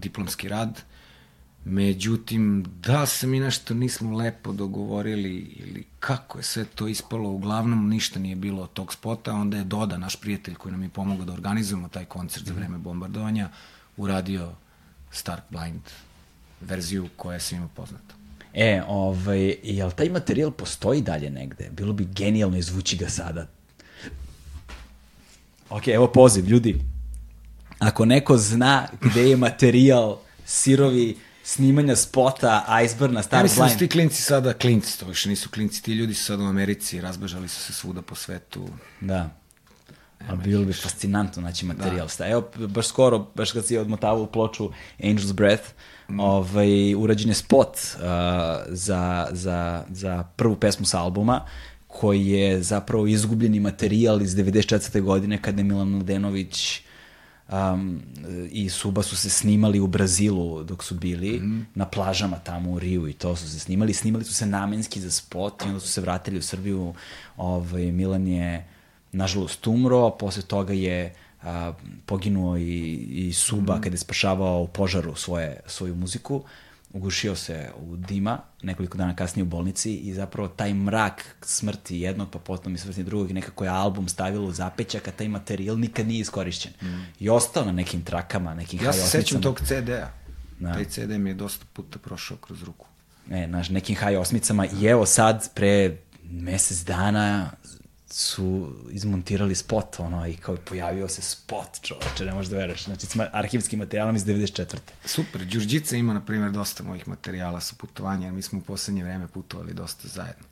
diplomski 0.00 0.48
rad. 0.48 0.82
Međutim, 1.64 2.64
da 2.82 3.06
se 3.06 3.26
mi 3.26 3.40
nešto 3.40 3.74
nismo 3.74 4.16
lepo 4.16 4.52
dogovorili 4.52 5.34
ili 5.36 5.84
kako 6.00 6.38
je 6.38 6.44
sve 6.44 6.64
to 6.64 6.88
ispalo, 6.88 7.30
uglavnom 7.30 7.88
ništa 7.88 8.20
nije 8.20 8.36
bilo 8.36 8.62
od 8.62 8.72
tog 8.72 8.92
spota, 8.92 9.32
onda 9.32 9.56
je 9.56 9.64
Doda, 9.64 9.98
naš 9.98 10.16
prijatelj 10.16 10.54
koji 10.54 10.72
nam 10.72 10.82
je 10.82 10.88
pomogao 10.88 11.26
da 11.26 11.32
organizujemo 11.32 11.88
taj 11.88 12.04
koncert 12.04 12.46
za 12.46 12.54
vreme 12.54 12.78
bombardovanja, 12.78 13.48
uradio 13.96 14.52
Stark 15.10 15.42
Blind 15.50 15.82
verziju 16.60 17.08
koja 17.16 17.34
je 17.34 17.40
svima 17.40 17.68
poznata. 17.74 18.14
E, 18.54 18.82
ovaj, 18.88 19.56
jel 19.62 19.90
taj 19.90 20.08
materijal 20.08 20.50
postoji 20.50 21.02
dalje 21.02 21.30
negde? 21.30 21.70
Bilo 21.70 21.92
bi 21.92 22.04
genijalno 22.04 22.56
izvući 22.56 22.96
ga 22.96 23.08
sada. 23.08 23.46
Ok, 25.70 25.88
evo 25.88 26.06
poziv, 26.06 26.48
ljudi. 26.48 26.80
Ako 27.78 28.04
neko 28.04 28.36
zna 28.36 28.88
gde 29.00 29.30
je 29.30 29.36
materijal 29.36 30.18
sirovi 30.44 31.16
snimanja 31.42 31.96
spota 31.96 32.66
Iceberg 32.84 33.12
na 33.12 33.18
Ja 33.18 33.22
Star 33.22 33.42
mislim 33.42 33.58
da 33.58 33.64
Blind, 33.64 33.72
su 33.72 33.78
ti 33.78 33.88
klinci 33.88 34.22
sada 34.22 34.52
klinci, 34.52 35.00
to 35.00 35.06
više 35.06 35.28
nisu 35.28 35.50
klinci, 35.50 35.82
ti 35.82 35.92
ljudi 35.92 36.14
su 36.14 36.24
sada 36.24 36.42
u 36.42 36.46
Americi, 36.46 37.00
razbežali 37.00 37.48
su 37.48 37.60
se 37.60 37.72
svuda 37.72 38.02
po 38.02 38.14
svetu. 38.14 38.68
Da. 39.00 39.30
Ali 40.28 40.38
bilo 40.38 40.64
bi 40.64 40.72
fascinantno 40.72 41.42
naći 41.42 41.66
materijal. 41.66 42.08
Da. 42.18 42.28
Evo, 42.28 42.48
baš 42.56 42.86
skoro, 42.86 43.26
baš 43.34 43.52
kad 43.52 43.66
si 43.66 43.78
odmotavao 43.78 44.22
u 44.22 44.26
ploču 44.26 44.70
Angel's 44.98 45.32
Breath, 45.32 45.64
mm. 46.08 46.20
ovaj, 46.20 46.94
urađen 46.94 47.28
je 47.28 47.34
spot 47.34 47.68
uh, 47.68 48.00
za, 48.68 49.28
za, 49.30 49.84
za 49.90 50.24
prvu 50.36 50.56
pesmu 50.56 50.86
sa 50.86 51.00
albuma, 51.00 51.46
koji 51.86 52.26
je 52.26 52.62
zapravo 52.62 53.06
izgubljeni 53.06 53.60
materijal 53.60 54.22
iz 54.22 54.34
94. 54.34 55.00
godine 55.00 55.42
kada 55.42 55.60
je 55.60 55.64
Milan 55.64 55.88
Mladenović 55.88 56.82
um, 57.52 58.02
i 58.50 58.68
Suba 58.68 59.02
su 59.02 59.16
se 59.16 59.30
snimali 59.30 59.80
u 59.80 59.86
Brazilu 59.86 60.62
dok 60.62 60.84
su 60.84 60.94
bili 60.94 61.40
mm. 61.40 61.66
na 61.74 61.86
plažama 61.86 62.38
tamo 62.38 62.70
u 62.70 62.78
Riju 62.78 63.08
i 63.08 63.12
to 63.12 63.36
su 63.36 63.50
se 63.50 63.58
snimali. 63.58 63.94
Snimali 63.94 64.24
su 64.24 64.34
se 64.34 64.46
namenski 64.46 65.00
za 65.00 65.10
spot 65.10 65.62
i 65.62 65.68
onda 65.68 65.80
su 65.80 65.88
se 65.88 66.00
vratili 66.00 66.38
u 66.38 66.42
Srbiju. 66.42 66.94
Ovaj, 67.36 67.92
Milan 67.92 68.26
je 68.26 68.68
nažalost 69.12 69.66
umro, 69.66 70.06
a 70.06 70.10
posle 70.10 70.42
toga 70.42 70.72
je 70.72 71.14
a, 71.42 71.72
poginuo 72.06 72.56
i, 72.56 72.94
i 73.10 73.32
Suba 73.32 73.76
mm. 73.76 73.80
kada 73.80 73.94
je 73.94 73.98
spašavao 73.98 74.62
u 74.62 74.66
požaru 74.66 75.14
svoje, 75.14 75.60
svoju 75.66 75.94
muziku. 75.94 76.42
Ugušio 76.92 77.36
se 77.36 77.70
u 77.76 77.96
dima 77.96 78.38
nekoliko 78.62 78.98
dana 78.98 79.16
kasnije 79.16 79.42
u 79.42 79.46
bolnici 79.46 79.94
i 79.94 80.14
zapravo 80.14 80.48
taj 80.48 80.74
mrak 80.74 81.36
smrti 81.42 82.00
jednog 82.00 82.30
pa 82.30 82.38
potom 82.38 82.74
i 82.74 82.78
smrti 82.78 83.02
drugog 83.02 83.30
i 83.30 83.34
nekako 83.34 83.64
je 83.64 83.70
album 83.70 84.08
stavilo 84.08 84.46
u 84.46 84.52
zapećak, 84.52 85.08
a 85.08 85.12
taj 85.12 85.28
materijal 85.28 85.78
nikad 85.78 86.06
nije 86.06 86.20
iskorišćen. 86.20 86.72
Mm. 86.82 87.02
I 87.20 87.28
ostao 87.28 87.64
na 87.64 87.72
nekim 87.72 88.02
trakama, 88.02 88.54
nekim 88.54 88.84
Ja 88.84 88.92
se 88.92 89.00
high 89.00 89.10
sećam 89.10 89.38
osmicama. 89.38 89.42
tog 89.42 89.60
CD-a. 89.66 90.10
Da. 90.60 90.72
Taj 90.72 90.84
CD 90.84 91.10
mi 91.10 91.30
je 91.30 91.34
dosta 91.34 91.64
puta 91.72 91.98
prošao 91.98 92.36
kroz 92.36 92.62
ruku. 92.62 92.86
ne, 93.26 93.46
naš, 93.46 93.68
nekim 93.68 93.96
high 93.96 94.18
osmicama 94.20 94.66
i 94.66 94.86
evo 94.86 95.06
sad 95.06 95.54
pre 95.54 95.96
mesec 96.30 96.78
dana 96.78 97.50
su 98.12 98.72
izmontirali 98.90 99.54
spot, 99.54 100.00
ono, 100.00 100.26
i 100.26 100.36
kao 100.36 100.56
pojavio 100.56 101.08
se 101.08 101.22
spot, 101.22 101.80
čoveče, 101.82 102.24
ne 102.24 102.34
možeš 102.34 102.50
da 102.50 102.56
veruješ. 102.56 102.84
Znači, 102.84 103.06
s 103.06 103.12
arhivskim 103.32 103.78
materijalom 103.78 104.16
iz 104.16 104.24
94. 104.24 104.76
Super, 105.04 105.44
Đurđica 105.44 105.96
ima, 105.96 106.14
na 106.14 106.20
primjer, 106.20 106.50
dosta 106.50 106.82
mojih 106.82 107.08
materijala 107.08 107.60
sa 107.60 107.74
putovanja, 107.78 108.26
jer 108.26 108.32
mi 108.34 108.42
smo 108.42 108.58
u 108.58 108.62
poslednje 108.62 109.04
vreme 109.04 109.26
putovali 109.28 109.74
dosta 109.74 110.08
zajedno. 110.08 110.44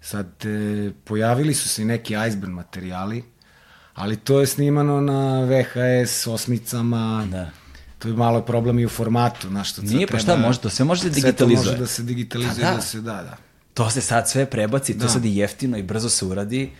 Sad, 0.00 0.26
e, 0.44 0.90
pojavili 1.04 1.54
su 1.54 1.68
se 1.68 1.82
i 1.82 1.86
neki 1.86 2.14
iceberg 2.28 2.52
materijali, 2.52 3.24
ali 3.94 4.16
to 4.16 4.40
je 4.40 4.46
snimano 4.46 5.00
na 5.00 5.40
VHS 5.40 6.26
osmicama, 6.26 7.26
Da. 7.30 7.50
to 7.98 8.08
je 8.08 8.14
malo 8.14 8.42
problem 8.42 8.78
i 8.78 8.86
u 8.86 8.88
formatu, 8.88 9.48
znaš 9.48 9.72
što 9.72 9.82
Nije, 9.82 10.06
pa 10.06 10.18
šta, 10.18 10.36
može, 10.36 10.60
to 10.60 10.70
sve 10.70 10.84
može 10.84 11.08
da 11.08 11.14
se 11.14 11.20
Sve 11.20 11.32
to 11.32 11.46
digitalizuje. 11.46 11.70
može 11.70 11.80
da 11.80 11.86
se 11.86 12.02
digitalizuje, 12.02 12.54
Pa 12.56 12.70
da. 12.70 12.76
da 12.76 12.80
se, 12.82 13.00
da, 13.00 13.12
da. 13.14 13.36
To 13.78 13.90
se 13.90 14.00
sad 14.00 14.28
sve 14.30 14.50
prebaci, 14.50 14.92
to 14.92 14.98
Da. 14.98 15.08
sad 15.08 15.24
i 15.24 15.36
jeftino 15.36 15.76
i 15.78 15.82
brzo 15.82 16.08
se 16.08 16.24
uradi, 16.24 16.70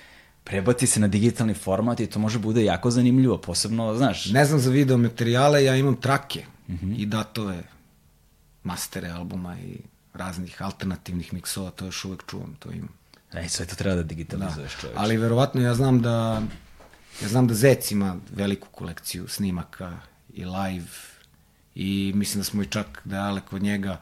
prebaci 0.45 0.87
se 0.87 1.01
na 1.01 1.09
digitalni 1.09 1.55
format 1.55 2.01
i 2.01 2.07
to 2.07 2.19
može 2.19 2.39
bude 2.39 2.65
jako 2.65 2.91
zanimljivo, 2.91 3.39
posebno, 3.39 3.95
znaš, 3.97 4.27
Ne 4.27 4.45
znam 4.45 4.61
za 4.61 4.71
video 4.71 4.97
materijale, 4.97 5.65
ja 5.65 5.77
imam 5.77 5.97
trake 5.97 6.45
mm. 6.69 6.75
-hmm. 6.75 6.95
i 6.99 7.07
datove, 7.07 7.63
mastere 8.63 9.09
albuma 9.09 9.57
i 9.59 9.79
raznih 10.15 10.63
alternativnih 10.63 11.33
miksova, 11.33 11.71
to 11.71 11.85
još 11.85 12.05
uvek 12.05 12.23
čuvam, 12.27 12.57
to 12.59 12.71
imam. 12.73 12.95
Ej, 13.33 13.49
sve 13.49 13.67
to 13.67 13.77
treba 13.77 13.95
da 13.97 14.03
digitalizuješ, 14.03 14.75
Da. 14.75 14.81
čoveče. 14.81 14.99
Ali 15.01 15.17
verovatno 15.17 15.63
ja 15.63 15.75
znam 15.75 16.03
da 16.03 16.43
ja 17.23 17.29
znam 17.29 17.47
da 17.49 17.55
Zec 17.55 17.91
ima 17.91 18.17
veliku 18.35 18.69
kolekciju 18.71 19.29
snimaka 19.29 19.99
i 20.35 20.45
live 20.45 20.91
i 21.75 22.13
mislim 22.15 22.41
da 22.41 22.45
smo 22.45 22.63
i 22.63 22.67
čak 22.67 23.01
da 23.05 23.17
je 23.17 23.23
Ale 23.23 23.41
kod 23.41 23.63
njega 23.63 24.01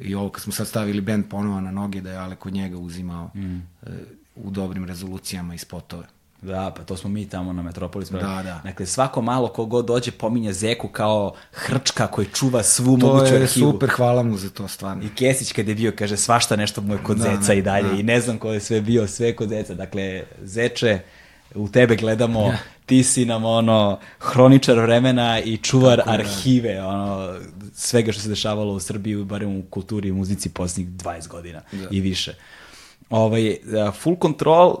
i 0.00 0.14
ovo 0.14 0.28
kad 0.28 0.42
smo 0.42 0.52
sad 0.52 0.66
stavili 0.68 1.00
band 1.00 1.24
ponovo 1.30 1.60
na 1.60 1.70
noge 1.70 2.00
da 2.00 2.10
je 2.10 2.16
Ale 2.16 2.36
kod 2.36 2.52
njega 2.52 2.78
uzimao 2.78 3.30
mm. 3.34 3.56
e, 3.56 3.90
u 4.36 4.50
dobrim 4.50 4.84
rezolucijama 4.84 5.54
i 5.54 5.58
spotove. 5.58 6.06
Da, 6.42 6.72
pa 6.76 6.82
to 6.84 6.96
smo 6.96 7.10
mi 7.10 7.28
tamo 7.28 7.52
na 7.52 7.62
Metropolis. 7.62 8.10
Da, 8.10 8.18
da. 8.20 8.60
Dakle, 8.64 8.86
svako 8.86 9.22
malo 9.22 9.48
ko 9.48 9.64
god 9.66 9.86
dođe 9.86 10.10
pominje 10.10 10.52
Zeku 10.52 10.88
kao 10.88 11.34
hrčka 11.52 12.06
koji 12.06 12.26
čuva 12.26 12.62
svu 12.62 12.98
To 12.98 13.06
moguću 13.06 13.34
je 13.34 13.42
arhivu. 13.42 13.72
super, 13.72 13.90
hvala 13.90 14.22
mu 14.22 14.36
za 14.36 14.50
to 14.50 14.68
stvarno. 14.68 15.02
I 15.04 15.08
Kesić 15.08 15.52
kad 15.52 15.68
je 15.68 15.74
bio, 15.74 15.92
kaže, 15.98 16.16
svašta 16.16 16.56
nešto 16.56 16.80
mu 16.80 16.94
je 16.94 16.98
kod 17.02 17.16
Da, 17.16 17.22
Zeca 17.22 17.46
da, 17.46 17.54
i 17.54 17.62
dalje. 17.62 17.88
da. 17.88 17.94
I 17.94 18.02
ne 18.02 18.20
znam 18.20 18.38
ko 18.38 18.52
je 18.52 18.60
sve 18.60 18.80
bio, 18.80 19.06
sve 19.08 19.36
kod 19.36 19.48
Zeca. 19.48 19.74
Dakle, 19.74 20.22
Zeče, 20.42 21.00
u 21.54 21.68
tebe 21.68 21.96
gledamo, 21.96 22.54
ti 22.86 23.04
si 23.04 23.24
nam 23.24 23.44
ono 23.44 23.98
hroničar 24.18 24.78
vremena 24.78 25.40
i 25.40 25.56
čuvar 25.56 25.96
Tako 25.96 26.10
da. 26.10 26.14
arhive, 26.14 26.82
ono 26.84 27.34
svega 27.74 28.12
što 28.12 28.22
se 28.22 28.28
dešavalo 28.28 28.72
u 28.72 28.80
Srbiji, 28.80 29.24
barem 29.24 29.56
u 29.56 29.62
kulturi 29.62 30.08
i 30.08 30.12
muzici 30.12 30.48
posljednjih 30.48 30.96
20 30.96 31.28
godina 31.28 31.62
Da. 31.72 31.88
i 31.90 32.00
više. 32.00 32.34
Ovaj, 33.10 33.50
uh, 33.50 33.94
full 33.94 34.16
Control 34.22 34.68
uh, 34.68 34.76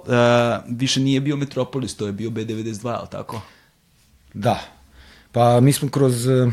više 0.68 1.00
nije 1.00 1.20
bio 1.20 1.36
Metropolis, 1.36 1.96
to 1.96 2.06
je 2.06 2.12
bio 2.12 2.30
B92, 2.30 2.96
ali 2.98 3.08
tako? 3.10 3.40
Da. 4.34 4.60
Pa 5.32 5.60
mi 5.60 5.72
smo 5.72 5.88
kroz 5.88 6.28
eh, 6.28 6.50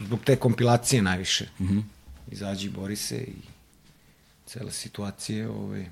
zbog 0.00 0.20
te 0.24 0.36
kompilacije 0.36 1.02
najviše. 1.02 1.48
Mm 1.60 1.64
-hmm. 1.64 1.82
Izađi 2.30 2.66
i 2.66 2.70
bori 2.70 2.96
se 2.96 3.16
i 3.16 3.34
cele 4.46 4.72
situacije, 4.72 5.48
ovaj, 5.48 5.86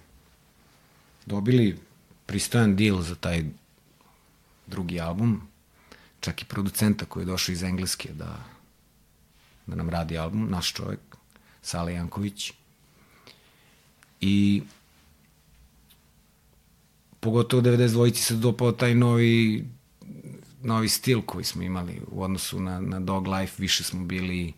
dobili 1.26 1.78
pristojan 2.26 2.76
deal 2.76 3.02
za 3.02 3.14
taj 3.14 3.44
drugi 4.66 5.00
album, 5.00 5.42
čak 6.20 6.42
i 6.42 6.44
producenta 6.44 7.04
koji 7.04 7.22
je 7.22 7.26
došao 7.26 7.52
iz 7.52 7.62
Engleske 7.62 8.12
da, 8.12 8.44
da 9.66 9.76
nam 9.76 9.90
radi 9.90 10.18
album, 10.18 10.48
naš 10.50 10.72
čovjek, 10.72 11.00
Sale 11.62 11.92
Janković. 11.92 12.52
I 14.20 14.62
pogotovo 17.20 17.62
92-ci 17.62 18.22
se 18.22 18.34
dopao 18.34 18.72
taj 18.72 18.94
novi 18.94 19.64
novi 20.62 20.88
stil 20.88 21.22
koji 21.22 21.44
smo 21.44 21.62
imali 21.62 22.00
u 22.08 22.22
odnosu 22.22 22.60
na, 22.60 22.80
na 22.80 23.00
Dog 23.00 23.26
Life, 23.26 23.54
više 23.58 23.84
smo 23.84 24.04
bili 24.04 24.52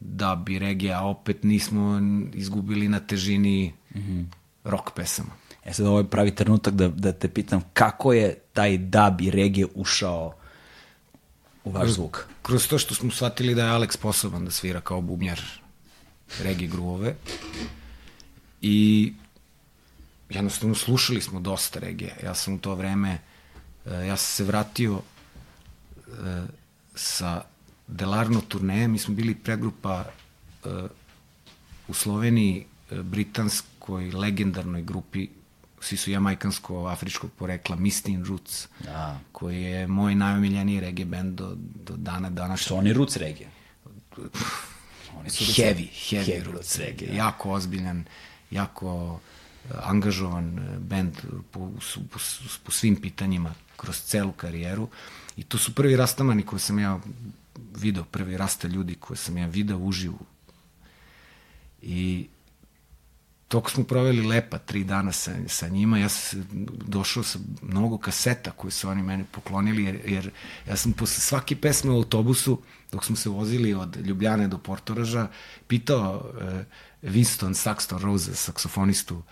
da 0.00 0.34
bi 0.34 0.58
regija, 0.58 0.98
a 0.98 1.06
opet 1.06 1.44
nismo 1.44 2.00
izgubili 2.34 2.88
na 2.88 3.00
težini 3.00 3.72
mm 3.94 3.98
-hmm. 3.98 4.24
rock 4.64 4.90
pesama. 4.96 5.39
E 5.64 5.72
sad 5.72 5.86
ovo 5.86 5.98
je 5.98 6.10
pravi 6.10 6.34
trenutak 6.34 6.74
da, 6.74 6.88
da 6.88 7.12
te 7.12 7.28
pitam 7.28 7.62
kako 7.72 8.12
je 8.12 8.34
taj 8.52 8.78
dub 8.78 9.20
i 9.20 9.30
regije 9.30 9.66
ušao 9.74 10.34
u 11.64 11.70
vaš 11.70 11.90
zvuk? 11.90 12.26
Kroz 12.42 12.68
to 12.68 12.78
što 12.78 12.94
smo 12.94 13.10
shvatili 13.10 13.54
da 13.54 13.64
je 13.64 13.72
Alex 13.72 13.92
sposoban 13.92 14.44
da 14.44 14.50
svira 14.50 14.80
kao 14.80 15.00
bubnjar 15.00 15.40
regije 16.42 16.68
gruvove 16.68 17.14
i 18.62 19.12
jednostavno 20.30 20.74
slušali 20.74 21.20
smo 21.20 21.40
dosta 21.40 21.78
regije. 21.78 22.16
Ja 22.22 22.34
sam 22.34 22.54
u 22.54 22.58
to 22.58 22.74
vreme, 22.74 23.18
e, 23.86 24.06
ja 24.06 24.16
sam 24.16 24.36
se 24.36 24.44
vratio 24.44 25.00
e, 26.06 26.46
sa 26.94 27.42
Delarno 27.86 28.40
turneje, 28.40 28.88
mi 28.88 28.98
smo 28.98 29.14
bili 29.14 29.34
predgrupa 29.34 30.04
e, 30.04 30.68
u 31.88 31.94
Sloveniji 31.94 32.66
britanskoj 32.90 34.10
legendarnoj 34.10 34.82
grupi 34.82 35.28
svi 35.80 35.96
su 35.96 36.10
jamajkansko-afričkog 36.10 37.30
porekla, 37.38 37.76
Mistin 37.76 38.24
Roots, 38.24 38.68
da. 38.84 39.20
koji 39.32 39.62
je 39.62 39.86
moj 39.86 40.14
najomiljeniji 40.14 40.80
reggae 40.80 41.04
band 41.04 41.38
do, 41.38 41.56
do 41.56 41.96
dana 41.96 42.30
današnjeg. 42.30 42.68
Su 42.68 42.76
oni 42.76 42.92
Roots 42.92 43.16
reggae? 43.16 43.46
Oni 45.18 45.30
su 45.30 45.44
heavy, 45.44 45.88
heavy, 46.10 46.26
heavy 46.26 46.52
Roots 46.52 46.78
reggae. 46.78 47.08
Da. 47.08 47.14
Jako 47.14 47.50
ozbiljan, 47.50 48.04
jako 48.50 49.20
angažovan 49.82 50.58
eh, 50.58 50.78
band 50.78 51.16
po, 51.50 51.72
po, 52.10 52.18
po 52.64 52.72
svim 52.72 52.96
pitanjima 52.96 53.54
kroz 53.76 54.02
celu 54.02 54.32
karijeru 54.32 54.88
i 55.36 55.42
to 55.42 55.58
su 55.58 55.74
prvi 55.74 55.96
rastamani 55.96 56.42
koje 56.42 56.60
sam 56.60 56.78
ja 56.78 56.98
video, 57.76 58.04
prvi 58.04 58.36
rasta 58.36 58.68
ljudi 58.68 58.94
koje 58.94 59.16
sam 59.16 59.38
ja 59.38 59.46
video 59.46 59.78
uživo. 59.78 60.18
I 61.82 62.28
toko 63.50 63.70
smo 63.70 63.84
proveli 63.84 64.22
lepa 64.22 64.58
tri 64.58 64.84
dana 64.84 65.12
sa, 65.12 65.32
sa 65.48 65.68
njima, 65.68 65.98
ja 65.98 66.08
sam 66.08 66.46
došao 66.86 67.22
sa 67.22 67.38
mnogo 67.62 67.98
kaseta 67.98 68.50
koje 68.50 68.70
su 68.70 68.88
oni 68.88 69.02
meni 69.02 69.24
poklonili, 69.32 69.84
jer, 69.84 70.00
jer 70.06 70.30
ja 70.68 70.76
sam 70.76 70.92
posle 70.92 71.20
svake 71.20 71.56
pesme 71.56 71.90
u 71.90 71.96
autobusu, 71.96 72.60
dok 72.92 73.04
smo 73.04 73.16
se 73.16 73.28
vozili 73.28 73.74
od 73.74 73.96
Ljubljane 73.96 74.48
do 74.48 74.58
Portoraža, 74.58 75.28
pitao 75.66 76.30
eh, 76.40 76.64
Winston 77.02 77.54
Saxton 77.54 77.98
Rose, 77.98 78.34
saksofonistu, 78.34 79.22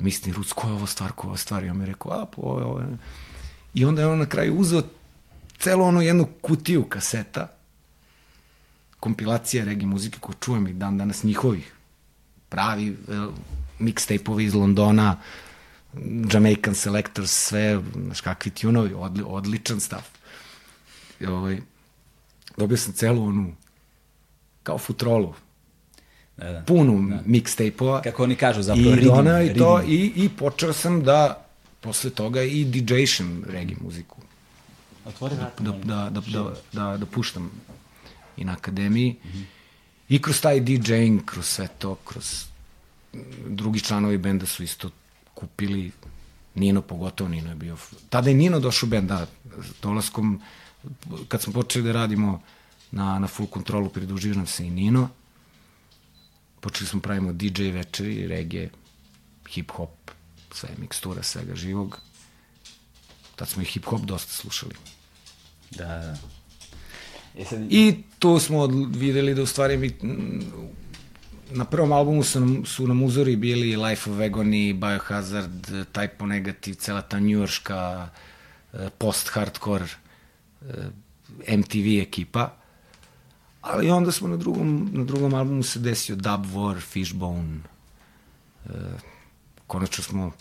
mislim, 0.00 0.34
Ruc, 0.34 0.52
koja 0.52 0.70
je 0.70 0.74
ovo 0.74 0.86
stvar, 0.86 1.12
koja 1.12 1.28
je 1.28 1.30
ovo 1.30 1.36
stvar? 1.36 1.64
I 1.64 1.70
on 1.70 1.76
mi 1.76 1.82
je 1.82 1.86
rekao, 1.86 2.12
a, 2.12 2.26
po, 2.26 2.42
ovo, 2.42 2.64
ovo. 2.64 2.82
I 3.74 3.84
onda 3.84 4.02
je 4.02 4.08
on 4.08 4.18
na 4.18 4.26
kraju 4.26 4.56
uzeo 4.56 4.82
celu 5.58 5.84
onu 5.84 6.02
jednu 6.02 6.28
kutiju 6.40 6.84
kaseta, 6.84 7.48
kompilacija 9.00 9.64
regi 9.64 9.86
muzike 9.86 10.18
koju 10.20 10.36
čujem 10.40 10.66
i 10.66 10.72
dan 10.72 10.98
danas 10.98 11.22
njihovih, 11.22 11.74
pravi 12.48 12.96
mixtape-ovi 13.78 14.44
iz 14.44 14.54
Londona, 14.54 15.16
Jamaican 16.32 16.74
Selectors, 16.74 17.30
sve, 17.30 17.80
znaš, 17.94 18.20
kakvi 18.20 18.50
tunovi, 18.50 18.94
odli, 18.94 19.24
odličan 19.26 19.80
stav. 19.80 20.02
I, 21.20 21.26
ovaj, 21.26 21.60
dobio 22.56 22.76
sam 22.76 22.92
celu 22.92 23.24
onu, 23.24 23.54
kao 24.62 24.78
futrolu, 24.78 25.34
da, 26.36 26.52
da. 26.52 26.62
punu 26.66 27.08
da. 27.08 27.22
mixtape-ova. 27.26 28.02
Kako 28.02 28.22
oni 28.22 28.36
kažu, 28.36 28.62
zapravo, 28.62 28.90
I 28.90 29.04
dona 29.04 29.42
i 29.42 29.54
to, 29.54 29.82
i, 29.82 30.12
i 30.16 30.28
počeo 30.28 30.72
sam 30.72 31.02
da, 31.04 31.46
posle 31.80 32.10
toga, 32.10 32.42
i 32.42 32.64
DJ-šem 32.64 33.44
reggae 33.48 33.76
muziku. 33.80 34.22
Otvori 35.04 35.36
da, 35.36 35.50
da, 35.58 35.72
da, 35.72 36.10
da, 36.10 36.20
da, 36.20 36.54
da, 36.72 36.96
da 36.96 37.06
puštam 37.06 37.50
i 38.36 38.44
na 38.44 38.52
akademiji. 38.52 39.16
Mm 39.24 39.28
-hmm. 39.28 39.44
I 40.08 40.22
kroz 40.22 40.40
taj 40.40 40.60
DJ-ing, 40.60 41.24
kroz 41.24 41.46
sve 41.46 41.68
to, 41.78 41.94
kroz 41.94 42.47
drugi 43.46 43.80
članovi 43.80 44.18
benda 44.18 44.46
su 44.46 44.62
isto 44.62 44.90
kupili 45.34 45.92
Nino 46.54 46.82
pogotovo, 46.82 47.30
Nino 47.30 47.48
je 47.50 47.54
bio... 47.54 47.76
Tada 48.10 48.30
je 48.30 48.34
Nino 48.34 48.60
došao 48.60 48.86
u 48.86 48.90
bend, 48.90 49.08
da, 49.08 49.26
dolaskom, 49.82 50.42
kad 51.28 51.42
smo 51.42 51.52
počeli 51.52 51.84
da 51.84 51.92
radimo 51.92 52.42
na, 52.90 53.18
na 53.18 53.26
full 53.26 53.48
kontrolu, 53.48 53.88
pridružio 53.88 54.34
nam 54.34 54.46
se 54.46 54.66
i 54.66 54.70
Nino. 54.70 55.08
Počeli 56.60 56.88
smo 56.88 57.00
pravimo 57.00 57.32
DJ 57.32 57.70
večeri, 57.70 58.26
reggae, 58.26 58.70
hip-hop, 59.54 60.10
sve 60.52 60.68
mikstura, 60.78 61.22
svega 61.22 61.54
živog. 61.54 61.98
Tad 63.36 63.48
smo 63.48 63.62
i 63.62 63.66
hip-hop 63.66 64.04
dosta 64.04 64.32
slušali. 64.32 64.74
Da, 65.70 65.86
da. 65.86 66.16
E. 67.38 67.66
I 67.70 68.02
tu 68.18 68.38
smo 68.38 68.66
videli 68.94 69.34
da 69.34 69.42
u 69.42 69.46
stvari 69.46 69.76
mi 69.76 69.94
na 71.50 71.64
prvom 71.64 71.92
albumu 71.92 72.24
su 72.24 72.40
nam, 72.40 72.64
su 72.66 72.86
nam 72.86 73.02
uzori 73.02 73.36
bili 73.36 73.76
Life 73.76 74.10
of 74.10 74.16
Agony, 74.18 74.72
Biohazard, 74.72 75.66
Typo 75.92 76.26
Negative, 76.26 76.76
cela 76.76 77.02
ta 77.02 77.18
njujorška 77.18 78.08
eh, 78.72 78.88
post-hardcore 78.98 79.86
eh, 80.62 81.56
MTV 81.56 82.02
ekipa. 82.02 82.58
Ali 83.60 83.90
onda 83.90 84.12
smo 84.12 84.28
na 84.28 84.36
drugom, 84.36 84.90
na 84.92 85.04
drugom 85.04 85.34
albumu 85.34 85.62
se 85.62 85.78
desio 85.78 86.16
Dub 86.16 86.44
War, 86.54 86.80
Fishbone. 86.80 87.58
E, 88.66 88.70
konačno 89.66 90.04
smo 90.04 90.32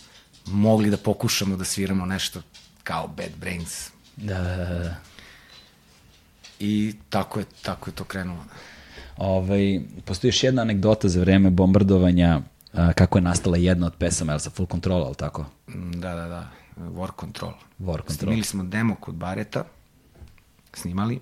mogli 0.45 0.89
da 0.89 0.97
pokušamo 0.97 1.57
da 1.57 1.65
sviramo 1.65 2.05
nešto 2.05 2.41
kao 2.83 3.07
Bad 3.07 3.31
Brains. 3.39 3.89
Da, 4.15 4.41
da, 4.41 4.55
da. 4.55 4.79
da. 4.79 4.95
I 6.59 6.95
tako 7.09 7.39
je, 7.39 7.45
tako 7.61 7.89
je 7.89 7.95
to 7.95 8.03
krenulo. 8.03 8.45
Ovaj, 9.17 9.81
postoji 10.05 10.29
još 10.29 10.43
jedna 10.43 10.61
anegdota 10.61 11.09
za 11.09 11.19
vreme 11.19 11.49
bombardovanja 11.49 12.41
a, 12.73 12.93
kako 12.93 13.17
je 13.17 13.21
nastala 13.21 13.57
jedna 13.57 13.87
od 13.87 13.93
pesama, 13.99 14.33
je 14.33 14.39
sa 14.39 14.49
Full 14.49 14.67
Control, 14.67 15.03
ali 15.03 15.15
tako? 15.15 15.45
Mm, 15.67 15.91
da, 15.91 16.15
da, 16.15 16.27
da. 16.27 16.49
War 16.77 17.09
Control. 17.19 17.53
War 17.79 17.97
Control. 17.97 18.17
Snimili 18.17 18.43
smo 18.43 18.63
demo 18.63 18.95
kod 18.95 19.15
Bareta, 19.15 19.63
snimali, 20.73 21.19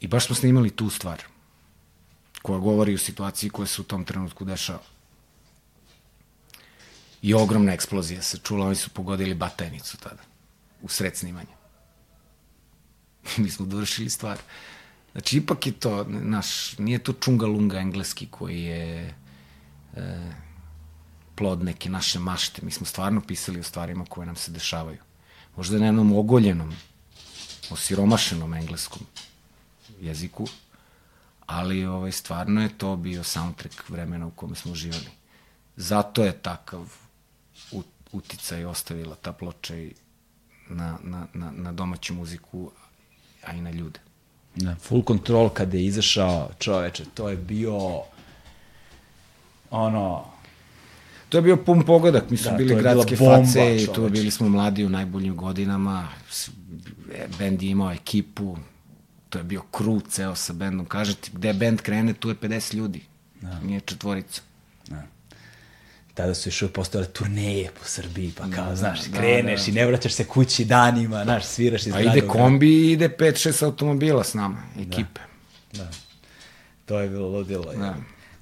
I 0.00 0.06
baš 0.08 0.26
smo 0.26 0.34
snimali 0.34 0.70
tu 0.70 0.90
stvar, 0.90 1.22
koja 2.42 2.58
govori 2.58 2.94
o 2.94 2.98
situaciji 2.98 3.50
koja 3.50 3.66
se 3.66 3.80
u 3.80 3.84
tom 3.84 4.04
trenutku 4.04 4.44
dešava. 4.44 4.82
I 7.22 7.34
ogromna 7.34 7.72
eksplozija 7.72 8.22
se 8.22 8.38
čula, 8.38 8.66
oni 8.66 8.74
su 8.74 8.90
pogodili 8.90 9.34
batajnicu 9.34 9.96
tada, 9.96 10.22
u 10.82 10.88
sred 10.88 11.16
snimanja. 11.16 11.56
Mi 13.36 13.50
smo 13.50 13.66
dovršili 13.66 14.10
stvar. 14.10 14.38
Znači, 15.12 15.36
ipak 15.36 15.66
je 15.66 15.72
to, 15.72 16.04
naš, 16.08 16.78
nije 16.78 16.98
to 16.98 17.12
čungalunga 17.12 17.78
engleski 17.78 18.26
koji 18.30 18.62
je 18.62 19.14
e, 19.94 20.32
plod 21.34 21.64
neke 21.64 21.90
naše 21.90 22.18
mašte. 22.18 22.62
Mi 22.64 22.70
smo 22.70 22.86
stvarno 22.86 23.20
pisali 23.20 23.60
o 23.60 23.62
stvarima 23.62 24.04
koje 24.04 24.26
nam 24.26 24.36
se 24.36 24.50
dešavaju. 24.50 24.98
Možda 25.56 25.78
na 25.78 25.86
jednom 25.86 26.12
ogoljenom, 26.12 26.72
osiromašenom 27.70 28.54
engleskom 28.54 29.02
jeziku, 30.00 30.46
ali 31.46 31.84
ovaj, 31.84 32.12
stvarno 32.12 32.62
je 32.62 32.78
to 32.78 32.96
bio 32.96 33.24
soundtrack 33.24 33.88
vremena 33.88 34.26
u 34.26 34.30
kome 34.30 34.54
smo 34.54 34.74
živali. 34.74 35.10
Zato 35.76 36.24
je 36.24 36.32
takav 36.32 36.92
uticaj 38.12 38.64
ostavila 38.64 39.14
ta 39.14 39.32
ploča 39.32 39.76
i 39.76 39.94
na, 40.68 40.98
na, 41.02 41.26
na, 41.34 41.50
na 41.50 41.72
domaću 41.72 42.14
muziku, 42.14 42.70
a 43.44 43.52
i 43.52 43.60
na 43.60 43.70
ljude. 43.70 44.00
Na 44.54 44.76
full 44.76 45.02
control 45.06 45.48
kada 45.48 45.76
je 45.76 45.84
izašao 45.84 46.50
čoveče, 46.58 47.04
to 47.14 47.28
je 47.28 47.36
bio 47.36 48.00
ono... 49.70 50.24
To 51.28 51.38
je 51.38 51.42
bio 51.42 51.56
pun 51.56 51.82
pogodak, 51.82 52.30
mi 52.30 52.36
su 52.36 52.50
da, 52.50 52.56
bili 52.56 52.74
gradske 52.74 53.16
bomba, 53.16 53.36
face 53.36 53.76
i 53.76 53.86
tu 53.94 54.08
bili 54.08 54.30
smo 54.30 54.48
mladi 54.48 54.84
u 54.84 54.88
najboljim 54.88 55.36
godinama, 55.36 56.08
bend 57.38 57.62
je 57.62 57.70
imao 57.70 57.92
ekipu, 57.92 58.56
to 59.28 59.38
je 59.38 59.44
bio 59.44 59.62
crew 59.72 60.00
ceo 60.08 60.34
sa 60.34 60.52
bendom. 60.52 60.86
Kažete, 60.86 61.30
gde 61.32 61.52
bend 61.52 61.80
krene, 61.80 62.14
tu 62.14 62.28
je 62.28 62.34
50 62.34 62.74
ljudi. 62.74 63.02
Da. 63.40 63.60
Nije 63.60 63.80
četvorica. 63.80 64.42
Da. 64.88 65.02
Tada 66.20 66.34
su 66.34 66.48
još 66.48 66.72
postojale 66.72 67.08
turneje 67.08 67.70
po 67.78 67.84
Srbiji, 67.84 68.32
pa 68.38 68.50
kao, 68.56 68.66
da, 68.66 68.76
znaš, 68.76 69.04
da, 69.04 69.18
kreneš 69.18 69.64
da. 69.64 69.70
i 69.70 69.74
ne 69.74 69.86
vraćaš 69.86 70.12
se 70.12 70.24
kući 70.24 70.64
danima, 70.64 71.24
znaš, 71.24 71.44
sviraš 71.44 71.86
iz 71.86 71.94
A 71.94 72.00
ide 72.00 72.20
kombi 72.20 72.68
i 72.68 72.92
ide 72.92 73.08
5-6 73.08 73.64
automobila 73.64 74.24
s 74.24 74.34
nama, 74.34 74.62
ekipe. 74.80 75.20
Da. 75.72 75.84
da. 75.84 75.90
To 76.84 77.00
je 77.00 77.08
bilo 77.08 77.28
ludilo. 77.28 77.72
Da. 77.72 77.94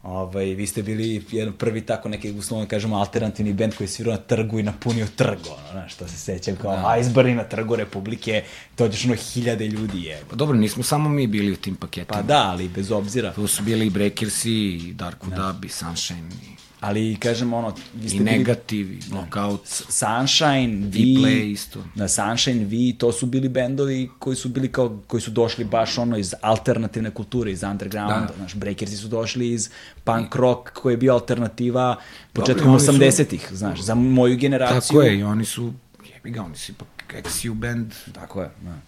Ovaj, 0.02 0.44
vi 0.44 0.66
ste 0.66 0.82
bili 0.82 1.24
jedan 1.30 1.52
prvi 1.52 1.80
tako 1.80 2.08
neki, 2.08 2.30
uslovno 2.30 2.64
da 2.64 2.68
kažemo, 2.68 2.96
alternativni 2.96 3.52
band 3.52 3.74
koji 3.74 3.84
je 3.84 3.88
svirao 3.88 4.14
na 4.14 4.20
trgu 4.20 4.58
i 4.58 4.62
napunio 4.62 5.06
trg, 5.16 5.38
ono, 5.46 5.72
znaš, 5.72 5.94
to 5.94 6.08
se 6.08 6.16
sećam 6.16 6.56
kao 6.56 6.76
da. 6.76 6.96
Iceberg 7.00 7.36
na 7.36 7.44
trgu 7.44 7.76
Republike, 7.76 8.44
dođeš 8.78 9.04
ono 9.04 9.14
hiljade 9.14 9.66
ljudi 9.66 10.02
je. 10.02 10.22
Pa 10.30 10.36
dobro, 10.36 10.56
nismo 10.56 10.82
samo 10.82 11.08
mi 11.08 11.26
bili 11.26 11.52
u 11.52 11.56
tim 11.56 11.76
paketima. 11.76 12.18
Pa 12.18 12.22
da, 12.22 12.50
ali 12.50 12.68
bez 12.68 12.90
obzira. 12.90 13.32
Tu 13.32 13.46
su 13.46 13.62
bili 13.62 13.86
i 13.86 13.90
Breakersi, 13.90 14.52
i 14.52 14.92
Dark 14.92 15.24
da. 15.24 15.36
Dub, 15.36 15.64
i 15.64 15.68
Sunshine, 15.68 16.28
i 16.42 16.67
ali 16.80 17.16
kažem 17.16 17.52
ono 17.52 17.74
vi 17.94 18.08
ste 18.08 18.16
i 18.16 18.20
negativ 18.20 18.92
i 18.92 19.00
knockout 19.00 19.60
Sunshine 19.88 20.86
vi 20.86 21.16
play 21.18 21.52
isto. 21.52 21.84
na 21.94 22.08
Sunshine 22.08 22.64
vi 22.64 22.96
to 22.98 23.12
su 23.12 23.26
bili 23.26 23.48
bendovi 23.48 24.10
koji 24.18 24.36
su 24.36 24.48
bili 24.48 24.72
kao 24.72 24.98
koji 25.06 25.20
su 25.20 25.30
došli 25.30 25.64
baš 25.64 25.98
ono 25.98 26.18
iz 26.18 26.34
alternativne 26.42 27.10
kulture 27.10 27.52
iz 27.52 27.62
undergrounda 27.62 28.26
da. 28.26 28.34
znaš 28.36 28.54
breakersi 28.54 28.96
su 28.96 29.08
došli 29.08 29.52
iz 29.52 29.70
punk 30.04 30.36
rock 30.36 30.70
koji 30.72 30.92
je 30.92 30.96
bio 30.96 31.12
alternativa 31.12 31.96
početkom 32.32 32.78
80-ih 32.78 33.48
znaš 33.52 33.80
za 33.80 33.94
moju 33.94 34.36
generaciju. 34.36 34.80
Tako 34.80 35.02
je 35.02 35.18
i 35.18 35.22
oni 35.22 35.44
su 35.44 35.72
jebi 36.14 36.30
ga 36.30 36.42
oni 36.42 36.56
su 36.56 36.72
ipak 36.72 36.88
XU 37.08 37.54
band. 37.54 37.92
Tako 38.12 38.42
je 38.42 38.50
da 38.62 38.87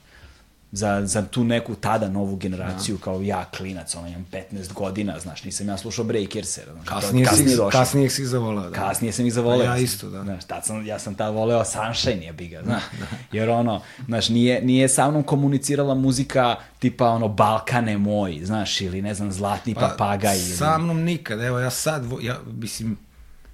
za, 0.73 1.07
za 1.07 1.23
tu 1.23 1.45
neku 1.45 1.75
tada 1.75 2.09
novu 2.09 2.37
generaciju 2.37 2.97
da. 2.97 3.05
kao 3.05 3.21
ja, 3.21 3.45
klinac, 3.57 3.95
ono 3.95 4.09
imam 4.09 4.27
15 4.33 4.73
godina, 4.73 5.19
znaš, 5.21 5.45
nisam 5.45 5.69
ja 5.69 5.77
slušao 5.79 6.05
Breakers. 6.05 6.59
Znaš, 6.73 6.89
kasnije, 6.89 7.25
to, 7.25 7.31
kasnije, 7.31 7.57
si, 7.57 7.73
kasnije 7.73 8.11
si 8.11 8.23
ih 8.23 8.29
zavoleo, 8.29 8.71
da. 8.71 8.77
Kasnije 8.77 9.13
sam 9.13 9.27
ih 9.27 9.33
zavoleo. 9.33 9.65
ja 9.65 9.79
isto, 9.79 10.11
da. 10.11 10.23
Znaš, 10.23 10.45
tad 10.45 10.67
sam, 10.67 10.87
ja 10.87 10.99
sam 10.99 11.15
tad 11.15 11.35
voleo 11.35 11.65
Sunshine, 11.65 12.27
je 12.27 12.33
biga, 12.33 12.63
znaš. 12.65 12.83
Da. 13.01 13.07
Jer 13.39 13.51
ono, 13.51 13.81
znaš, 14.07 14.29
nije, 14.29 14.63
nije 14.63 14.89
sa 14.89 15.11
mnom 15.11 15.23
komunicirala 15.23 15.95
muzika 15.95 16.57
tipa 16.79 17.09
ono 17.09 17.29
Balkane 17.29 17.99
moj, 17.99 18.41
znaš, 18.45 18.81
ili 18.81 19.03
ne 19.03 19.15
znam, 19.15 19.33
Zlatni 19.33 19.75
pa, 19.75 19.81
papagaj. 19.81 20.39
Ili... 20.39 20.57
Sa 20.57 20.79
mnom 20.79 21.03
nikad, 21.03 21.41
evo 21.41 21.59
ja 21.59 21.71
sad, 21.71 22.05
ja, 22.23 22.39
mislim, 22.47 22.99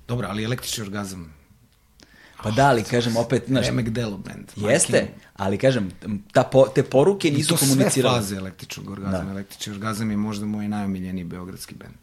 dobro, 0.08 0.28
ali 0.30 0.44
električni 0.44 0.82
orgazam, 0.82 1.34
Pa 2.42 2.50
da, 2.50 2.68
ali 2.68 2.82
kažem 2.84 3.16
opet, 3.16 3.44
znaš... 3.46 3.66
Remek 3.66 3.88
Delo 3.88 4.16
band. 4.16 4.52
Jeste, 4.56 5.08
ali 5.34 5.58
kažem, 5.58 5.90
ta 6.32 6.42
po, 6.42 6.66
te 6.74 6.82
poruke 6.82 7.30
nisu 7.30 7.56
komunicirale. 7.56 8.18
I 8.18 8.20
to 8.20 8.22
sve 8.22 8.22
faze 8.22 8.36
električnog 8.36 8.90
orgazma. 8.90 9.18
Da. 9.18 9.30
Električni 9.30 9.72
orgazam 9.72 10.10
je 10.10 10.16
možda 10.16 10.46
moj 10.46 10.68
najomiljeniji 10.68 11.24
beogradski 11.24 11.74
band. 11.74 11.94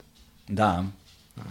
Da. 0.47 0.85
da. 1.35 1.43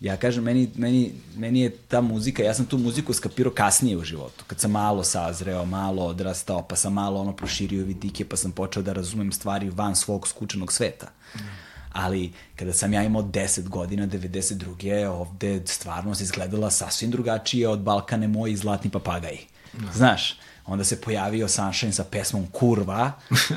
Ja 0.00 0.16
kažem, 0.16 0.44
meni, 0.44 0.70
meni, 0.76 1.12
meni 1.36 1.60
je 1.60 1.70
ta 1.70 2.00
muzika, 2.00 2.42
ja 2.42 2.54
sam 2.54 2.66
tu 2.66 2.78
muziku 2.78 3.12
skapirao 3.12 3.52
kasnije 3.52 3.96
u 3.96 4.04
životu, 4.04 4.44
kad 4.46 4.60
sam 4.60 4.70
malo 4.70 5.04
sazreo, 5.04 5.64
malo 5.64 6.02
odrastao, 6.02 6.62
pa 6.62 6.76
sam 6.76 6.92
malo 6.92 7.20
ono 7.20 7.36
proširio 7.36 7.84
vidike, 7.84 8.24
pa 8.24 8.36
sam 8.36 8.52
počeo 8.52 8.82
da 8.82 8.92
razumem 8.92 9.32
stvari 9.32 9.70
van 9.70 9.96
svog 9.96 10.28
skučenog 10.28 10.72
sveta. 10.72 11.06
Mm 11.36 11.69
ali 11.92 12.32
kada 12.56 12.72
sam 12.72 12.92
ja 12.92 13.02
imao 13.02 13.22
10 13.22 13.68
godina, 13.68 14.06
92. 14.06 15.06
ovde 15.06 15.62
stvarno 15.66 16.14
se 16.14 16.24
izgledala 16.24 16.70
sasvim 16.70 17.10
drugačije 17.10 17.68
od 17.68 17.78
Balkane 17.80 18.28
moj 18.28 18.52
i 18.52 18.56
Zlatni 18.56 18.90
papagaj. 18.90 19.38
No. 19.72 19.88
Znaš, 19.94 20.38
onda 20.66 20.84
se 20.84 21.00
pojavio 21.00 21.48
Sunshine 21.48 21.92
sa 21.92 22.04
pesmom 22.04 22.46
Kurva 22.46 23.12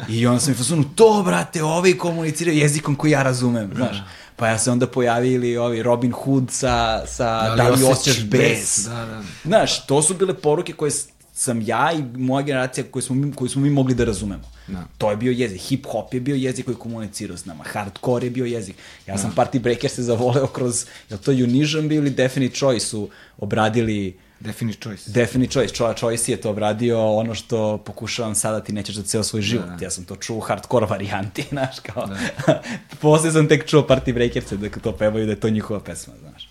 i 0.10 0.27
onda 0.27 0.39
sam 0.39 0.51
mi 0.51 0.57
fazonu, 0.57 0.84
to 0.95 1.23
brate, 1.26 1.64
ovi 1.64 1.97
komuniciraju 1.97 2.57
jezikom 2.57 2.95
koji 2.95 3.11
ja 3.11 3.23
razumem, 3.23 3.72
znaš. 3.76 3.97
Pa 4.35 4.47
ja 4.47 4.57
se 4.57 4.72
onda 4.72 4.88
pojavili 4.88 5.57
ovi 5.57 5.84
Robin 5.84 6.11
Hood 6.11 6.51
sa, 6.51 7.07
sa 7.07 7.43
da 7.43 7.51
li, 7.51 7.57
da 7.57 7.69
li 7.69 7.84
osjećaš 7.84 8.23
bes. 8.23 8.85
Da, 8.85 9.05
da. 9.05 9.23
Znaš, 9.43 9.85
to 9.85 10.01
su 10.01 10.14
bile 10.14 10.34
poruke 10.34 10.73
koje 10.73 10.91
sam 11.34 11.61
ja 11.61 11.91
i 11.93 12.18
moja 12.18 12.45
generacija 12.45 12.85
koju 12.91 13.03
smo, 13.03 13.15
mi, 13.15 13.34
koju 13.34 13.49
smo 13.49 13.61
mi 13.61 13.69
mogli 13.69 13.95
da 13.95 14.03
razumemo. 14.03 14.43
Da. 14.68 14.84
To 14.98 15.11
je 15.11 15.18
bio 15.18 15.31
jezik. 15.31 15.61
Hip 15.61 15.85
hop 15.85 16.14
je 16.14 16.19
bio 16.19 16.35
jezik 16.35 16.65
koji 16.65 16.77
komunicirao 16.77 17.38
s 17.38 17.45
nama. 17.45 17.64
Hardcore 17.64 18.26
je 18.26 18.30
bio 18.30 18.45
jezik. 18.45 18.76
Ja 19.07 19.18
sam 19.18 19.34
da. 19.35 19.44
Party 19.44 19.60
Breaker 19.60 19.90
se 19.90 20.03
zavoleo 20.03 20.48
kroz, 20.48 20.85
je 21.10 21.18
to 21.18 21.31
Unision 21.31 21.88
bio 21.88 21.98
ili 21.98 22.10
Definite 22.10 22.56
Choice 22.56 22.85
su 22.85 23.10
obradili 23.38 24.18
Definite 24.44 24.80
Choice. 24.81 25.11
Definite 25.11 25.52
Choice. 25.52 25.73
Choice, 25.76 25.99
Choice 25.99 26.31
je 26.31 26.41
to 26.41 26.49
obradio 26.49 27.15
ono 27.15 27.35
što 27.35 27.77
pokušavam 27.77 28.35
sada 28.35 28.60
ti 28.60 28.73
nećeš 28.73 28.95
za 28.95 29.03
ceo 29.03 29.23
svoj 29.23 29.41
da, 29.41 29.45
život. 29.45 29.65
Da, 29.65 29.76
da. 29.76 29.85
Ja 29.85 29.90
sam 29.90 30.03
to 30.03 30.15
čuo 30.15 30.38
u 30.38 30.40
hardcore 30.40 30.85
varijanti, 30.85 31.45
znaš, 31.52 31.80
kao. 31.80 32.07
Da. 32.07 32.61
Posle 33.02 33.31
sam 33.31 33.48
tek 33.48 33.65
čuo 33.65 33.81
Party 33.81 34.14
Breakerse 34.14 34.57
da 34.57 34.69
to 34.69 34.91
pevaju 34.91 35.26
da 35.26 35.31
je 35.31 35.40
to 35.40 35.49
njihova 35.49 35.80
pesma, 35.80 36.14
znaš. 36.19 36.49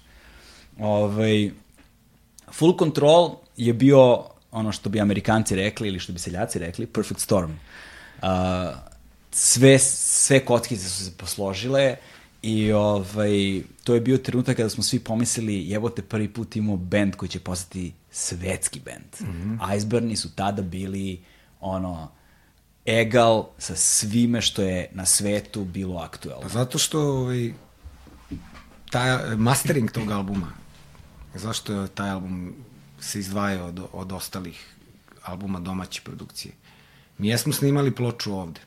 Ovaj, 0.78 1.50
Full 2.52 2.78
Control 2.78 3.36
je 3.56 3.72
bio 3.72 4.24
ono 4.50 4.72
što 4.72 4.90
bi 4.90 5.00
Amerikanci 5.00 5.56
rekli 5.56 5.88
ili 5.88 5.98
što 5.98 6.12
bi 6.12 6.18
seljaci 6.18 6.58
rekli, 6.58 6.86
perfect 6.86 7.20
storm. 7.20 7.52
Uh, 8.22 8.28
sve, 9.30 9.78
sve 9.78 10.44
kockice 10.44 10.88
su 10.88 11.04
se 11.04 11.12
posložile 11.16 11.96
i 12.42 12.72
ovaj, 12.72 13.62
to 13.84 13.94
je 13.94 14.00
bio 14.00 14.18
trenutak 14.18 14.56
kada 14.56 14.70
smo 14.70 14.82
svi 14.82 14.98
pomislili 14.98 15.68
jevo 15.68 15.90
te 15.90 16.02
prvi 16.02 16.28
put 16.28 16.56
imamo 16.56 16.76
band 16.76 17.16
koji 17.16 17.28
će 17.28 17.40
postati 17.40 17.92
svetski 18.10 18.80
band. 18.80 19.30
Mm 19.30 19.58
-hmm. 19.58 19.76
Iceberni 19.76 20.16
su 20.16 20.34
tada 20.34 20.62
bili 20.62 21.20
ono 21.60 22.10
egal 22.86 23.46
sa 23.58 23.76
svime 23.76 24.40
što 24.40 24.62
je 24.62 24.88
na 24.92 25.06
svetu 25.06 25.64
bilo 25.64 25.98
aktuelno. 25.98 26.42
Pa 26.42 26.48
zato 26.48 26.78
što 26.78 27.00
ovaj, 27.00 27.52
taj 28.90 29.36
mastering 29.36 29.90
tog 29.90 30.10
albuma, 30.10 30.52
zašto 31.34 31.72
je 31.72 31.88
taj 31.88 32.10
album 32.10 32.54
se 33.00 33.18
izdvajao 33.18 33.66
od, 33.66 33.80
od 33.92 34.12
ostalih 34.12 34.74
albuma 35.22 35.60
domaće 35.60 36.02
produkcije. 36.04 36.54
Mi 37.18 37.28
jesmo 37.28 37.52
snimali 37.52 37.90
ploču 37.94 38.32
ovde, 38.34 38.60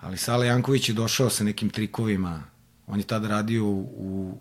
ali 0.00 0.16
Sale 0.16 0.46
Janković 0.46 0.88
je 0.88 0.94
došao 0.94 1.30
sa 1.30 1.44
nekim 1.44 1.70
trikovima. 1.70 2.42
On 2.86 2.98
je 2.98 3.06
tada 3.06 3.28
radio 3.28 3.66
u, 3.66 4.38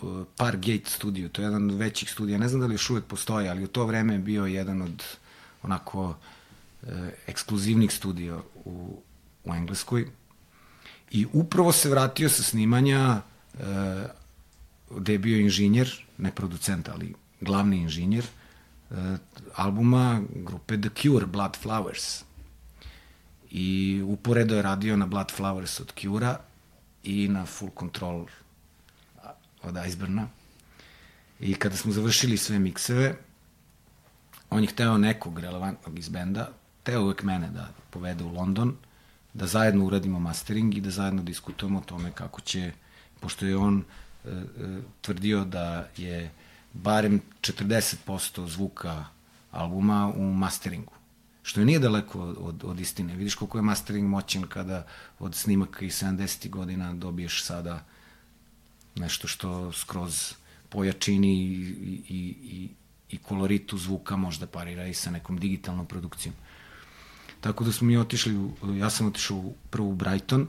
u 0.00 0.24
Pargate 0.36 0.90
studiju, 0.90 1.28
to 1.28 1.42
je 1.42 1.46
jedan 1.46 1.70
od 1.70 1.76
većih 1.76 2.10
studija. 2.10 2.38
Ne 2.38 2.48
znam 2.48 2.60
da 2.60 2.66
li 2.66 2.74
još 2.74 2.90
uvek 2.90 3.04
postoji, 3.04 3.48
ali 3.48 3.64
u 3.64 3.66
to 3.66 3.86
vreme 3.86 4.12
je 4.12 4.18
bio 4.18 4.46
jedan 4.46 4.82
od 4.82 5.04
onako 5.62 6.16
e, 6.82 7.14
ekskluzivnih 7.26 7.92
studija 7.92 8.40
u, 8.64 9.02
u 9.44 9.54
Engleskoj. 9.54 10.06
I 11.10 11.26
upravo 11.32 11.72
se 11.72 11.90
vratio 11.90 12.28
sa 12.28 12.42
snimanja 12.42 13.22
e, 13.58 13.64
gde 14.90 15.12
je 15.12 15.18
bio 15.18 15.38
inženjer, 15.40 16.06
ne 16.18 16.34
producent, 16.34 16.88
ali 16.88 17.14
glavni 17.40 17.76
inženjer 17.76 18.26
albuma 19.54 20.22
grupe 20.30 20.80
The 20.80 20.90
Cure, 21.02 21.26
Blood 21.26 21.56
Flowers. 21.62 22.24
I 23.50 24.00
uporedo 24.06 24.56
je 24.56 24.62
radio 24.62 24.96
na 24.96 25.06
Blood 25.06 25.32
Flowers 25.36 25.80
od 25.80 25.92
Cure-a 26.00 26.36
i 27.02 27.28
na 27.28 27.46
Full 27.46 27.70
Control 27.78 28.26
od 29.62 29.76
Iceburna. 29.86 30.28
I 31.40 31.54
kada 31.54 31.76
smo 31.76 31.92
završili 31.92 32.36
sve 32.36 32.58
mikseve, 32.58 33.16
on 34.50 34.62
je 34.62 34.68
hteo 34.68 34.98
nekog 34.98 35.38
relevantnog 35.38 35.98
iz 35.98 36.08
benda, 36.08 36.48
teo 36.82 37.02
uvek 37.02 37.22
mene 37.22 37.50
da 37.50 37.68
povede 37.90 38.24
u 38.24 38.32
London, 38.32 38.76
da 39.34 39.46
zajedno 39.46 39.84
uradimo 39.84 40.18
mastering 40.18 40.74
i 40.74 40.80
da 40.80 40.90
zajedno 40.90 41.22
diskutujemo 41.22 41.78
o 41.78 41.82
tome 41.82 42.12
kako 42.14 42.40
će, 42.40 42.72
pošto 43.20 43.46
je 43.46 43.56
on 43.56 43.84
e, 44.24 44.28
e, 44.28 44.42
tvrdio 45.00 45.44
da 45.44 45.88
je 45.96 46.30
barem 46.72 47.20
40% 47.40 48.46
zvuka 48.48 49.04
albuma 49.50 50.12
u 50.16 50.32
masteringu. 50.32 50.92
Što 51.42 51.60
je 51.60 51.66
nije 51.66 51.78
daleko 51.78 52.20
od, 52.20 52.36
od, 52.40 52.64
od 52.64 52.80
istine. 52.80 53.16
Vidiš 53.16 53.34
koliko 53.34 53.58
je 53.58 53.62
mastering 53.62 54.08
moćan 54.08 54.42
kada 54.42 54.86
od 55.18 55.34
snimaka 55.34 55.84
iz 55.84 56.02
70. 56.02 56.48
godina 56.50 56.94
dobiješ 56.94 57.44
sada 57.44 57.84
nešto 58.94 59.28
što 59.28 59.72
skroz 59.72 60.34
pojačini 60.68 61.34
i, 61.34 61.52
i, 62.08 62.36
i, 62.40 62.68
i 63.10 63.18
koloritu 63.18 63.78
zvuka 63.78 64.16
možda 64.16 64.46
parira 64.46 64.86
i 64.86 64.94
sa 64.94 65.10
nekom 65.10 65.38
digitalnom 65.38 65.86
produkcijom. 65.86 66.34
Tako 67.40 67.64
da 67.64 67.72
smo 67.72 67.86
mi 67.86 67.96
otišli, 67.96 68.50
ja 68.78 68.90
sam 68.90 69.06
otišao 69.06 69.52
prvo 69.70 69.88
u 69.88 69.94
Brighton, 69.94 70.48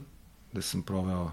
da 0.52 0.62
sam 0.62 0.82
proveo 0.82 1.32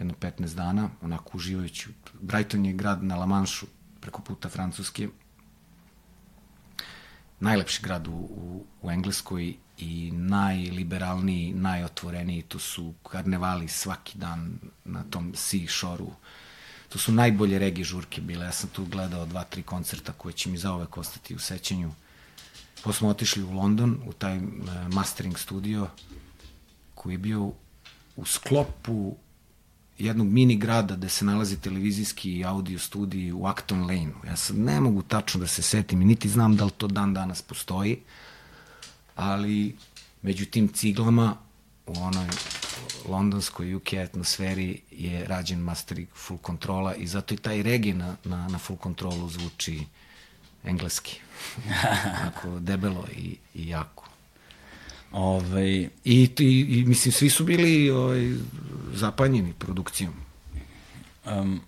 jedno 0.00 0.14
15 0.20 0.54
dana, 0.54 0.88
onako 1.02 1.30
uživajući. 1.36 1.88
Brighton 2.20 2.66
je 2.66 2.72
grad 2.72 3.04
na 3.04 3.16
La 3.16 3.26
Manšu, 3.26 3.66
preko 4.00 4.22
puta 4.22 4.48
Francuske. 4.48 5.08
Najlepši 7.40 7.82
grad 7.82 8.08
u, 8.08 8.12
u, 8.12 8.64
u 8.82 8.90
Engleskoj 8.90 9.54
i 9.78 10.10
najliberalniji, 10.12 11.52
najotvoreniji. 11.54 12.42
Tu 12.42 12.58
su 12.58 12.94
karnevali 13.10 13.68
svaki 13.68 14.18
dan 14.18 14.58
na 14.84 15.04
tom 15.10 15.32
sea 15.34 15.68
shore-u. 15.68 16.12
To 16.88 16.98
su 16.98 17.12
najbolje 17.12 17.58
regi 17.58 17.84
žurke 17.84 18.20
bile. 18.20 18.46
Ja 18.46 18.52
sam 18.52 18.70
tu 18.70 18.84
gledao 18.84 19.26
dva, 19.26 19.44
tri 19.44 19.62
koncerta 19.62 20.12
koje 20.12 20.32
će 20.32 20.50
mi 20.50 20.58
zaovek 20.58 20.96
ostati 20.96 21.34
u 21.34 21.38
sećanju. 21.38 21.92
Posle 22.82 22.98
smo 22.98 23.08
otišli 23.08 23.42
u 23.42 23.52
London, 23.52 24.00
u 24.06 24.12
taj 24.12 24.38
uh, 24.38 24.44
mastering 24.92 25.38
studio, 25.38 25.88
koji 26.94 27.14
je 27.14 27.18
bio 27.18 27.52
u 28.16 28.24
sklopu 28.24 29.16
jednog 30.00 30.26
mini 30.26 30.56
grada 30.56 30.96
gde 30.96 31.08
se 31.08 31.24
nalazi 31.24 31.60
televizijski 31.60 32.32
i 32.32 32.44
audio 32.44 32.78
studij 32.78 33.32
u 33.32 33.46
Acton 33.46 33.80
Lane. 33.80 34.12
Ja 34.26 34.36
sad 34.36 34.58
ne 34.58 34.80
mogu 34.80 35.02
tačno 35.02 35.40
da 35.40 35.46
se 35.46 35.62
setim 35.62 36.02
i 36.02 36.04
niti 36.04 36.28
znam 36.28 36.56
da 36.56 36.64
li 36.64 36.70
to 36.70 36.86
dan 36.86 37.14
danas 37.14 37.42
postoji, 37.42 37.98
ali 39.16 39.76
među 40.22 40.46
tim 40.46 40.68
ciglama 40.68 41.36
u 41.86 41.92
onoj 42.00 42.26
londonskoj 43.08 43.74
UK 43.74 43.92
atmosferi 43.92 44.80
je 44.90 45.24
rađen 45.26 45.58
mastering 45.58 46.08
full 46.14 46.38
kontrola 46.38 46.94
i 46.94 47.06
zato 47.06 47.34
i 47.34 47.36
taj 47.36 47.62
regi 47.62 47.92
na, 47.92 48.16
na, 48.24 48.48
na 48.48 48.58
full 48.58 48.78
kontrolu 48.78 49.28
zvuči 49.28 49.86
engleski. 50.64 51.20
Onako 52.20 52.60
debelo 52.60 53.06
i, 53.16 53.36
i 53.54 53.68
jako. 53.68 54.09
Ovaj, 55.12 55.70
I, 56.04 56.30
i, 56.38 56.66
i 56.70 56.84
mislim, 56.86 57.12
svi 57.12 57.30
su 57.30 57.44
bili 57.44 57.90
ovaj, 57.90 58.32
zapanjeni 58.94 59.52
produkcijom. 59.58 60.12
um, 61.26 61.60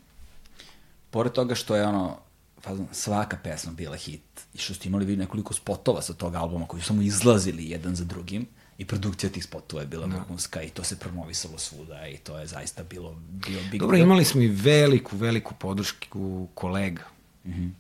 pored 1.11 1.33
toga 1.33 1.55
što 1.55 1.77
je 1.77 1.87
ono, 1.87 2.19
fazon, 2.63 2.87
svaka 2.93 3.37
pesma 3.37 3.73
bila 3.73 3.97
hit 3.97 4.21
i 4.55 4.59
što 4.59 4.75
ste 4.75 4.89
imali 4.89 5.05
vi 5.05 5.17
nekoliko 5.17 5.55
spotova 5.55 6.03
sa 6.03 6.13
tog 6.13 6.35
albuma 6.35 6.67
koji 6.67 6.81
su 6.81 6.87
samo 6.87 7.03
izlazili 7.03 7.71
jedan 7.71 7.95
za 7.97 8.05
drugim 8.05 8.47
i 8.79 8.85
produkcija 8.85 9.31
tih 9.31 9.45
spotova 9.45 9.83
je 9.83 9.89
bila 9.89 10.07
Da. 10.07 10.17
vrhunska 10.17 10.63
i 10.63 10.71
to 10.71 10.85
se 10.85 10.99
promovisalo 10.99 11.59
svuda 11.59 12.09
i 12.09 12.17
to 12.17 12.39
je 12.39 12.47
zaista 12.47 12.83
bilo 12.83 13.17
bio 13.29 13.61
big 13.71 13.81
Dobro, 13.81 13.97
deal. 13.97 14.07
imali 14.07 14.25
smo 14.25 14.41
i 14.41 14.49
veliku, 14.49 15.17
veliku 15.17 15.55
podršku 15.55 16.49
kolega. 16.55 17.03
Mm 17.45 17.51
-hmm. 17.51 17.71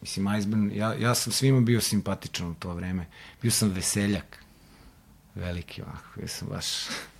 Mislim, 0.00 0.36
Iceburn, 0.38 0.70
ja, 0.74 0.94
ja 0.94 1.14
sam 1.14 1.32
svima 1.32 1.60
bio 1.60 1.80
simpatičan 1.80 2.50
u 2.50 2.54
to 2.54 2.74
vreme. 2.74 3.06
Bio 3.42 3.50
sam 3.50 3.68
veseljak. 3.68 4.44
Veliki, 5.38 5.82
ovako. 5.82 6.20
Ja 6.20 6.28
sam 6.28 6.48
baš 6.48 6.66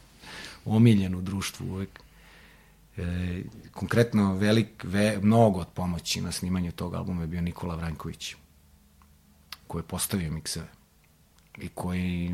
omiljen 0.65 1.15
u 1.15 1.21
društvu 1.21 1.67
uvek. 1.67 2.01
E, 2.97 3.43
konkretno, 3.73 4.35
velik, 4.35 4.85
ve, 4.85 5.19
mnogo 5.23 5.61
od 5.61 5.69
pomoći 5.69 6.21
na 6.21 6.33
snimanju 6.33 6.73
tog 6.73 6.95
albuma 6.95 7.21
je 7.23 7.27
bio 7.27 7.41
Nikola 7.41 7.77
Vranković, 7.77 8.35
koji 9.67 9.81
je 9.81 9.87
postavio 9.87 10.33
mikseve 10.33 10.69
i 11.59 11.69
koji 11.69 12.31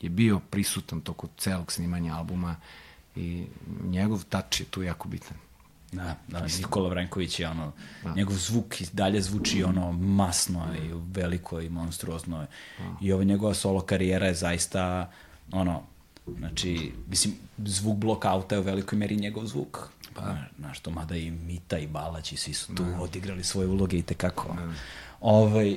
je 0.00 0.10
bio 0.10 0.40
prisutan 0.50 1.00
toko 1.00 1.28
celog 1.38 1.72
snimanja 1.72 2.14
albuma 2.14 2.56
i 3.16 3.46
njegov 3.84 4.24
tač 4.24 4.60
je 4.60 4.66
tu 4.66 4.82
jako 4.82 5.08
bitan. 5.08 5.45
Da, 5.92 6.16
da, 6.28 6.46
Nikola 6.58 6.88
Vranković 6.88 7.40
je 7.40 7.48
ono, 7.48 7.72
da. 8.04 8.14
njegov 8.14 8.36
zvuk 8.36 8.80
i 8.80 8.86
dalje 8.92 9.22
zvuči 9.22 9.62
ono 9.64 9.92
masno 9.92 10.66
i 10.74 10.92
veliko 11.12 11.60
i 11.60 11.68
monstruozno. 11.68 12.46
I 13.00 13.12
ova 13.12 13.24
njegova 13.24 13.54
solo 13.54 13.80
karijera 13.80 14.26
je 14.26 14.34
zaista 14.34 15.10
ono, 15.52 15.82
znači, 16.38 16.92
mislim, 17.08 17.34
zvuk 17.58 17.96
blokauta 17.96 18.54
je 18.54 18.60
u 18.60 18.64
velikoj 18.64 18.98
meri 18.98 19.16
njegov 19.16 19.46
zvuk. 19.46 19.88
Pa, 20.14 20.34
znaš, 20.58 20.80
to 20.80 20.90
mada 20.90 21.16
i 21.16 21.30
Mita 21.30 21.78
i 21.78 21.86
Balać 21.86 22.32
i 22.32 22.36
svi 22.36 22.54
su 22.54 22.74
tu 22.74 22.84
odigrali 23.00 23.44
svoje 23.44 23.68
uloge 23.68 23.98
i 23.98 24.02
tekako. 24.02 24.56
Ovaj, 25.20 25.76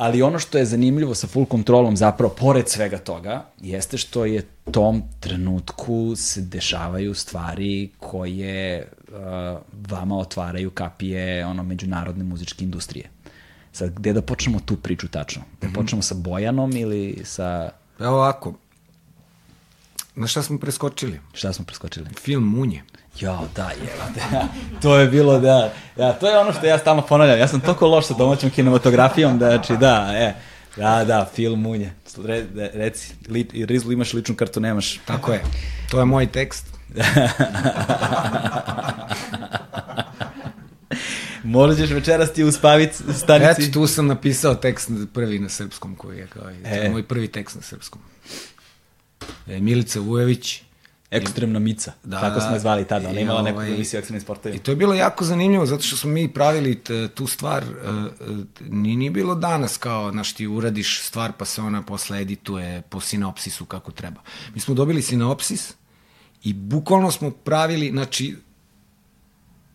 ali 0.00 0.22
ono 0.22 0.38
što 0.38 0.58
je 0.58 0.64
zanimljivo 0.64 1.14
sa 1.14 1.26
full 1.26 1.46
kontrolom 1.46 1.96
zapravo, 1.96 2.34
pored 2.38 2.68
svega 2.68 2.98
toga, 2.98 3.44
jeste 3.60 3.98
što 3.98 4.24
je 4.24 4.42
tom 4.70 5.02
trenutku 5.20 6.16
se 6.16 6.40
dešavaju 6.40 7.14
stvari 7.14 7.90
koje 7.98 8.88
uh, 9.08 9.14
vama 9.90 10.18
otvaraju 10.18 10.70
kapije 10.70 11.46
ono 11.46 11.62
međunarodne 11.62 12.24
muzičke 12.24 12.64
industrije. 12.64 13.10
Sad, 13.72 13.90
gde 13.94 14.12
da 14.12 14.22
počnemo 14.22 14.60
tu 14.60 14.76
priču 14.76 15.08
tačno? 15.08 15.42
Da 15.60 15.68
počnemo 15.74 16.02
sa 16.02 16.14
Bojanom 16.14 16.76
ili 16.76 17.20
sa... 17.24 17.70
Evo 17.98 18.14
ovako, 18.14 18.54
na 20.14 20.26
šta 20.26 20.42
smo 20.42 20.58
preskočili? 20.58 21.20
Šta 21.32 21.52
smo 21.52 21.64
preskočili? 21.64 22.08
Film 22.20 22.44
Munje. 22.44 22.82
Jo, 23.18 23.38
da, 23.56 23.70
je, 23.70 23.96
to 24.82 24.98
je 24.98 25.08
bilo, 25.08 25.38
da, 25.38 25.72
da, 25.96 26.12
to 26.12 26.28
je 26.28 26.38
ono 26.38 26.52
što 26.52 26.66
ja 26.66 26.78
stalno 26.78 27.02
ponavljam, 27.02 27.38
ja 27.38 27.48
sam 27.48 27.60
toliko 27.60 27.86
loš 27.86 28.06
sa 28.06 28.14
domaćom 28.14 28.50
kinematografijom, 28.50 29.38
da, 29.38 29.50
znači, 29.50 29.76
da, 29.76 30.10
e, 30.14 30.34
da, 30.76 31.04
da, 31.04 31.28
film 31.34 31.60
Munje, 31.60 31.92
Re, 32.24 32.44
reci, 32.54 33.14
li, 33.28 33.48
Rizlu 33.66 33.92
imaš 33.92 34.12
ličnu 34.12 34.34
kartu, 34.34 34.60
nemaš. 34.60 34.98
Tako 35.04 35.32
je, 35.32 35.42
to 35.90 35.98
je 35.98 36.04
moj 36.04 36.26
tekst. 36.26 36.66
Možda 41.44 41.76
ćeš 41.76 41.90
večeras 41.90 42.32
ti 42.32 42.44
uspaviti 42.44 42.94
stanici. 43.14 43.62
Eto, 43.62 43.72
tu 43.72 43.86
sam 43.86 44.06
napisao 44.06 44.54
tekst 44.54 44.90
prvi 45.14 45.38
na 45.38 45.48
srpskom 45.48 45.96
koji 45.96 46.18
je 46.18 46.26
kao, 46.26 46.50
e. 46.64 46.88
moj 46.90 47.02
prvi 47.02 47.28
tekst 47.28 47.56
na 47.56 47.62
srpskom. 47.62 48.02
E, 49.46 49.60
Milica 49.60 50.00
Vujović, 50.00 50.62
Ekstremna 51.10 51.58
mica, 51.58 51.92
da, 52.04 52.20
tako 52.20 52.40
smo 52.40 52.52
je 52.52 52.60
zvali 52.60 52.84
tada, 52.84 53.08
ona 53.08 53.20
imala 53.20 53.42
neku 53.42 53.60
emisiju 53.60 53.98
o 53.98 54.00
ekstremnim 54.00 54.20
sportovima. 54.20 54.56
I 54.56 54.62
to 54.62 54.70
je 54.70 54.76
bilo 54.76 54.94
jako 54.94 55.24
zanimljivo, 55.24 55.66
zato 55.66 55.82
što 55.82 55.96
smo 55.96 56.10
mi 56.10 56.32
pravili 56.32 56.74
t, 56.74 57.08
tu 57.08 57.26
stvar, 57.26 57.64
uh, 57.64 58.38
ni 58.60 58.96
nije 58.96 59.10
bilo 59.10 59.34
danas 59.34 59.76
kao, 59.76 60.10
znaš, 60.10 60.32
ti 60.32 60.46
uradiš 60.46 61.02
stvar 61.02 61.32
pa 61.32 61.44
se 61.44 61.62
ona 61.62 61.82
posle 61.82 62.20
edituje 62.20 62.82
po 62.82 63.00
sinopsisu 63.00 63.64
kako 63.64 63.92
treba. 63.92 64.20
Mi 64.54 64.60
smo 64.60 64.74
dobili 64.74 65.02
sinopsis 65.02 65.74
i 66.42 66.52
bukvalno 66.52 67.10
smo 67.10 67.30
pravili, 67.30 67.90
znači, 67.90 68.36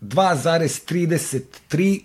2,33 0.01 2.01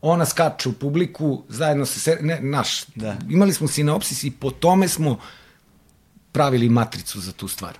ona 0.00 0.26
skače 0.26 0.68
u 0.68 0.72
publiku 0.72 1.44
zajedno 1.48 1.86
sa 1.86 2.00
se, 2.00 2.18
ne, 2.20 2.40
naš. 2.40 2.84
Da. 2.94 3.16
Imali 3.30 3.52
smo 3.52 3.68
sinopsis 3.68 4.24
i 4.24 4.30
po 4.30 4.50
tome 4.50 4.88
smo 4.88 5.18
pravili 6.32 6.68
matricu 6.68 7.20
za 7.20 7.32
tu 7.32 7.48
stvar. 7.48 7.78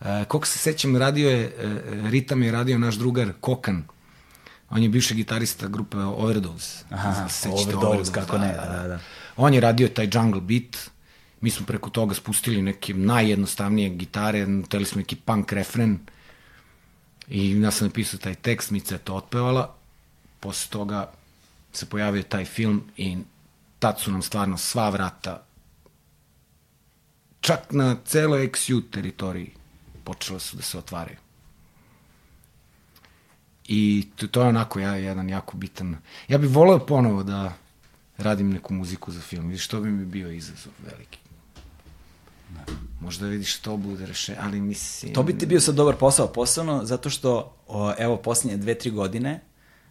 E, 0.00 0.24
koliko 0.24 0.46
se 0.46 0.58
sećam, 0.58 0.96
radio 0.96 1.30
je, 1.30 1.44
e, 1.44 1.50
ritam 2.10 2.42
je 2.42 2.52
radio 2.52 2.78
naš 2.78 2.94
drugar 2.94 3.32
Kokan. 3.40 3.84
On 4.70 4.82
je 4.82 4.88
bivši 4.88 5.14
gitarista 5.14 5.68
grupe 5.68 5.96
Overdose. 5.96 6.84
Aha, 6.90 7.08
Overdose, 7.08 7.76
Overdose, 7.76 8.12
kako 8.12 8.38
ne, 8.38 8.52
da, 8.52 8.76
da, 8.76 8.88
da. 8.88 8.98
On 9.36 9.54
je 9.54 9.60
radio 9.60 9.88
taj 9.88 10.08
jungle 10.12 10.40
beat, 10.40 10.90
mi 11.40 11.50
smo 11.50 11.66
preko 11.66 11.90
toga 11.90 12.14
spustili 12.14 12.62
neke 12.62 12.94
najjednostavnije 12.94 13.90
gitare, 13.90 14.46
teli 14.68 14.84
smo 14.84 14.98
neki 14.98 15.16
punk 15.16 15.52
refren. 15.52 15.98
I 17.28 17.60
ja 17.60 17.70
sam 17.70 17.86
napisao 17.86 18.20
taj 18.20 18.34
tekst, 18.34 18.70
Mica 18.70 18.94
je 18.94 18.98
to 18.98 19.14
otpevala, 19.14 19.74
posle 20.40 20.70
toga 20.70 21.10
se 21.72 21.86
pojavio 21.86 22.22
taj 22.22 22.44
film 22.44 22.82
i 22.96 23.16
tad 23.78 24.00
su 24.00 24.12
nam 24.12 24.22
stvarno 24.22 24.56
sva 24.56 24.90
vrata 24.90 25.44
čak 27.40 27.72
na 27.72 27.96
celoj 28.04 28.48
XU 28.48 28.82
teritoriji 28.90 29.57
počela 30.08 30.40
su 30.40 30.56
da 30.56 30.62
se 30.62 30.78
otvaraju. 30.78 31.16
I 33.68 34.08
to, 34.16 34.26
to 34.26 34.42
je 34.42 34.48
onako 34.48 34.80
ja, 34.80 34.94
jedan 34.96 35.28
jako 35.28 35.56
bitan... 35.56 35.96
Ja 36.28 36.38
bih 36.38 36.50
voleo 36.50 36.78
ponovo 36.86 37.22
da 37.22 37.52
radim 38.16 38.50
neku 38.50 38.74
muziku 38.74 39.12
za 39.12 39.20
film. 39.20 39.48
Vidiš, 39.48 39.68
to 39.68 39.80
bi 39.80 39.90
mi 39.90 40.06
bio 40.06 40.30
izazov 40.32 40.72
veliki. 40.84 41.18
Možda 43.00 43.26
vidiš 43.26 43.58
to 43.60 43.76
bude 43.76 44.06
rešenje, 44.06 44.38
ali 44.40 44.60
mislim... 44.60 45.14
To 45.14 45.22
bi 45.22 45.38
ti 45.38 45.46
bio 45.46 45.60
sad 45.60 45.74
dobar 45.74 45.96
posao, 45.96 46.32
posebno 46.32 46.84
zato 46.84 47.10
što, 47.10 47.56
o, 47.66 47.92
evo, 47.98 48.16
poslednje 48.16 48.56
dve, 48.56 48.74
tri 48.74 48.90
godine, 48.90 49.40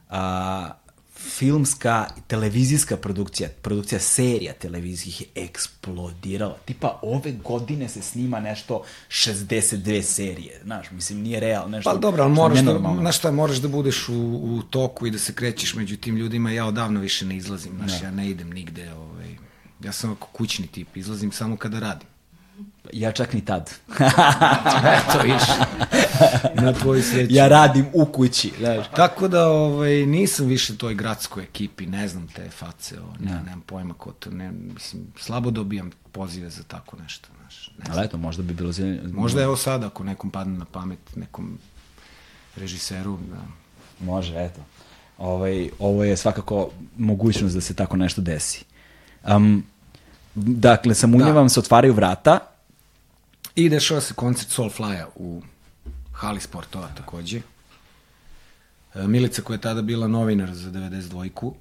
a, 0.10 0.72
filmska 1.18 2.08
televizijska 2.28 2.98
produkcija, 2.98 3.50
produkcija 3.62 4.00
serija 4.00 4.54
televizijskih 4.54 5.22
je 5.22 5.44
eksplodirala. 5.44 6.58
Tipa, 6.66 7.00
ove 7.02 7.32
godine 7.32 7.90
se 7.90 8.02
snima 8.02 8.40
nešto 8.40 8.84
62 9.10 10.02
serije, 10.02 10.62
znaš, 10.64 10.92
mislim, 10.92 11.22
nije 11.22 11.40
realno, 11.40 11.70
nešto 11.70 11.90
Pa 11.92 11.98
dobro, 11.98 12.24
ali 12.24 12.34
moraš 12.34 12.60
da, 12.60 12.96
znaš 13.00 13.18
šta, 13.18 13.32
moraš 13.32 13.58
da 13.58 13.68
budeš 13.68 14.10
u, 14.10 14.14
u 14.44 14.62
toku 14.70 15.08
i 15.08 15.12
da 15.12 15.20
se 15.20 15.34
krećeš 15.34 15.76
među 15.76 15.98
tim 15.98 16.18
ljudima, 16.18 16.52
ja 16.52 16.66
odavno 16.66 17.00
više 17.00 17.26
ne 17.26 17.38
izlazim, 17.38 17.72
znaš, 17.78 18.02
Ne. 18.02 18.08
ja 18.08 18.12
ne 18.12 18.30
idem 18.30 18.50
nigde, 18.50 18.94
ovaj, 18.94 19.36
ja 19.84 19.92
sam 19.92 20.16
kućni 20.16 20.68
tip, 20.68 20.98
izlazim 20.98 21.32
samo 21.32 21.58
kada 21.58 21.80
radim. 21.80 22.08
Ja 22.94 23.12
čak 23.12 23.34
ni 23.34 23.46
tad. 23.46 23.74
Eto, 24.98 25.20
viš, 25.24 25.44
na 26.66 26.74
tvoju 26.74 27.04
sreću. 27.04 27.34
ja 27.34 27.48
radim 27.48 27.86
u 27.94 28.06
kući, 28.06 28.54
znaš. 28.60 28.86
Tako 28.96 29.28
da 29.28 29.48
ovaj, 29.48 30.06
nisam 30.06 30.46
više 30.46 30.78
toj 30.78 30.96
gradskoj 30.96 31.44
ekipi, 31.44 31.86
ne 31.86 32.08
znam 32.08 32.28
te 32.28 32.50
face, 32.50 33.00
o, 33.00 33.14
ne, 33.20 33.32
nemam 33.46 33.62
pojma 33.62 33.94
ko 33.94 34.12
to, 34.12 34.30
ne, 34.30 34.52
mislim, 34.52 35.04
slabo 35.20 35.52
dobijam 35.52 35.92
pozive 36.12 36.50
za 36.50 36.64
tako 36.64 36.98
nešto, 37.04 37.30
znaš, 37.42 37.72
ne 37.78 37.86
znam. 37.86 37.98
Ali 37.98 38.06
eto, 38.06 38.18
možda 38.18 38.44
bi 38.44 38.54
bilo... 38.54 38.74
Možda 39.12 39.44
evo 39.44 39.58
sad, 39.58 39.84
ako 39.84 40.04
nekom 40.04 40.30
padne 40.30 40.58
na 40.58 40.66
pamet, 40.66 41.16
nekom 41.16 41.58
režiseru, 42.56 43.18
da, 43.32 43.42
Može, 44.00 44.34
eto. 44.38 44.62
Ovaj, 45.18 45.70
ovo 45.80 46.04
je 46.04 46.18
svakako 46.18 46.70
mogućnost 46.98 47.56
da 47.56 47.62
se 47.62 47.74
tako 47.74 47.98
nešto 47.98 48.22
desi. 48.22 48.66
Um, 49.36 49.64
dakle, 50.38 50.96
sa 50.96 51.08
Munje 51.08 51.26
Da. 51.26 51.32
vam 51.32 51.50
se 51.50 51.60
otvaraju 51.60 51.94
vrata. 51.94 52.40
I 53.56 53.70
dešava 53.70 54.02
se 54.02 54.14
koncert 54.14 54.50
Soulfly-a 54.50 55.08
u 55.16 55.42
hali 56.14 56.42
sportova 56.42 56.88
takođe. 56.98 57.42
E, 58.96 59.08
Milica 59.08 59.42
koja 59.42 59.56
je 59.56 59.62
tada 59.62 59.82
bila 59.82 60.08
novinar 60.08 60.54
za 60.54 60.72
92-ku 60.72 61.56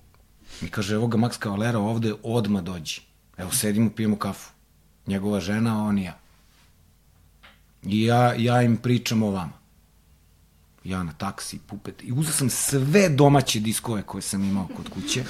mi 0.61 0.69
kaže, 0.69 0.95
evo 0.95 1.07
ga 1.07 1.19
Max 1.19 1.39
Cavalera 1.43 1.79
ovde, 1.79 2.15
odma 2.23 2.61
dođi. 2.61 3.01
Evo, 3.37 3.53
sedimo, 3.53 3.91
pijemo 3.91 4.17
kafu. 4.17 4.51
Njegova 5.07 5.41
žena, 5.41 5.85
on 5.85 5.99
i 5.99 6.05
ja. 6.05 6.19
I 7.83 8.05
ja, 8.05 8.35
ja 8.35 8.63
im 8.63 8.77
pričam 8.77 9.23
o 9.23 9.31
vama. 9.31 9.53
Ja 10.85 11.03
na 11.03 11.13
taksi, 11.13 11.59
pupet. 11.67 12.03
I 12.03 12.13
uzeo 12.13 12.33
sam 12.33 12.51
sve 12.51 13.09
domaće 13.09 13.61
diskove 13.61 14.03
koje 14.03 14.23
sam 14.23 14.45
imao 14.45 14.69
kod 14.77 14.89
kuće. 14.89 15.25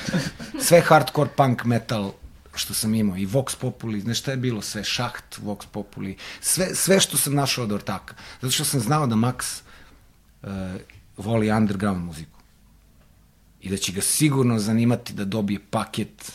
Sve 0.60 0.80
hardcore, 0.80 1.30
punk, 1.36 1.64
metal, 1.64 2.12
što 2.56 2.74
sam 2.74 2.94
imao, 2.94 3.16
i 3.16 3.26
Vox 3.26 3.56
Populi, 3.60 4.00
znaš 4.00 4.18
šta 4.18 4.30
je 4.30 4.36
bilo 4.36 4.62
sve, 4.62 4.84
Šaht, 4.84 5.38
Vox 5.42 5.66
Populi, 5.72 6.16
sve, 6.40 6.74
sve 6.74 7.00
što 7.00 7.16
sam 7.16 7.34
našao 7.34 7.64
od 7.64 7.72
ortaka. 7.72 8.14
Zato 8.40 8.50
što 8.50 8.64
sam 8.64 8.80
znao 8.80 9.06
da 9.06 9.16
Max 9.16 9.62
uh, 10.42 10.48
voli 11.16 11.50
underground 11.50 12.04
muziku. 12.04 12.40
I 13.60 13.70
da 13.70 13.76
će 13.76 13.92
ga 13.92 14.00
sigurno 14.00 14.58
zanimati 14.58 15.12
da 15.12 15.24
dobije 15.24 15.60
paket 15.70 16.32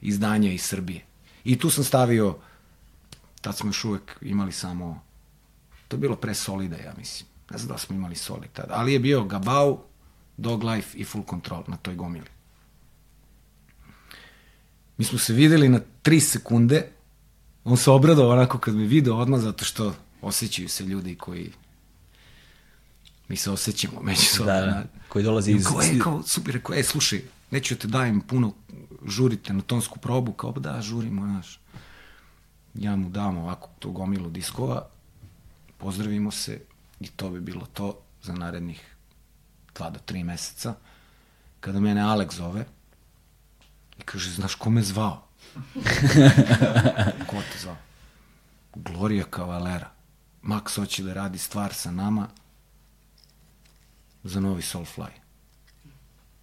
izdanja 0.00 0.52
iz 0.52 0.62
Srbije. 0.62 1.04
I 1.44 1.58
tu 1.58 1.70
sam 1.70 1.84
stavio, 1.84 2.36
tad 3.40 3.56
smo 3.56 3.68
još 3.68 3.84
uvek 3.84 4.16
imali 4.20 4.52
samo, 4.52 5.02
to 5.88 5.96
je 5.96 6.00
bilo 6.00 6.16
pre 6.16 6.34
Solida, 6.34 6.76
ja 6.76 6.94
mislim. 6.98 7.28
Ne 7.50 7.58
znam 7.58 7.68
da 7.68 7.78
smo 7.78 7.96
imali 7.96 8.14
Solid 8.14 8.50
tada, 8.52 8.74
ali 8.74 8.92
je 8.92 8.98
bio 8.98 9.24
Gabau, 9.24 9.78
Dog 10.36 10.64
Life 10.64 10.98
i 10.98 11.04
Full 11.04 11.24
Control 11.30 11.62
na 11.66 11.76
toj 11.76 11.94
gomili. 11.94 12.31
Mi 14.98 15.04
smo 15.04 15.18
se 15.18 15.32
videli 15.32 15.68
na 15.68 15.80
3 16.02 16.20
sekunde, 16.20 16.88
on 17.64 17.76
se 17.76 17.90
obradao 17.90 18.30
onako 18.30 18.58
kad 18.58 18.74
me 18.74 18.84
video 18.84 19.16
odmah, 19.16 19.40
zato 19.40 19.64
što 19.64 19.94
osjećaju 20.22 20.68
se 20.68 20.84
ljudi 20.84 21.14
koji 21.14 21.52
mi 23.28 23.36
se 23.36 23.50
osjećamo 23.50 24.02
međusobno. 24.02 24.52
Da, 24.52 24.60
da, 24.60 24.84
koji 25.08 25.24
dolazi 25.24 25.52
iz... 25.52 25.64
Ko 25.64 25.82
je, 25.82 25.98
kao, 25.98 26.22
super, 26.22 26.54
rekao, 26.54 26.74
e, 26.74 26.82
slušaj, 26.82 27.22
neću 27.50 27.76
te 27.76 27.88
dajem 27.88 28.20
puno, 28.20 28.52
žurite 29.06 29.52
na 29.52 29.62
tonsku 29.62 29.98
probu, 29.98 30.32
kao, 30.32 30.52
da, 30.52 30.82
žurimo, 30.82 31.22
znaš. 31.22 31.60
Ja 32.74 32.96
mu 32.96 33.08
dam 33.08 33.38
ovako 33.38 33.68
tu 33.78 33.92
gomilu 33.92 34.30
diskova, 34.30 34.88
pozdravimo 35.78 36.30
se 36.30 36.60
i 37.00 37.06
to 37.06 37.30
bi 37.30 37.40
bilo 37.40 37.66
to 37.72 37.98
za 38.22 38.32
narednih 38.32 38.96
dva 39.74 39.90
do 39.90 39.98
tri 40.04 40.24
meseca. 40.24 40.74
Kada 41.60 41.80
mene 41.80 42.00
Alek 42.00 42.34
zove 42.34 42.64
i 44.02 44.04
kaže, 44.04 44.30
znaš 44.30 44.54
ko 44.54 44.70
me 44.70 44.82
zvao? 44.82 45.22
ko 47.30 47.36
te 47.52 47.58
zvao? 47.58 47.76
Gloria 48.74 49.24
Cavalera. 49.34 49.90
Max 50.42 50.76
hoće 50.76 51.02
da 51.02 51.14
radi 51.14 51.38
stvar 51.38 51.74
sa 51.74 51.90
nama 51.90 52.28
za 54.24 54.40
novi 54.40 54.62
Soulfly. 54.62 55.14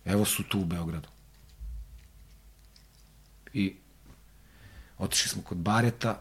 Evo 0.06 0.26
su 0.26 0.44
tu 0.44 0.60
u 0.60 0.66
Beogradu. 0.66 1.08
I 3.54 3.76
otišli 4.98 5.30
smo 5.30 5.42
kod 5.42 5.58
Bareta, 5.58 6.20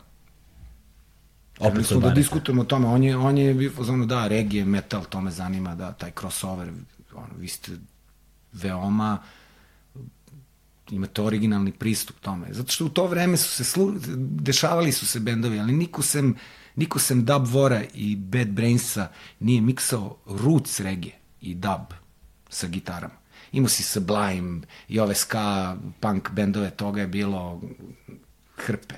Opet 1.59 1.87
smo 1.87 2.01
da 2.01 2.11
diskutujemo 2.11 2.63
o 2.63 2.65
tome. 2.65 2.87
On 2.87 3.05
je, 3.05 3.17
on 3.17 3.39
je 3.39 3.55
bio 3.55 3.73
ono, 3.79 4.07
da, 4.07 4.27
regije, 4.29 4.65
metal, 4.65 5.05
to 5.05 5.21
me 5.21 5.31
zanima, 5.31 5.75
da, 5.75 5.93
taj 5.93 6.11
crossover, 6.21 6.73
ono, 7.15 7.35
vi 7.37 7.49
ste 7.49 7.73
veoma 8.53 9.19
imate 10.91 11.23
originalni 11.23 11.73
pristup 11.73 12.17
tome. 12.21 12.47
Zato 12.51 12.73
što 12.73 12.85
u 12.85 12.89
to 12.89 13.07
vreme 13.07 13.37
su 13.37 13.49
se 13.51 13.65
slu, 13.65 13.93
dešavali 14.19 14.93
su 14.93 15.07
se 15.07 15.21
bendovi, 15.21 15.61
ali 15.61 15.73
niko 15.73 16.03
sem, 16.03 16.37
niko 16.77 16.99
sem 16.99 17.25
Dub 17.25 17.47
Vora 17.47 17.83
i 17.95 18.17
Bad 18.17 18.49
Brainsa 18.49 19.09
nije 19.41 19.61
miksao 19.61 20.17
roots 20.27 20.81
regije 20.81 21.15
i 21.41 21.55
dub 21.55 21.95
sa 22.49 22.67
gitarama. 22.67 23.15
Imao 23.53 23.69
si 23.69 23.83
Sublime 23.83 24.61
i 24.89 25.01
ove 25.01 25.15
ska 25.15 25.77
punk 26.01 26.31
bendove, 26.31 26.71
toga 26.71 27.01
je 27.01 27.07
bilo 27.07 27.61
hrpe. 28.57 28.95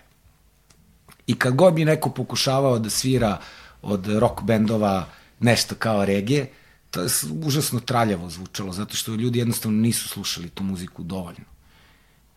I 1.27 1.35
kad 1.35 1.55
god 1.55 1.75
bi 1.75 1.85
neko 1.85 2.11
pokušavao 2.11 2.79
da 2.79 2.91
svira 2.91 3.39
od 3.83 4.07
rock 4.07 4.43
bendova 4.43 5.07
nešto 5.41 5.75
kao 5.75 6.05
regije, 6.05 6.51
to 6.91 7.03
je 7.03 7.09
užasno 7.43 7.81
traljavo 7.81 8.31
zvučalo, 8.31 8.73
zato 8.73 8.97
što 8.97 9.15
ljudi 9.15 9.39
jednostavno 9.39 9.79
nisu 9.79 10.09
slušali 10.09 10.49
tu 10.49 10.65
muziku 10.65 11.03
dovoljno. 11.03 11.45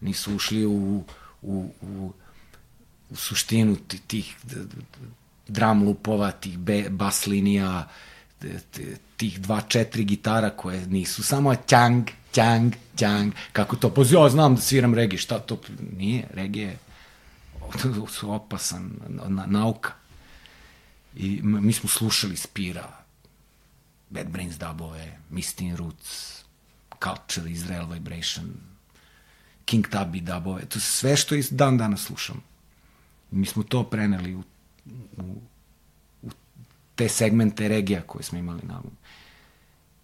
Nisu 0.03 0.35
ušli 0.35 0.65
u, 0.65 1.03
u, 1.41 1.71
u, 1.81 2.13
u 3.09 3.15
suštinu 3.15 3.75
ti- 3.75 3.99
tih 3.99 4.35
d- 4.43 4.55
d- 4.55 4.65
d- 4.65 5.07
drum 5.47 5.83
lupova, 5.83 6.31
tih 6.31 6.57
be, 6.57 6.89
bas 6.89 7.25
linija, 7.27 7.87
tih 9.17 9.41
dva, 9.41 9.61
četiri 9.61 10.03
gitara 10.03 10.49
koje 10.49 10.85
nisu 10.87 11.23
samo 11.23 11.55
ćang, 11.55 12.07
ćang, 12.31 12.73
ćang, 12.95 13.33
kako 13.53 13.75
to, 13.75 13.93
pa 13.93 14.01
ja 14.01 14.29
znam 14.29 14.55
da 14.55 14.61
sviram 14.61 14.93
regije, 14.93 15.19
šta 15.19 15.39
to, 15.39 15.61
nije, 15.97 16.27
regije 16.33 16.67
je 16.67 16.77
su 18.19 18.31
opasan 18.31 18.91
na, 19.07 19.45
nauka. 19.45 19.91
I 21.15 21.39
mi 21.43 21.73
smo 21.73 21.89
slušali 21.89 22.37
Spira, 22.37 23.03
Bad 24.09 24.27
Brains 24.27 24.55
dubove, 24.57 25.19
Mistin 25.29 25.75
Roots, 25.75 26.43
Culture, 27.03 27.51
Israel 27.51 27.85
Vibration, 27.85 28.45
King 29.65 29.87
Tubby 29.87 30.21
dubove, 30.21 30.65
to 30.65 30.79
sve 30.79 31.17
što 31.17 31.35
i 31.35 31.43
dan 31.51 31.77
danas 31.77 32.03
slušam. 32.03 32.41
Mi 33.31 33.45
smo 33.45 33.63
to 33.63 33.83
preneli 33.83 34.35
u, 34.35 34.43
u, 35.17 35.35
u 36.21 36.29
te 36.95 37.09
segmente 37.09 37.67
regija 37.67 38.01
koje 38.01 38.23
smo 38.23 38.37
imali 38.37 38.61
na 38.63 38.75
albumu. 38.75 38.95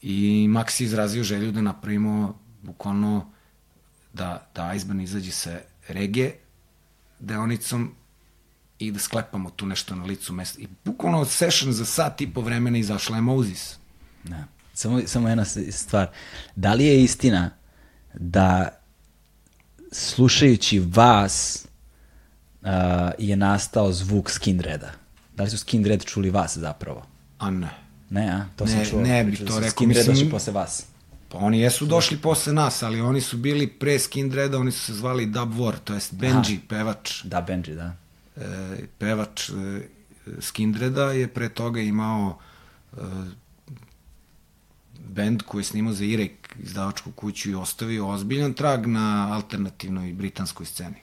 I 0.02 0.48
Max 0.50 0.82
je 0.82 0.86
izrazio 0.86 1.24
želju 1.24 1.52
da 1.52 1.62
napravimo 1.62 2.40
bukvalno 2.62 3.32
da, 4.14 4.50
da 4.56 4.74
Iceburn 4.74 5.02
izađe 5.02 5.32
sa 5.32 5.60
regije 5.88 6.38
deonicom 7.20 7.96
i 8.80 8.92
da 8.92 9.00
sklepamo 9.00 9.50
tu 9.50 9.66
nešto 9.66 9.96
na 9.96 10.04
licu 10.04 10.34
mesta. 10.34 10.62
I 10.62 10.68
bukvalno 10.86 11.26
session 11.26 11.74
za 11.74 11.86
sat 11.86 12.22
i 12.22 12.34
po 12.34 12.42
vremena 12.42 12.78
izašla 12.78 13.16
je 13.16 13.22
Moses. 13.22 13.78
Da. 14.24 14.44
Samo, 14.74 15.02
samo 15.06 15.30
jedna 15.30 15.46
stvar. 15.72 16.10
Da 16.56 16.74
li 16.74 16.86
je 16.86 17.04
istina 17.04 17.52
da 18.14 18.79
slušajući 19.92 20.80
vas 20.80 21.66
uh, 22.62 22.68
je 23.18 23.36
nastao 23.36 23.92
zvuk 23.92 24.30
Skindreda? 24.30 24.92
Da 25.36 25.44
li 25.44 25.50
su 25.50 25.58
Skindred 25.58 26.06
čuli 26.06 26.30
vas 26.30 26.58
zapravo? 26.58 27.06
A 27.40 27.50
ne. 27.52 27.70
Ne, 28.10 28.30
a? 28.30 28.46
To 28.56 28.66
Ne, 28.66 28.72
sam 28.72 28.86
čuo. 28.86 29.02
ne 29.02 29.24
bih 29.24 29.38
Čuo 29.38 29.48
to 29.48 29.54
da 29.54 29.60
rekao, 29.60 29.72
Skindred 29.72 29.98
mislim- 29.98 30.16
došli 30.16 30.32
posle 30.32 30.54
vas. 30.54 30.86
Pa 31.30 31.38
oni 31.38 31.60
jesu 31.60 31.86
došli 31.86 32.18
posle 32.18 32.54
nas, 32.54 32.84
ali 32.84 33.02
oni 33.02 33.22
su 33.22 33.38
bili 33.38 33.68
pre 33.70 34.00
Skindreda, 34.00 34.58
oni 34.58 34.72
su 34.72 34.80
se 34.80 34.94
zvali 34.94 35.26
Dub 35.26 35.54
War, 35.54 35.76
to 35.84 35.94
jest 35.94 36.14
Benji, 36.14 36.60
pevač. 36.70 37.24
Da, 37.24 37.42
Benji, 37.42 37.76
da. 37.76 37.96
E, 38.36 38.42
pevač 38.98 39.50
e, 39.50 39.54
Skindreda 40.40 41.04
je 41.04 41.28
pre 41.28 41.50
toga 41.50 41.82
imao 41.82 42.38
e, 42.94 42.98
bend 45.08 45.42
koji 45.42 45.60
je 45.60 45.66
snimao 45.66 45.94
za 45.94 46.06
Irek 46.06 46.56
izdavačku 46.60 47.12
kuću 47.12 47.50
i 47.50 47.56
ostavio 47.56 48.08
ozbiljan 48.08 48.54
trag 48.54 48.86
na 48.86 49.34
alternativnoj 49.34 50.14
britanskoj 50.14 50.66
sceni. 50.66 50.96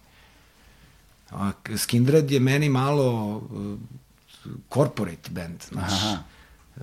A 1.31 1.53
Skindred 1.77 2.31
je 2.31 2.41
meni 2.41 2.69
malo 2.69 3.43
e, 3.43 3.77
corporate 4.75 5.31
band, 5.31 5.63
znaš. 5.69 5.93
Aha. 5.93 6.23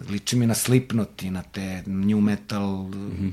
Liči 0.10 0.36
mi 0.36 0.46
na 0.46 0.56
Slipknot 0.56 1.24
i 1.24 1.30
na 1.30 1.42
te 1.42 1.84
new 1.86 2.22
metal 2.22 2.84
mm 2.84 2.92
-hmm. 2.92 3.32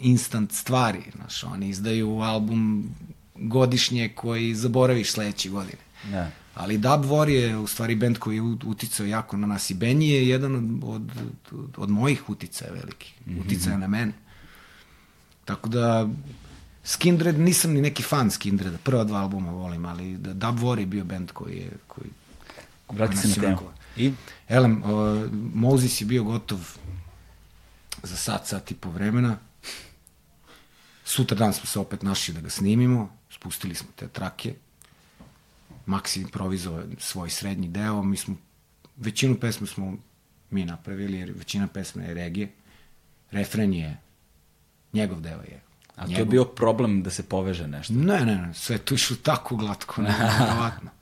instant 0.00 0.52
stvari, 0.52 1.02
znaš, 1.16 1.44
oni 1.44 1.68
izdaju 1.68 2.20
album 2.20 2.90
godišnje 3.34 4.08
koji 4.08 4.54
zaboraviš 4.54 5.12
sledeće 5.12 5.48
godine. 5.48 5.82
Da. 6.10 6.30
Ali 6.54 6.78
Dub 6.78 7.04
War 7.04 7.28
je 7.28 7.56
u 7.58 7.66
stvari 7.66 7.94
bend 7.94 8.18
koji 8.18 8.36
je 8.36 8.42
uticao 8.42 9.06
jako 9.06 9.36
na 9.36 9.46
nas 9.46 9.70
i 9.70 9.74
Benji 9.74 10.08
je 10.08 10.28
jedan 10.28 10.80
od, 10.82 11.02
od, 11.52 11.72
od, 11.76 11.90
mojih 11.90 12.30
uticaja 12.30 12.72
velikih, 12.72 13.14
mm 13.26 13.32
-hmm. 13.32 13.46
uticaja 13.46 13.78
na 13.78 13.88
mene. 13.88 14.12
Tako 15.44 15.68
da 15.68 16.08
Skindred, 16.84 17.38
nisam 17.38 17.72
ni 17.72 17.80
neki 17.80 18.02
fan 18.02 18.30
Skindreda, 18.30 18.78
prva 18.78 19.04
dva 19.04 19.18
albuma 19.18 19.50
volim, 19.50 19.84
ali 19.86 20.16
da 20.16 20.32
Dub 20.32 20.58
War 20.58 20.78
je 20.78 20.86
bio 20.86 21.04
bend 21.04 21.32
koji 21.32 21.56
je, 21.56 21.70
koji, 21.86 22.10
Vrati 22.90 23.16
se 23.16 23.28
na 23.28 23.34
temu. 23.34 23.70
I? 23.96 24.12
Elem, 24.48 24.82
uh, 24.82 25.30
Moses 25.54 26.00
je 26.00 26.04
bio 26.04 26.24
gotov 26.24 26.76
za 28.02 28.16
sat, 28.16 28.46
sat 28.46 28.70
i 28.70 28.74
po 28.74 28.90
vremena. 28.90 29.38
Sutra 31.04 31.36
dan 31.36 31.52
smo 31.52 31.66
se 31.66 31.78
opet 31.78 32.02
našli 32.02 32.34
da 32.34 32.40
ga 32.40 32.50
snimimo, 32.50 33.16
spustili 33.30 33.74
smo 33.74 33.88
te 33.96 34.08
trake. 34.08 34.54
Je 35.86 36.22
improvizovao 36.22 36.82
svoj 36.98 37.30
srednji 37.30 37.68
deo, 37.68 38.02
mi 38.02 38.16
smo, 38.16 38.36
većinu 38.96 39.36
pesme 39.40 39.66
smo 39.66 39.96
mi 40.50 40.64
napravili, 40.64 41.18
jer 41.18 41.32
većina 41.36 41.66
pesme 41.66 42.04
je 42.04 42.14
regije. 42.14 42.52
Refren 43.30 43.74
je, 43.74 43.96
njegov 44.92 45.20
deo 45.20 45.40
je. 45.40 45.60
A 45.96 46.06
to 46.06 46.12
je 46.12 46.24
bio 46.24 46.44
problem 46.44 47.02
da 47.02 47.10
se 47.10 47.22
poveže 47.22 47.66
nešto. 47.68 47.92
Ne, 47.94 48.20
ne, 48.20 48.36
ne, 48.36 48.54
sve 48.54 48.78
to 48.78 48.94
išlo 48.94 49.16
tako 49.22 49.56
glatko, 49.56 50.02
nevjerovatno. 50.02 50.90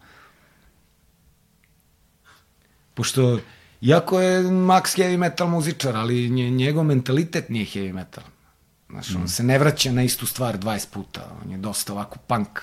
Pošto, 2.94 3.40
iako 3.80 4.20
je 4.20 4.42
Max 4.42 4.98
heavy 4.98 5.16
metal 5.16 5.48
muzičar, 5.48 5.96
ali 5.96 6.28
nje, 6.30 6.50
njegov 6.50 6.84
mentalitet 6.84 7.48
nije 7.48 7.64
heavy 7.66 7.92
metal. 7.92 8.24
Znaš, 8.90 9.10
Mm. 9.10 9.20
on 9.20 9.28
se 9.28 9.42
ne 9.42 9.58
vraća 9.58 9.92
na 9.92 10.02
istu 10.02 10.26
stvar 10.26 10.58
20 10.58 10.86
puta, 10.90 11.36
on 11.44 11.50
je 11.50 11.58
dosta 11.58 11.92
ovako 11.92 12.18
punk, 12.18 12.60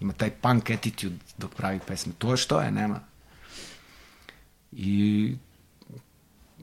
ima 0.00 0.12
taj 0.12 0.30
punk 0.30 0.70
attitude 0.70 1.16
dok 1.38 1.54
pravi 1.54 1.80
pesme. 1.86 2.12
To 2.18 2.30
je 2.30 2.36
što 2.36 2.60
je, 2.60 2.70
nema. 2.70 3.00
I 4.72 5.34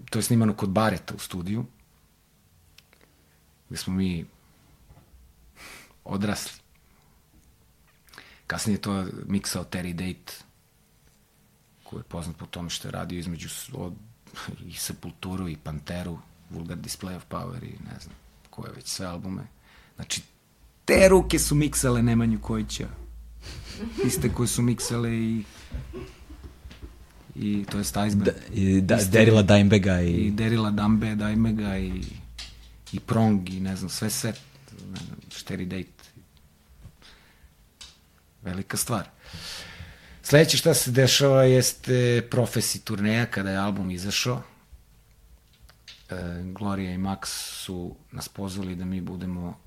to 0.09 0.19
je 0.19 0.23
snimano 0.23 0.53
kod 0.53 0.69
Bareta 0.69 1.13
u 1.15 1.19
studiju, 1.19 1.65
gde 3.69 3.77
smo 3.77 3.93
mi 3.93 4.25
odrasli 6.03 6.65
Kasnije 8.47 8.75
je 8.75 8.81
to 8.81 9.05
miksao 9.27 9.63
Terry 9.63 9.93
Date, 9.93 10.33
koji 11.83 11.99
je 11.99 12.03
poznat 12.03 12.37
po 12.37 12.45
tome 12.45 12.69
što 12.69 12.87
je 12.87 12.91
radio 12.91 13.19
između 13.19 13.49
od, 13.73 13.93
i 14.69 14.73
Sepulturu 14.73 15.49
i 15.49 15.57
Panteru, 15.57 16.17
Vulgar 16.49 16.77
Display 16.77 17.15
of 17.15 17.23
Power 17.29 17.63
i 17.63 17.71
ne 17.71 17.99
znam 17.99 18.15
koje 18.49 18.71
već 18.71 18.87
sve 18.87 19.05
albume. 19.05 19.47
Znači, 19.95 20.21
te 20.85 21.07
ruke 21.09 21.39
su 21.39 21.55
miksale 21.55 22.01
Nemanju 22.01 22.39
Kojića. 22.41 22.87
Iste 24.05 24.29
koje 24.33 24.47
su 24.47 24.61
miksale 24.61 25.15
i 25.15 25.43
i 27.35 27.65
to 27.71 27.77
je 27.77 27.81
Iceberg. 27.81 28.23
Da, 28.25 28.31
i 28.53 28.81
da, 28.81 28.95
Isto- 28.97 29.11
Derila 29.11 29.41
Dimebega 29.41 30.01
i 30.01 30.11
i... 30.11 30.31
Derila 30.31 30.71
Dambe, 30.71 31.15
Daimega 31.15 31.77
i, 31.77 32.03
i 32.91 32.99
Prong 32.99 33.49
i 33.49 33.59
ne 33.59 33.75
znam, 33.75 33.89
sve 33.89 34.09
set, 34.09 34.39
ne 34.91 34.99
znam, 34.99 35.67
Date. 35.69 35.85
Velika 38.41 38.77
stvar. 38.77 39.09
Sledeće 40.23 40.57
šta 40.57 40.73
se 40.73 40.91
dešava 40.91 41.43
jeste 41.43 42.27
Profesi 42.31 42.79
turneja 42.85 43.25
kada 43.25 43.51
je 43.51 43.57
album 43.57 43.91
izašao. 43.91 44.41
E, 46.09 46.15
Gloria 46.43 46.91
i 46.93 46.97
Max 46.97 47.25
su 47.65 47.95
nas 48.11 48.29
pozvali 48.29 48.75
da 48.75 48.85
mi 48.85 49.01
budemo 49.01 49.59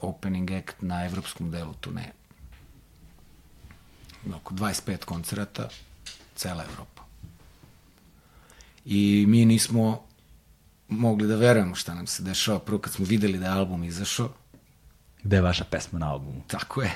opening 0.00 0.50
act 0.50 0.76
na 0.80 1.04
evropskom 1.04 1.50
delu 1.50 1.74
turneja. 1.74 2.12
Oko 4.32 4.54
25 4.54 5.04
koncerata, 5.04 5.68
cela 6.36 6.64
Evropa. 6.64 7.02
I 8.84 9.24
mi 9.28 9.44
nismo 9.44 10.02
mogli 10.88 11.26
da 11.26 11.36
verujemo 11.36 11.74
šta 11.74 11.94
nam 11.94 12.06
se 12.06 12.22
dešava. 12.22 12.58
Prvo 12.58 12.78
kad 12.78 12.92
smo 12.92 13.04
videli 13.04 13.38
da 13.38 13.46
je 13.46 13.52
album 13.52 13.84
izašao, 13.84 14.32
Gde 15.22 15.36
je 15.36 15.42
vaša 15.42 15.64
pesma 15.64 15.98
na 15.98 16.10
albumu? 16.10 16.42
tako 16.46 16.82
je. 16.82 16.92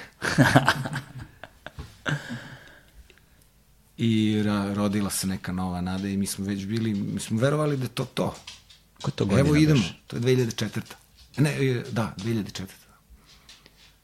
I 3.96 4.42
ra 4.42 4.74
rodila 4.74 5.10
se 5.10 5.26
neka 5.26 5.52
nova 5.52 5.80
nada 5.80 6.08
i 6.08 6.16
mi 6.16 6.26
smo 6.26 6.44
već 6.44 6.66
bili, 6.66 6.94
mi 6.94 7.20
smo 7.20 7.40
verovali 7.40 7.76
da 7.76 7.82
je 7.82 7.88
to 7.88 8.04
to. 8.04 8.34
Ko 9.02 9.10
to 9.10 9.24
godina 9.24 9.40
Evo 9.40 9.56
idemo, 9.56 9.80
beše? 9.80 9.94
to 10.06 10.16
je 10.16 10.22
2004. 10.22 10.80
Ne, 11.36 11.50
e, 11.50 11.84
da, 11.92 12.14
2004. 12.16 12.64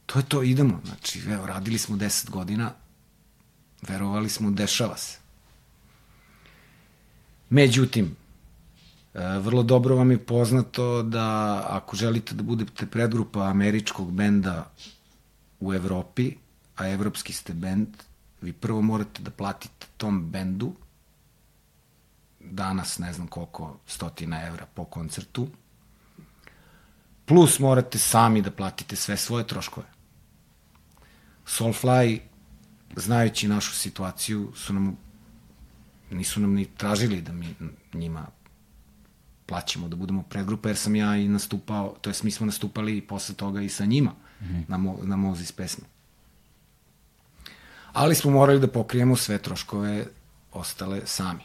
To 0.06 0.18
je 0.18 0.24
to, 0.24 0.42
idemo. 0.42 0.80
Znači, 0.84 1.20
evo, 1.30 1.46
radili 1.46 1.78
smo 1.78 1.96
10 1.96 2.30
godina, 2.30 2.72
verovali 3.88 4.28
smo, 4.28 4.50
dešava 4.50 4.96
se. 4.96 5.18
Međutim, 7.50 8.16
e, 9.14 9.38
vrlo 9.38 9.62
dobro 9.62 9.96
vam 9.96 10.10
je 10.10 10.26
poznato 10.26 11.02
da 11.02 11.60
ako 11.68 11.96
želite 11.96 12.34
da 12.34 12.42
budete 12.42 12.86
predgrupa 12.86 13.42
američkog 13.42 14.12
benda 14.12 14.70
u 15.60 15.74
Evropi, 15.74 16.34
a 16.76 16.88
evropski 16.88 17.32
ste 17.32 17.52
bend, 17.52 17.88
vi 18.40 18.52
prvo 18.52 18.82
morate 18.82 19.22
da 19.22 19.30
platite 19.30 19.86
tom 19.96 20.30
bendu 20.30 20.72
danas 22.50 22.98
ne 22.98 23.12
znam 23.12 23.26
koliko 23.26 23.76
stotina 23.86 24.46
evra 24.46 24.66
po 24.74 24.84
koncertu, 24.84 25.48
plus 27.24 27.58
morate 27.58 27.98
sami 27.98 28.42
da 28.42 28.50
platite 28.50 28.96
sve 28.96 29.16
svoje 29.16 29.46
troškove. 29.46 29.86
Soulfly, 31.46 32.20
znajući 32.96 33.48
našu 33.48 33.72
situaciju, 33.72 34.52
su 34.54 34.72
nam, 34.72 34.96
nisu 36.10 36.40
nam 36.40 36.52
ni 36.54 36.64
tražili 36.64 37.20
da 37.20 37.32
mi 37.32 37.54
njima 37.94 38.26
plaćamo 39.46 39.88
da 39.88 39.96
budemo 39.96 40.22
predgrupa, 40.22 40.68
jer 40.68 40.76
sam 40.76 40.96
ja 40.96 41.16
i 41.16 41.28
nastupao, 41.28 41.96
to 42.00 42.10
jest 42.10 42.22
mi 42.22 42.30
smo 42.30 42.46
nastupali 42.46 42.96
i 42.96 43.00
posle 43.00 43.34
toga 43.34 43.60
i 43.60 43.68
sa 43.68 43.84
njima 43.84 44.10
mm 44.10 44.44
-hmm. 44.44 44.64
na, 44.68 44.76
mo, 44.76 44.98
na 45.02 45.16
Mozis 45.16 45.52
pesme. 45.52 45.84
Ali 47.92 48.14
smo 48.14 48.30
morali 48.30 48.60
da 48.60 48.68
pokrijemo 48.68 49.16
sve 49.16 49.38
troškove 49.38 50.06
ostale 50.52 51.00
sami. 51.04 51.42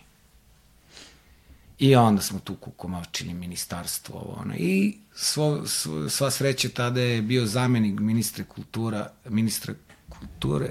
I 1.80 1.96
onda 1.96 2.22
smo 2.22 2.40
tu 2.40 2.56
kukomačili 2.56 3.34
ministarstvo, 3.34 4.20
ovo, 4.20 4.42
ono. 4.42 4.54
I 4.58 4.98
svo, 5.16 5.68
svo, 5.68 6.10
sva 6.10 6.32
sreća 6.32 6.70
tada 6.70 7.02
je 7.02 7.22
bio 7.22 7.46
zamenik 7.46 8.00
ministra 8.00 8.44
kultura, 8.44 9.12
ministra 9.30 9.74
kulture 10.10 10.70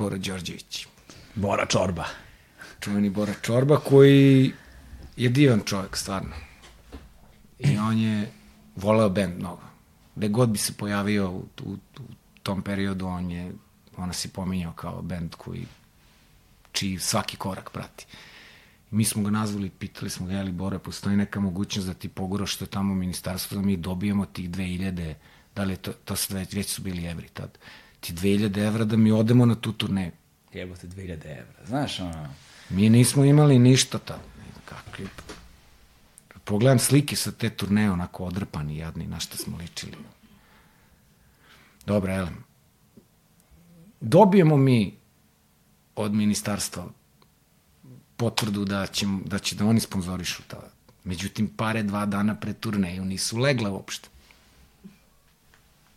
Bora 0.00 0.16
Đorđević. 0.16 0.86
Bora 1.34 1.66
Čorba. 1.66 2.04
Čuveni 2.80 3.10
Bora 3.10 3.34
Čorba 3.42 3.76
koji 3.76 4.52
je 5.16 5.28
divan 5.28 5.60
čovjek, 5.64 5.96
stvarno. 5.96 6.36
I 7.58 7.78
on 7.78 7.98
je 7.98 8.30
voleo 8.76 9.08
bend 9.08 9.38
mnogo. 9.38 9.62
Gde 10.16 10.28
god 10.28 10.48
bi 10.48 10.58
se 10.58 10.72
pojavio 10.72 11.30
u, 11.30 11.46
u, 11.62 11.72
u 11.72 12.02
tom 12.42 12.62
periodu, 12.62 13.06
on 13.06 13.30
je, 13.30 13.52
ona 13.96 14.12
se 14.12 14.28
pominjao 14.28 14.72
kao 14.72 15.02
bend 15.02 15.34
koji 15.34 15.66
čiji 16.72 16.98
svaki 16.98 17.36
korak 17.36 17.70
prati. 17.70 18.06
Mi 18.90 19.04
smo 19.04 19.22
ga 19.22 19.30
nazvali, 19.30 19.70
pitali 19.70 20.10
smo 20.10 20.26
ga, 20.26 20.32
jeli 20.32 20.52
Bora, 20.52 20.78
postoji 20.78 21.16
neka 21.16 21.40
mogućnost 21.40 21.88
da 21.88 21.94
ti 21.94 22.08
pogura 22.08 22.46
što 22.46 22.64
je 22.64 22.68
tamo 22.68 22.92
u 22.92 22.96
ministarstvu, 22.96 23.54
da 23.54 23.62
mi 23.62 23.76
dobijemo 23.76 24.26
tih 24.26 24.50
2000, 24.50 25.14
da 25.56 25.64
li 25.64 25.72
je 25.72 25.76
to, 25.76 25.92
to 25.92 26.16
su 26.16 26.34
već, 26.34 26.54
već 26.54 26.66
su 26.66 26.82
bili 26.82 27.04
evri 27.04 27.28
tad, 27.28 27.58
ti 28.00 28.12
2000 28.12 28.66
evra 28.66 28.84
da 28.84 28.96
mi 28.96 29.12
odemo 29.12 29.46
na 29.46 29.54
tu 29.54 29.72
turneju. 29.72 30.12
Jebote 30.52 30.86
2000 30.86 31.38
evra. 31.38 31.66
Znaš, 31.66 32.00
ono... 32.00 32.28
Mi 32.70 32.90
nismo 32.90 33.24
imali 33.24 33.58
ništa 33.58 33.98
tad. 33.98 34.20
Kakvi... 34.64 35.08
Pogledam 36.44 36.78
slike 36.78 37.16
sa 37.16 37.32
te 37.32 37.50
turneje, 37.50 37.90
onako 37.90 38.24
odrpani, 38.24 38.76
jadni, 38.76 39.06
na 39.06 39.20
šta 39.20 39.36
smo 39.36 39.56
ličili. 39.56 39.96
Dobro, 41.86 42.12
elem. 42.12 42.44
Dobijemo 44.00 44.56
mi 44.56 44.96
od 45.96 46.14
ministarstva 46.14 46.88
potvrdu 48.16 48.64
da, 48.64 48.86
će, 48.86 49.06
da 49.24 49.38
će 49.38 49.56
da 49.56 49.66
oni 49.66 49.80
sponzorišu 49.80 50.42
ta. 50.48 50.70
Međutim, 51.04 51.48
pare 51.56 51.82
dva 51.82 52.06
dana 52.06 52.34
pre 52.34 52.52
turneju 52.52 53.04
nisu 53.04 53.38
legle 53.38 53.70
uopšte. 53.70 54.08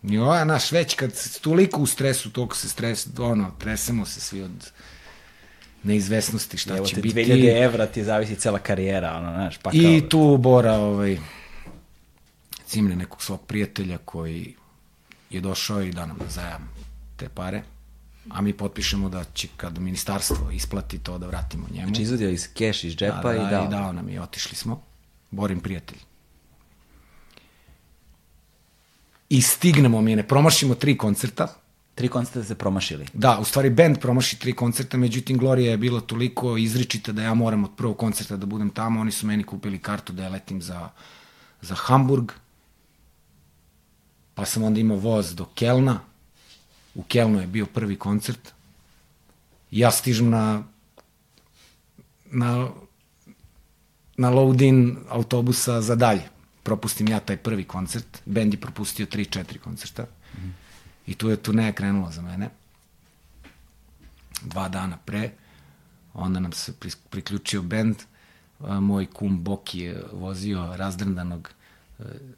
I 0.04 0.18
ova 0.18 0.44
naš 0.44 0.72
već 0.72 0.96
kad 0.96 1.40
toliko 1.42 1.82
u 1.82 1.86
stresu, 1.86 2.32
toliko 2.32 2.56
se 2.56 2.70
stres, 2.70 3.08
ono, 3.18 3.52
tresemo 3.60 4.06
se 4.06 4.22
svi 4.22 4.42
od 4.42 4.72
neizvesnosti 5.84 6.58
šta 6.58 6.78
Evo 6.78 6.86
će 6.86 6.96
te 6.96 7.02
biti. 7.02 7.20
2000 7.20 7.64
evra 7.64 7.86
ti 7.86 8.04
zavisi 8.04 8.36
cela 8.36 8.60
karijera, 8.60 9.18
ono, 9.18 9.32
znaš, 9.32 9.58
pa 9.58 9.72
kao... 9.72 9.80
I 9.80 10.10
tu 10.10 10.38
Bora, 10.38 10.74
ovaj, 10.74 11.18
cimne 12.66 12.96
nekog 12.96 13.22
svog 13.22 13.42
prijatelja 13.48 13.98
koji 13.98 14.56
je 15.30 15.42
došao 15.42 15.82
i 15.82 15.92
da 15.92 16.06
nam 16.06 16.18
zajam 16.30 16.70
te 17.18 17.30
pare, 17.30 17.62
a 18.30 18.42
mi 18.42 18.54
potpišemo 18.54 19.10
da 19.10 19.24
će 19.34 19.48
kad 19.58 19.80
ministarstvo 19.80 20.52
isplati 20.52 21.00
to 21.00 21.18
da 21.18 21.28
vratimo 21.28 21.68
njemu. 21.72 21.88
Znači 21.88 22.02
izvadio 22.02 22.30
iz 22.30 22.54
keš 22.54 22.84
iz 22.84 22.96
džepa 22.96 23.22
da, 23.24 23.36
i 23.36 23.38
da, 23.38 23.50
dao. 23.50 23.66
I 23.66 23.70
dao 23.70 23.94
nam 23.94 24.10
i 24.10 24.20
otišli 24.20 24.56
smo. 24.56 24.82
Borim 25.32 25.60
prijatelj. 25.60 25.98
I 29.30 29.42
stignemo 29.42 30.02
mi, 30.02 30.16
ne 30.16 30.28
promašimo 30.28 30.76
tri 30.76 30.98
koncerta, 30.98 31.64
Tri 31.96 32.08
koncerta 32.08 32.44
se 32.44 32.56
promašili. 32.56 33.06
Da, 33.14 33.40
u 33.40 33.46
stvari 33.46 33.70
band 33.70 34.00
promaši 34.00 34.40
tri 34.40 34.54
koncerta, 34.54 34.98
međutim 34.98 35.38
Gloria 35.38 35.72
je 35.72 35.78
bila 35.78 36.02
toliko 36.02 36.58
izričita 36.58 37.12
da 37.12 37.22
ja 37.22 37.34
moram 37.34 37.64
od 37.64 37.72
prvog 37.78 37.98
koncerta 37.98 38.38
da 38.38 38.46
budem 38.46 38.70
tamo, 38.70 39.02
oni 39.02 39.12
su 39.12 39.28
meni 39.28 39.44
kupili 39.44 39.80
kartu 39.80 40.14
da 40.14 40.24
ja 40.24 40.30
letim 40.30 40.62
za, 40.62 40.90
za 41.62 41.76
Hamburg, 41.76 42.32
pa 44.34 44.46
sam 44.46 44.64
onda 44.64 44.80
imao 44.80 44.98
voz 44.98 45.36
do 45.36 45.46
Kelna, 45.46 46.00
u 46.96 47.04
Kelnu 47.04 47.42
je 47.42 47.48
bio 47.48 47.66
prvi 47.66 47.96
koncert, 47.96 48.54
ja 49.72 49.92
stižem 49.92 50.30
na 50.30 50.64
na 52.32 52.70
na 54.18 54.30
load-in 54.30 54.98
autobusa 55.10 55.82
za 55.82 55.96
dalje. 55.96 56.33
Propustim 56.64 57.10
ja 57.10 57.20
taj 57.20 57.38
prvi 57.38 57.64
koncert, 57.64 58.22
bend 58.26 58.54
je 58.54 58.60
propustio 58.62 59.06
3-4 59.06 59.58
koncerta. 59.58 60.06
Mm. 60.38 60.50
I 61.08 61.16
tu 61.16 61.30
je 61.30 61.38
turneja 61.38 61.72
krenula 61.72 62.12
za 62.12 62.22
mene. 62.22 62.50
Dva 64.42 64.70
dana 64.70 64.98
pre. 64.98 65.32
Onda 66.14 66.40
nam 66.40 66.52
se 66.52 66.74
priključio 67.10 67.62
bend. 67.62 67.96
Moj 68.60 69.06
kum 69.06 69.44
Boki 69.44 69.80
je 69.80 70.04
vozio 70.12 70.76
razdrndanog 70.76 71.50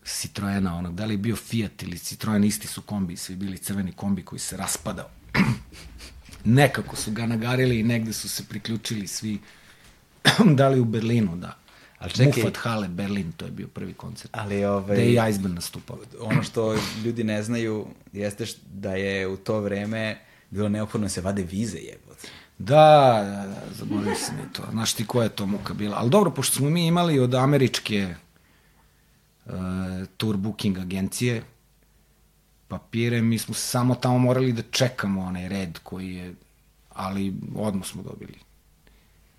Citroena, 0.03 0.77
onog, 0.77 0.95
da 0.95 1.05
li 1.05 1.13
je 1.13 1.17
bio 1.17 1.35
Fiat 1.35 1.83
ili 1.83 1.97
Citroen, 1.97 2.43
isti 2.43 2.67
su 2.67 2.81
kombi, 2.81 3.17
svi 3.17 3.35
bili 3.35 3.57
crveni 3.57 3.91
kombi 3.91 4.23
koji 4.23 4.39
se 4.39 4.57
raspadao. 4.57 5.09
Nekako 6.43 6.95
su 6.95 7.11
ga 7.11 7.25
nagarili 7.25 7.79
i 7.79 7.83
negde 7.83 8.13
su 8.13 8.29
se 8.29 8.43
priključili 8.43 9.07
svi, 9.07 9.39
da 10.57 10.69
li 10.69 10.79
u 10.79 10.85
Berlinu, 10.85 11.35
da. 11.35 11.57
Ali 12.05 12.13
čekaj, 12.13 12.43
Mufat 12.43 12.57
Hale, 12.57 12.87
Berlin, 12.87 13.31
to 13.31 13.45
je 13.45 13.51
bio 13.51 13.67
prvi 13.67 13.93
koncert. 13.93 14.31
Ali 14.37 14.65
ovaj... 14.65 14.95
Da 14.95 15.01
je 15.01 15.13
i 15.13 15.29
Iceberg 15.29 15.53
nastupao. 15.53 15.97
Ono 16.19 16.43
što 16.43 16.77
ljudi 17.05 17.23
ne 17.23 17.43
znaju 17.43 17.87
jeste 18.13 18.45
da 18.73 18.95
je 18.95 19.27
u 19.27 19.37
to 19.37 19.59
vreme 19.59 20.17
bilo 20.49 20.69
neophodno 20.69 21.05
da 21.05 21.09
se 21.09 21.21
vade 21.21 21.43
vize 21.43 21.77
jebote. 21.77 22.27
Da, 22.57 23.21
da, 23.23 23.47
da, 23.47 23.75
zaboravio 23.75 24.15
sam 24.15 24.39
i 24.39 24.53
to. 24.53 24.63
Znaš 24.71 24.93
ti 24.93 25.05
koja 25.05 25.23
je 25.23 25.29
to 25.29 25.45
muka 25.45 25.73
bila. 25.73 25.97
Ali 25.97 26.09
dobro, 26.09 26.31
pošto 26.31 26.55
smo 26.55 26.69
mi 26.69 26.87
imali 26.87 27.19
od 27.19 27.35
američke 27.35 28.15
uh, 29.45 29.53
tour 30.17 30.37
booking 30.37 30.77
agencije, 30.77 31.43
papire, 32.67 33.21
mi 33.21 33.37
smo 33.37 33.53
samo 33.53 33.95
tamo 33.95 34.17
morali 34.17 34.53
da 34.53 34.61
čekamo 34.61 35.21
onaj 35.21 35.49
red 35.49 35.79
koji 35.83 36.15
je, 36.15 36.35
ali 36.89 37.33
odmah 37.55 37.87
smo 37.87 38.03
dobili 38.03 38.44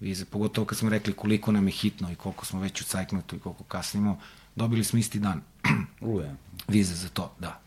vize, 0.01 0.25
pogotovo 0.25 0.65
kad 0.65 0.79
smo 0.79 0.91
rekli 0.91 1.13
koliko 1.13 1.53
nam 1.53 1.69
je 1.69 1.73
hitno 1.73 2.13
i 2.13 2.15
koliko 2.15 2.47
smo 2.47 2.61
već 2.61 2.81
u 2.81 2.85
cajknutu 2.85 3.37
i 3.37 3.39
koliko 3.39 3.65
kasnimo, 3.65 4.21
dobili 4.57 4.85
smo 4.85 4.99
isti 4.99 5.19
dan 5.19 5.43
Uje. 6.01 6.37
vize 6.69 6.95
za 6.95 7.09
to, 7.09 7.35
da. 7.39 7.61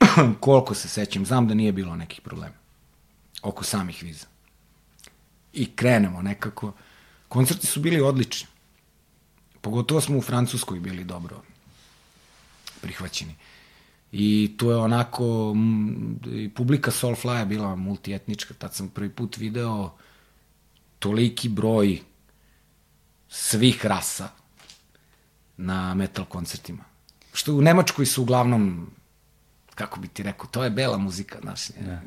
koliko 0.40 0.74
se 0.74 0.88
sećam, 0.88 1.26
znam 1.26 1.48
da 1.48 1.54
nije 1.54 1.72
bilo 1.72 1.96
nekih 1.96 2.20
problema 2.20 2.54
oko 3.42 3.64
samih 3.64 4.02
viza. 4.02 4.26
I 5.52 5.76
krenemo 5.76 6.22
nekako. 6.22 6.72
Koncerti 7.28 7.66
su 7.66 7.80
bili 7.80 8.00
odlični. 8.00 8.48
Pogotovo 9.60 10.00
smo 10.00 10.18
u 10.18 10.22
Francuskoj 10.22 10.80
bili 10.80 11.04
dobro 11.04 11.42
prihvaćeni. 12.80 13.34
I 14.12 14.54
tu 14.58 14.70
je 14.70 14.76
onako, 14.76 15.52
m, 15.56 16.50
publika 16.54 16.90
Soulfly 16.90 17.38
je 17.38 17.46
bila 17.46 17.76
multietnička, 17.76 18.54
tad 18.54 18.74
sam 18.74 18.88
prvi 18.88 19.10
put 19.10 19.36
video 19.36 19.90
toliki 21.00 21.48
broj 21.48 21.98
svih 23.28 23.86
rasa 23.86 24.28
na 25.56 25.94
metal 25.94 26.24
koncertima. 26.24 26.84
Što 27.32 27.54
u 27.54 27.62
Nemačkoj 27.62 28.06
su 28.06 28.22
uglavnom, 28.22 28.90
kako 29.74 30.00
bi 30.00 30.08
ti 30.08 30.22
rekao, 30.22 30.46
to 30.46 30.64
je 30.64 30.70
bela 30.70 30.98
muzika, 30.98 31.38
znaš. 31.42 31.68
Da. 31.68 32.00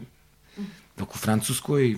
Dok 0.98 1.16
u 1.16 1.18
Francuskoj 1.18 1.90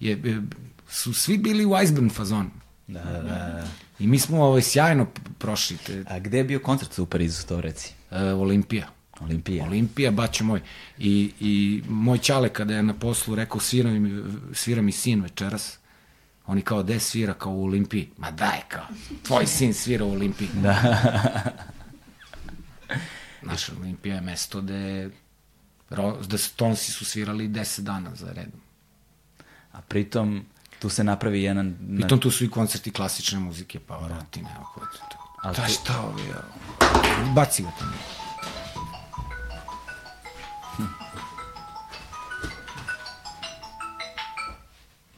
je, 0.00 0.20
je, 0.24 0.42
su 0.88 1.14
svi 1.14 1.38
bili 1.38 1.66
u 1.66 1.82
Iceburn 1.82 2.10
fazonu. 2.10 2.50
Da, 2.86 3.02
da, 3.04 3.22
da. 3.22 3.66
I 3.98 4.06
mi 4.06 4.18
smo 4.18 4.44
ovaj, 4.44 4.62
sjajno 4.62 5.06
prošli 5.38 5.76
te, 5.76 6.04
A 6.08 6.18
gde 6.18 6.38
je 6.38 6.44
bio 6.44 6.60
koncert 6.60 6.98
u 6.98 7.06
Parizu, 7.06 7.46
to 7.46 7.60
reci? 7.60 7.92
uh, 8.10 8.16
Olimpija. 8.40 8.88
Olimpija. 9.20 9.64
Olimpija, 9.64 10.10
bače 10.10 10.44
moj. 10.44 10.60
I, 10.98 11.32
I 11.40 11.82
moj 11.88 12.18
čale 12.18 12.48
kada 12.48 12.74
je 12.74 12.82
na 12.82 12.94
poslu 12.94 13.34
rekao 13.34 13.60
svira 13.60 13.90
mi, 13.90 14.22
svira 14.52 14.82
mi 14.82 14.92
sin 14.92 15.22
večeras, 15.22 15.78
oni 16.46 16.62
kao, 16.62 16.82
gde 16.82 17.00
svira, 17.00 17.34
kao 17.34 17.52
u 17.52 17.64
Olimpiji. 17.64 18.10
Ma 18.18 18.30
daj, 18.30 18.60
kao, 18.68 18.84
tvoj 19.22 19.46
sin 19.46 19.74
svira 19.74 20.04
u 20.04 20.12
Olimpiji. 20.12 20.48
Da. 20.54 20.82
Naša 23.42 23.72
Olimpija 23.80 24.14
je 24.14 24.20
mesto 24.20 24.60
gde, 24.60 25.10
da 26.26 26.38
Stonesi 26.38 26.92
su 26.92 27.04
svirali 27.04 27.48
10 27.48 27.80
dana 27.80 28.14
za 28.14 28.26
redom. 28.28 28.60
A 29.72 29.80
pritom, 29.80 30.44
tu 30.78 30.88
se 30.88 31.04
napravi 31.04 31.42
jedan... 31.42 31.76
Pritom 31.96 32.20
tu 32.20 32.30
su 32.30 32.44
i 32.44 32.50
koncerti 32.50 32.90
klasične 32.90 33.38
muzike, 33.38 33.80
Pavarotti, 33.80 34.42
neophodno. 34.42 34.88
Ali 35.42 35.56
Da 35.56 35.66
tu- 35.66 35.72
šta 35.72 36.00
ovi, 36.00 36.22
ja. 36.22 36.42
baci 37.34 37.62
ga 37.62 37.70
tamo. 37.78 37.92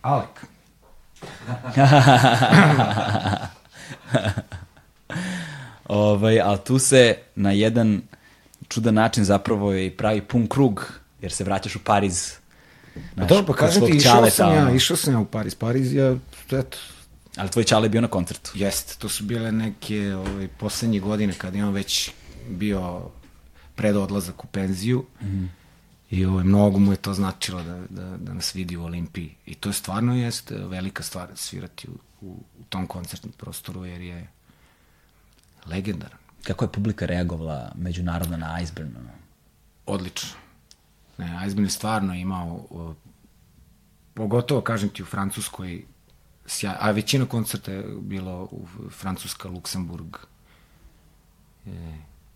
Alek. 0.02 0.46
Ovaj, 5.88 6.40
ali 6.40 6.58
tu 6.64 6.78
se 6.78 7.16
na 7.34 7.52
jedan 7.52 8.02
čudan 8.68 8.94
način 8.94 9.24
zapravo 9.24 9.74
i 9.74 9.90
pravi 9.90 10.20
pun 10.20 10.46
krug, 10.46 10.92
jer 11.20 11.32
se 11.32 11.44
vraćaš 11.44 11.76
u 11.76 11.84
Pariz. 11.84 12.32
Pa 13.16 13.24
dobro, 13.24 13.46
pa 13.46 13.52
kod 13.52 13.56
kažem 13.56 13.80
svog 13.80 13.90
ti, 13.90 13.96
išao 13.96 14.30
sam 14.30 14.54
ja, 14.54 14.70
išao 14.74 14.96
sam 14.96 15.12
ja 15.12 15.20
u 15.20 15.24
Pariz. 15.24 15.54
Pariz 15.54 15.94
je, 15.94 16.18
eto, 16.52 16.78
Ali 17.36 17.50
tvoj 17.50 17.64
čale 17.64 17.86
je 17.86 17.90
bio 17.90 18.00
na 18.00 18.08
koncertu. 18.08 18.50
Jeste, 18.54 18.94
to 18.98 19.08
su 19.08 19.24
bile 19.24 19.52
neke 19.52 20.14
ovaj, 20.14 20.48
poslednje 20.48 21.00
godine 21.00 21.32
kad 21.38 21.54
je 21.54 21.64
on 21.64 21.72
već 21.72 22.10
bio 22.48 23.00
pred 23.74 23.96
odlazak 23.96 24.44
u 24.44 24.46
penziju 24.46 25.04
mm. 25.22 25.44
I 26.12 26.24
ovaj, 26.24 26.44
mnogo 26.44 26.78
mu 26.78 26.92
je 26.92 26.96
to 26.96 27.14
značilo 27.14 27.62
da, 27.62 27.80
da, 27.90 28.16
da 28.16 28.34
nas 28.34 28.54
vidi 28.54 28.76
u 28.76 28.84
Olimpiji. 28.84 29.34
I 29.46 29.54
to 29.54 29.68
je 29.68 29.72
stvarno 29.72 30.14
jeste 30.14 30.56
velika 30.56 31.02
stvar 31.02 31.28
svirati 31.34 31.88
u, 31.88 32.26
u, 32.26 32.30
u 32.60 32.64
tom 32.68 32.86
koncertnom 32.86 33.32
prostoru 33.32 33.84
jer 33.84 34.00
je 34.00 34.28
legendaran. 35.66 36.18
Kako 36.44 36.64
je 36.64 36.72
publika 36.72 37.06
reagovala 37.06 37.72
međunarodno 37.74 38.36
na 38.36 38.60
Iceburn? 38.60 38.96
Odlično. 39.86 40.30
Ne, 41.18 41.46
Iceburn 41.46 41.66
je 41.66 41.70
stvarno 41.70 42.14
imao, 42.14 42.66
o, 42.70 42.94
pogotovo, 44.14 44.60
kažem 44.60 44.88
ti, 44.88 45.02
u 45.02 45.06
Francuskoj, 45.06 45.84
sjaj, 46.46 46.74
a 46.80 46.90
većina 46.90 47.26
koncerta 47.26 47.72
je 47.72 47.84
bilo 48.00 48.48
u 48.50 48.66
Francuska, 48.90 49.48
Luksemburg, 49.48 50.16
e, 51.66 51.70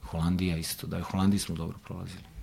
Holandija 0.03 0.57
isto, 0.57 0.86
da 0.86 0.97
je 0.97 1.03
u 1.03 1.11
Holandiji 1.11 1.39
smo 1.39 1.55
dobro 1.55 1.78
prolazili. 1.85 2.35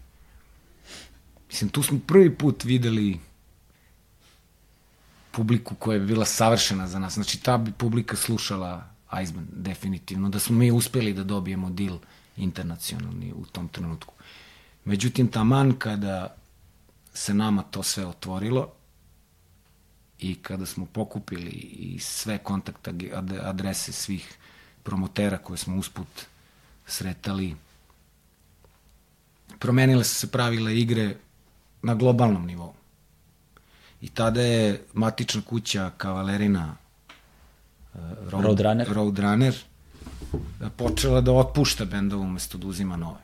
Mislim, 1.54 1.70
tu 1.70 1.84
smo 1.84 2.00
prvi 2.08 2.36
put 2.36 2.64
videli 2.64 3.20
publiku 5.32 5.76
koja 5.76 5.96
je 5.96 6.06
bila 6.06 6.26
savršena 6.26 6.88
za 6.88 7.00
nas. 7.00 7.14
Znači, 7.14 7.44
ta 7.44 7.58
bi 7.58 7.72
publika 7.72 8.16
slušala 8.16 8.90
Iceman, 9.22 9.48
definitivno, 9.52 10.30
da 10.30 10.40
smo 10.40 10.58
mi 10.58 10.72
uspeli 10.72 11.14
da 11.14 11.24
dobijemo 11.24 11.70
deal 11.70 11.98
internacionalni 12.38 13.34
u 13.34 13.46
tom 13.46 13.68
trenutku. 13.68 14.14
Međutim, 14.86 15.28
taman 15.28 15.76
kada 15.80 16.36
se 17.14 17.34
nama 17.34 17.62
to 17.62 17.84
sve 17.84 18.06
otvorilo 18.06 18.72
i 20.20 20.36
kada 20.36 20.66
smo 20.66 20.86
pokupili 20.86 21.52
i 21.52 22.00
sve 22.00 22.38
kontakt 22.38 22.88
ad- 22.88 23.40
adrese 23.44 23.92
svih 23.92 24.38
promotera 24.84 25.38
koje 25.38 25.58
smo 25.58 25.78
usput 25.78 26.26
sretali, 26.88 27.56
promenile 29.60 30.04
su 30.04 30.16
se 30.16 30.32
pravila 30.32 30.72
igre 30.72 31.16
na 31.84 31.96
globalnom 31.96 32.46
nivou. 32.46 32.74
I 34.02 34.10
tada 34.10 34.42
je 34.42 34.86
matična 34.94 35.42
kuća 35.42 35.92
Kavalerina 35.98 36.76
uh, 37.94 38.02
Road, 38.30 38.46
Roadrunner. 38.46 38.88
Roadrunner 38.94 39.56
uh, 40.34 40.40
počela 40.78 41.22
da 41.22 41.32
otpušta 41.32 41.86
bendove 41.86 42.24
umesto 42.24 42.58
da 42.58 42.68
uzima 42.68 42.98
nove. 42.98 43.20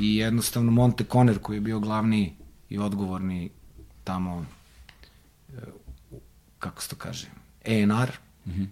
I 0.00 0.16
jednostavno 0.16 0.70
Monte 0.70 1.04
Conner 1.12 1.38
koji 1.38 1.56
je 1.56 1.60
bio 1.60 1.80
glavni 1.80 2.34
i 2.68 2.78
odgovorni 2.78 3.50
tamo 4.04 4.36
uh, 4.36 4.44
kako 6.58 6.82
se 6.82 6.88
to 6.88 6.96
kaže 6.96 7.26
A&R 7.64 8.12
mm 8.46 8.50
-hmm. 8.50 8.66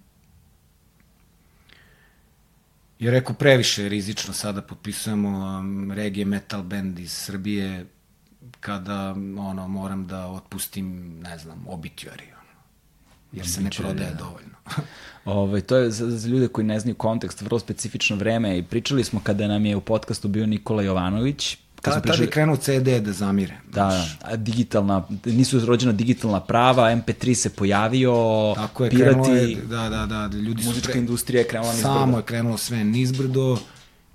je 2.99 3.11
rekao 3.11 3.35
previše 3.35 3.83
je 3.83 3.89
rizično 3.89 4.35
sada 4.35 4.63
potpisujemo 4.63 5.59
um, 5.59 5.93
reggae 5.93 6.25
metal 6.25 6.63
band 6.63 6.99
iz 6.99 7.13
Srbije 7.13 7.87
kada 8.67 9.15
ono 9.39 9.69
moram 9.69 10.07
da 10.07 10.27
otpustim 10.27 11.19
ne 11.21 11.39
znam 11.39 11.67
obituary 11.69 12.29
ono, 12.41 12.61
jer 13.33 13.49
se 13.49 13.61
ne 13.61 13.71
prodaje 13.71 14.11
da. 14.11 14.17
dovoljno 14.17 14.57
Ovaj, 15.25 15.61
to 15.61 15.77
je 15.77 15.91
za, 15.91 16.11
za 16.11 16.29
ljude 16.29 16.49
koji 16.49 16.65
ne 16.65 16.81
znaju 16.81 16.95
kontekst, 16.95 17.43
vrlo 17.43 17.59
specifično 17.59 18.17
vreme 18.17 18.59
i 18.59 18.63
pričali 18.63 19.05
smo 19.05 19.21
kada 19.21 19.49
nam 19.49 19.67
je 19.67 19.77
u 19.77 19.81
podcastu 19.81 20.29
bio 20.29 20.47
Nikola 20.47 20.83
Jovanović. 20.83 21.57
Kad 21.83 21.95
smo 21.95 22.03
tada 22.13 22.23
je 22.23 22.31
krenuo 22.31 22.57
CD 22.57 22.89
da 23.01 23.13
zamire. 23.13 23.55
da, 23.73 23.91
znaš. 23.91 24.19
a 24.23 24.37
digitalna, 24.37 25.09
nisu 25.25 25.67
rođena 25.67 25.93
digitalna 25.93 26.41
prava, 26.41 26.91
MP3 26.91 27.35
se 27.35 27.51
pojavio, 27.51 28.15
Tako 28.55 28.85
je, 28.85 28.91
pirati, 28.91 29.31
je, 29.31 29.57
da, 29.57 29.89
da, 29.89 30.07
da, 30.07 30.29
da 30.29 30.39
ljudi 30.39 30.63
su 30.63 30.69
muzička 30.69 30.93
pre- 30.93 30.99
industrija 30.99 31.41
je 31.41 31.49
krenula 31.49 31.73
nizbrdo. 31.73 31.95
Samo 31.95 32.17
je 32.17 32.23
krenulo 32.23 32.57
sve 32.57 32.85
nizbrdo 32.85 33.59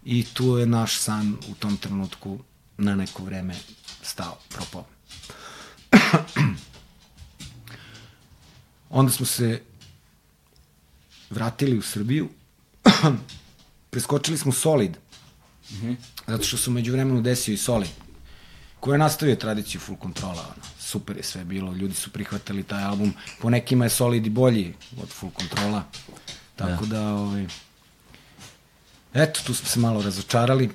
i 0.05 0.25
tu 0.33 0.57
je 0.57 0.65
naš 0.65 0.97
san 0.97 1.35
u 1.51 1.53
tom 1.53 1.77
trenutku 1.77 2.39
na 2.77 2.95
neko 2.95 3.23
vreme 3.23 3.53
stao, 4.11 4.37
propao. 4.49 4.85
Onda 8.99 9.11
smo 9.11 9.25
se 9.25 9.61
vratili 11.29 11.77
u 11.77 11.81
Srbiju, 11.81 12.29
preskočili 13.91 14.37
smo 14.37 14.51
Solid, 14.51 14.97
mm 15.71 15.75
-hmm. 15.75 15.95
zato 16.27 16.43
što 16.43 16.57
su 16.57 16.71
među 16.71 16.91
vremenu 16.91 17.21
desio 17.21 17.53
i 17.53 17.57
Solid, 17.57 17.89
koji 18.79 18.95
je 18.95 18.99
nastavio 18.99 19.35
tradiciju 19.35 19.81
Full 19.81 19.97
Controla, 20.01 20.41
ono. 20.41 20.63
super 20.79 21.17
je 21.17 21.23
sve 21.23 21.43
bilo, 21.43 21.73
ljudi 21.73 21.93
su 21.93 22.11
prihvatali 22.11 22.63
taj 22.63 22.83
album, 22.83 23.13
po 23.41 23.49
nekima 23.49 23.85
je 23.85 23.89
Solid 23.89 24.25
i 24.27 24.29
bolji 24.29 24.73
od 25.01 25.09
Full 25.09 25.31
Controla, 25.39 25.83
tako 26.55 26.85
da, 26.85 26.99
da 26.99 27.13
ovaj, 27.13 27.47
eto, 29.13 29.41
tu 29.45 29.53
smo 29.53 29.67
se 29.67 29.79
malo 29.79 30.01
razočarali, 30.01 30.69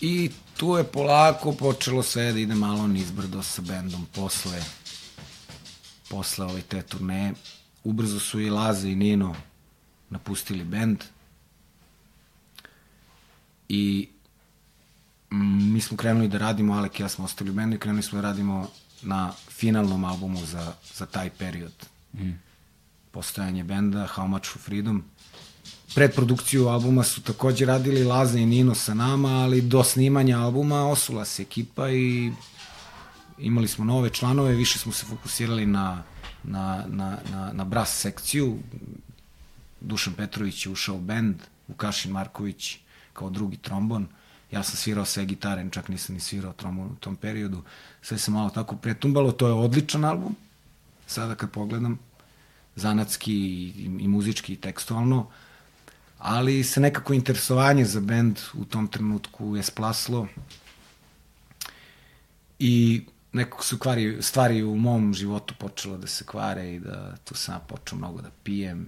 I 0.00 0.30
tu 0.56 0.76
je 0.76 0.84
polako 0.84 1.52
počelo 1.52 2.02
sve 2.02 2.32
da 2.32 2.38
ide 2.38 2.54
malo 2.54 2.86
nizbrdo 2.86 3.42
sa 3.42 3.62
bendom 3.62 4.06
posle 4.14 4.62
posle 6.08 6.44
ove 6.44 6.62
te 6.62 6.82
turneje. 6.82 7.32
Ubrzo 7.84 8.20
su 8.20 8.40
i 8.40 8.50
Laze 8.50 8.90
i 8.90 8.94
Nino 8.94 9.34
napustili 10.10 10.64
bend. 10.64 11.04
I 13.68 14.08
mm, 15.30 15.72
mi 15.72 15.80
smo 15.80 15.96
krenuli 15.96 16.28
da 16.28 16.38
radimo, 16.38 16.74
Alek 16.74 17.00
i 17.00 17.02
ja 17.02 17.08
smo 17.08 17.24
ostali 17.24 17.50
u 17.50 17.54
bendu 17.54 17.76
i 17.76 17.78
krenuli 17.78 18.02
smo 18.02 18.20
da 18.20 18.28
radimo 18.28 18.70
na 19.02 19.32
finalnom 19.48 20.04
albumu 20.04 20.46
za, 20.46 20.74
za 20.94 21.06
taj 21.06 21.30
period. 21.30 21.72
Mm. 22.12 22.32
Postojanje 23.10 23.64
benda, 23.64 24.08
How 24.16 24.26
Much 24.26 24.46
for 24.46 24.62
Freedom. 24.62 25.04
Predprodukciju 25.96 26.68
albuma 26.68 27.02
su 27.02 27.22
takođe 27.22 27.66
radili 27.66 28.04
Laza 28.04 28.38
i 28.38 28.46
Nino 28.46 28.74
sa 28.74 28.94
nama, 28.94 29.28
ali 29.28 29.62
do 29.62 29.84
snimanja 29.84 30.38
albuma 30.38 30.88
osula 30.88 31.24
se 31.24 31.42
ekipa 31.42 31.90
i 31.90 32.32
imali 33.38 33.68
smo 33.68 33.84
nove 33.84 34.10
članove, 34.10 34.54
više 34.54 34.78
smo 34.78 34.92
se 34.92 35.06
fokusirali 35.06 35.66
na, 35.66 36.02
na, 36.42 36.84
na, 36.88 37.18
na, 37.32 37.52
na 37.52 37.64
brass 37.64 38.00
sekciju. 38.00 38.58
Dušan 39.80 40.14
Petrović 40.14 40.66
je 40.66 40.72
ušao 40.72 40.96
u 40.96 41.00
bend, 41.00 41.36
Vukašin 41.68 42.12
Marković 42.12 42.76
kao 43.12 43.30
drugi 43.30 43.56
trombon. 43.56 44.06
Ja 44.52 44.62
sam 44.62 44.76
svirao 44.76 45.04
sve 45.04 45.24
gitare, 45.24 45.66
čak 45.70 45.88
nisam 45.88 46.14
ni 46.14 46.20
svirao 46.20 46.52
trombon 46.52 46.86
u 46.86 46.96
tom 46.96 47.16
periodu. 47.16 47.62
Sve 48.02 48.18
se 48.18 48.30
malo 48.30 48.50
tako 48.50 48.76
pretumbalo, 48.76 49.32
to 49.32 49.46
je 49.46 49.52
odličan 49.52 50.04
album. 50.04 50.36
Sada 51.06 51.34
kad 51.34 51.50
pogledam, 51.50 51.98
zanatski 52.74 53.34
i, 53.34 53.72
i 54.00 54.08
muzički 54.08 54.52
i 54.52 54.60
tekstualno, 54.60 55.26
ali 56.26 56.64
se 56.64 56.80
nekako 56.80 57.14
interesovanje 57.14 57.84
za 57.84 58.00
bend 58.00 58.38
u 58.54 58.64
tom 58.64 58.88
trenutku 58.88 59.56
je 59.56 59.62
splaslo 59.62 60.28
i 62.58 63.04
nekako 63.32 63.64
su 63.64 63.78
kvari, 63.78 64.22
stvari 64.22 64.62
u 64.62 64.76
mom 64.76 65.14
životu 65.14 65.54
počelo 65.58 65.96
da 65.96 66.06
se 66.06 66.24
kvare 66.24 66.74
i 66.74 66.80
da 66.80 67.16
tu 67.16 67.34
sam 67.34 67.60
počeo 67.68 67.98
mnogo 67.98 68.20
da 68.20 68.30
pijem. 68.42 68.86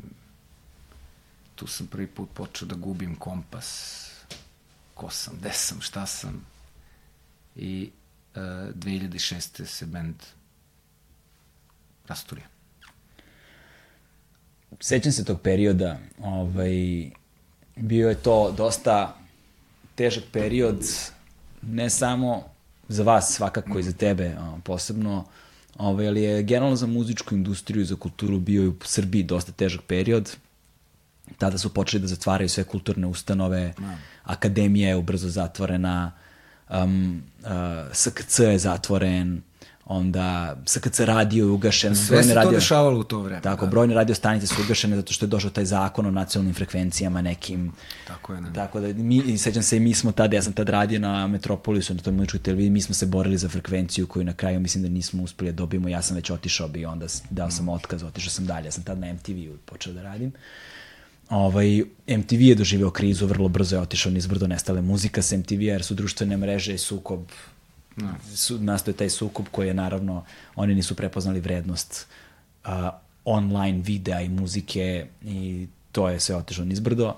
Tu 1.55 1.66
sam 1.66 1.86
prvi 1.86 2.06
put 2.06 2.28
počeo 2.35 2.69
da 2.69 2.74
gubim 2.74 3.16
kompas. 3.16 4.10
Ko 4.94 5.10
sam, 5.10 5.36
gde 5.40 5.52
sam, 5.52 5.81
šta 5.81 6.06
sam. 6.06 6.47
I 7.56 7.90
uh, 8.35 8.40
2006. 8.40 9.65
se 9.65 9.86
bend 9.86 10.16
rasturio. 12.09 12.44
Sećam 14.81 15.12
se 15.12 15.24
tog 15.24 15.40
perioda, 15.40 15.98
ovaj, 16.19 17.10
bio 17.81 18.09
je 18.09 18.15
to 18.15 18.55
dosta 18.57 19.17
težak 19.95 20.25
period, 20.33 20.85
ne 21.63 21.91
samo 21.91 22.45
za 22.89 23.03
vas 23.03 23.35
svakako 23.35 23.79
i 23.79 23.83
za 23.83 23.93
tebe 23.93 24.37
posebno, 24.65 25.25
ovaj, 25.79 26.09
ali 26.09 26.23
je 26.23 26.43
generalno 26.43 26.77
za 26.77 26.87
muzičku 26.87 27.35
industriju 27.35 27.83
i 27.83 27.87
za 27.87 27.97
kulturu 27.97 28.39
bio 28.39 28.63
i 28.63 28.69
u 28.69 28.77
Srbiji 28.85 29.23
dosta 29.23 29.53
težak 29.53 29.83
period. 29.87 30.37
Tada 31.39 31.59
su 31.59 31.75
počeli 31.75 32.01
da 32.01 32.07
zatvaraju 32.07 32.49
sve 32.49 32.65
kulturne 32.65 33.07
ustanove, 33.07 33.75
no. 33.79 33.97
akademija 34.25 34.89
je 34.89 34.97
ubrzo 34.97 35.29
zatvorena, 35.29 36.13
um, 36.71 37.23
uh, 37.41 37.49
SKC 37.93 38.39
je 38.39 38.59
zatvoren, 38.59 39.43
onda 39.89 40.56
SKC 40.66 41.01
radio 41.01 41.44
je 41.44 41.51
ugašen. 41.51 41.97
Sve 41.97 42.23
se 42.23 42.35
radio, 42.35 42.51
to 42.51 42.55
dešavalo 42.55 43.01
u 43.01 43.05
to 43.05 43.19
vreme. 43.19 43.43
Tako, 43.43 43.66
da. 43.66 43.70
brojne 43.70 43.94
radio 43.94 44.15
stanice 44.15 44.47
su 44.47 44.62
ugašene 44.65 44.97
zato 44.97 45.12
što 45.12 45.27
je 45.27 45.28
došao 45.28 45.51
taj 45.51 45.65
zakon 45.65 46.06
o 46.06 46.10
nacionalnim 46.10 46.55
frekvencijama 46.55 47.23
nekim. 47.23 47.73
Tako 48.06 48.35
je, 48.35 48.40
ne. 48.40 48.52
Tako 48.52 48.81
da, 48.81 48.93
mi, 48.93 49.39
sećam 49.39 49.62
se 49.62 49.77
i 49.77 49.81
mi 49.81 49.94
smo 49.94 50.12
tada, 50.12 50.36
ja 50.36 50.43
sam 50.43 50.52
tad 50.52 50.69
radio 50.69 51.01
na 51.01 51.27
Metropolisu, 51.27 51.94
na 51.94 52.01
toj 52.01 52.12
muzičkoj 52.12 52.40
televiziji, 52.40 52.70
mi 52.70 52.81
smo 52.81 52.94
se 52.94 53.06
borili 53.06 53.39
za 53.39 53.48
frekvenciju 53.48 54.06
koju 54.06 54.24
na 54.24 54.32
kraju 54.32 54.60
mislim 54.60 54.82
da 54.82 54.89
nismo 54.89 55.23
uspeli 55.23 55.52
da 55.52 55.56
dobijemo, 55.56 55.89
ja 55.89 56.02
sam 56.02 56.16
već 56.16 56.31
otišao 56.31 56.69
bi 56.69 56.85
onda 56.85 57.06
dao 57.31 57.51
sam 57.51 57.69
otkaz, 57.69 58.02
otišao 58.02 58.31
sam 58.31 58.47
dalje, 58.47 58.66
ja 58.66 58.73
sam 58.73 58.85
tad 58.85 58.98
na 58.98 59.12
MTV-u 59.12 59.56
počeo 59.65 59.93
da 59.93 60.02
radim. 60.02 60.32
Ovaj, 61.31 61.82
MTV 62.06 62.40
je 62.40 62.55
doživeo 62.55 62.90
krizu, 62.90 63.27
vrlo 63.27 63.48
brzo 63.48 63.77
je 63.77 63.82
otišao 63.82 64.12
nizbrdo 64.12 64.47
nestale 64.47 64.82
muzika 64.82 65.23
sa 65.23 65.36
MTV, 65.36 65.62
jer 65.62 65.82
su 65.82 65.94
društvene 65.94 66.36
mreže 66.36 66.74
i 66.74 66.78
sukob 66.78 67.20
No. 68.01 68.15
Su, 68.35 68.59
nastoje 68.59 68.97
taj 68.97 69.11
sukup 69.11 69.49
koji 69.51 69.66
je 69.66 69.75
naravno, 69.75 70.25
oni 70.57 70.75
nisu 70.75 70.95
prepoznali 70.95 71.41
vrednost 71.41 72.07
uh, 72.65 72.70
online 73.25 73.83
videa 73.85 74.20
i 74.20 74.29
muzike 74.29 75.07
i 75.25 75.66
to 75.93 76.09
je 76.09 76.20
sve 76.20 76.37
otišlo 76.37 76.65
nizbrdo. 76.65 77.15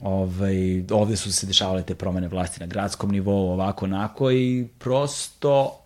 Ovaj, 0.00 0.84
ovde 0.90 1.16
su 1.16 1.32
se 1.32 1.46
dešavale 1.46 1.82
te 1.82 1.94
promene 1.94 2.28
vlasti 2.28 2.60
na 2.60 2.66
gradskom 2.66 3.10
nivou, 3.10 3.52
ovako, 3.52 3.84
onako 3.84 4.30
i 4.30 4.68
prosto 4.78 5.80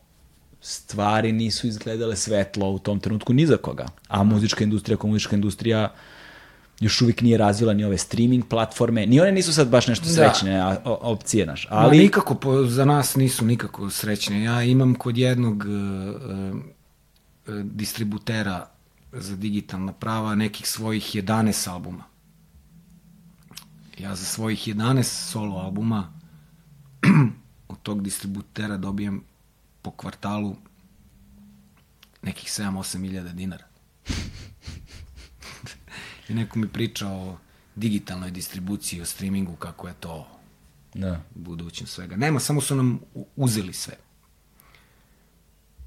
stvari 0.60 1.32
nisu 1.32 1.66
izgledale 1.66 2.16
svetlo 2.16 2.70
u 2.70 2.78
tom 2.78 3.00
trenutku 3.00 3.32
ni 3.32 3.46
za 3.46 3.56
koga. 3.56 3.86
A 4.08 4.22
muzička 4.24 4.64
industrija, 4.64 4.96
kao 4.96 5.10
muzička 5.10 5.36
industrija, 5.36 5.84
uh, 5.84 5.98
još 6.80 7.02
uvijek 7.02 7.20
nije 7.20 7.38
razvila 7.38 7.74
ni 7.74 7.84
ove 7.84 7.98
streaming 7.98 8.44
platforme, 8.48 9.06
ni 9.06 9.20
one 9.20 9.32
nisu 9.32 9.52
sad 9.54 9.68
baš 9.68 9.86
nešto 9.86 10.06
da. 10.06 10.12
srećne 10.12 10.50
da. 10.52 10.82
opcije, 10.84 11.46
naš. 11.46 11.66
Ali... 11.70 11.96
Ma, 11.96 12.02
nikako, 12.02 12.34
po, 12.34 12.64
za 12.64 12.84
nas 12.84 13.16
nisu 13.16 13.44
nikako 13.44 13.90
srećne. 13.90 14.42
Ja 14.42 14.62
imam 14.62 14.94
kod 14.94 15.18
jednog 15.18 15.64
uh, 15.64 16.56
uh, 17.46 17.54
distributera 17.62 18.66
za 19.12 19.36
digitalna 19.36 19.92
prava 19.92 20.34
nekih 20.34 20.68
svojih 20.68 21.04
11 21.04 21.70
albuma. 21.70 22.04
Ja 23.98 24.14
za 24.14 24.24
svojih 24.24 24.68
11 24.68 25.02
solo 25.02 25.56
albuma 25.56 26.12
od 27.68 27.76
tog 27.82 28.02
distributera 28.02 28.76
dobijem 28.76 29.24
po 29.82 29.90
kvartalu 29.90 30.56
nekih 32.22 32.48
7-8 32.48 33.02
hiljada 33.02 33.32
dinara. 33.32 33.64
I 36.28 36.34
neko 36.34 36.58
mi 36.58 36.68
priča 36.68 37.08
o 37.08 37.36
digitalnoj 37.74 38.30
distribuciji, 38.30 39.00
o 39.00 39.04
streamingu, 39.04 39.56
kako 39.56 39.88
je 39.88 39.94
to 40.00 40.26
da. 40.94 41.20
budućem 41.34 41.86
svega. 41.86 42.16
Nema, 42.16 42.40
samo 42.40 42.60
su 42.60 42.76
nam 42.76 43.00
uzeli 43.36 43.72
sve. 43.72 43.94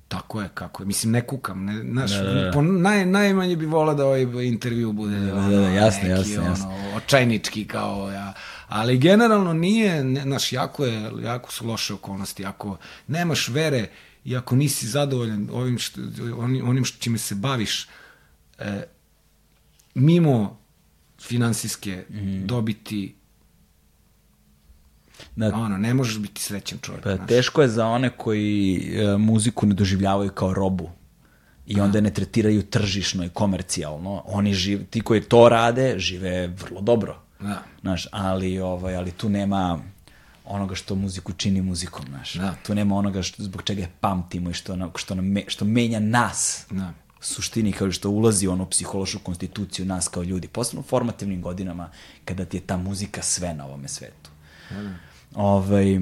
Tako 0.07 0.41
je, 0.41 0.49
kako 0.53 0.84
je. 0.84 0.88
Mislim, 0.88 1.11
ne 1.11 1.27
kukam. 1.27 1.65
Ne, 1.65 1.84
naš, 1.84 2.11
da, 2.11 2.23
da, 2.23 2.34
da. 2.34 2.51
Po, 2.51 2.61
naj, 2.61 3.05
najmanje 3.05 3.55
bi 3.55 3.65
volao 3.65 3.95
da 3.95 4.05
ovaj 4.05 4.45
intervju 4.45 4.91
bude 4.91 5.19
da, 5.19 5.26
da, 5.26 5.41
da, 5.41 5.47
da, 5.49 5.69
jasno, 5.69 6.01
neki, 6.01 6.31
jasno, 6.31 6.43
jasno. 6.43 6.69
Ono, 6.69 6.95
očajnički 6.95 7.68
kao 7.68 8.11
ja. 8.11 8.34
Ali 8.68 8.97
generalno 8.97 9.53
nije, 9.53 10.03
ne, 10.03 10.26
naš, 10.26 10.53
jako, 10.53 10.85
je, 10.85 11.11
jako 11.23 11.51
su 11.51 11.68
loše 11.68 11.93
okolnosti. 11.93 12.45
Ako 12.45 12.77
nemaš 13.07 13.47
vere 13.47 13.89
i 14.26 14.38
ako 14.38 14.55
nisi 14.55 14.88
zadovoljan 14.88 15.49
ovim 15.51 15.80
što, 15.80 16.01
onim, 16.38 16.69
onim 16.69 16.85
što 16.85 16.97
čime 16.99 17.18
se 17.18 17.35
baviš, 17.35 17.88
e, 18.59 18.84
mimo 19.93 20.59
finansijske 21.22 22.05
mm. 22.09 22.47
dobiti 22.47 23.15
Da, 25.35 25.55
ono, 25.55 25.77
ne 25.77 25.93
možeš 25.93 26.19
biti 26.19 26.41
srećan 26.41 26.80
čovjek. 26.81 27.03
Pa, 27.03 27.18
teško 27.18 27.61
je 27.61 27.68
za 27.68 27.88
one 27.88 28.09
koji 28.09 28.91
e, 28.95 29.18
muziku 29.18 29.65
ne 29.65 29.73
doživljavaju 29.73 30.31
kao 30.31 30.53
robu 30.53 30.89
i 31.68 31.80
onda 31.80 31.93
da. 31.93 32.01
ne 32.01 32.13
tretiraju 32.13 32.63
tržišno 32.63 33.26
i 33.26 33.30
komercijalno. 33.30 34.23
Oni 34.26 34.53
žive, 34.53 34.84
ti 34.84 35.01
koji 35.01 35.22
to 35.22 35.49
rade, 35.49 35.93
žive 35.97 36.47
vrlo 36.47 36.81
dobro. 36.81 37.22
Da. 37.39 37.63
Znaš, 37.81 38.07
ali, 38.11 38.59
ovaj, 38.59 38.95
ali 38.95 39.11
tu 39.11 39.30
nema 39.30 39.80
onoga 40.45 40.76
što 40.76 40.95
muziku 40.95 41.34
čini 41.34 41.61
muzikom, 41.61 42.05
znaš. 42.09 42.34
Da. 42.34 42.55
Tu 42.65 42.76
nema 42.76 42.95
onoga 42.95 43.22
što, 43.22 43.43
zbog 43.43 43.63
čega 43.63 43.81
je 43.81 43.91
pamtimo 43.99 44.49
i 44.49 44.53
što, 44.53 44.91
što, 44.95 45.15
nam, 45.15 45.35
što 45.47 45.65
menja 45.65 45.99
nas. 45.99 46.65
Da 46.69 46.93
suštini 47.22 47.72
kao 47.72 47.91
što 47.91 48.10
ulazi 48.10 48.48
u 48.48 48.52
onu 48.52 48.65
psihološku 48.65 49.19
konstituciju 49.19 49.85
nas 49.85 50.07
kao 50.07 50.23
ljudi, 50.23 50.48
posebno 50.48 50.80
u 50.80 50.84
formativnim 50.84 51.41
godinama 51.41 51.89
kada 52.26 52.45
ti 52.45 52.57
je 52.57 52.61
ta 52.61 52.77
muzika 52.77 53.22
sve 53.22 53.53
na 53.53 53.65
ovome 53.65 53.88
svetu. 53.88 54.30
Mm. 54.72 54.99
Ovaj, 55.35 55.99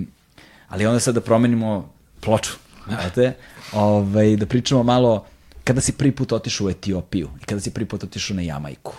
ali 0.68 0.86
onda 0.86 1.00
sad 1.00 1.16
da 1.16 1.22
promenimo 1.22 1.94
ploču, 2.22 2.52
znate, 2.88 3.36
ovaj, 3.72 4.36
da 4.36 4.46
pričamo 4.46 4.84
malo 4.84 5.26
kada 5.64 5.82
si 5.82 5.92
prvi 5.92 6.12
put 6.16 6.32
otišao 6.32 6.68
u 6.68 6.70
Etiopiju 6.70 7.30
i 7.42 7.46
kada 7.46 7.62
si 7.62 7.72
prvi 7.72 7.88
put 7.88 8.04
otišao 8.04 8.36
na 8.36 8.42
Jamajku, 8.42 8.96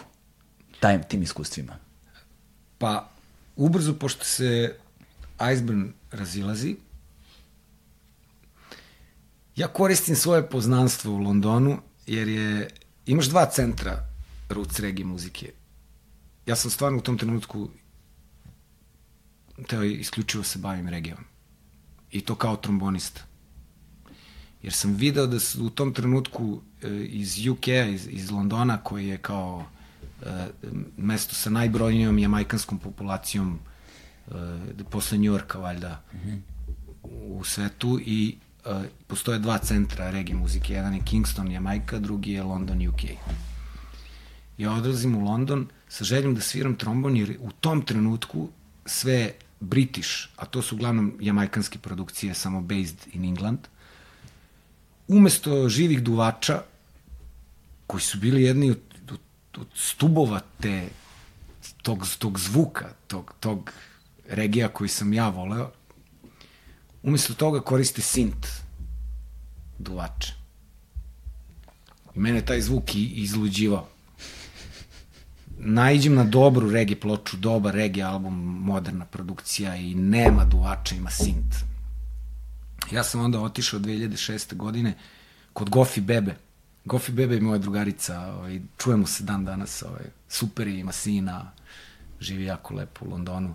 taj, 0.80 1.02
tim 1.02 1.22
iskustvima. 1.22 1.76
Pa, 2.78 3.08
ubrzo, 3.56 3.94
pošto 3.94 4.24
se 4.24 4.76
Iceburn 5.52 5.92
razilazi, 6.10 6.76
ja 9.56 9.68
koristim 9.68 10.16
svoje 10.16 10.48
poznanstvo 10.48 11.12
u 11.12 11.18
Londonu 11.18 11.78
jer 12.06 12.28
je, 12.28 12.70
imaš 13.06 13.26
dva 13.26 13.46
centra 13.46 14.08
roots 14.48 14.80
reggae 14.80 15.04
muzike. 15.04 15.52
Ja 16.46 16.56
sam 16.56 16.70
stvarno 16.70 16.98
u 16.98 17.00
tom 17.00 17.18
trenutku 17.18 17.70
teo 19.68 19.82
isključivo 19.82 20.44
se 20.44 20.58
bavim 20.58 20.88
regijom. 20.88 21.18
I 22.10 22.20
to 22.20 22.34
kao 22.34 22.56
trombonista. 22.56 23.20
Jer 24.62 24.72
sam 24.72 24.94
video 24.94 25.26
da 25.26 25.40
su 25.40 25.66
u 25.66 25.70
tom 25.70 25.94
trenutku 25.94 26.60
e, 26.82 26.88
iz 27.04 27.48
UK, 27.48 27.68
iz, 27.68 28.08
iz 28.10 28.30
Londona, 28.30 28.76
koji 28.76 29.08
je 29.08 29.18
kao 29.18 29.66
e, 30.22 30.46
mesto 30.96 31.34
sa 31.34 31.50
najbrojnijom 31.50 32.18
jamajkanskom 32.18 32.78
populacijom 32.78 33.58
e, 34.28 34.32
posle 34.90 35.18
Njorka, 35.18 35.58
valjda, 35.58 36.02
mm 36.12 36.16
-hmm. 36.16 36.40
u 37.02 37.44
svetu 37.44 38.00
i 38.04 38.36
postoje 39.06 39.38
dva 39.38 39.58
centra 39.58 40.10
reggae 40.10 40.36
muzike, 40.36 40.74
jedan 40.74 40.94
je 40.94 41.04
Kingston, 41.04 41.52
Jamaica, 41.52 41.98
drugi 41.98 42.32
je 42.32 42.42
London, 42.42 42.88
UK. 42.88 43.02
Ja 44.58 44.72
odlazim 44.72 45.14
u 45.14 45.24
London 45.24 45.68
sa 45.88 46.04
željom 46.04 46.34
da 46.34 46.40
sviram 46.40 46.76
trombon, 46.76 47.16
jer 47.16 47.36
u 47.40 47.50
tom 47.52 47.82
trenutku 47.82 48.48
sve 48.86 49.32
British, 49.60 50.28
a 50.36 50.46
to 50.46 50.62
su 50.62 50.74
uglavnom 50.74 51.12
jamajkanske 51.20 51.78
produkcije, 51.78 52.34
samo 52.34 52.60
based 52.60 53.06
in 53.12 53.24
England, 53.24 53.58
umesto 55.08 55.68
živih 55.68 56.02
duvača, 56.02 56.62
koji 57.86 58.00
su 58.00 58.18
bili 58.18 58.42
jedni 58.42 58.70
od, 58.70 58.80
od, 59.10 59.20
od 59.58 59.66
stubova 59.74 60.40
te 60.60 60.88
tog, 61.82 62.06
tog 62.18 62.38
zvuka, 62.38 62.88
tog, 63.06 63.34
tog 63.40 63.72
regija 64.28 64.68
koji 64.68 64.88
sam 64.88 65.12
ja 65.12 65.28
voleo, 65.28 65.70
umesto 67.02 67.34
toga 67.34 67.60
koriste 67.60 68.02
sint 68.02 68.46
duvače. 69.78 70.34
I 72.14 72.18
mene 72.18 72.44
taj 72.44 72.60
zvuk 72.60 72.94
i 72.94 73.04
izluđivao. 73.04 73.88
Naiđem 75.58 76.14
na 76.14 76.24
dobru 76.24 76.70
reggae 76.70 77.00
ploču, 77.00 77.36
dobar 77.36 77.74
reggae 77.74 78.02
album, 78.02 78.34
moderna 78.64 79.04
produkcija 79.04 79.76
i 79.76 79.94
nema 79.94 80.44
duvača, 80.44 80.94
ima 80.94 81.10
sint. 81.10 81.54
Ja 82.92 83.04
sam 83.04 83.20
onda 83.20 83.40
otišao 83.40 83.80
2006. 83.80 84.54
godine 84.56 84.94
kod 85.52 85.70
Gofi 85.70 86.00
Bebe. 86.00 86.36
Gofi 86.84 87.12
Bebe 87.12 87.34
je 87.34 87.40
moja 87.40 87.58
drugarica, 87.58 88.20
ovaj, 88.20 88.60
čujemo 88.78 89.06
se 89.06 89.24
dan 89.24 89.44
danas, 89.44 89.82
ovaj, 89.82 90.04
super 90.28 90.68
je, 90.68 90.78
ima 90.80 90.92
sina, 90.92 91.52
živi 92.20 92.44
jako 92.44 92.74
lepo 92.74 93.04
u 93.04 93.10
Londonu. 93.10 93.54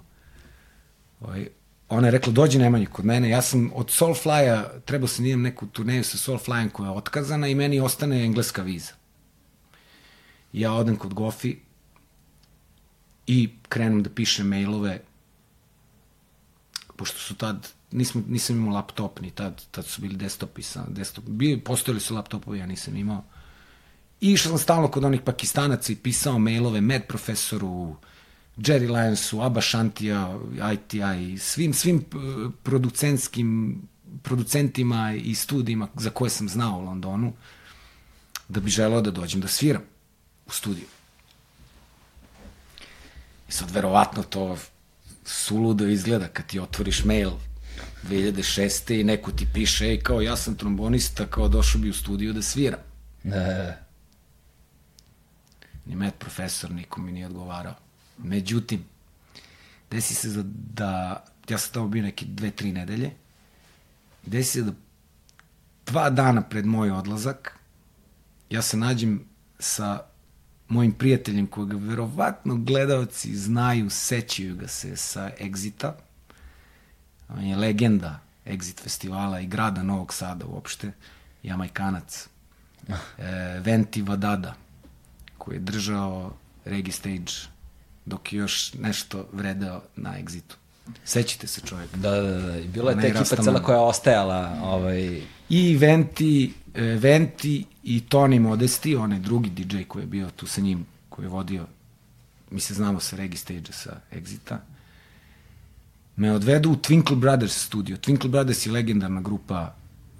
Ovaj, 1.21 1.47
ona 1.89 2.07
je 2.07 2.11
rekla, 2.11 2.33
dođi 2.33 2.59
Nemanji 2.59 2.85
kod 2.85 3.05
mene, 3.05 3.29
ja 3.29 3.41
sam 3.41 3.71
od 3.75 3.87
Soulfly-a, 3.89 4.79
trebao 4.85 5.07
sam 5.07 5.23
da 5.23 5.27
idem 5.27 5.41
neku 5.41 5.67
turneju 5.67 6.03
sa 6.03 6.17
Soulfly-em 6.17 6.69
koja 6.69 6.87
je 6.87 6.97
otkazana 6.97 7.47
i 7.47 7.55
meni 7.55 7.79
ostane 7.79 8.23
engleska 8.25 8.61
viza. 8.61 8.93
Ja 10.53 10.73
odem 10.73 10.95
kod 10.95 11.13
Gofi 11.13 11.57
i 13.27 13.49
krenem 13.69 14.03
da 14.03 14.09
pišem 14.09 14.47
mailove, 14.47 15.01
pošto 16.95 17.19
su 17.19 17.35
tad, 17.35 17.67
nismo, 17.91 18.23
nisam 18.27 18.55
imao 18.55 18.73
laptop 18.73 19.21
ni 19.21 19.31
tad, 19.31 19.61
tad 19.71 19.85
su 19.85 20.01
bili 20.01 20.15
desktopi 20.15 20.61
sa 20.61 20.85
desktop, 20.87 21.25
bili, 21.27 21.59
postojali 21.59 21.99
su 21.99 22.15
laptopovi, 22.15 22.59
ja 22.59 22.65
nisam 22.65 22.95
imao. 22.95 23.23
I 24.21 24.31
išao 24.31 24.49
sam 24.49 24.59
stalno 24.59 24.87
kod 24.87 25.05
onih 25.05 25.21
pakistanaca 25.21 25.91
i 25.91 25.95
pisao 25.95 26.39
mailove 26.39 26.81
med 26.81 27.07
profesoru, 27.07 27.95
Jerry 28.57 28.87
Lionsu, 28.87 29.41
Abba 29.41 29.61
Shantija, 29.61 30.39
ITI, 30.73 31.37
svim, 31.37 31.73
svim 31.73 31.97
eh, 31.97 32.49
producentskim 32.63 33.81
producentima 34.23 35.13
i 35.13 35.35
studijima 35.35 35.87
za 35.95 36.09
koje 36.09 36.29
sam 36.29 36.49
znao 36.49 36.79
u 36.79 36.85
Londonu, 36.85 37.33
da 38.47 38.59
bi 38.59 38.69
želeo 38.69 39.01
da 39.01 39.11
dođem 39.11 39.41
da 39.41 39.47
sviram 39.47 39.81
u 40.47 40.51
studiju. 40.51 40.87
I 43.49 43.51
sad 43.51 43.71
verovatno 43.71 44.23
to 44.23 44.57
suludo 45.25 45.87
izgleda 45.87 46.27
kad 46.27 46.45
ti 46.45 46.59
otvoriš 46.59 47.03
mail 47.03 47.31
2006. 48.09 48.99
i 48.99 49.03
neko 49.03 49.31
ti 49.31 49.47
piše, 49.53 49.85
ej, 49.85 49.99
kao 49.99 50.21
ja 50.21 50.35
sam 50.35 50.55
trombonista, 50.55 51.25
kao 51.25 51.47
došao 51.47 51.81
bi 51.81 51.89
u 51.89 51.93
studiju 51.93 52.33
da 52.33 52.41
sviram. 52.41 52.79
Ne. 53.23 53.77
Ni 55.85 55.95
med 55.95 56.13
profesor, 56.13 56.71
niko 56.71 57.01
mi 57.01 57.11
nije 57.11 57.25
odgovarao. 57.25 57.84
Međutim, 58.17 58.85
desi 59.91 60.13
se 60.13 60.29
da, 60.29 60.43
da 60.73 61.23
ja 61.49 61.57
sam 61.57 61.73
tamo 61.73 61.87
bio 61.87 62.03
neke 62.03 62.25
dve, 62.25 62.51
tri 62.51 62.71
nedelje, 62.71 63.11
desi 64.25 64.51
se 64.51 64.61
da 64.61 64.71
dva 65.85 66.09
dana 66.09 66.41
pred 66.41 66.65
moj 66.65 66.91
odlazak, 66.91 67.59
ja 68.49 68.61
se 68.61 68.77
nađem 68.77 69.23
sa 69.59 69.99
mojim 70.67 70.91
prijateljem 70.91 71.47
koga 71.47 71.77
verovatno 71.77 72.55
gledalci 72.55 73.35
znaju, 73.35 73.89
sećaju 73.89 74.55
ga 74.55 74.67
se 74.67 74.95
sa 74.95 75.31
Exita. 75.39 75.91
On 77.29 77.43
je 77.43 77.55
legenda 77.55 78.19
Exit 78.45 78.81
festivala 78.81 79.39
i 79.39 79.47
grada 79.47 79.83
Novog 79.83 80.13
Sada 80.13 80.45
uopšte, 80.45 80.91
Jamajkanac. 81.43 82.27
E, 82.87 83.59
Venti 83.59 84.01
Vadada, 84.01 84.55
koji 85.37 85.55
je 85.55 85.59
držao 85.59 86.37
Regi 86.65 86.91
Stage 86.91 87.54
dok 88.05 88.33
je 88.33 88.39
još 88.39 88.73
nešto 88.73 89.27
vredeo 89.33 89.81
na 89.95 90.09
Exitu. 90.19 90.55
Sećite 91.03 91.47
se 91.47 91.61
čovjeka. 91.61 91.97
Da, 91.97 92.11
da, 92.11 92.41
da. 92.41 92.57
I 92.57 92.67
bila 92.67 92.91
je 92.91 93.01
ta 93.01 93.07
ekipa 93.07 93.43
cela 93.43 93.63
koja 93.63 93.75
je 93.75 93.81
ostajala, 93.81 94.59
ovaj, 94.61 95.21
I 95.49 95.77
Venti, 95.77 96.53
e, 96.73 96.81
Venti 96.81 97.65
i 97.83 98.03
Tony 98.09 98.39
Modesti, 98.39 98.95
onaj 98.95 99.19
drugi 99.19 99.49
DJ 99.49 99.83
koji 99.87 100.03
je 100.03 100.07
bio 100.07 100.29
tu 100.35 100.47
sa 100.47 100.61
njim, 100.61 100.85
koji 101.09 101.25
je 101.25 101.29
vodio, 101.29 101.65
mi 102.51 102.59
se 102.59 102.73
znamo 102.73 102.99
sa 102.99 103.15
Regi 103.15 103.37
Stage-a 103.37 103.73
sa 103.73 103.99
Exita, 104.11 104.57
me 106.15 106.31
odvedu 106.31 106.71
u 106.71 106.75
Twinkle 106.75 107.15
Brothers 107.15 107.65
studio. 107.65 107.97
Twinkle 107.97 108.27
Brothers 108.27 108.65
je 108.65 108.71
legendarna 108.71 109.21
grupa 109.21 109.75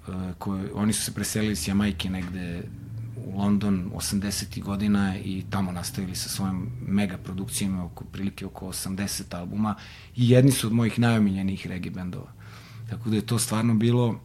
uh, 0.08 0.14
koje, 0.38 0.72
oni 0.74 0.92
su 0.92 1.04
se 1.04 1.14
preselili 1.14 1.56
s 1.56 1.68
Jamajke 1.68 2.10
negde 2.10 2.62
u 3.26 3.38
London 3.38 3.90
80. 3.94 4.62
godina 4.62 5.18
i 5.18 5.44
tamo 5.50 5.72
nastavili 5.72 6.16
sa 6.16 6.28
svojim 6.28 6.70
mega 6.86 7.18
produkcijama 7.18 7.84
oko 7.84 8.04
prilike 8.04 8.46
oko 8.46 8.66
80 8.66 9.36
albuma 9.36 9.74
i 10.16 10.30
jedni 10.30 10.52
su 10.52 10.66
od 10.66 10.72
mojih 10.72 10.98
najomiljenijih 10.98 11.66
reggae 11.66 11.90
bendova. 11.90 12.32
Tako 12.90 13.10
da 13.10 13.16
je 13.16 13.26
to 13.26 13.38
stvarno 13.38 13.74
bilo 13.74 14.20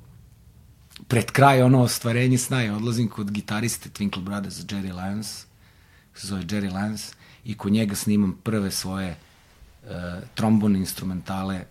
pred 1.08 1.32
kraj 1.32 1.62
ono 1.62 1.82
ostvarenje 1.82 2.38
sna 2.38 2.64
i 2.64 2.70
odlazim 2.70 3.10
kod 3.10 3.32
gitariste 3.32 3.90
Twinkle 3.90 4.24
Brothers 4.24 4.56
Jerry 4.56 4.94
Lyons, 4.94 5.46
se 6.16 6.28
zove 6.28 6.44
Jerry 6.44 6.74
Lyons, 6.74 7.14
i 7.46 7.58
kod 7.58 7.72
njega 7.72 7.96
snimam 7.96 8.38
prve 8.44 8.72
svoje 8.72 9.16
uh, 9.84 9.90
trombone 10.36 10.80
instrumentale 10.80 11.66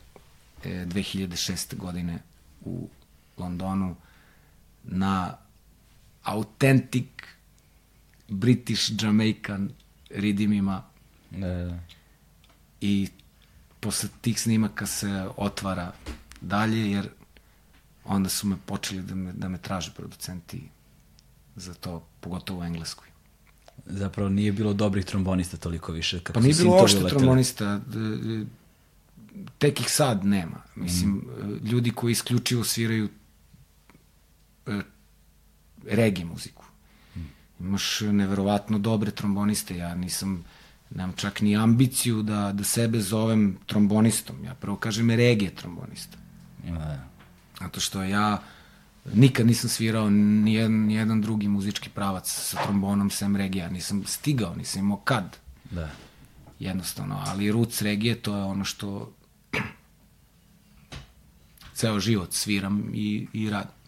uh, 0.59 0.65
2006. 0.65 1.77
godine 1.77 2.19
u 2.65 2.89
Londonu 3.39 3.97
na 4.85 5.37
authentic 6.23 7.07
British 8.29 8.93
Jamaican 9.03 9.71
ridimima 10.11 10.83
e, 11.33 11.71
i 12.81 13.09
posle 13.81 14.09
tih 14.21 14.41
snimaka 14.41 14.87
se 14.87 15.29
otvara 15.37 15.93
dalje, 16.41 16.91
jer 16.91 17.09
onda 18.05 18.29
su 18.29 18.47
me 18.47 18.57
počeli 18.67 19.03
da 19.03 19.15
me, 19.15 19.33
da 19.33 19.49
me 19.49 19.59
traže 19.59 19.93
producenti 19.97 20.63
za 21.57 21.75
to, 21.75 22.07
pogotovo 22.21 22.61
u 22.61 22.65
Engleskoj. 22.65 23.09
zapravo 23.87 24.29
nije 24.29 24.53
bilo 24.53 24.73
dobrih 24.73 25.05
trombonista 25.05 25.57
toliko 25.57 25.93
više. 25.93 26.21
Kako 26.21 26.33
Pa 26.33 26.41
nije 26.41 26.55
bilo 26.55 26.83
leteli. 26.83 27.09
trombonista, 27.09 27.81
tek 29.59 29.81
ih 29.81 29.91
sad 29.91 30.25
nema. 30.25 30.63
Mislim, 30.75 31.11
mm. 31.11 31.67
ljudi 31.67 31.91
koji 31.91 32.13
isključivo 32.13 32.65
sviraju 32.65 33.09
e, 34.67 34.81
regi 35.91 36.25
muziku. 36.25 36.65
Imaš 37.61 38.01
neverovatno 38.01 38.79
dobre 38.79 39.11
tromboniste, 39.11 39.77
ja 39.77 39.95
nisam, 39.95 40.45
nemam 40.91 41.13
čak 41.17 41.41
ni 41.41 41.57
ambiciju 41.57 42.23
da, 42.23 42.53
da 42.53 42.65
sebe 42.65 43.01
zovem 43.01 43.59
trombonistom. 43.67 44.45
Ja 44.45 44.55
prvo 44.55 44.77
kažem 44.77 45.11
regije 45.11 45.55
trombonista. 45.55 46.19
Da. 46.65 47.05
Zato 47.61 47.81
što 47.81 48.03
ja 48.03 48.43
nikad 49.15 49.47
nisam 49.47 49.71
svirao 49.71 50.11
nijedan, 50.11 50.73
nijedan 50.73 51.21
drugi 51.21 51.49
muzički 51.49 51.89
pravac 51.89 52.31
sa 52.31 52.63
trombonom 52.63 53.11
sem 53.11 53.37
regija. 53.37 53.69
Nisam 53.69 54.05
stigao, 54.07 54.55
nisam 54.55 54.83
imao 54.83 54.97
kad 54.97 55.37
Da. 55.71 55.91
jednostavno, 56.59 57.23
ali 57.27 57.53
roots 57.53 57.83
regije 57.83 58.23
to 58.23 58.37
je 58.37 58.43
ono 58.43 58.65
što 58.65 59.13
ceo 61.75 62.01
život 62.01 62.33
sviram 62.33 62.91
i, 62.95 63.27
i 63.33 63.51
radim. 63.51 63.80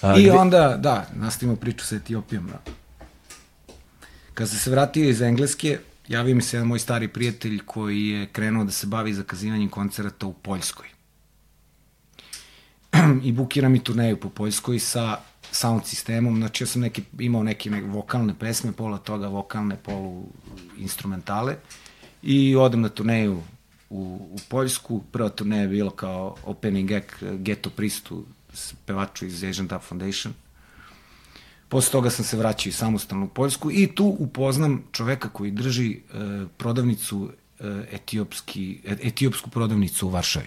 A, 0.00 0.16
I 0.18 0.22
gde- 0.22 0.38
onda, 0.38 0.76
da, 0.76 1.06
nastavimo 1.14 1.56
priču 1.56 1.86
sa 1.86 1.96
Etiopijom. 1.96 2.46
Da. 2.46 2.60
Kad 4.34 4.48
sam 4.48 4.58
se 4.58 4.70
vratio 4.70 5.08
iz 5.08 5.20
Engleske, 5.22 5.78
javio 6.08 6.34
mi 6.34 6.42
se 6.42 6.56
jedan 6.56 6.68
moj 6.68 6.78
stari 6.78 7.08
prijatelj 7.08 7.58
koji 7.66 8.08
je 8.08 8.26
krenuo 8.26 8.64
da 8.64 8.72
se 8.72 8.86
bavi 8.86 9.14
zakazivanjem 9.14 9.68
koncerata 9.68 10.26
u 10.26 10.32
Poljskoj. 10.32 10.86
I 13.22 13.32
bukira 13.32 13.68
mi 13.68 13.84
turneju 13.84 14.16
po 14.16 14.28
Poljskoj 14.28 14.78
sa 14.78 15.18
sound 15.52 15.84
sistemom, 15.84 16.36
znači 16.36 16.64
ja 16.64 16.68
sam 16.68 16.82
neki, 16.82 17.02
imao 17.18 17.42
neke, 17.42 17.70
neke 17.70 17.86
vokalne 17.86 18.34
pesme, 18.38 18.72
pola 18.72 18.98
toga 18.98 19.28
vokalne, 19.28 19.76
polu 19.76 20.24
instrumentale 20.78 21.56
i 22.22 22.56
odem 22.56 22.80
na 22.80 22.88
turneju 22.88 23.42
u, 23.90 24.28
u 24.32 24.38
Poljsku. 24.48 25.02
Prva 25.12 25.28
turneja 25.28 25.62
je 25.62 25.68
bila 25.68 25.90
kao 25.90 26.36
opening 26.44 26.92
act 26.92 27.14
Ghetto 27.20 27.70
Pristu, 27.70 28.24
pevaču 28.86 29.26
iz 29.26 29.44
Asian 29.44 29.66
Dub 29.66 29.80
Foundation. 29.80 30.34
Posle 31.68 31.92
toga 31.92 32.10
sam 32.10 32.24
se 32.24 32.36
vraćao 32.36 32.68
i 32.70 32.72
samostalno 32.72 33.24
u 33.24 33.28
Poljsku 33.28 33.70
i 33.70 33.94
tu 33.94 34.16
upoznam 34.18 34.84
čoveka 34.92 35.28
koji 35.28 35.50
drži 35.50 35.92
e, 35.92 36.00
prodavnicu 36.56 37.30
e, 37.60 37.86
etiopski, 37.92 38.80
e, 38.84 38.96
etiopsku 39.02 39.50
prodavnicu 39.50 40.06
u 40.06 40.10
Varšavi. 40.10 40.46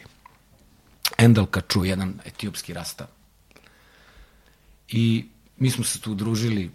Endel 1.18 1.46
Kaču, 1.46 1.86
jedan 1.86 2.14
etiopski 2.26 2.74
rasta. 2.74 3.08
I 4.88 5.26
mi 5.58 5.72
smo 5.72 5.84
se 5.84 6.00
tu 6.02 6.16
družili 6.16 6.72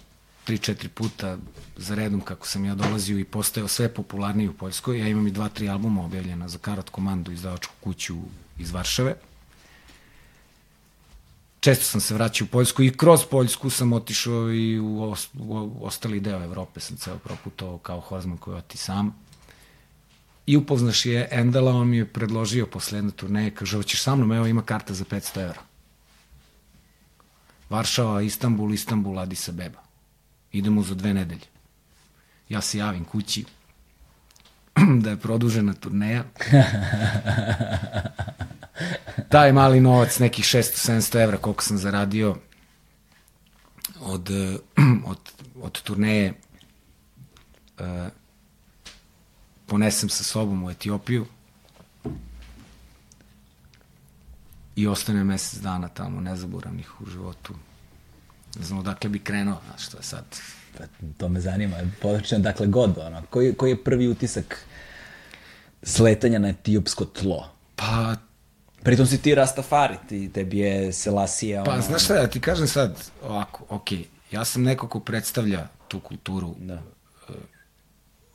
3-4 0.46 0.88
puta 0.88 1.38
za 1.76 1.94
redom 1.94 2.20
kako 2.20 2.46
sam 2.46 2.64
ja 2.64 2.74
dolazio 2.74 3.18
i 3.18 3.24
postao 3.24 3.68
sve 3.68 3.88
popularniji 3.94 4.48
u 4.48 4.52
Poljskoj. 4.52 4.98
Ja 4.98 5.08
imam 5.08 5.26
i 5.26 5.30
dva, 5.30 5.48
tri 5.48 5.68
albuma 5.68 6.04
objavljena 6.04 6.48
za 6.48 6.58
Karat 6.58 6.90
komandu 6.90 7.32
izdavačku 7.32 7.74
kuću 7.80 8.16
iz 8.58 8.70
Varšave. 8.70 9.14
Često 11.64 11.84
sam 11.84 12.00
se 12.00 12.14
vraćao 12.14 12.44
u 12.44 12.48
Poljsku 12.48 12.82
i 12.82 12.90
kroz 12.90 13.24
Poljsku 13.30 13.70
sam 13.70 13.92
otišao 13.92 14.52
i 14.52 14.78
u, 14.78 15.02
os, 15.02 15.28
u 15.38 15.72
ostali 15.80 16.20
deo 16.20 16.42
Evrope 16.42 16.80
sam 16.80 16.96
ceo 16.96 17.18
proputovao 17.18 17.78
kao 17.78 18.00
Horzman 18.00 18.38
koji 18.38 18.56
oti 18.56 18.78
sam. 18.78 19.14
i 20.46 20.56
upoznaš 20.56 21.06
je 21.06 21.28
Endala, 21.30 21.72
on 21.72 21.88
mi 21.88 21.96
je 21.96 22.06
predložio 22.06 22.66
posle 22.66 22.98
jedne 22.98 23.10
turneje, 23.10 23.50
kaže, 23.50 23.76
hoćeš 23.76 24.02
sa 24.02 24.14
mnom, 24.14 24.32
evo 24.32 24.46
ima 24.46 24.62
karta 24.62 24.94
za 24.94 25.04
500 25.04 25.40
evra. 25.40 25.60
Varšava, 27.70 28.22
Istanbul, 28.22 28.74
Istanbul, 28.74 29.18
Addis 29.18 29.48
Abeba. 29.48 29.80
Idemo 30.52 30.82
za 30.82 30.94
dve 30.94 31.14
nedelje. 31.14 31.46
Ja 32.48 32.60
se 32.60 32.78
javim 32.78 33.04
kući, 33.04 33.44
da 35.02 35.10
je 35.10 35.16
produžena 35.16 35.72
turneja. 35.72 36.24
Taj 39.34 39.52
mali 39.52 39.80
novac, 39.80 40.18
nekih 40.18 40.44
600-700 40.44 41.22
evra, 41.22 41.36
koliko 41.36 41.62
sam 41.62 41.78
zaradio 41.78 42.36
od, 44.00 44.30
od, 45.12 45.18
od 45.62 45.82
turneje, 45.82 46.34
uh, 47.78 47.86
ponesem 49.66 50.08
sa 50.08 50.24
sobom 50.24 50.64
u 50.64 50.70
Etiopiju 50.70 51.26
i 54.76 54.86
ostanem 54.86 55.26
mesec 55.26 55.60
dana 55.60 55.88
tamo, 55.88 56.20
nezaboravnih 56.20 57.00
u 57.00 57.06
životu. 57.06 57.54
Ne 58.58 58.64
znam 58.64 58.78
odakle 58.78 59.10
bi 59.10 59.18
krenuo, 59.18 59.60
znaš 59.66 59.86
što 59.86 59.96
je 59.96 60.02
sad. 60.02 60.24
Pa, 60.78 60.84
to 61.18 61.28
me 61.28 61.40
zanima, 61.40 61.76
područan 62.02 62.42
dakle 62.42 62.66
god, 62.66 62.98
ono, 62.98 63.22
koji, 63.30 63.54
koji 63.54 63.70
je 63.70 63.84
prvi 63.84 64.08
utisak 64.08 64.66
sletanja 65.82 66.38
na 66.38 66.48
etiopsko 66.48 67.04
tlo? 67.04 67.50
Pa, 67.76 68.16
Pritom 68.84 69.06
si 69.06 69.22
ti 69.22 69.34
Rastafari, 69.34 69.96
ti, 70.08 70.28
tebi 70.28 70.58
je 70.58 70.92
Selasija. 70.92 71.64
pa 71.64 71.72
ono, 71.72 71.82
znaš 71.82 72.04
šta, 72.04 72.14
ja 72.14 72.26
ti 72.26 72.40
kažem 72.40 72.66
sad 72.68 73.02
ovako, 73.22 73.64
ok, 73.68 73.88
ja 74.30 74.44
sam 74.44 74.62
neko 74.62 74.88
ko 74.88 75.00
predstavlja 75.00 75.66
tu 75.88 76.00
kulturu 76.00 76.54
Da. 76.58 76.82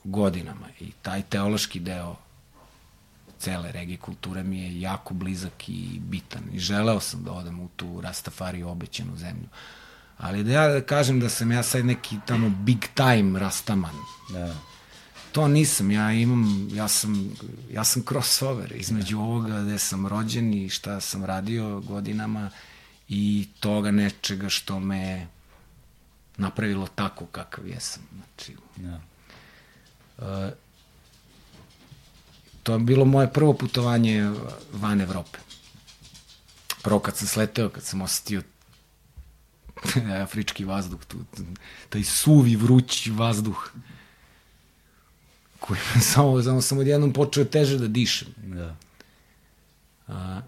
godinama 0.03 0.65
i 0.79 0.91
taj 1.01 1.21
teološki 1.21 1.79
deo 1.79 2.15
cele 3.39 3.71
regije 3.71 3.97
kulture 3.97 4.43
mi 4.43 4.59
je 4.59 4.81
jako 4.81 5.13
blizak 5.13 5.69
i 5.69 5.99
bitan 5.99 6.43
i 6.53 6.59
želeo 6.59 6.99
sam 6.99 7.23
da 7.23 7.31
odem 7.31 7.59
u 7.59 7.67
tu 7.67 8.01
Rastafari 8.01 8.63
obećanu 8.63 9.17
zemlju. 9.17 9.47
Ali 10.17 10.43
da 10.43 10.51
ja 10.51 10.81
kažem 10.81 11.19
da 11.19 11.29
sam 11.29 11.51
ja 11.51 11.63
sad 11.63 11.85
neki 11.85 12.15
tamo 12.25 12.49
big 12.49 12.85
time 12.95 13.39
rastaman, 13.39 13.95
Da. 14.33 14.55
To 15.31 15.47
nisam, 15.47 15.91
ja 15.91 16.11
imam, 16.11 16.69
ja 16.73 16.87
sam, 16.87 17.31
ja 17.71 17.83
sam 17.83 18.03
crossover 18.09 18.71
između 18.75 19.19
ovoga 19.19 19.61
gde 19.61 19.77
sam 19.79 20.07
rođen 20.07 20.53
i 20.53 20.69
šta 20.69 20.99
sam 20.99 21.25
radio 21.25 21.79
godinama 21.79 22.49
i 23.07 23.47
toga 23.59 23.91
nečega 23.91 24.49
što 24.49 24.79
me 24.79 25.27
napravilo 26.37 26.87
tako 26.87 27.25
kakav 27.25 27.67
jesam. 27.67 28.03
Znači, 28.15 28.55
Da. 28.75 28.99
to 32.63 32.73
je 32.73 32.79
bilo 32.79 33.05
moje 33.05 33.33
prvo 33.33 33.53
putovanje 33.53 34.31
van 34.73 35.01
Evrope. 35.01 35.37
Prvo 36.83 36.99
kad 36.99 37.17
sam 37.17 37.27
sleteo, 37.27 37.69
kad 37.69 37.83
sam 37.83 38.01
osetio 38.01 38.41
afrički 40.23 40.65
vazduh, 40.65 41.05
tu, 41.05 41.17
taj 41.89 42.03
suvi, 42.03 42.55
vrući 42.55 43.11
vazduh 43.11 43.71
koji 45.69 45.79
me 45.95 46.01
samo, 46.13 46.41
samo 46.43 46.61
sam 46.61 46.77
odjednom 46.77 47.13
počeo 47.13 47.45
teže 47.45 47.77
da 47.77 47.87
dišem. 47.87 48.27
Da. 48.37 48.75
A, 50.07 50.41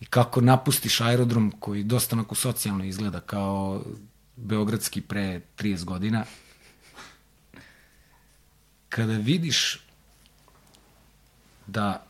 I 0.00 0.06
kako 0.06 0.40
napustiš 0.40 1.00
aerodrom 1.00 1.52
koji 1.60 1.84
dosta 1.84 2.16
onako 2.16 2.34
socijalno 2.34 2.84
izgleda 2.84 3.20
kao 3.20 3.84
beogradski 4.36 5.00
pre 5.00 5.40
30 5.58 5.84
godina, 5.84 6.24
kada 8.88 9.12
vidiš 9.12 9.80
da 11.66 12.04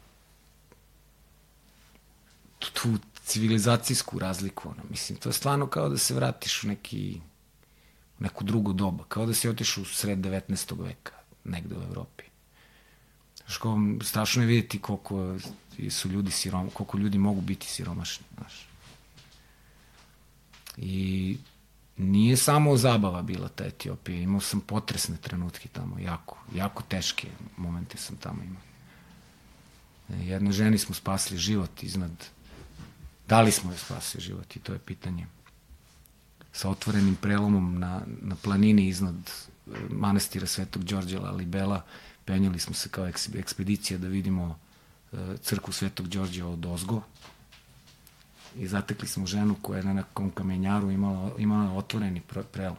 tu 2.59 2.99
civilizacijsku 3.25 4.19
razliku, 4.19 4.69
ono, 4.69 4.83
mislim, 4.91 5.19
to 5.19 5.29
je 5.29 5.33
stvarno 5.33 5.67
kao 5.67 5.89
da 5.89 5.99
se 5.99 6.15
vratiš 6.15 6.65
u 6.65 6.69
neki, 6.69 7.21
u 8.19 8.23
neku 8.23 8.45
drugu 8.45 8.73
doba, 8.73 9.05
kao 9.09 9.27
da 9.27 9.35
si 9.35 9.49
otišao 9.49 9.83
u 9.83 9.85
sred 9.85 10.19
19. 10.19 10.85
veka, 10.85 11.22
negde 11.45 11.75
u 11.77 11.83
Evropi. 11.83 12.25
Znaš, 13.37 13.57
kao, 13.57 13.79
strašno 14.03 14.43
je 14.43 14.47
vidjeti 14.47 14.79
koliko 14.79 15.39
su 15.91 16.09
ljudi 16.09 16.31
sirom, 16.31 16.71
koliko 16.71 16.99
ljudi 16.99 17.19
mogu 17.19 17.41
biti 17.41 17.67
siromašni, 17.67 18.27
znaš. 18.39 18.69
I 20.77 21.37
nije 21.97 22.37
samo 22.37 22.77
zabava 22.77 23.23
bila 23.23 23.49
ta 23.49 23.65
Etiopija, 23.65 24.21
imao 24.21 24.41
sam 24.41 24.61
potresne 24.61 25.17
trenutke 25.17 25.69
tamo, 25.69 25.99
jako, 25.99 26.39
jako 26.55 26.83
teške 26.83 27.29
momente 27.57 27.99
sam 27.99 28.17
tamo 28.17 28.43
imao. 28.43 28.63
Jednoj 30.09 30.53
ženi 30.53 30.79
smo 30.79 30.95
spasili 30.95 31.39
život 31.39 31.83
iznad, 31.83 32.11
da 33.29 33.41
li 33.41 33.53
smo 33.53 33.71
joj 33.71 33.79
spasili 33.79 34.25
život 34.25 34.57
i 34.57 34.59
to 34.59 34.73
je 34.73 34.79
pitanje. 34.79 35.27
Sa 36.53 36.69
otvorenim 36.69 37.17
prelomom 37.17 37.79
na, 37.79 38.03
na 38.07 38.37
planini 38.37 38.89
iznad 38.89 39.31
manastira 39.91 40.47
Svetog 40.47 40.85
Đorđa 40.85 41.21
Lalibela, 41.21 41.83
penjali 42.25 42.59
smo 42.59 42.75
se 42.75 42.89
kao 42.89 43.07
eks, 43.07 43.29
ekspedicija 43.35 43.99
da 43.99 44.09
vidimo 44.09 44.59
e, 45.13 45.17
crkvu 45.43 45.73
Svetog 45.73 46.09
Đorđa 46.09 46.47
od 46.47 46.67
Ozgo, 46.67 47.03
i 48.57 48.69
zatekli 48.69 49.09
smo 49.09 49.27
ženu 49.27 49.57
koja 49.63 49.79
je 49.79 49.85
na 49.85 49.93
nekom 49.93 50.31
kamenjaru 50.31 50.91
imala, 50.91 51.31
imala 51.39 51.73
otvoreni 51.73 52.23
pre- 52.31 52.43
prelom. 52.43 52.77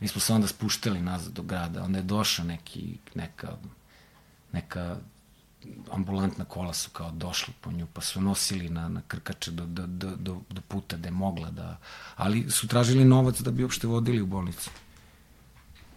Mi 0.00 0.08
smo 0.08 0.20
se 0.20 0.32
onda 0.32 0.46
spuštali 0.46 1.00
nazad 1.00 1.32
do 1.32 1.42
grada, 1.42 1.82
onda 1.82 1.98
je 1.98 2.02
došao 2.02 2.44
neki, 2.44 2.98
neka, 3.14 3.56
neka 4.52 4.96
ambulantna 5.90 6.44
kola 6.44 6.74
su 6.74 6.90
kao 6.90 7.10
došli 7.10 7.54
po 7.60 7.72
nju, 7.72 7.86
pa 7.92 8.00
su 8.00 8.20
nosili 8.20 8.68
na, 8.68 8.88
na 8.88 9.02
krkače 9.08 9.50
do, 9.50 9.66
do, 9.66 9.86
do, 9.86 10.40
do, 10.50 10.60
puta 10.68 10.96
gde 10.96 11.10
mogla 11.10 11.50
da... 11.50 11.78
Ali 12.16 12.50
su 12.50 12.68
tražili 12.68 13.04
novac 13.04 13.40
da 13.40 13.50
bi 13.50 13.62
uopšte 13.62 13.86
vodili 13.86 14.20
u 14.20 14.26
bolnicu. 14.26 14.70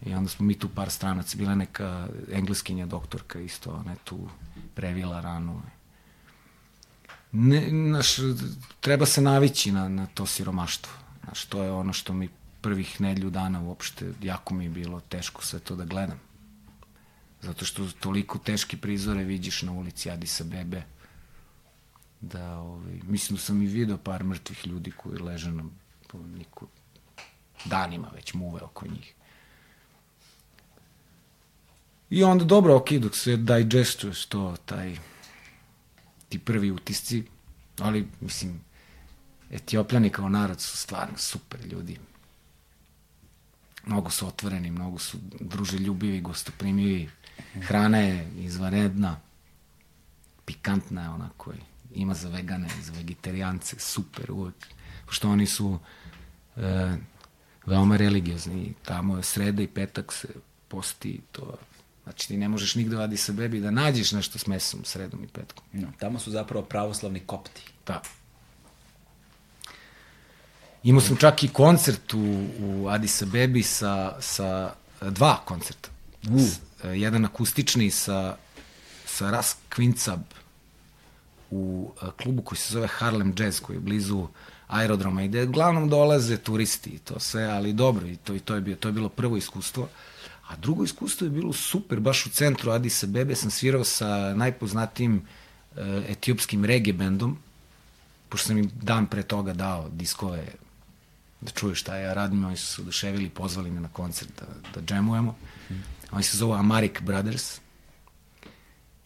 I 0.05 0.13
onda 0.13 0.29
smo 0.29 0.45
mi 0.45 0.59
tu 0.59 0.69
par 0.69 0.89
stranaca, 0.89 1.37
bila 1.37 1.55
neka 1.55 2.07
engleskinja 2.31 2.85
doktorka 2.85 3.39
isto, 3.39 3.71
ona 3.73 3.91
je 3.91 3.97
tu 4.03 4.29
previla 4.75 5.21
ranu. 5.21 5.61
Ne, 7.31 7.71
naš, 7.71 8.15
treba 8.79 9.05
se 9.05 9.21
navići 9.21 9.71
na, 9.71 9.89
na 9.89 10.05
to 10.05 10.25
siromaštvo. 10.25 10.93
Znaš, 11.23 11.45
to 11.45 11.63
je 11.63 11.71
ono 11.71 11.93
što 11.93 12.13
mi 12.13 12.29
prvih 12.61 13.01
nedlju 13.01 13.29
dana 13.29 13.61
uopšte, 13.61 14.13
jako 14.21 14.53
mi 14.53 14.63
je 14.63 14.69
bilo 14.69 14.99
teško 14.99 15.43
sve 15.43 15.59
to 15.59 15.75
da 15.75 15.85
gledam. 15.85 16.19
Zato 17.45 17.65
što 17.65 17.91
toliko 17.99 18.39
teške 18.39 18.77
prizore 18.77 19.23
vidiš 19.23 19.61
na 19.61 19.71
ulici 19.71 20.09
Adisa 20.09 20.43
Bebe, 20.43 20.83
da, 22.21 22.57
ovaj, 22.57 22.99
mislim 23.03 23.35
da 23.35 23.41
sam 23.41 23.61
i 23.61 23.67
video 23.67 23.97
par 23.97 24.23
mrtvih 24.23 24.67
ljudi 24.67 24.91
koji 24.91 25.19
leže 25.19 25.51
na 25.51 25.63
po, 26.07 26.17
niko, 26.17 26.67
danima 27.65 28.11
već 28.15 28.33
muve 28.33 28.61
oko 28.61 28.87
njih. 28.87 29.13
I 32.09 32.23
onda 32.23 32.45
dobro, 32.45 32.75
ok, 32.75 32.91
dok 32.91 33.15
se 33.15 33.37
digestuješ 33.37 34.25
to, 34.25 34.55
taj, 34.65 34.97
ti 36.29 36.39
prvi 36.39 36.71
utisci, 36.71 37.23
ali, 37.79 38.07
mislim, 38.21 38.61
Etiopljani 39.51 40.09
kao 40.09 40.29
narod 40.29 40.61
su 40.61 40.77
stvarno 40.77 41.17
super 41.17 41.65
ljudi. 41.65 41.99
Mnogo 43.85 44.09
su 44.09 44.27
otvoreni, 44.27 44.71
mnogo 44.71 44.99
su 44.99 45.17
druželjubivi, 45.39 46.21
gostoprimivi. 46.21 47.09
Hrana 47.61 47.97
je 47.97 48.31
izvanredna, 48.37 49.19
pikantna 50.45 51.03
je 51.03 51.09
onako, 51.09 51.53
ima 51.93 52.13
za 52.13 52.29
vegane, 52.29 52.67
za 52.81 52.91
vegetarijance, 52.91 53.79
super 53.79 54.31
uvek. 54.31 54.67
Pošto 55.05 55.29
oni 55.29 55.45
su 55.45 55.79
e, 56.55 56.95
veoma 57.65 57.97
religiozni. 57.97 58.73
Tamo 58.85 59.17
je 59.17 59.23
sreda 59.23 59.61
i 59.63 59.67
petak 59.67 60.13
se 60.13 60.27
posti 60.67 61.21
to 61.31 61.57
Znači 62.05 62.27
ti 62.27 62.37
ne 62.37 62.49
možeš 62.49 62.75
nigde 62.75 62.95
vadi 62.95 63.17
sa 63.17 63.31
bebi 63.31 63.59
da 63.59 63.71
nađeš 63.71 64.11
nešto 64.11 64.39
s 64.39 64.47
mesom 64.47 64.85
sredom 64.85 65.23
i 65.23 65.27
petkom. 65.27 65.63
No, 65.73 65.87
tamo 65.99 66.19
su 66.19 66.31
zapravo 66.31 66.65
pravoslavni 66.65 67.19
kopti. 67.19 67.61
Da. 67.87 68.01
Imao 70.83 71.01
sam 71.01 71.17
čak 71.17 71.43
i 71.43 71.47
koncert 71.47 72.13
u, 72.13 72.45
u 72.59 72.87
Addis 72.87 73.21
Abebi 73.21 73.63
sa, 73.63 74.21
sa 74.21 74.73
dva 75.01 75.41
koncerta. 75.45 75.89
U. 76.29 76.39
S, 76.39 76.59
jedan 76.83 77.25
akustični 77.25 77.91
sa, 77.91 78.37
sa 79.05 79.31
Ras 79.31 79.57
Quincab 79.75 80.19
u 81.51 81.91
e, 82.01 82.05
klubu 82.23 82.41
koji 82.41 82.59
se 82.59 82.73
zove 82.73 82.87
Harlem 82.87 83.33
Jazz, 83.39 83.59
koji 83.59 83.75
je 83.75 83.79
blizu 83.79 84.27
aerodroma 84.67 85.23
i 85.23 85.27
gde 85.27 85.43
uglavnom 85.43 85.89
dolaze 85.89 86.37
turisti 86.37 86.89
i 86.89 86.99
to 86.99 87.19
sve, 87.19 87.43
ali 87.43 87.73
dobro, 87.73 88.07
i 88.07 88.15
to, 88.15 88.35
i 88.35 88.39
to, 88.39 88.55
je, 88.55 88.61
bio, 88.61 88.75
to 88.75 88.87
je 88.87 88.91
bilo 88.91 89.09
prvo 89.09 89.37
iskustvo. 89.37 89.89
A 90.47 90.55
drugo 90.55 90.83
iskustvo 90.83 91.25
je 91.25 91.31
bilo 91.31 91.53
super, 91.53 91.99
baš 91.99 92.25
u 92.25 92.29
centru 92.29 92.71
Addis 92.71 93.03
Abebe 93.03 93.35
sam 93.35 93.51
svirao 93.51 93.83
sa 93.83 94.33
najpoznatijim 94.35 95.15
uh, 95.15 95.77
etiopskim 96.07 96.65
reggae 96.65 96.93
bendom, 96.93 97.37
pošto 98.29 98.47
sam 98.47 98.57
im 98.57 98.71
dan 98.81 99.07
pre 99.07 99.23
toga 99.23 99.53
dao 99.53 99.89
diskove 99.89 100.45
da 101.41 101.51
čuju 101.51 101.75
šta 101.75 101.95
ja 101.95 102.13
radim, 102.13 102.45
oni 102.45 102.57
su 102.57 102.65
se 102.65 102.81
oduševili, 102.81 103.29
pozvali 103.29 103.71
me 103.71 103.81
na 103.81 103.87
koncert 103.87 104.29
da, 104.39 104.45
da 104.73 104.85
džemujemo. 104.85 105.35
Oni 106.15 106.23
se 106.23 106.37
zovu 106.37 106.53
Amarik 106.53 107.01
Brothers. 107.01 107.59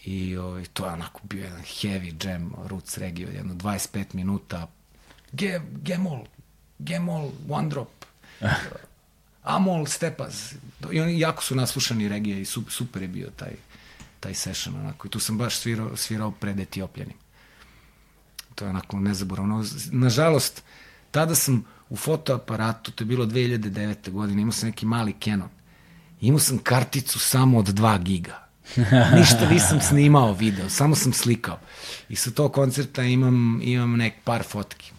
I 0.03 0.37
ovaj, 0.37 0.65
to 0.65 0.85
je 0.85 0.91
onako 0.91 1.19
bio 1.23 1.43
jedan 1.43 1.61
heavy 1.61 2.27
jam, 2.27 2.53
roots 2.65 2.97
regio, 2.97 3.29
jedno 3.29 3.53
25 3.53 4.05
minuta. 4.13 4.67
Ge, 5.31 5.61
gemol, 5.71 6.25
gemol, 6.79 7.31
one 7.49 7.69
drop. 7.69 8.05
Amol, 9.43 9.85
Stepas. 9.85 10.53
I 10.91 11.01
oni 11.01 11.19
jako 11.19 11.43
su 11.43 11.55
naslušani 11.55 12.09
regije 12.09 12.41
i 12.41 12.45
super 12.45 13.01
je 13.01 13.07
bio 13.07 13.29
taj, 13.35 13.53
taj 14.19 14.33
session 14.33 14.75
onako. 14.75 15.07
I 15.07 15.09
tu 15.09 15.19
sam 15.19 15.37
baš 15.37 15.57
svirao, 15.57 15.97
svirao 15.97 16.31
pred 16.31 16.59
Etiopljanim. 16.59 17.17
To 18.55 18.65
je 18.65 18.69
onako 18.69 18.99
nezaboravno. 18.99 19.65
Nažalost, 19.91 20.63
tada 21.11 21.35
sam 21.35 21.65
u 21.89 21.95
fotoaparatu, 21.95 22.91
to 22.91 23.03
je 23.03 23.05
bilo 23.05 23.25
2009. 23.25 24.11
godine, 24.11 24.41
imao 24.41 24.51
sam 24.51 24.69
neki 24.69 24.85
mali 24.85 25.15
Canon. 25.23 25.49
Imao 26.21 26.39
sam 26.39 26.57
karticu 26.57 27.19
samo 27.19 27.57
od 27.57 27.65
2 27.65 28.03
giga. 28.03 28.49
Ništa 29.17 29.49
nisam 29.51 29.81
snimao 29.81 30.33
video, 30.33 30.69
samo 30.69 30.95
sam 30.95 31.13
slikao. 31.13 31.59
I 32.09 32.15
sa 32.15 32.31
tog 32.31 32.53
koncerta 32.53 33.03
imam, 33.03 33.59
imam 33.63 33.97
nek 33.97 34.13
par 34.23 34.43
fotki. 34.43 34.91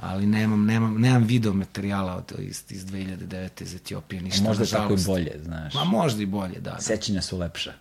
Ali 0.00 0.26
nemam, 0.26 0.64
nemam, 0.66 1.00
nemam 1.00 1.24
video 1.24 1.52
materijala 1.52 2.16
od, 2.16 2.32
iz, 2.38 2.64
iz 2.70 2.84
2009. 2.86 3.62
iz 3.62 3.74
Etiopije, 3.74 4.22
ništa. 4.22 4.42
Možda 4.42 4.66
tako 4.66 4.94
i 4.94 4.96
bolje, 5.06 5.40
znaš. 5.44 5.74
Ma 5.74 5.84
možda 5.84 6.22
i 6.22 6.26
bolje, 6.26 6.60
da. 6.60 6.70
da. 6.70 6.80
Sećanja 6.80 7.22
su 7.22 7.38
lepša. 7.38 7.72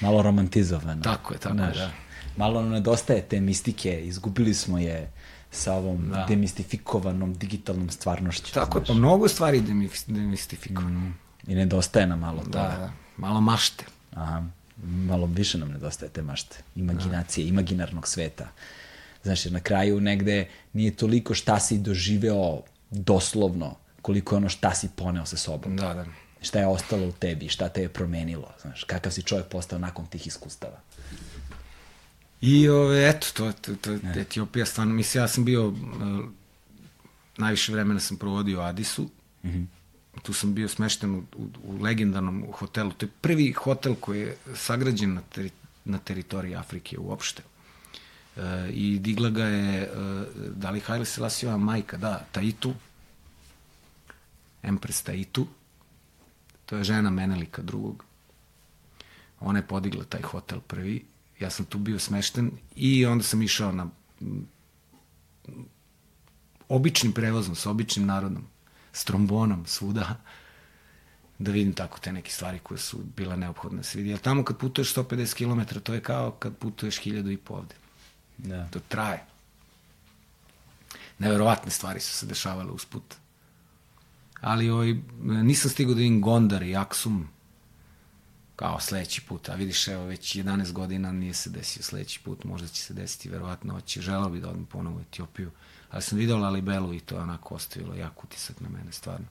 Malo 0.00 0.22
romantizovano. 0.22 1.02
Tako 1.02 1.34
je, 1.34 1.38
tako 1.40 1.62
je, 1.62 1.70
da. 1.70 1.90
Malo 2.36 2.62
nam 2.62 2.70
nedostaje 2.70 3.22
te 3.22 3.40
mistike, 3.40 4.00
izgubili 4.06 4.54
smo 4.54 4.78
je 4.78 5.12
sa 5.50 5.72
ovom 5.72 6.08
Da. 6.08 6.26
demistifikovanom 6.28 7.34
digitalnom 7.34 7.90
stvarnošću. 7.90 8.54
Tako 8.54 8.78
je, 8.78 8.84
znaš. 8.84 8.88
pa 8.88 8.94
mnogo 8.94 9.28
stvari 9.28 9.62
demistifikovano. 10.06 11.00
Mm. 11.00 11.23
I 11.46 11.54
nedostaje 11.54 12.06
nam 12.06 12.18
malo 12.18 12.42
Da, 12.44 12.50
toga. 12.50 12.76
da, 12.78 12.92
malo 13.16 13.40
mašte. 13.40 13.84
Aha, 14.14 14.44
malo 14.82 15.26
više 15.26 15.58
nam 15.58 15.68
nedostaje 15.68 16.10
te 16.10 16.22
mašte, 16.22 16.56
imaginacije, 16.76 17.48
imaginarnog 17.48 18.08
sveta. 18.08 18.48
Znaš, 19.22 19.46
jer 19.46 19.52
na 19.52 19.60
kraju 19.60 20.00
negde 20.00 20.48
nije 20.72 20.96
toliko 20.96 21.34
šta 21.34 21.60
si 21.60 21.78
doživeo 21.78 22.62
doslovno, 22.90 23.76
koliko 24.02 24.34
je 24.34 24.36
ono 24.36 24.48
šta 24.48 24.74
si 24.74 24.88
poneo 24.96 25.26
sa 25.26 25.36
sobom. 25.36 25.76
Da, 25.76 25.94
da. 25.94 26.04
Šta 26.42 26.58
je 26.58 26.66
ostalo 26.66 27.08
u 27.08 27.12
tebi, 27.12 27.48
šta 27.48 27.68
te 27.68 27.82
je 27.82 27.88
promenilo, 27.88 28.52
znaš, 28.62 28.84
kakav 28.84 29.12
si 29.12 29.22
čovjek 29.22 29.46
postao 29.46 29.78
nakon 29.78 30.06
tih 30.06 30.26
iskustava. 30.26 30.80
I 32.40 32.68
ove, 32.68 33.08
eto, 33.08 33.26
to, 33.34 33.52
to, 33.52 33.74
to 33.74 33.90
je 33.92 34.00
Etiopija 34.16 34.66
stvarno, 34.66 34.94
mislim, 34.94 35.22
ja 35.24 35.28
sam 35.28 35.44
bio, 35.44 35.68
uh, 35.68 35.74
najviše 37.36 37.72
vremena 37.72 38.00
sam 38.00 38.16
provodio 38.16 38.58
u 38.58 38.62
Adisu, 38.62 39.02
mm 39.44 39.48
-hmm. 39.48 39.66
Tu 40.22 40.32
sam 40.32 40.54
bio 40.54 40.68
smešten 40.68 41.14
u, 41.14 41.22
u, 41.36 41.48
u 41.64 41.82
legendarnom 41.82 42.44
hotelu, 42.52 42.92
to 42.92 43.06
je 43.06 43.10
prvi 43.20 43.52
hotel 43.52 43.94
koji 43.94 44.20
je 44.20 44.36
sagrađen 44.54 45.14
na, 45.14 45.20
teri, 45.20 45.50
na 45.84 45.98
teritoriji 45.98 46.54
Afrike 46.54 46.98
uopšte. 46.98 47.42
Uh, 48.36 48.42
I 48.70 48.98
digla 48.98 49.30
ga 49.30 49.44
je, 49.44 49.90
uh, 49.90 50.26
da 50.56 50.70
li 50.70 50.80
Haile 50.80 51.04
Selassiova 51.04 51.56
majka, 51.56 51.96
da, 51.96 52.26
Taitu, 52.32 52.74
Empress 54.62 55.02
Taitu, 55.02 55.46
to 56.66 56.76
je 56.76 56.84
žena 56.84 57.10
Menelika 57.10 57.62
drugog. 57.62 58.04
Ona 59.40 59.58
je 59.58 59.66
podigla 59.66 60.04
taj 60.04 60.22
hotel 60.22 60.60
prvi, 60.60 61.04
ja 61.40 61.50
sam 61.50 61.66
tu 61.66 61.78
bio 61.78 61.98
smešten 61.98 62.50
i 62.76 63.06
onda 63.06 63.24
sam 63.24 63.42
išao 63.42 63.72
na 63.72 63.88
običnim 66.68 67.12
prevozom, 67.12 67.54
sa 67.54 67.70
običnim 67.70 68.06
narodom, 68.06 68.46
s 68.94 69.04
trombonom, 69.04 69.66
svuda, 69.66 70.16
da 71.38 71.50
vidim 71.50 71.72
tako 71.72 71.98
te 71.98 72.12
neke 72.12 72.30
stvari 72.30 72.58
koje 72.58 72.78
su 72.78 72.98
bile 73.16 73.36
neophodne 73.36 73.76
da 73.76 73.82
se 73.82 73.98
vidi. 73.98 74.10
Jer 74.10 74.18
tamo 74.18 74.44
kad 74.44 74.58
putuješ 74.58 74.94
150 74.94 75.34
km, 75.34 75.78
to 75.80 75.94
je 75.94 76.00
kao 76.00 76.30
kad 76.30 76.56
putuješ 76.56 77.00
hiljadu 77.00 77.30
i 77.30 77.36
po 77.36 77.54
ovde. 77.54 77.74
Da. 78.38 78.66
To 78.70 78.80
traje. 78.88 79.24
Neverovatne 81.18 81.70
stvari 81.70 82.00
su 82.00 82.12
se 82.12 82.26
dešavale 82.26 82.70
usput. 82.70 83.14
Ali 84.40 84.70
ovaj, 84.70 84.94
nisam 85.20 85.70
stigao 85.70 85.94
da 85.94 85.98
vidim 85.98 86.20
Gondar 86.20 86.62
i 86.62 86.76
Aksum 86.76 87.28
kao 88.56 88.80
sledeći 88.80 89.20
put, 89.20 89.48
a 89.48 89.54
vidiš 89.54 89.88
evo 89.88 90.04
već 90.04 90.36
11 90.36 90.72
godina 90.72 91.12
nije 91.12 91.34
se 91.34 91.50
desio 91.50 91.82
sledeći 91.82 92.20
put, 92.20 92.44
možda 92.44 92.68
će 92.68 92.82
se 92.82 92.94
desiti 92.94 93.28
verovatno 93.28 93.74
hoće, 93.74 94.00
želao 94.00 94.30
bi 94.30 94.40
da 94.40 94.50
odem 94.50 94.66
ponovo 94.66 94.96
u 94.96 95.00
Etiopiju, 95.00 95.50
ali 95.94 96.02
sam 96.02 96.18
video 96.18 96.36
Lalibelu 96.36 96.94
i 96.94 97.00
to 97.00 97.14
je 97.14 97.20
onako 97.20 97.54
ostavilo 97.54 97.94
jak 97.94 98.24
utisak 98.24 98.60
na 98.60 98.68
mene, 98.68 98.92
stvarno. 98.92 99.26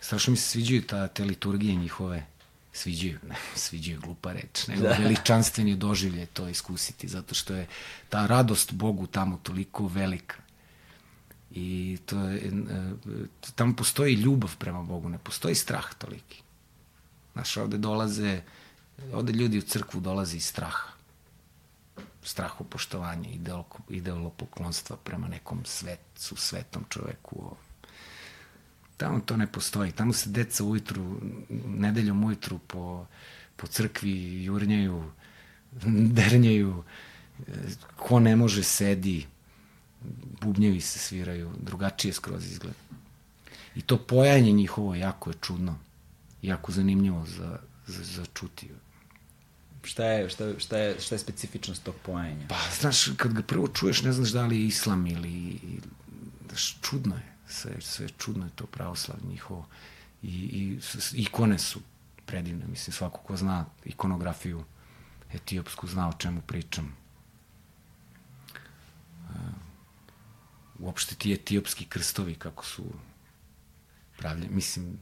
Strašno 0.00 0.30
mi 0.30 0.36
se 0.36 0.48
sviđaju 0.48 0.82
ta, 0.82 1.08
te 1.08 1.24
liturgije 1.24 1.74
njihove, 1.74 2.26
sviđaju, 2.72 3.18
ne, 3.28 3.36
sviđaju 3.64 4.00
glupa 4.00 4.32
reč, 4.32 4.66
nego 4.66 4.82
da. 4.82 4.88
veličanstveni 4.88 5.76
doživlje 5.76 6.26
to 6.26 6.48
iskusiti, 6.48 7.08
zato 7.08 7.34
što 7.34 7.54
je 7.54 7.66
ta 8.08 8.26
radost 8.26 8.72
Bogu 8.72 9.06
tamo 9.06 9.40
toliko 9.42 9.86
velika. 9.86 10.36
I 11.50 11.98
to 12.06 12.20
je, 12.20 12.36
e, 12.36 12.50
tamo 13.54 13.76
postoji 13.76 14.14
ljubav 14.14 14.56
prema 14.56 14.82
Bogu, 14.82 15.08
ne 15.08 15.18
postoji 15.18 15.54
strah 15.54 15.94
toliki. 15.94 16.42
Znaš, 17.32 17.56
ovde 17.56 17.78
dolaze, 17.78 18.40
ovde 19.12 19.32
ljudi 19.32 19.58
u 19.58 19.62
crkvu 19.62 20.00
dolaze 20.00 20.36
iz 20.36 20.46
straha. 20.46 20.95
Strahopoštovanje, 22.26 23.30
ideolo, 23.30 23.64
ideolopoklonstva 23.88 24.96
prema 24.96 25.28
nekom 25.28 25.64
svetu, 25.64 26.36
svetom 26.36 26.84
čoveku. 26.88 27.56
Tamo 28.96 29.20
to 29.20 29.36
ne 29.36 29.46
postoji. 29.46 29.92
Tamo 29.92 30.12
se 30.12 30.30
deca 30.30 30.64
ujutru, 30.64 31.20
nedeljom 31.66 32.24
ujutru 32.24 32.58
po, 32.58 33.06
po 33.56 33.66
crkvi 33.66 34.44
jurnjaju, 34.44 35.04
dernjaju, 36.18 36.84
ko 37.96 38.20
ne 38.20 38.36
može 38.36 38.62
sedi, 38.62 39.26
bubnjevi 40.40 40.80
se 40.80 40.98
sviraju, 40.98 41.52
drugačije 41.58 42.12
skroz 42.12 42.46
izgleda. 42.46 42.78
I 43.74 43.82
to 43.82 43.98
pojanje 43.98 44.52
njihovo 44.52 44.94
jako 44.94 45.30
je 45.30 45.36
čudno 45.40 45.78
jako 46.42 46.72
zanimljivo 46.72 47.26
za, 47.26 47.58
za, 47.86 48.04
za 48.04 48.24
čuti. 48.34 48.70
Šta 49.86 50.04
je, 50.04 50.28
šta, 50.28 50.58
šta, 50.58 50.78
je, 50.78 51.00
šta 51.00 51.14
je 51.14 51.18
specifičnost 51.18 51.82
tog 51.82 51.94
pojanja? 52.02 52.46
Pa, 52.48 52.58
znaš, 52.80 53.08
kad 53.16 53.32
ga 53.32 53.42
prvo 53.42 53.68
čuješ, 53.68 54.02
ne 54.02 54.12
znaš 54.12 54.30
da 54.30 54.46
li 54.46 54.60
je 54.60 54.66
islam 54.66 55.06
ili... 55.06 55.60
Znaš, 56.48 56.78
čudno 56.82 57.14
je. 57.14 57.36
Sve, 57.48 57.80
sve 57.80 58.08
čudno 58.18 58.44
je 58.44 58.50
to 58.54 58.66
pravoslavlje 58.66 59.26
njihovo. 59.28 59.66
I, 60.22 60.28
i 60.28 60.80
ikone 61.12 61.58
su 61.58 61.80
predivne. 62.26 62.66
Mislim, 62.66 62.94
svako 62.94 63.18
ko 63.18 63.36
zna 63.36 63.64
ikonografiju 63.84 64.64
etiopsku 65.32 65.86
zna 65.86 66.08
o 66.08 66.12
čemu 66.18 66.40
pričam. 66.40 66.96
Uopšte 70.78 71.14
ti 71.14 71.32
etiopski 71.32 71.84
krstovi 71.84 72.34
kako 72.34 72.64
su 72.64 72.84
pravljeni. 74.18 74.54
Mislim, 74.54 74.98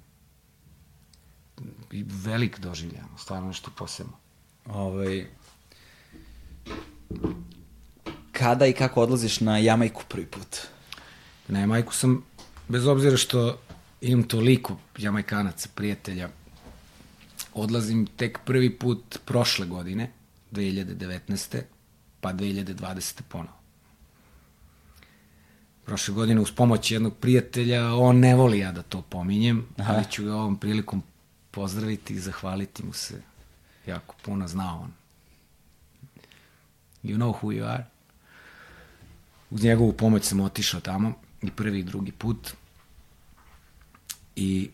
velik 2.24 2.58
doživlja, 2.58 3.04
stvarno 3.18 3.48
nešto 3.48 3.70
posebno. 3.76 4.23
Ovaj, 4.66 5.26
kada 8.32 8.66
i 8.66 8.72
kako 8.72 9.02
odlaziš 9.02 9.40
na 9.40 9.58
Jamajku 9.58 10.02
prvi 10.08 10.26
put? 10.26 10.58
Na 11.48 11.60
Jamajku 11.60 11.94
sam, 11.94 12.24
bez 12.68 12.86
obzira 12.86 13.16
što 13.16 13.58
imam 14.00 14.28
toliko 14.28 14.76
jamajkanaca, 14.98 15.68
prijatelja, 15.74 16.28
odlazim 17.54 18.06
tek 18.06 18.38
prvi 18.44 18.78
put 18.78 19.18
prošle 19.24 19.66
godine, 19.66 20.10
2019. 20.52 21.62
pa 22.20 22.32
2020. 22.32 23.22
ponovo. 23.28 23.56
Prošle 25.84 26.14
godine 26.14 26.40
uz 26.40 26.52
pomoć 26.52 26.90
jednog 26.90 27.16
prijatelja, 27.16 27.94
on 27.94 28.18
ne 28.18 28.34
voli 28.34 28.58
ja 28.58 28.72
da 28.72 28.82
to 28.82 29.02
pominjem, 29.02 29.66
Aha. 29.76 29.94
ali 29.94 30.04
ću 30.10 30.24
ga 30.24 30.34
ovom 30.34 30.56
prilikom 30.56 31.02
pozdraviti 31.50 32.14
i 32.14 32.20
zahvaliti 32.20 32.84
mu 32.84 32.92
se 32.92 33.33
jako 33.86 34.14
puno, 34.22 34.48
zna 34.48 34.80
on. 34.80 34.92
You 37.02 37.16
know 37.16 37.34
who 37.42 37.52
you 37.52 37.66
are. 37.66 37.86
Uz 39.50 39.62
njegovu 39.62 39.92
pomoć 39.92 40.24
sam 40.24 40.40
otišao 40.40 40.80
tamo 40.80 41.12
i 41.42 41.50
prvi 41.50 41.78
i 41.78 41.82
drugi 41.82 42.12
put. 42.12 42.54
I 44.36 44.70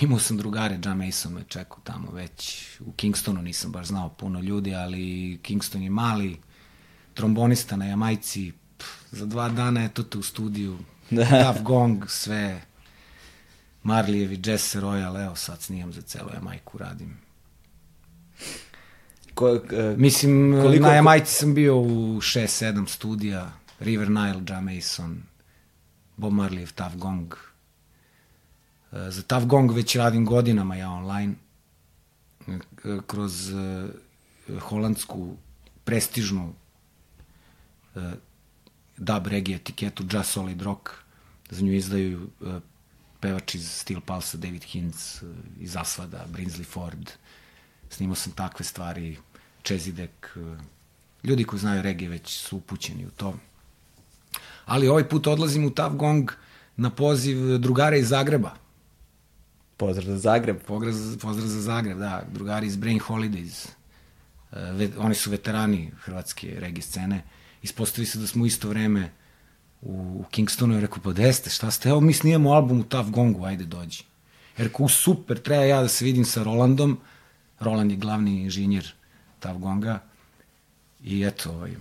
imao 0.00 0.18
sam 0.18 0.36
drugare, 0.36 0.78
John 0.84 1.04
Mason 1.04 1.32
me 1.32 1.44
čekao 1.48 1.78
tamo 1.84 2.10
već. 2.10 2.66
U 2.80 2.92
Kingstonu 2.92 3.42
nisam 3.42 3.72
baš 3.72 3.86
znao 3.86 4.08
puno 4.08 4.40
ljudi, 4.40 4.74
ali 4.74 5.38
Kingston 5.42 5.82
je 5.82 5.90
mali, 5.90 6.38
trombonista 7.14 7.76
na 7.76 7.84
Jamajci, 7.84 8.52
pff, 8.78 8.88
za 9.10 9.26
dva 9.26 9.48
dana 9.48 9.84
eto 9.84 10.02
te 10.02 10.18
u 10.18 10.22
studiju, 10.22 10.78
da. 11.10 11.24
Tough 11.44 11.62
Gong, 11.62 12.04
sve, 12.08 12.62
Marlijevi, 13.86 14.40
Jesse 14.44 14.80
Royal, 14.80 15.24
evo 15.24 15.36
sad 15.36 15.62
snimam 15.62 15.92
za 15.92 16.02
celo 16.02 16.30
Jamajku, 16.34 16.78
radim. 16.78 17.16
Ko, 19.34 19.52
uh, 19.52 19.60
Mislim, 19.96 20.58
koliko, 20.62 20.86
na 20.86 20.94
Jamajci 20.94 21.34
sam 21.34 21.54
bio 21.54 21.76
u 21.78 22.20
6-7 22.20 22.88
studija, 22.88 23.52
River 23.80 24.10
Nile, 24.10 24.42
John 24.48 24.74
Mason, 24.74 25.22
Bob 26.16 26.32
Marlijev, 26.32 26.72
Tough 26.72 26.96
Gong, 26.96 27.34
uh, 27.34 28.98
za 29.08 29.22
Tav 29.22 29.46
Gong 29.46 29.72
već 29.72 29.96
radim 29.96 30.26
godinama 30.26 30.76
ja 30.76 30.90
online, 30.90 31.34
e, 32.48 32.98
kroz 33.06 33.50
e, 33.50 33.88
holandsku 34.60 35.36
prestižnu 35.84 36.52
e, 37.94 38.12
dub 38.96 39.26
reggae 39.26 39.56
etiketu 39.56 40.04
Just 40.12 40.30
Solid 40.30 40.62
Rock. 40.62 40.90
Za 41.50 41.62
nju 41.62 41.72
izdaju 41.72 42.30
e, 42.46 42.60
pevač 43.20 43.54
iz 43.54 43.70
Steel 43.70 44.00
Pulse, 44.00 44.38
David 44.38 44.64
Hintz, 44.64 45.22
iz 45.60 45.76
Asvada, 45.76 46.26
Brinsley 46.32 46.64
Ford. 46.64 47.10
Snimao 47.90 48.14
sam 48.14 48.32
takve 48.32 48.64
stvari, 48.64 49.16
Čezidek. 49.62 50.36
E, 50.36 50.56
ljudi 51.24 51.44
koji 51.44 51.60
znaju 51.60 51.82
reggae 51.82 52.08
već 52.08 52.38
su 52.38 52.56
upućeni 52.56 53.06
u 53.06 53.10
to. 53.10 53.34
Ali 54.64 54.88
ovaj 54.88 55.08
put 55.08 55.26
odlazim 55.26 55.64
u 55.64 55.70
Tav 55.70 55.96
Gong 55.96 56.32
na 56.76 56.90
poziv 56.90 57.58
drugara 57.58 57.96
iz 57.96 58.08
Zagreba. 58.08 58.54
Pozdrav 59.76 60.06
za 60.06 60.18
Zagreb. 60.18 60.56
Pozdrav, 60.66 60.94
pozdrav 61.20 61.48
za 61.48 61.60
Zagreb, 61.60 61.98
da. 61.98 62.24
Drugari 62.32 62.66
iz 62.66 62.76
Brain 62.76 63.00
Holidays. 63.00 63.68
E, 64.52 64.72
ve, 64.72 64.90
oni 64.98 65.14
su 65.14 65.30
veterani 65.30 65.90
hrvatske 66.00 66.56
reggae 66.60 66.82
scene. 66.82 67.22
Ispostavi 67.62 68.06
se 68.06 68.18
da 68.18 68.26
smo 68.26 68.44
u 68.44 68.46
isto 68.46 68.68
vreme 68.68 69.00
u, 69.02 69.25
u 69.88 70.24
Kingstonu 70.30 70.78
i 70.78 70.80
rekao, 70.80 70.98
pa 71.04 71.10
gde 71.10 71.32
ste, 71.32 71.50
šta 71.50 71.70
ste? 71.70 71.88
Evo 71.88 72.00
mi 72.00 72.12
snijemo 72.12 72.52
album 72.52 72.80
u 72.80 72.84
Tough 72.84 73.10
Gongu, 73.10 73.44
ajde 73.44 73.64
dođi. 73.64 74.02
Jer 74.58 74.66
rekao, 74.66 74.88
super, 74.88 75.38
treba 75.38 75.64
ja 75.64 75.82
da 75.82 75.88
se 75.88 76.04
vidim 76.04 76.24
sa 76.24 76.42
Rolandom. 76.42 76.98
Roland 77.60 77.90
je 77.90 77.96
glavni 77.96 78.42
inženjer 78.42 78.94
Tough 79.40 79.58
Gonga. 79.58 79.98
I 81.04 81.24
eto, 81.24 81.50
ovaj, 81.50 81.74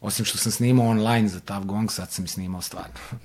osim 0.00 0.24
što 0.24 0.38
sam 0.38 0.52
snimao 0.52 0.88
online 0.88 1.28
za 1.28 1.40
Tough 1.40 1.66
Gong, 1.66 1.92
sad 1.92 2.10
sam 2.10 2.24
i 2.24 2.28
snimao 2.28 2.62
stvarno. 2.62 2.94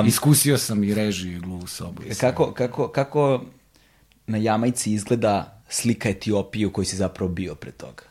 um, 0.00 0.06
Iskusio 0.06 0.58
sam 0.58 0.84
i 0.84 0.94
režiju 0.94 1.36
i 1.36 1.40
gluvu 1.40 1.66
sobu. 1.66 2.02
I. 2.02 2.14
Kako, 2.14 2.52
kako, 2.52 2.88
kako 2.88 3.44
na 4.26 4.38
Jamajci 4.38 4.92
izgleda 4.92 5.62
slika 5.68 6.08
Etiopije 6.08 6.66
u 6.66 6.72
kojoj 6.72 6.86
si 6.86 6.96
zapravo 6.96 7.32
bio 7.32 7.54
pre 7.54 7.70
toga? 7.72 8.02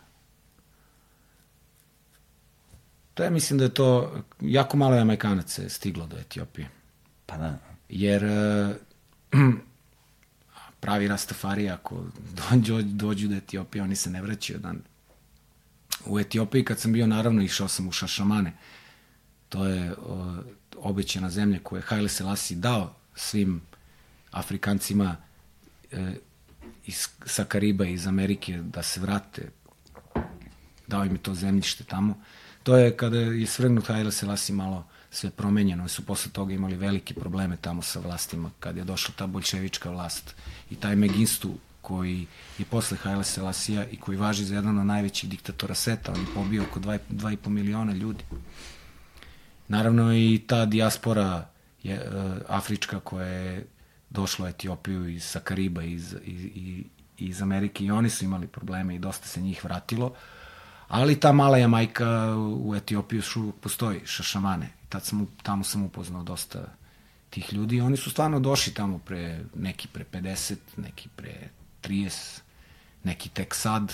To 3.16 3.24
ja 3.24 3.30
mislim 3.30 3.60
da 3.60 3.66
je 3.66 3.74
to, 3.74 4.22
jako 4.42 4.78
malo 4.78 4.96
je 4.96 5.70
stiglo 5.70 6.08
do 6.08 6.18
Etiopije. 6.18 6.70
Pa 7.26 7.38
da. 7.38 7.58
Jer 7.90 8.24
e, 8.24 8.76
pravi 10.82 11.08
Rastafari 11.08 11.70
ako 11.70 12.04
dođu, 12.52 12.82
dođu 12.82 13.28
do 13.28 13.36
Etiopije, 13.36 13.84
oni 13.84 13.96
se 13.96 14.10
ne 14.10 14.22
vraćaju. 14.22 14.60
Dan. 14.60 14.82
U 16.06 16.20
Etiopiji 16.20 16.66
kad 16.66 16.80
sam 16.80 16.94
bio, 16.94 17.08
naravno, 17.08 17.42
išao 17.42 17.68
sam 17.68 17.88
u 17.88 17.92
Šašamane. 17.92 18.54
To 19.50 19.66
je 19.66 19.94
o, 19.94 20.36
obećana 20.78 21.30
zemlja 21.30 21.60
koju 21.64 21.80
je 21.80 21.84
Haile 21.84 22.10
Selassie 22.10 22.58
dao 22.58 22.96
svim 23.16 23.62
Afrikancima 24.32 25.16
e, 25.92 26.14
iz, 26.86 27.08
sa 27.26 27.44
Kariba 27.44 27.86
iz 27.86 28.08
Amerike 28.08 28.62
da 28.62 28.84
se 28.84 29.00
vrate. 29.00 29.50
Dao 30.88 31.06
im 31.06 31.12
je 31.12 31.24
to 31.24 31.34
zemljište 31.34 31.84
tamo. 31.84 32.16
To 32.66 32.78
je 32.78 32.98
kada 32.98 33.18
je 33.18 33.48
svrgnut 33.48 33.88
Haile 33.88 34.12
Selassie 34.12 34.56
malo 34.56 34.86
sve 35.12 35.30
promenjeno. 35.30 35.88
Su 35.88 36.06
posle 36.06 36.32
toga 36.32 36.54
imali 36.54 36.76
velike 36.76 37.14
probleme 37.14 37.58
tamo 37.62 37.82
sa 37.82 38.00
vlastima 38.00 38.52
kad 38.60 38.78
je 38.78 38.84
došla 38.84 39.14
ta 39.18 39.28
bolševička 39.28 39.90
vlast. 39.90 40.36
I 40.70 40.76
taj 40.76 40.96
Meginstu 40.96 41.54
koji 41.82 42.26
je 42.58 42.66
posle 42.66 42.98
Haile 42.98 43.24
Selassija 43.24 43.86
i 43.92 43.98
koji 43.98 44.18
važi 44.18 44.46
za 44.46 44.56
jedan 44.56 44.80
od 44.80 44.86
najvećih 44.86 45.30
diktatora 45.30 45.76
sveta, 45.76 46.12
on 46.12 46.20
je 46.20 46.26
pobio 46.34 46.64
oko 46.64 46.80
2,5 46.80 47.50
miliona 47.50 47.94
ljudi. 47.94 48.24
Naravno 49.68 50.14
i 50.14 50.42
ta 50.48 50.66
dijaspora 50.66 51.48
je, 51.84 51.96
uh, 51.96 52.42
afrička 52.48 53.00
koja 53.00 53.28
je 53.28 53.68
došla 54.10 54.46
u 54.46 54.50
Etiopiju 54.50 55.10
iz 55.10 55.24
sa 55.24 55.40
Kariba, 55.40 55.84
iz, 55.84 56.16
iz, 56.24 56.46
iz 57.18 57.42
Amerike 57.42 57.86
i 57.86 57.92
oni 57.92 58.10
su 58.10 58.26
imali 58.26 58.48
probleme 58.48 58.96
i 58.96 59.00
dosta 59.00 59.28
se 59.28 59.42
njih 59.42 59.64
vratilo. 59.64 60.14
Ali 60.88 61.20
ta 61.20 61.32
mala 61.32 61.58
Jamajka 61.58 62.36
u 62.38 62.76
Etiopiju 62.76 63.22
su 63.22 63.54
postoji, 63.62 64.02
šašamane. 64.06 64.70
Tad 64.90 65.06
sam, 65.06 65.28
tamo 65.44 65.64
sam 65.64 65.84
upoznao 65.84 66.24
dosta 66.24 66.66
tih 67.30 67.54
ljudi 67.54 67.76
i 67.76 67.82
oni 67.82 67.98
su 67.98 68.12
stvarno 68.12 68.40
došli 68.40 68.74
tamo 68.74 68.98
pre, 68.98 69.44
neki 69.56 69.88
pre 69.88 70.06
50, 70.12 70.56
neki 70.78 71.10
pre 71.16 71.50
30, 71.84 72.40
neki 73.04 73.30
tek 73.30 73.56
sad, 73.56 73.94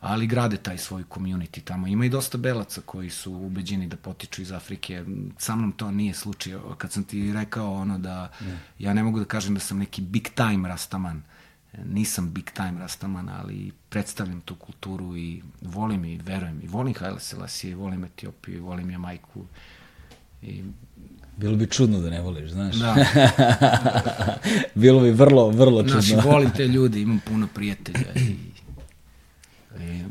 ali 0.00 0.26
grade 0.26 0.56
taj 0.56 0.78
svoj 0.78 1.04
community 1.04 1.64
tamo. 1.64 1.86
Ima 1.86 2.04
i 2.04 2.08
dosta 2.08 2.38
belaca 2.38 2.80
koji 2.80 3.10
su 3.10 3.32
ubeđeni 3.32 3.86
da 3.86 3.96
potiču 3.96 4.42
iz 4.42 4.52
Afrike. 4.52 5.04
Sa 5.38 5.56
mnom 5.56 5.72
to 5.72 5.90
nije 5.90 6.14
slučaj. 6.14 6.54
Kad 6.78 6.92
sam 6.92 7.04
ti 7.04 7.32
rekao 7.32 7.74
ono 7.74 7.98
da 7.98 8.30
ne. 8.40 8.58
ja 8.78 8.94
ne 8.94 9.02
mogu 9.02 9.18
da 9.18 9.24
kažem 9.24 9.54
da 9.54 9.60
sam 9.60 9.78
neki 9.78 10.02
big 10.02 10.28
time 10.34 10.68
rastaman, 10.68 11.22
nisam 11.84 12.32
big 12.32 12.50
time 12.50 12.74
rastaman, 12.78 13.28
ali 13.28 13.72
predstavljam 13.88 14.40
tu 14.40 14.54
kulturu 14.54 15.16
i 15.16 15.42
volim 15.62 16.04
i 16.04 16.16
verujem 16.16 16.60
i 16.62 16.66
volim 16.66 16.94
Haile 16.98 17.20
Selassie, 17.20 17.74
volim 17.74 18.04
Etiopiju, 18.04 18.56
i 18.56 18.60
volim 18.60 18.90
Jamajku. 18.90 19.44
I 20.42 20.62
Bilo 21.36 21.56
bi 21.56 21.66
čudno 21.66 22.00
da 22.00 22.10
ne 22.10 22.20
voliš, 22.20 22.50
znaš. 22.50 22.76
Da. 22.76 22.96
Bilo 24.74 25.00
bi 25.00 25.10
vrlo, 25.10 25.50
vrlo 25.50 25.82
čudno. 25.82 26.00
Znaš, 26.00 26.24
volim 26.24 26.50
te 26.50 26.68
ljude, 26.68 27.00
imam 27.00 27.20
puno 27.28 27.48
prijatelja 27.54 28.12
i, 28.14 28.36
i 29.80 30.04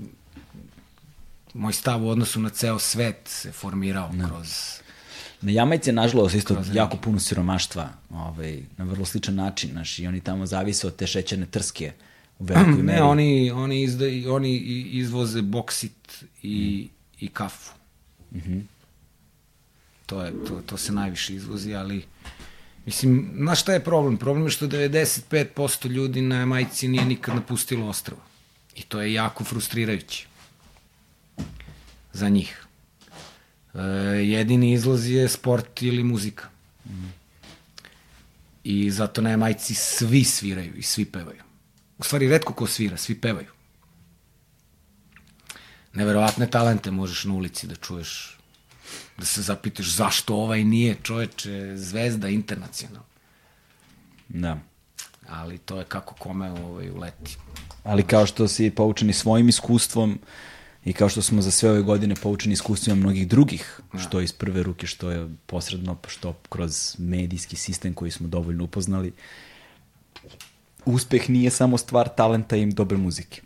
moj 1.54 1.74
stav 1.74 2.06
u 2.06 2.10
odnosu 2.10 2.40
na 2.40 2.50
ceo 2.50 2.80
svet 2.80 3.20
se 3.26 3.52
formirao 3.52 4.12
no. 4.14 4.28
kroz... 4.28 4.80
Na 5.42 5.52
Jamajce, 5.52 5.92
nažalost, 5.92 6.36
isto 6.36 6.54
kroz 6.54 6.76
jako 6.76 6.98
puno 6.98 7.20
siromaštva, 7.20 7.90
ovaj, 8.10 8.60
na 8.78 8.86
vrlo 8.86 9.06
sličan 9.06 9.36
način, 9.36 9.72
znaš, 9.72 10.00
i 10.00 10.08
oni 10.08 10.22
tamo 10.22 10.46
zavise 10.46 10.88
od 10.88 10.96
te 10.96 11.08
šećerne 11.08 11.46
trske 11.46 11.92
u 12.40 12.44
velikoj 12.44 12.74
ne, 12.84 12.84
meri. 12.84 13.02
oni, 13.02 13.52
oni, 13.52 13.84
izda, 13.84 14.06
oni 14.30 14.58
izvoze 14.92 15.42
boksit 15.42 16.24
i, 16.44 16.90
mm. 16.90 17.26
i 17.26 17.28
kafu. 17.28 17.74
Mhm. 18.32 18.54
Mm 18.54 18.68
to, 20.10 20.22
je, 20.22 20.34
to, 20.48 20.62
to 20.66 20.78
se 20.78 20.92
najviše 20.92 21.36
izvozi, 21.36 21.76
ali 21.76 22.06
mislim, 22.86 23.32
znaš 23.38 23.62
šta 23.62 23.74
je 23.74 23.84
problem? 23.84 24.18
Problem 24.18 24.46
je 24.46 24.52
što 24.52 24.68
95% 24.68 25.88
ljudi 25.88 26.22
na 26.22 26.46
majci 26.46 26.88
nije 26.88 27.06
nikad 27.06 27.36
napustilo 27.36 27.88
ostravo. 27.88 28.22
I 28.76 28.82
to 28.82 29.02
je 29.02 29.14
jako 29.14 29.44
frustrirajuće 29.44 30.28
za 32.14 32.30
njih. 32.30 32.66
E, 33.74 33.82
jedini 34.26 34.74
izlaz 34.74 35.10
je 35.10 35.30
sport 35.30 35.82
ili 35.82 36.04
muzika. 36.04 36.48
Mm. 36.86 37.14
I 38.64 38.92
zato 38.92 39.22
na 39.22 39.38
majci 39.38 39.74
svi 39.74 40.24
sviraju 40.24 40.76
i 40.76 40.82
svi 40.82 41.06
pevaju. 41.06 41.42
U 41.98 42.04
stvari, 42.04 42.28
redko 42.30 42.54
ko 42.54 42.68
svira, 42.68 42.98
svi 42.98 43.22
pevaju. 43.22 43.48
Neverovatne 45.94 46.48
talente 46.50 46.92
možeš 46.92 47.24
na 47.24 47.34
ulici 47.34 47.68
da 47.68 47.76
čuješ 47.76 48.40
da 49.18 49.26
se 49.26 49.42
zapitaš 49.42 49.88
zašto 49.88 50.36
ovaj 50.36 50.64
nije 50.64 50.98
čoveče 51.04 51.72
zvezda 51.76 52.28
internacionalna. 52.28 53.10
Da. 54.30 54.58
Ali 55.30 55.58
to 55.58 55.80
je 55.80 55.86
kako 55.86 56.16
kome 56.16 56.52
ovaj, 56.52 56.90
uleti. 56.90 57.38
Ali 57.84 58.04
kao 58.04 58.26
što 58.26 58.48
si 58.48 58.70
poučeni 58.70 59.14
svojim 59.14 59.50
iskustvom 59.50 60.20
i 60.90 60.94
kao 60.94 61.10
što 61.10 61.22
smo 61.22 61.42
za 61.42 61.52
sve 61.52 61.70
ove 61.70 61.82
godine 61.82 62.16
poučeni 62.16 62.54
iskustvima 62.54 62.96
mnogih 62.96 63.28
drugih, 63.28 63.80
da. 63.94 64.00
što 64.00 64.22
iz 64.22 64.32
prve 64.32 64.64
ruke, 64.64 64.88
što 64.88 65.12
je 65.12 65.30
posredno, 65.46 65.98
što 66.08 66.34
kroz 66.50 66.96
medijski 66.98 67.56
sistem 67.56 67.94
koji 67.94 68.12
smo 68.12 68.28
dovoljno 68.28 68.64
upoznali, 68.64 69.14
uspeh 70.86 71.30
nije 71.30 71.50
samo 71.50 71.78
stvar 71.78 72.10
talenta 72.18 72.56
i 72.56 72.66
dobre 72.66 72.98
muzike. 72.98 73.42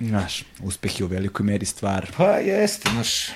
Znaš, 0.00 0.44
uspeh 0.62 1.00
je 1.00 1.04
u 1.04 1.08
velikoj 1.08 1.46
meri 1.46 1.66
stvar... 1.66 2.12
Pa 2.16 2.30
jeste, 2.30 2.90
znaš, 2.92 3.28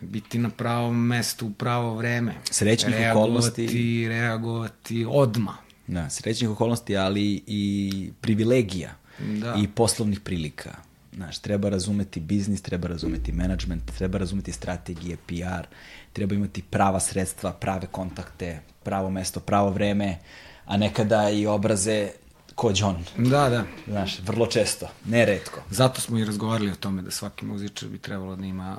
biti 0.00 0.38
na 0.38 0.50
pravom 0.50 1.06
mestu 1.06 1.46
u 1.46 1.52
pravo 1.52 1.94
vreme. 1.94 2.34
Srećnih 2.50 2.94
reagovati, 2.94 3.28
okolnosti. 3.28 4.08
Reagovati 4.08 5.06
odma. 5.08 5.56
Da, 5.86 6.10
srećnih 6.10 6.50
okolnosti, 6.50 6.96
ali 6.96 7.42
i 7.46 8.10
privilegija 8.20 8.94
Da. 9.18 9.54
i 9.62 9.68
poslovnih 9.68 10.20
prilika. 10.20 10.85
Znaš, 11.16 11.38
treba 11.38 11.68
razumeti 11.68 12.20
biznis, 12.20 12.62
treba 12.62 12.88
razumeti 12.88 13.32
management, 13.32 13.82
treba 13.98 14.18
razumeti 14.18 14.52
strategije, 14.52 15.16
PR, 15.16 15.66
treba 16.12 16.34
imati 16.34 16.62
prava 16.62 17.00
sredstva, 17.00 17.52
prave 17.52 17.86
kontakte, 17.86 18.60
pravo 18.82 19.10
mesto, 19.10 19.40
pravo 19.40 19.70
vreme, 19.70 20.18
a 20.64 20.76
nekada 20.76 21.30
i 21.30 21.46
obraze 21.46 22.10
ko 22.54 22.72
John. 22.76 23.04
Da, 23.16 23.48
da. 23.48 23.64
Znaš, 23.86 24.18
vrlo 24.20 24.46
često, 24.46 24.88
ne 25.04 25.24
redko. 25.24 25.60
Zato 25.70 26.00
smo 26.00 26.18
i 26.18 26.24
razgovarali 26.24 26.70
o 26.70 26.76
tome 26.76 27.02
da 27.02 27.10
svaki 27.10 27.44
muzičar 27.44 27.88
bi 27.88 27.98
trebalo 27.98 28.36
da 28.36 28.46
ima 28.46 28.78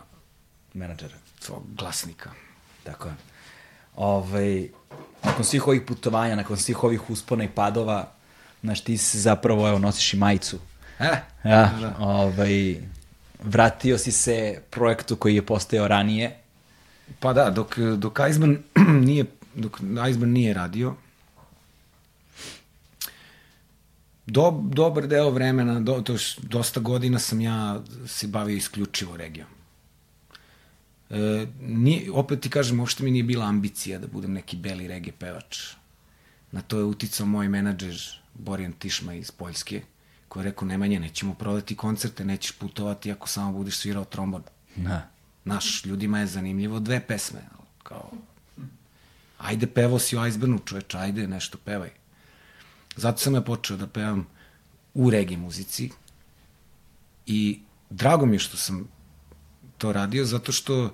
Menadžera. 0.74 1.16
svog 1.40 1.64
glasnika. 1.78 2.32
Tako 2.84 3.08
je. 3.08 3.16
Ovaj, 3.96 4.70
nakon 5.24 5.46
svih 5.46 5.68
ovih 5.68 5.82
putovanja, 5.82 6.36
nakon 6.36 6.58
svih 6.58 6.84
ovih 6.84 7.10
uspona 7.10 7.44
i 7.44 7.50
padova, 7.50 8.12
znaš, 8.62 8.84
ti 8.84 8.98
se 8.98 9.20
zapravo, 9.20 9.68
evo, 9.68 9.80
nosiš 9.80 10.14
i 10.14 10.18
majicu. 10.18 10.60
E, 11.00 11.22
Ja, 11.44 11.74
da. 11.82 11.96
ovaj, 12.00 12.76
vratio 13.44 13.98
si 13.98 14.12
se 14.12 14.62
projektu 14.70 15.16
koji 15.16 15.36
je 15.36 15.46
postojao 15.46 15.88
ranije. 15.88 16.38
Pa 17.20 17.34
da, 17.34 17.50
dok, 17.50 17.78
dok 17.98 18.20
Iceman 18.30 18.58
nije 19.08 19.26
dok 19.56 19.80
Iceburn 20.10 20.32
nije 20.32 20.54
radio. 20.54 20.96
Do, 24.26 24.64
dobar 24.64 25.08
deo 25.08 25.30
vremena, 25.30 25.80
do, 25.80 26.02
to 26.02 26.14
još 26.14 26.38
dosta 26.38 26.80
godina 26.80 27.20
sam 27.20 27.42
ja 27.42 27.82
se 28.08 28.28
bavio 28.28 28.56
isključivo 28.58 29.18
regijom. 29.18 29.48
E, 31.10 31.48
nije, 31.62 32.12
opet 32.12 32.42
ti 32.42 32.50
kažem, 32.50 32.80
uopšte 32.80 33.04
mi 33.04 33.12
nije 33.12 33.24
bila 33.24 33.46
ambicija 33.46 34.00
da 34.00 34.08
budem 34.08 34.34
neki 34.34 34.58
beli 34.58 34.88
regije 34.88 35.14
pevač. 35.20 35.60
Na 36.52 36.62
to 36.62 36.78
je 36.78 36.84
uticao 36.84 37.26
moj 37.26 37.48
menadžer 37.50 38.02
Borjan 38.34 38.72
Tišma 38.74 39.14
iz 39.14 39.32
Poljske, 39.32 39.82
koji 40.30 40.42
je 40.44 40.50
rekao, 40.50 40.68
Nemanja, 40.68 41.00
nećemo 41.00 41.34
prodati 41.34 41.76
koncerte, 41.76 42.26
nećeš 42.26 42.52
putovati 42.52 43.12
ako 43.12 43.28
samo 43.28 43.52
budeš 43.52 43.78
svirao 43.78 44.06
trombon. 44.06 44.44
Da. 44.76 45.10
Naš, 45.46 45.86
ljudima 45.86 46.20
je 46.20 46.28
zanimljivo 46.28 46.80
dve 46.80 47.00
pesme, 47.08 47.40
kao, 47.84 48.12
ajde 49.38 49.68
pevo 49.68 50.00
si 50.00 50.18
u 50.18 50.26
Iceburnu, 50.28 50.60
čoveč, 50.66 50.96
ajde 50.96 51.28
nešto 51.28 51.58
pevaj. 51.58 51.90
Zato 52.96 53.18
sam 53.18 53.36
ja 53.36 53.42
počeo 53.42 53.78
da 53.78 53.88
pevam 53.88 54.28
u 54.94 55.10
regi 55.10 55.38
muzici 55.38 55.90
i 57.26 57.60
drago 57.90 58.26
mi 58.26 58.36
je 58.36 58.40
što 58.40 58.58
sam 58.58 58.88
to 59.78 59.94
radio, 59.94 60.26
zato 60.26 60.52
što 60.52 60.94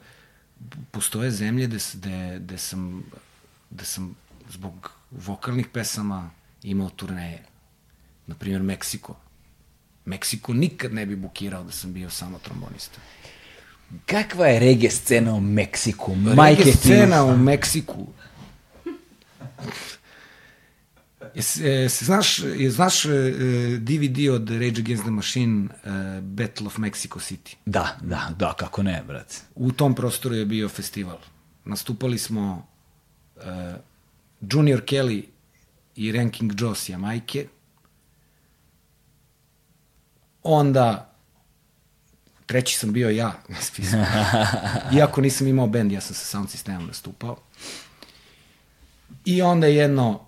postoje 0.91 1.31
zemlje 1.31 1.67
gde, 1.67 1.77
gde, 1.93 2.39
gde, 2.39 2.57
sam, 2.57 3.03
gde 3.69 3.85
sam 3.85 4.15
zbog 4.49 4.91
vokalnih 5.11 5.67
pesama 5.67 6.29
imao 6.63 6.89
turneje. 6.89 7.43
Naprimjer, 8.27 8.61
Meksiko. 8.61 9.15
Meksiko 10.05 10.53
nikad 10.53 10.93
ne 10.93 11.05
bi 11.05 11.15
bukirao 11.15 11.63
da 11.63 11.71
sam 11.71 11.93
bio 11.93 12.09
samo 12.09 12.39
trombonista. 12.39 12.99
Kakva 14.05 14.47
je 14.47 14.59
reggae 14.59 14.89
scena 14.89 15.33
u 15.33 15.39
Meksiku? 15.39 16.15
Majke 16.15 16.63
Reggae 16.63 16.73
scena 16.73 17.23
u 17.23 17.37
Meksiku. 17.37 18.07
Jes, 21.35 21.57
e, 21.57 21.89
se 21.89 22.05
znaš, 22.05 22.39
je, 22.39 22.71
znaš 22.71 23.05
e, 23.05 23.09
DVD 23.79 24.29
od 24.31 24.49
Rage 24.49 24.81
Against 24.81 25.03
the 25.03 25.11
Machine 25.11 25.65
e, 25.83 26.21
Battle 26.21 26.67
of 26.67 26.77
Mexico 26.77 27.19
City? 27.19 27.55
Da, 27.65 27.97
da, 28.01 28.29
da, 28.37 28.53
kako 28.53 28.83
ne, 28.83 29.03
brate. 29.07 29.35
U 29.55 29.71
tom 29.71 29.95
prostoru 29.95 30.35
je 30.35 30.45
bio 30.45 30.69
festival. 30.69 31.17
Nastupali 31.65 32.17
smo 32.17 32.67
e, 33.37 33.75
Junior 34.41 34.81
Kelly 34.81 35.23
i 35.95 36.11
Ranking 36.11 36.53
Joe 36.61 36.75
s 36.75 36.89
Jamajke. 36.89 37.47
Onda 40.43 41.13
treći 42.45 42.77
sam 42.77 42.93
bio 42.93 43.09
ja 43.09 43.33
na 43.47 43.61
spisku. 43.61 43.97
Iako 44.97 45.21
nisam 45.21 45.47
imao 45.47 45.67
bend, 45.67 45.91
ja 45.91 46.01
sam 46.01 46.15
sa 46.15 46.25
sound 46.25 46.49
sistemom 46.49 46.87
nastupao. 46.87 47.37
I 49.25 49.41
onda 49.41 49.67
jedno, 49.67 50.27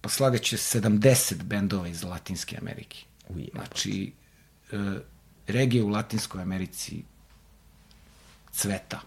pa 0.00 0.08
slagaće 0.08 0.56
70 0.56 1.42
bendova 1.42 1.88
iz 1.88 2.02
Latinske 2.02 2.58
Amerike. 2.60 2.98
Znači, 3.52 4.12
e, 4.72 4.76
regije 5.46 5.82
u 5.82 5.88
Latinskoj 5.88 6.42
Americi 6.42 7.02
cveta. 8.52 9.00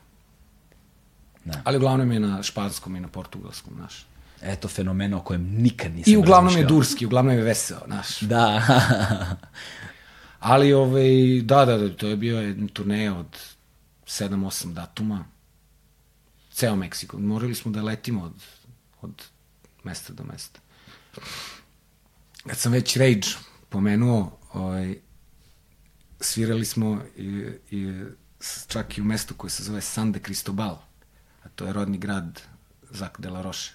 Da. 1.45 1.61
Ali 1.64 1.77
uglavnom 1.77 2.11
je 2.11 2.19
na 2.19 2.43
španskom 2.43 2.95
i 2.95 2.99
na 2.99 3.07
portugalskom, 3.07 3.73
znaš. 3.76 4.06
Eto 4.41 4.67
fenomena 4.67 5.17
o 5.17 5.21
kojem 5.21 5.41
nikad 5.57 5.95
nisam 5.95 6.13
I 6.13 6.17
uglavnom 6.17 6.57
je 6.57 6.63
durski, 6.63 7.05
uglavnom 7.05 7.35
je 7.35 7.41
veseo, 7.41 7.79
znaš. 7.85 8.19
Da. 8.19 8.61
Ali, 10.39 10.73
ovaj, 10.73 11.41
da, 11.43 11.65
da, 11.65 11.77
da, 11.77 11.95
to 11.95 12.07
je 12.07 12.15
bio 12.15 12.41
jedan 12.41 12.67
turneja 12.67 13.15
od 13.15 13.37
7-8 14.05 14.73
datuma. 14.73 15.25
Ceo 16.51 16.75
Meksiko. 16.75 17.19
Morali 17.19 17.55
smo 17.55 17.71
da 17.71 17.81
letimo 17.81 18.23
od, 18.23 18.43
od 19.01 19.23
mesta 19.83 20.13
do 20.13 20.23
mesta. 20.23 20.59
Kad 22.47 22.57
sam 22.57 22.71
već 22.71 22.97
Rage 22.97 23.27
pomenuo, 23.69 24.39
ovaj, 24.53 24.95
svirali 26.19 26.65
smo 26.65 27.01
i, 27.17 27.45
i 27.71 28.03
čak 28.67 28.97
i 28.97 29.01
u 29.01 29.03
mestu 29.03 29.33
koje 29.33 29.51
se 29.51 29.63
zove 29.63 29.81
San 29.81 30.11
de 30.11 30.19
Cristobal, 30.19 30.77
a 31.43 31.49
to 31.55 31.65
je 31.65 31.73
rodni 31.73 31.97
grad 31.97 32.41
Zak 32.91 33.21
de 33.21 33.29
la 33.29 33.41
Roche, 33.41 33.71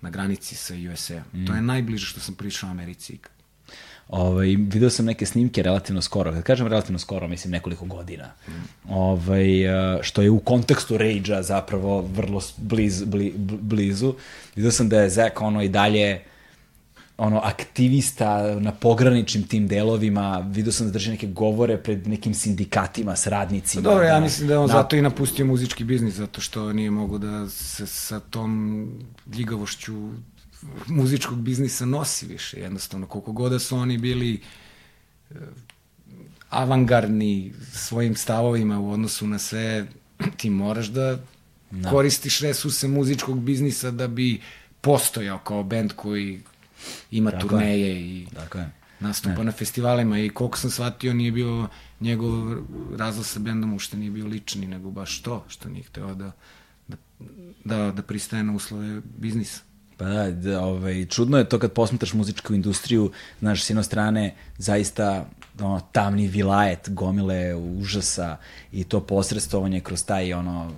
na 0.00 0.10
granici 0.10 0.54
sa 0.54 0.74
USA. 0.92 1.22
Mm. 1.32 1.46
To 1.46 1.54
je 1.54 1.62
najbliže 1.62 2.06
što 2.06 2.20
sam 2.20 2.34
prišao 2.34 2.70
Americi 2.70 3.12
ikad. 3.12 3.32
Ovaj, 4.08 4.46
video 4.46 4.90
sam 4.90 5.06
neke 5.06 5.26
snimke 5.26 5.62
relativno 5.62 6.02
skoro. 6.02 6.32
Kad 6.32 6.42
kažem 6.42 6.66
relativno 6.66 6.98
skoro, 6.98 7.28
mislim 7.28 7.52
nekoliko 7.52 7.84
godina. 7.84 8.30
Ovaj, 8.88 9.64
eh, 9.64 10.02
što 10.02 10.22
je 10.22 10.30
u 10.30 10.40
kontekstu 10.40 10.98
Rage-a 10.98 11.42
zapravo 11.42 12.00
vrlo 12.00 12.40
bliz, 12.56 13.04
bli, 13.04 13.34
bl- 13.36 13.58
blizu. 13.60 14.14
Video 14.56 14.70
sam 14.70 14.88
da 14.88 15.00
je 15.00 15.10
Zek 15.10 15.40
ono 15.40 15.62
i 15.62 15.68
dalje 15.68 16.22
ono 17.18 17.40
aktivista 17.44 18.60
na 18.60 18.72
pograničnim 18.72 19.42
tim 19.42 19.68
delovima, 19.68 20.48
video 20.50 20.72
sam 20.72 20.86
da 20.86 20.92
drži 20.92 21.10
neke 21.10 21.26
govore 21.26 21.76
pred 21.76 22.06
nekim 22.08 22.34
sindikatima 22.34 23.16
s 23.16 23.26
radnicima. 23.26 23.82
Dobro, 23.82 24.04
ja 24.04 24.14
da- 24.14 24.20
mislim 24.20 24.48
da 24.48 24.54
je 24.54 24.58
on 24.58 24.66
na- 24.68 24.72
zato 24.72 24.96
i 24.96 25.02
napustio 25.02 25.46
muzički 25.46 25.84
biznis, 25.84 26.14
zato 26.14 26.40
što 26.40 26.72
nije 26.72 26.90
mogo 26.90 27.18
da 27.18 27.48
se 27.48 27.86
sa 27.86 28.20
tom 28.20 28.86
ljigavošću 29.34 30.10
muzičkog 30.86 31.38
biznisa 31.38 31.86
nosi 31.86 32.26
više. 32.26 32.60
Jednostavno, 32.60 33.06
koliko 33.06 33.32
god 33.32 33.52
da 33.52 33.58
su 33.58 33.76
oni 33.76 33.98
bili 33.98 34.40
e, 35.30 35.34
avangardni 36.50 37.52
svojim 37.72 38.16
stavovima 38.16 38.80
u 38.80 38.90
odnosu 38.90 39.26
na 39.26 39.38
sve, 39.38 39.86
ti 40.36 40.50
moraš 40.50 40.86
da 40.86 41.18
no. 41.70 41.90
koristiš 41.90 42.40
resurse 42.40 42.88
muzičkog 42.88 43.40
biznisa 43.40 43.90
da 43.90 44.08
bi 44.08 44.40
postojao 44.80 45.38
kao 45.38 45.62
bend 45.62 45.92
koji 45.92 46.40
ima 47.10 47.30
Tako 47.30 47.44
je. 47.44 47.48
turneje 47.48 48.00
i 48.00 48.26
Tako 48.34 48.58
je. 48.58 48.70
nastupa 49.00 49.42
na 49.42 49.52
festivalima 49.52 50.18
i 50.18 50.28
koliko 50.28 50.58
sam 50.58 50.70
shvatio 50.70 51.14
nije 51.14 51.32
bio 51.32 51.68
njegov 52.00 52.54
razlog 52.96 53.26
sa 53.26 53.38
bendom 53.40 53.74
ušte 53.74 53.96
nije 53.96 54.10
bio 54.10 54.26
lični, 54.26 54.66
nego 54.66 54.90
baš 54.90 55.22
to 55.22 55.44
što 55.48 55.68
nije 55.68 55.82
hteo 55.82 56.14
da, 56.14 56.32
da, 56.88 56.96
da, 57.64 57.92
da 57.92 58.02
pristaje 58.02 58.44
na 58.44 58.52
uslove 58.54 59.00
biznisa. 59.18 59.60
Pa 59.96 60.04
da, 60.04 60.30
da 60.30 60.60
ovaj, 60.60 61.06
čudno 61.06 61.38
je 61.38 61.48
to 61.48 61.58
kad 61.58 61.72
posmetraš 61.72 62.12
muzičku 62.12 62.54
industriju, 62.54 63.10
znaš, 63.40 63.62
s 63.62 63.70
jedne 63.70 63.82
strane, 63.84 64.34
zaista 64.58 65.26
ono, 65.60 65.80
tamni 65.92 66.28
vilajet, 66.28 66.88
gomile 66.90 67.54
užasa 67.54 68.36
i 68.72 68.84
to 68.84 69.00
posredstovanje 69.00 69.80
kroz 69.80 70.04
taj 70.04 70.32
ono, 70.32 70.72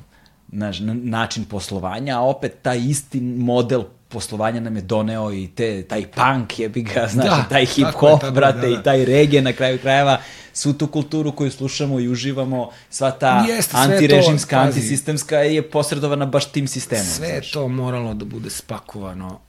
znaš, 0.53 0.81
na- 0.81 0.95
način 0.95 1.45
poslovanja, 1.45 2.17
a 2.19 2.23
opet 2.23 2.53
taj 2.63 2.79
isti 2.81 3.21
model 3.21 3.83
poslovanja 4.11 4.61
nam 4.61 4.77
je 4.77 4.83
doneo 4.83 5.33
i 5.33 5.49
te, 5.55 5.83
taj 5.83 6.07
punk 6.07 6.59
je 6.59 6.69
bi 6.69 6.83
ga, 6.83 7.09
znaš, 7.13 7.27
Da, 7.27 7.47
taj 7.49 7.67
tako 7.67 7.81
je, 7.81 7.87
hip-hop, 7.87 8.21
tako 8.21 8.27
je, 8.27 8.33
brate, 8.33 8.59
da, 8.59 8.67
da. 8.69 8.81
i 8.81 8.83
taj 8.83 9.05
reggae 9.05 9.43
na 9.43 9.53
kraju 9.53 9.79
krajeva, 9.79 10.21
svu 10.53 10.73
tu 10.73 10.87
kulturu 10.87 11.33
koju 11.33 11.51
slušamo 11.51 12.01
i 12.01 12.09
uživamo, 12.09 12.71
sva 12.91 13.11
ta 13.11 13.45
Jeste, 13.49 13.73
to, 13.73 13.79
antirežimska, 13.79 14.57
pazi. 14.57 14.67
antisistemska 14.67 15.37
je 15.37 15.71
posredovana 15.71 16.27
baš 16.27 16.53
tim 16.53 16.69
sistemom. 16.69 17.05
Sve 17.07 17.29
znaš. 17.29 17.53
to 17.53 17.69
moralo 17.69 18.15
da 18.15 18.25
bude 18.25 18.51
spakovano 18.51 19.41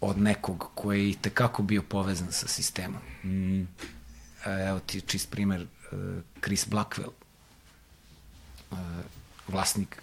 od 0.00 0.18
nekog 0.18 0.70
koji 0.74 1.02
je 1.02 1.10
i 1.10 1.14
tekako 1.14 1.62
bio 1.62 1.82
povezan 1.82 2.28
sa 2.32 2.48
sistemom. 2.48 3.00
Mm. 3.24 3.68
Evo 4.68 4.78
ti 4.86 5.00
čist 5.00 5.30
primer, 5.30 5.60
eh, 5.60 5.96
Chris 6.44 6.66
Blackwell, 6.68 7.12
eh, 8.72 8.76
vlasnik 9.48 10.02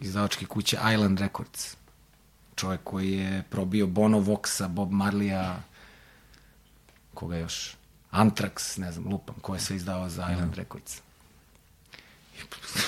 izdavačke 0.00 0.46
kuće 0.46 0.78
Island 0.94 1.20
Records, 1.20 1.77
čovjek 2.58 2.80
koji 2.84 3.12
je 3.12 3.42
probio 3.50 3.86
Bono 3.86 4.18
Voxa, 4.18 4.68
Bob 4.68 4.90
Marleya, 4.92 5.54
koga 7.14 7.36
još, 7.36 7.76
Anthrax, 8.12 8.78
ne 8.78 8.92
znam, 8.92 9.08
lupam, 9.12 9.34
ko 9.40 9.54
je 9.54 9.60
sve 9.60 9.76
izdavao 9.76 10.08
za 10.08 10.32
Island 10.32 10.54
Records. 10.54 11.00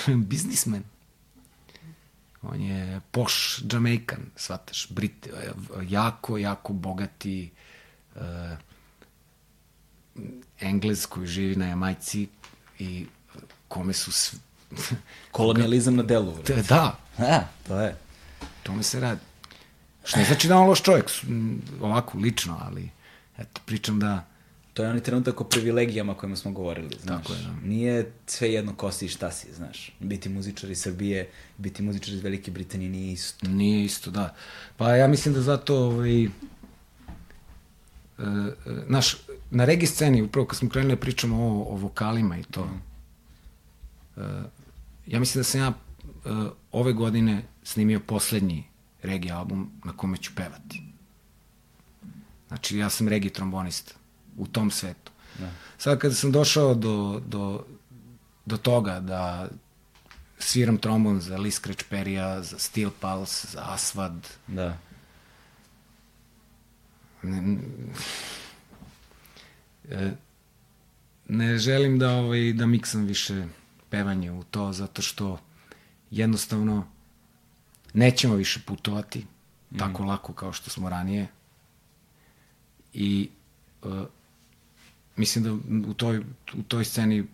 Biznismen. 0.29 0.83
On 2.41 2.61
je 2.61 3.01
poš 3.11 3.63
Jamaican, 3.71 4.19
shvataš, 4.35 4.87
Brit, 4.89 5.27
jako, 5.89 6.37
jako 6.37 6.73
bogati 6.73 7.51
uh, 8.15 8.21
Englez 10.59 11.05
koji 11.05 11.27
živi 11.27 11.55
na 11.55 11.65
Jamajci 11.65 12.27
i 12.79 13.05
kome 13.67 13.93
su... 13.93 14.11
Sv... 14.11 14.35
Kolonijalizam 15.31 15.95
na 15.95 16.03
delu. 16.03 16.31
brate. 16.31 16.63
da, 16.69 16.97
A, 17.17 17.41
to 17.67 17.79
je. 17.81 17.97
tome 18.63 18.83
se 18.83 18.99
radi. 18.99 19.30
Što 20.03 20.19
ne 20.19 20.25
znači 20.25 20.47
da 20.47 20.57
on 20.57 20.67
loš 20.67 20.81
čovjek, 20.81 21.05
ovako, 21.81 22.17
lično, 22.17 22.57
ali 22.61 22.89
eto, 23.37 23.61
pričam 23.65 23.99
da 23.99 24.31
To 24.73 24.83
je 24.83 24.89
onaj 24.89 25.03
trenutak 25.03 25.41
o 25.41 25.43
privilegijama 25.43 26.13
kojima 26.13 26.35
smo 26.35 26.51
govorili, 26.51 26.97
znaš. 27.03 27.21
Tako 27.21 27.33
je, 27.33 27.39
da. 27.39 27.67
Nije 27.67 28.11
sve 28.25 28.53
jedno 28.53 28.75
ko 28.75 28.91
si 28.91 29.05
i 29.05 29.09
šta 29.09 29.31
si, 29.31 29.53
znaš. 29.53 29.91
Biti 29.99 30.29
muzičar 30.29 30.71
iz 30.71 30.81
Srbije, 30.81 31.29
biti 31.57 31.83
muzičar 31.83 32.13
iz 32.13 32.23
Velike 32.23 32.51
Britanije 32.51 32.89
nije 32.89 33.13
isto. 33.13 33.47
Nije 33.47 33.85
isto, 33.85 34.11
da. 34.11 34.35
Pa 34.77 34.95
ja 34.95 35.07
mislim 35.07 35.33
da 35.33 35.41
zato, 35.41 35.77
ovaj, 35.77 36.23
e, 36.23 36.27
e, 36.27 36.29
naš, 38.87 39.17
na 39.49 39.65
regi 39.65 39.85
sceni, 39.87 40.21
upravo 40.21 40.47
kad 40.47 40.57
smo 40.57 40.69
krenuli 40.69 40.95
da 40.95 41.01
pričamo 41.01 41.45
o, 41.45 41.73
o 41.73 41.75
vokalima 41.75 42.37
i 42.37 42.43
to, 42.43 42.69
e, 44.17 44.21
ja 45.07 45.19
mislim 45.19 45.39
da 45.39 45.43
sam 45.43 45.61
ja 45.61 45.73
ove 46.71 46.93
godine 46.93 47.43
snimio 47.63 47.99
poslednji 47.99 48.63
reggae 49.03 49.31
album 49.31 49.71
na 49.83 49.93
kome 49.93 50.17
ću 50.17 50.31
pevati. 50.35 50.83
Znači, 52.47 52.77
ja 52.77 52.89
sam 52.89 53.07
reggae 53.07 53.29
trombonista 53.29 53.93
u 54.37 54.47
tom 54.47 54.71
svetu. 54.71 55.11
Da. 55.39 55.51
Sad 55.77 55.99
kada 55.99 56.15
sam 56.15 56.31
došao 56.31 56.75
do, 56.75 57.21
do, 57.27 57.65
do 58.45 58.57
toga 58.57 58.99
da 58.99 59.47
sviram 60.39 60.77
trombon 60.77 61.19
za 61.19 61.37
Lee 61.37 61.51
Scratch 61.51 61.85
Perija, 61.89 62.43
za 62.43 62.59
Steel 62.59 62.89
Pulse, 62.99 63.47
za 63.51 63.65
Aswad. 63.69 64.27
Da. 64.47 64.77
Ne, 67.23 67.57
e, 69.89 70.11
ne 71.27 71.57
želim 71.57 71.99
da, 71.99 72.11
ovaj, 72.11 72.53
da 72.53 72.65
miksam 72.65 73.05
više 73.05 73.45
pevanje 73.89 74.31
u 74.31 74.43
to, 74.43 74.73
zato 74.73 75.01
što 75.01 75.39
jednostavno 76.11 76.87
nećemo 77.93 78.35
više 78.35 78.59
putovati 78.65 79.25
mm. 79.71 79.77
tako 79.77 80.03
lako 80.03 80.33
kao 80.33 80.53
što 80.53 80.69
smo 80.69 80.89
ranije. 80.89 81.27
I 82.93 83.29
uh, 83.83 83.91
mislim 85.15 85.43
da 85.43 85.53
u 85.89 85.93
toj, 85.93 86.19
u 86.53 86.63
toj 86.67 86.85
sceni 86.85 87.27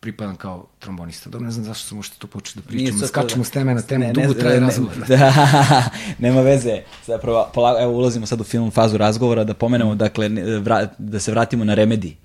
pripadam 0.00 0.36
kao 0.36 0.66
trombonista. 0.78 1.30
Dobro, 1.30 1.46
ne 1.46 1.50
znam 1.50 1.64
zašto 1.64 1.88
sam 1.88 1.96
možete 1.96 2.16
to 2.18 2.26
početi 2.26 2.58
da 2.58 2.66
pričam. 2.66 2.98
Da 2.98 3.06
skačemo 3.06 3.44
s 3.44 3.50
teme 3.50 3.74
na 3.74 3.82
temu, 3.82 4.04
ne, 4.04 4.12
dugo 4.12 4.34
ne, 4.34 4.40
traje 4.40 4.60
ne, 4.60 4.66
razgovor. 4.66 4.94
Da, 5.08 5.84
nema 6.18 6.40
veze. 6.40 6.82
Zapravo, 7.06 7.50
pola, 7.54 7.82
evo, 7.82 7.92
ulazimo 7.92 8.26
sad 8.26 8.40
u 8.40 8.44
film 8.44 8.70
fazu 8.70 8.96
razgovora, 8.96 9.44
da 9.44 9.54
pomenemo, 9.54 9.94
dakle, 9.94 10.28
vra, 10.60 10.88
da 10.98 11.20
se 11.20 11.30
vratimo 11.30 11.64
na 11.64 11.74
remedi. 11.74 12.16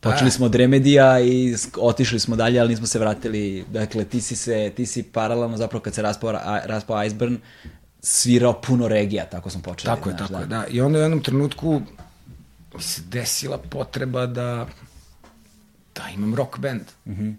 Počeli 0.00 0.30
smo 0.30 0.46
od 0.46 0.54
remedija 0.54 1.20
i 1.20 1.54
otišli 1.76 2.20
smo 2.20 2.36
dalje, 2.36 2.60
ali 2.60 2.68
nismo 2.68 2.86
se 2.86 2.98
vratili. 2.98 3.64
Dakle, 3.72 4.04
ti 4.04 4.20
si 4.20 4.36
se, 4.36 4.72
ti 4.76 4.86
si 4.86 5.02
paralelno 5.02 5.56
zapravo 5.56 5.82
kad 5.82 5.94
se 5.94 6.02
raspao, 6.02 6.32
raspao 6.64 7.04
Iceburn, 7.04 7.38
svirao 8.00 8.60
puno 8.60 8.88
regija, 8.88 9.26
tako 9.26 9.50
smo 9.50 9.62
počeli. 9.62 9.96
Tako 9.96 10.08
je, 10.08 10.16
znaš, 10.16 10.28
tako 10.28 10.46
da. 10.46 10.56
je, 10.56 10.62
da. 10.62 10.66
I 10.66 10.80
onda 10.80 10.98
u 10.98 11.02
jednom 11.02 11.22
trenutku 11.22 11.82
mi 12.74 12.82
se 12.82 13.02
desila 13.02 13.58
potreba 13.58 14.26
da 14.26 14.66
da 15.98 16.08
imam 16.14 16.34
rock 16.34 16.58
band. 16.58 16.82
Mm 17.06 17.12
-hmm. 17.12 17.34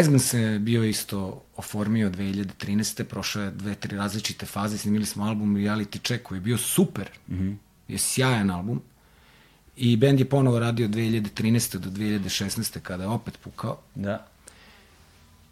Iceman 0.00 0.20
se 0.20 0.58
bio 0.58 0.84
isto 0.84 1.44
oformio 1.56 2.10
2013. 2.10 3.04
Prošao 3.04 3.42
je 3.42 3.50
dve, 3.50 3.74
tri 3.74 3.96
različite 3.96 4.46
faze, 4.46 4.78
snimili 4.78 5.06
smo 5.06 5.24
album 5.24 5.56
Reality 5.56 6.06
Check 6.06 6.22
koji 6.22 6.36
je 6.36 6.42
bio 6.42 6.58
super, 6.58 7.10
mm 7.28 7.34
-hmm. 7.34 7.56
je 7.88 7.98
sjajan 7.98 8.50
album. 8.50 8.82
I 9.76 9.96
band 9.96 10.20
je 10.20 10.28
ponovo 10.28 10.58
radio 10.58 10.88
2013. 10.88 11.78
do 11.78 11.90
2016. 11.90 12.80
kada 12.80 13.02
je 13.02 13.08
opet 13.08 13.38
pukao. 13.44 13.78
Da. 13.94 14.26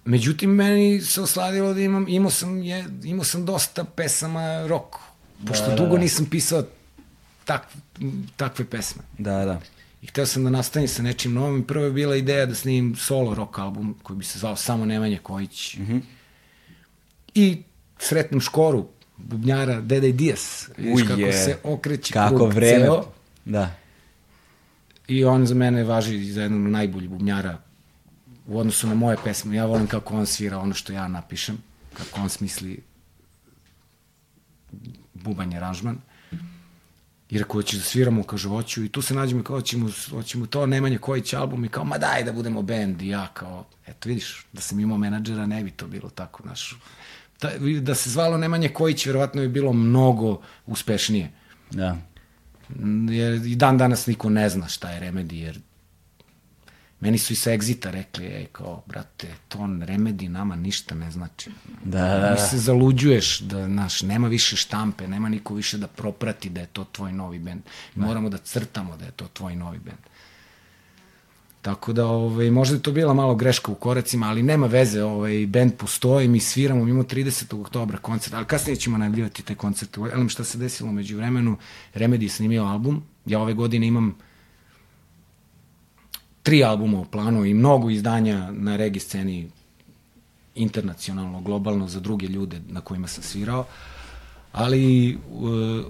Međutim, 0.04 0.50
meni 0.50 1.00
se 1.00 1.20
osladilo 1.20 1.74
da 1.74 1.80
imam, 1.80 2.08
imao 2.08 2.30
sam, 2.30 2.62
je, 2.62 2.84
imao 3.04 3.24
sam 3.24 3.44
dosta 3.44 3.84
pesama 3.84 4.66
rock, 4.66 4.96
pošto 5.46 5.64
da, 5.64 5.70
da, 5.70 5.76
dugo 5.76 5.92
da. 5.92 5.98
nisam 5.98 6.26
pisao 6.26 6.64
tak, 7.44 7.68
takve 8.36 8.64
pesme. 8.64 9.02
Da, 9.18 9.44
da. 9.44 9.60
I 10.02 10.06
hteo 10.06 10.26
sam 10.26 10.44
da 10.44 10.50
nastavim 10.50 10.88
sa 10.88 11.02
nečim 11.02 11.32
novim. 11.32 11.62
Prvo 11.62 11.84
je 11.84 11.92
bila 11.92 12.16
ideja 12.16 12.46
da 12.46 12.54
snimim 12.54 12.96
solo 12.96 13.34
rock 13.34 13.58
album 13.58 13.96
koji 14.02 14.16
bi 14.16 14.24
se 14.24 14.38
zvao 14.38 14.56
Samo 14.56 14.84
Nemanja 14.84 15.18
Kojić. 15.22 15.76
Mm 15.76 15.86
-hmm. 15.86 16.00
I 17.34 17.62
sretnem 17.98 18.40
škoru 18.40 18.86
bubnjara 19.16 19.80
Deda 19.80 20.06
i 20.06 20.12
Dijas. 20.12 20.68
Vidiš 20.76 21.08
kako 21.08 21.32
se 21.32 21.56
okreće 21.62 22.12
kako 22.12 22.36
krug 22.36 22.52
vreme. 22.52 22.84
ceo. 22.84 23.04
Da. 23.44 23.79
I 25.10 25.24
on 25.24 25.46
za 25.46 25.54
mene 25.54 25.84
važi 25.84 26.32
za 26.32 26.42
jednog 26.42 26.60
najboljih 26.60 27.08
bubnjara 27.10 27.58
u 28.46 28.58
odnosu 28.58 28.88
na 28.88 28.94
moje 28.94 29.16
pesme. 29.24 29.56
Ja 29.56 29.66
volim 29.66 29.86
kako 29.86 30.14
on 30.14 30.26
svira 30.26 30.58
ono 30.58 30.74
što 30.74 30.92
ja 30.92 31.08
napišem, 31.08 31.58
kako 31.92 32.20
on 32.20 32.28
smisli 32.28 32.82
bubanj 35.14 35.56
aranžman. 35.56 35.98
I 37.30 37.38
rekao, 37.38 37.54
hoće 37.54 37.76
da 37.76 37.82
sviramo, 37.82 38.22
kaže, 38.22 38.48
hoću. 38.48 38.84
I 38.84 38.88
tu 38.88 39.02
se 39.02 39.14
nađemo 39.14 39.42
kao, 39.42 39.56
hoćemo, 39.56 39.88
hoćemo 40.10 40.46
to, 40.46 40.66
Nemanja 40.66 40.98
Kojić 40.98 41.32
album. 41.32 41.64
I 41.64 41.68
kao, 41.68 41.84
ma 41.84 41.98
daj 41.98 42.24
da 42.24 42.32
budemo 42.32 42.62
band. 42.62 43.02
I 43.02 43.08
ja 43.08 43.26
kao, 43.34 43.66
eto 43.86 44.08
vidiš, 44.08 44.46
da 44.52 44.60
sam 44.60 44.80
imao 44.80 44.98
menadžera, 44.98 45.46
ne 45.46 45.64
bi 45.64 45.70
to 45.70 45.86
bilo 45.86 46.10
tako, 46.10 46.42
znaš. 46.42 46.78
Da, 47.40 47.50
da 47.80 47.94
se 47.94 48.10
zvalo 48.10 48.38
Nemanja 48.38 48.68
Kojić, 48.68 49.06
verovatno 49.06 49.42
bi 49.42 49.48
bilo 49.48 49.72
mnogo 49.72 50.40
uspešnije. 50.66 51.30
Da. 51.70 51.96
Jer 53.10 53.46
i 53.46 53.56
dan 53.56 53.78
danas 53.78 54.06
niko 54.06 54.30
ne 54.30 54.48
zna 54.48 54.68
šta 54.68 54.90
je 54.90 55.00
Remedy, 55.00 55.34
jer 55.34 55.60
Meni 57.00 57.18
su 57.18 57.32
i 57.32 57.36
sa 57.36 57.50
Exita 57.50 57.90
rekli, 57.90 58.26
ej, 58.26 58.46
kao, 58.52 58.82
brate, 58.86 59.28
ton 59.48 59.82
remedi 59.82 60.28
nama 60.28 60.56
ništa 60.56 60.94
ne 60.94 61.10
znači. 61.10 61.50
Da, 61.84 61.98
da, 61.98 62.18
da. 62.18 62.30
Mi 62.30 62.38
se 62.38 62.58
zaluđuješ, 62.58 63.40
da, 63.40 63.66
znaš, 63.66 64.02
nema 64.02 64.28
više 64.28 64.56
štampe, 64.56 65.08
nema 65.08 65.28
niko 65.28 65.54
više 65.54 65.78
da 65.78 65.86
proprati 65.86 66.50
da 66.50 66.60
je 66.60 66.66
to 66.66 66.84
tvoj 66.84 67.12
novi 67.12 67.38
bend. 67.38 67.62
Da. 67.94 68.06
Moramo 68.06 68.28
da 68.28 68.38
crtamo 68.38 68.96
da 68.96 69.04
je 69.04 69.10
to 69.10 69.28
tvoj 69.32 69.56
novi 69.56 69.78
bend. 69.78 69.98
Tako 71.62 71.92
da, 71.92 72.06
ovaj, 72.06 72.50
možda 72.50 72.76
je 72.76 72.82
to 72.82 72.92
bila 72.92 73.14
malo 73.14 73.34
greška 73.34 73.72
u 73.72 73.74
koracima, 73.74 74.28
ali 74.28 74.42
nema 74.42 74.66
veze, 74.66 75.02
ovaj, 75.02 75.46
bend 75.46 75.72
postoji, 75.76 76.28
mi 76.28 76.40
sviramo, 76.40 76.82
imamo 76.82 77.02
30. 77.02 77.60
oktobra 77.60 77.98
koncert, 77.98 78.34
ali 78.34 78.46
kasnije 78.46 78.76
ćemo 78.76 78.98
najavljivati 78.98 79.42
te 79.42 79.54
koncerte. 79.54 80.00
Elim 80.12 80.28
šta 80.28 80.44
se 80.44 80.58
desilo 80.58 80.92
među 80.92 81.16
vremenu, 81.16 81.56
Remedy 81.94 82.28
snimio 82.28 82.64
album, 82.64 83.02
ja 83.26 83.40
ove 83.40 83.54
godine 83.54 83.86
imam 83.86 84.16
tri 86.42 86.64
albuma 86.64 87.00
u 87.00 87.04
planu 87.04 87.44
i 87.44 87.54
mnogo 87.54 87.90
izdanja 87.90 88.50
na 88.50 88.76
regi 88.76 89.00
sceni 89.00 89.50
internacionalno, 90.54 91.40
globalno 91.40 91.88
za 91.88 92.00
druge 92.00 92.26
ljude 92.26 92.60
na 92.68 92.80
kojima 92.80 93.06
sam 93.08 93.22
svirao, 93.22 93.66
ali 94.52 95.14
uh, 95.30 95.84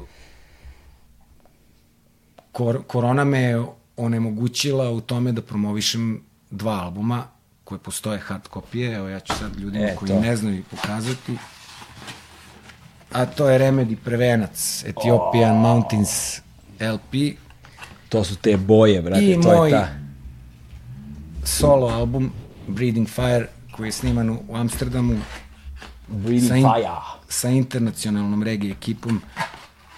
kor 2.52 2.82
korona 2.86 3.24
me 3.24 3.64
onemogućila 4.04 4.90
u 4.90 5.00
tome 5.00 5.32
da 5.32 5.42
promovišem 5.42 6.22
dva 6.50 6.72
albuma 6.72 7.24
koje 7.64 7.78
postoje 7.78 8.18
hard 8.18 8.48
kopije, 8.48 8.94
evo 8.94 9.08
ja 9.08 9.20
ću 9.20 9.32
sad 9.38 9.56
ljudima 9.56 9.84
e, 9.84 9.96
koji 9.96 10.08
to. 10.08 10.20
ne 10.20 10.36
znaju 10.36 10.62
pokazati. 10.70 11.36
A 13.12 13.26
to 13.26 13.48
je 13.48 13.58
Remedy 13.58 13.96
Prevenac, 14.04 14.84
Ethiopian 14.86 15.56
oh. 15.56 15.62
Mountains 15.62 16.40
LP. 16.80 17.36
To 18.08 18.24
su 18.24 18.36
te 18.36 18.56
boje, 18.56 19.02
brate, 19.02 19.30
I 19.30 19.40
to 19.42 19.56
moj, 19.56 19.68
je 19.68 19.72
ta 19.72 19.88
solo 21.44 21.86
album 21.88 22.32
Breathing 22.68 23.08
Fire 23.08 23.46
koji 23.72 23.88
je 23.88 23.92
sniman 23.92 24.30
u 24.30 24.56
Amsterdamu 24.56 25.16
Breathing 26.08 26.48
sa 26.48 26.56
in, 26.56 26.62
Fire 26.62 26.88
sa 27.28 27.48
internacionalnom 27.48 28.42
regije 28.42 28.72
ekipom 28.72 29.22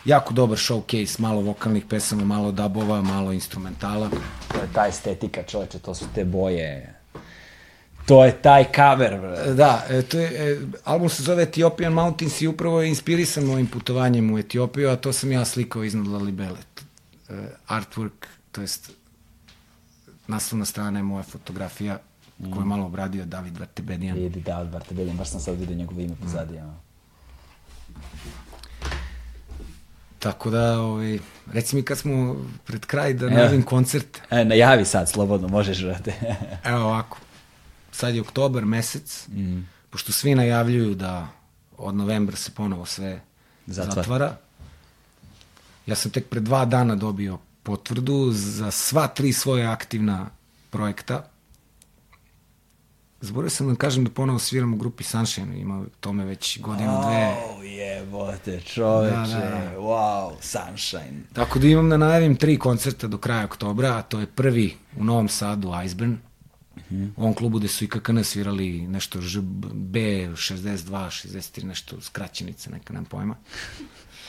jako 0.04 0.34
dobar 0.34 0.58
showcase, 0.58 1.22
malo 1.22 1.40
vokalnih 1.40 1.84
pesama, 1.84 2.24
malo 2.24 2.52
dubova, 2.52 3.02
malo 3.02 3.32
instrumentala. 3.32 4.10
To 4.48 4.58
je 4.58 4.68
ta 4.72 4.86
estetika, 4.86 5.42
čoveče, 5.42 5.78
to 5.78 5.94
su 5.94 6.04
te 6.14 6.24
boje. 6.24 6.94
To 8.06 8.24
je 8.24 8.32
taj 8.42 8.64
cover. 8.76 9.18
Bre. 9.20 9.54
Da, 9.54 9.84
e, 9.90 10.02
to 10.02 10.18
je, 10.18 10.52
e, 10.52 10.60
album 10.84 11.08
se 11.08 11.22
zove 11.22 11.42
Ethiopian 11.42 11.92
Mountains 11.92 12.40
i 12.40 12.46
upravo 12.46 12.82
je 12.82 12.88
inspirisan 12.88 13.44
mojim 13.44 13.66
putovanjem 13.66 14.34
u 14.34 14.38
Etiopiju, 14.38 14.90
a 14.90 14.96
to 14.96 15.12
sam 15.12 15.32
ja 15.32 15.44
slikao 15.44 15.84
iznad 15.84 16.06
Lalibele. 16.06 16.58
E, 17.28 17.34
artwork, 17.68 18.26
to 18.52 18.60
jest 18.60 18.90
naslovna 20.26 20.64
strana 20.64 20.98
je 20.98 21.02
moja 21.02 21.22
fotografija 21.22 21.98
mm. 22.38 22.50
koju 22.50 22.62
je 22.62 22.66
malo 22.66 22.86
obradio 22.86 23.24
David 23.24 23.58
Vartebedijan. 23.58 24.18
Vidi, 24.18 24.40
David 24.40 24.72
Vartebedijan, 24.72 25.16
baš 25.16 25.30
sam 25.30 25.40
sad 25.40 25.58
vidio 25.58 25.76
njegovo 25.76 26.00
ime 26.00 26.14
pozadije. 26.22 26.62
Mm. 26.62 26.91
Tako 30.22 30.50
da, 30.50 30.80
ovaj, 30.80 31.18
reci 31.52 31.76
mi 31.76 31.82
kad 31.82 31.98
smo 31.98 32.36
pred 32.64 32.86
kraj 32.86 33.14
da 33.14 33.30
najavim 33.30 33.62
koncert. 33.62 34.20
E, 34.30 34.44
najavi 34.44 34.84
sad, 34.84 35.10
slobodno, 35.10 35.48
možeš, 35.48 35.82
vrate. 35.82 36.14
Evo 36.64 36.84
ovako, 36.84 37.18
sad 37.92 38.14
je 38.14 38.20
oktobar 38.20 38.64
mesec, 38.64 39.28
mm. 39.28 39.60
pošto 39.90 40.12
svi 40.12 40.34
najavljuju 40.34 40.94
da 40.94 41.28
od 41.78 41.94
novembra 41.94 42.36
se 42.36 42.50
ponovo 42.50 42.86
sve 42.86 43.20
Zatvor. 43.66 43.94
zatvara. 43.94 44.36
Ja 45.86 45.94
sam 45.94 46.10
tek 46.10 46.28
pre 46.28 46.40
dva 46.40 46.64
dana 46.64 46.96
dobio 46.96 47.38
potvrdu 47.62 48.30
za 48.32 48.70
sva 48.70 49.08
tri 49.08 49.32
svoje 49.32 49.66
aktivna 49.66 50.26
projekta. 50.70 51.28
Zborio 53.22 53.50
sam 53.50 53.68
da 53.68 53.74
kažem 53.74 54.04
da 54.04 54.10
ponovo 54.10 54.38
sviram 54.38 54.74
u 54.74 54.76
grupi 54.76 55.04
Sunshine, 55.04 55.60
ima 55.60 55.84
tome 56.00 56.24
već 56.24 56.60
godinu, 56.60 57.00
dve. 57.06 57.28
Oh, 57.28 57.64
jebote, 57.64 58.60
čoveče, 58.60 59.14
da, 59.14 59.26
da. 59.26 59.72
wow, 59.78 60.32
Sunshine. 60.40 61.22
Tako 61.32 61.58
da 61.58 61.66
imam 61.66 61.90
da 61.90 61.96
najavim 61.96 62.36
tri 62.36 62.58
koncerta 62.58 63.06
do 63.06 63.18
kraja 63.18 63.44
oktobra, 63.44 63.96
a 63.96 64.02
to 64.02 64.20
je 64.20 64.26
prvi 64.26 64.76
u 64.96 65.04
Novom 65.04 65.28
Sadu, 65.28 65.72
Iceburn, 65.84 66.16
Mm 66.76 66.94
-hmm. 66.94 67.10
U 67.16 67.22
ovom 67.22 67.34
klubu 67.34 67.58
gde 67.58 67.68
su 67.68 67.84
i 67.84 67.88
KKN 67.88 68.22
svirali 68.22 68.88
nešto 68.88 69.18
B, 69.72 70.00
62, 70.00 70.88
63, 70.90 71.64
nešto 71.64 72.00
skraćenice, 72.00 72.70
neka 72.70 72.92
nam 72.92 73.04
pojma. 73.04 73.36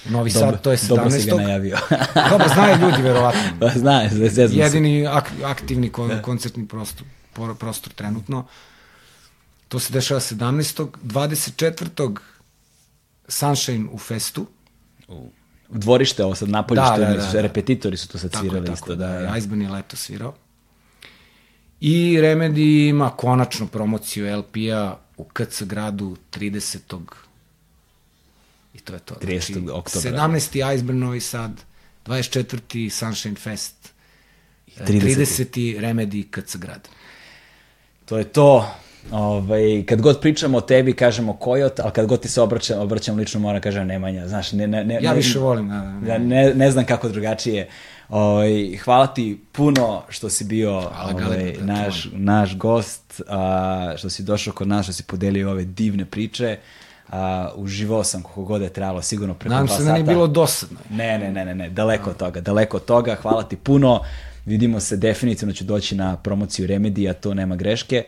Novi 0.06 0.32
dobro, 0.32 0.52
Sad, 0.52 0.62
to 0.62 0.72
je 0.72 0.78
17. 0.78 0.88
Dobro 0.88 1.12
si 1.12 1.30
ga 1.30 1.36
najavio. 1.36 1.78
dobro, 2.32 2.48
znaju 2.54 2.78
ljudi, 2.82 3.02
verovatno. 3.02 3.42
Pa 3.60 3.68
znaju, 3.70 4.10
Jedini 4.52 5.08
ak, 5.08 5.32
aktivni 5.46 5.90
kon, 5.90 6.10
da. 6.10 6.22
koncertni 6.22 6.68
prostor, 6.68 7.06
prostor 7.60 7.94
trenutno. 7.94 8.46
To 9.74 9.80
se 9.80 9.94
dešava 9.94 10.20
17. 10.20 10.88
24. 11.04 12.18
Sunshine 13.28 13.90
u 13.92 13.98
Festu. 13.98 14.48
Dvorište 15.70 16.24
ovo 16.24 16.36
sad 16.36 16.50
napolje 16.50 16.82
Da, 16.82 16.86
što 16.86 16.98
da, 16.98 17.14
da, 17.14 17.32
da. 17.32 17.42
repetitori 17.42 17.98
su 17.98 18.08
to 18.08 18.18
sad 18.18 18.32
Tako 18.32 18.42
svirali 18.42 18.66
tako, 18.66 18.74
isto. 18.76 18.96
da, 18.96 19.08
Da, 19.08 19.20
da. 19.22 19.38
Iceburn 19.38 19.62
je 19.62 19.70
leto 19.70 19.96
svirao. 19.96 20.36
I 21.80 22.18
Remedy 22.22 22.90
ima 22.90 23.10
konačno 23.10 23.68
promociju 23.68 24.38
LP-a 24.38 24.98
u 25.18 25.24
KC 25.24 25.64
gradu 25.64 26.18
30. 26.32 27.00
I 28.74 28.80
to 28.80 28.94
je 28.94 29.00
to. 29.00 29.16
30. 29.16 29.72
oktobra. 29.72 30.12
17. 30.12 30.76
Iceburn 30.76 31.00
Novi 31.00 31.20
Sad, 31.20 31.52
24. 32.06 32.90
Sunshine 32.90 33.36
Fest, 33.36 33.94
30.. 34.78 35.16
30. 35.18 35.80
Remedy 35.80 36.30
KC 36.32 36.58
grad. 36.58 36.90
To 38.06 38.18
je 38.18 38.24
to. 38.24 38.76
Ovaj, 39.12 39.84
kad 39.86 40.02
god 40.02 40.20
pričamo 40.22 40.58
o 40.58 40.62
tebi, 40.62 40.94
kažemo 40.94 41.34
Kojot, 41.34 41.80
ali 41.80 41.92
kad 41.92 42.06
god 42.06 42.22
ti 42.22 42.28
se 42.28 42.42
obraćam, 42.42 42.80
obraćam 42.80 43.18
lično, 43.18 43.40
moram 43.40 43.62
kažem 43.62 43.88
Nemanja. 43.88 44.28
Znaš, 44.28 44.52
ne, 44.52 44.68
ne, 44.68 44.84
ne, 44.84 45.00
Ja 45.02 45.12
ne, 45.12 45.18
više 45.18 45.40
volim. 45.40 45.70
Da, 45.70 46.00
da, 46.02 46.12
Ja 46.12 46.18
ne, 46.18 46.54
ne 46.54 46.72
znam 46.72 46.86
kako 46.86 47.10
drugačije. 47.10 47.68
Ovaj, 48.10 48.78
hvala 48.84 49.08
ti 49.08 49.40
puno 49.52 50.04
što 50.10 50.30
si 50.30 50.44
bio 50.44 50.82
Hvala, 50.82 51.04
ovaj, 51.04 51.24
Galebe, 51.24 51.52
da, 51.60 51.66
naš, 51.66 52.08
naš 52.14 52.58
gost, 52.58 53.22
a, 53.28 53.94
što 53.98 54.10
si 54.10 54.24
došao 54.24 54.54
kod 54.54 54.68
nas, 54.68 54.86
što 54.86 54.94
si 54.94 55.04
podelio 55.04 55.52
ove 55.52 55.64
divne 55.66 56.06
priče. 56.06 56.58
A, 57.10 57.50
uživao 57.56 58.04
sam 58.04 58.22
koliko 58.22 58.44
god 58.44 58.62
je 58.62 58.70
trebalo, 58.70 59.02
sigurno 59.02 59.34
preko 59.34 59.54
Nadam 59.54 59.68
dva 59.68 59.76
se 59.76 59.82
sata. 59.84 59.92
da 59.92 59.94
nije 59.94 60.14
bilo 60.14 60.28
dosadno. 60.28 60.80
Ne, 60.90 61.20
ne, 61.20 61.32
ne, 61.32 61.46
ne, 61.46 61.56
ne, 61.56 61.70
daleko 61.70 62.10
od 62.10 62.18
toga, 62.18 62.42
daleko 62.42 62.78
od 62.78 62.86
toga, 62.86 63.16
hvala 63.16 63.44
ti 63.44 63.56
puno, 63.56 64.00
vidimo 64.46 64.80
se, 64.80 64.98
definitivno 64.98 65.54
ću 65.54 65.64
doći 65.64 65.96
na 65.96 66.18
promociju 66.18 66.68
Remedija, 66.68 67.14
to 67.14 67.34
nema 67.34 67.56
greške, 67.56 68.04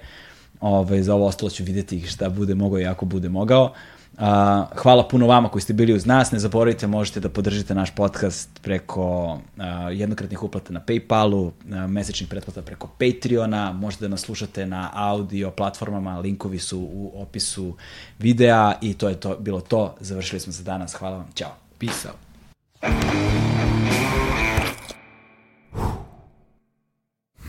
Ove, 0.61 1.03
za 1.03 1.15
ovo 1.15 1.25
ostalo 1.25 1.49
ću 1.49 1.63
videti 1.63 2.01
šta 2.01 2.29
bude 2.29 2.55
mogao 2.55 2.79
i 2.79 2.85
ako 2.85 3.05
bude 3.05 3.29
mogao. 3.29 3.73
A, 4.17 4.65
hvala 4.75 5.07
puno 5.07 5.27
vama 5.27 5.49
koji 5.49 5.61
ste 5.61 5.73
bili 5.73 5.93
uz 5.93 6.05
nas, 6.05 6.31
ne 6.31 6.39
zaboravite, 6.39 6.87
možete 6.87 7.19
da 7.19 7.29
podržite 7.29 7.75
naš 7.75 7.95
podcast 7.95 8.49
preko 8.61 9.39
a, 9.57 9.89
jednokratnih 9.91 10.43
uplata 10.43 10.73
na 10.73 10.79
Paypalu, 10.79 11.51
a, 11.71 11.87
mesečnih 11.87 12.29
pretplata 12.29 12.61
preko 12.61 12.87
Patreona, 12.99 13.71
možete 13.71 14.05
da 14.05 14.09
nas 14.09 14.21
slušate 14.21 14.65
na 14.65 14.89
audio 14.93 15.51
platformama, 15.51 16.19
linkovi 16.19 16.59
su 16.59 16.79
u 16.79 17.11
opisu 17.21 17.73
videa 18.19 18.73
i 18.81 18.93
to 18.93 19.09
je 19.09 19.19
to 19.19 19.37
bilo 19.39 19.61
to, 19.61 19.95
završili 19.99 20.39
smo 20.39 20.53
za 20.53 20.63
danas, 20.63 20.93
hvala 20.93 21.17
vam, 21.17 21.27
ćao. 21.33 21.55
Peace 21.79 22.07
out. 22.07 22.25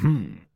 Hmm. 0.00 0.46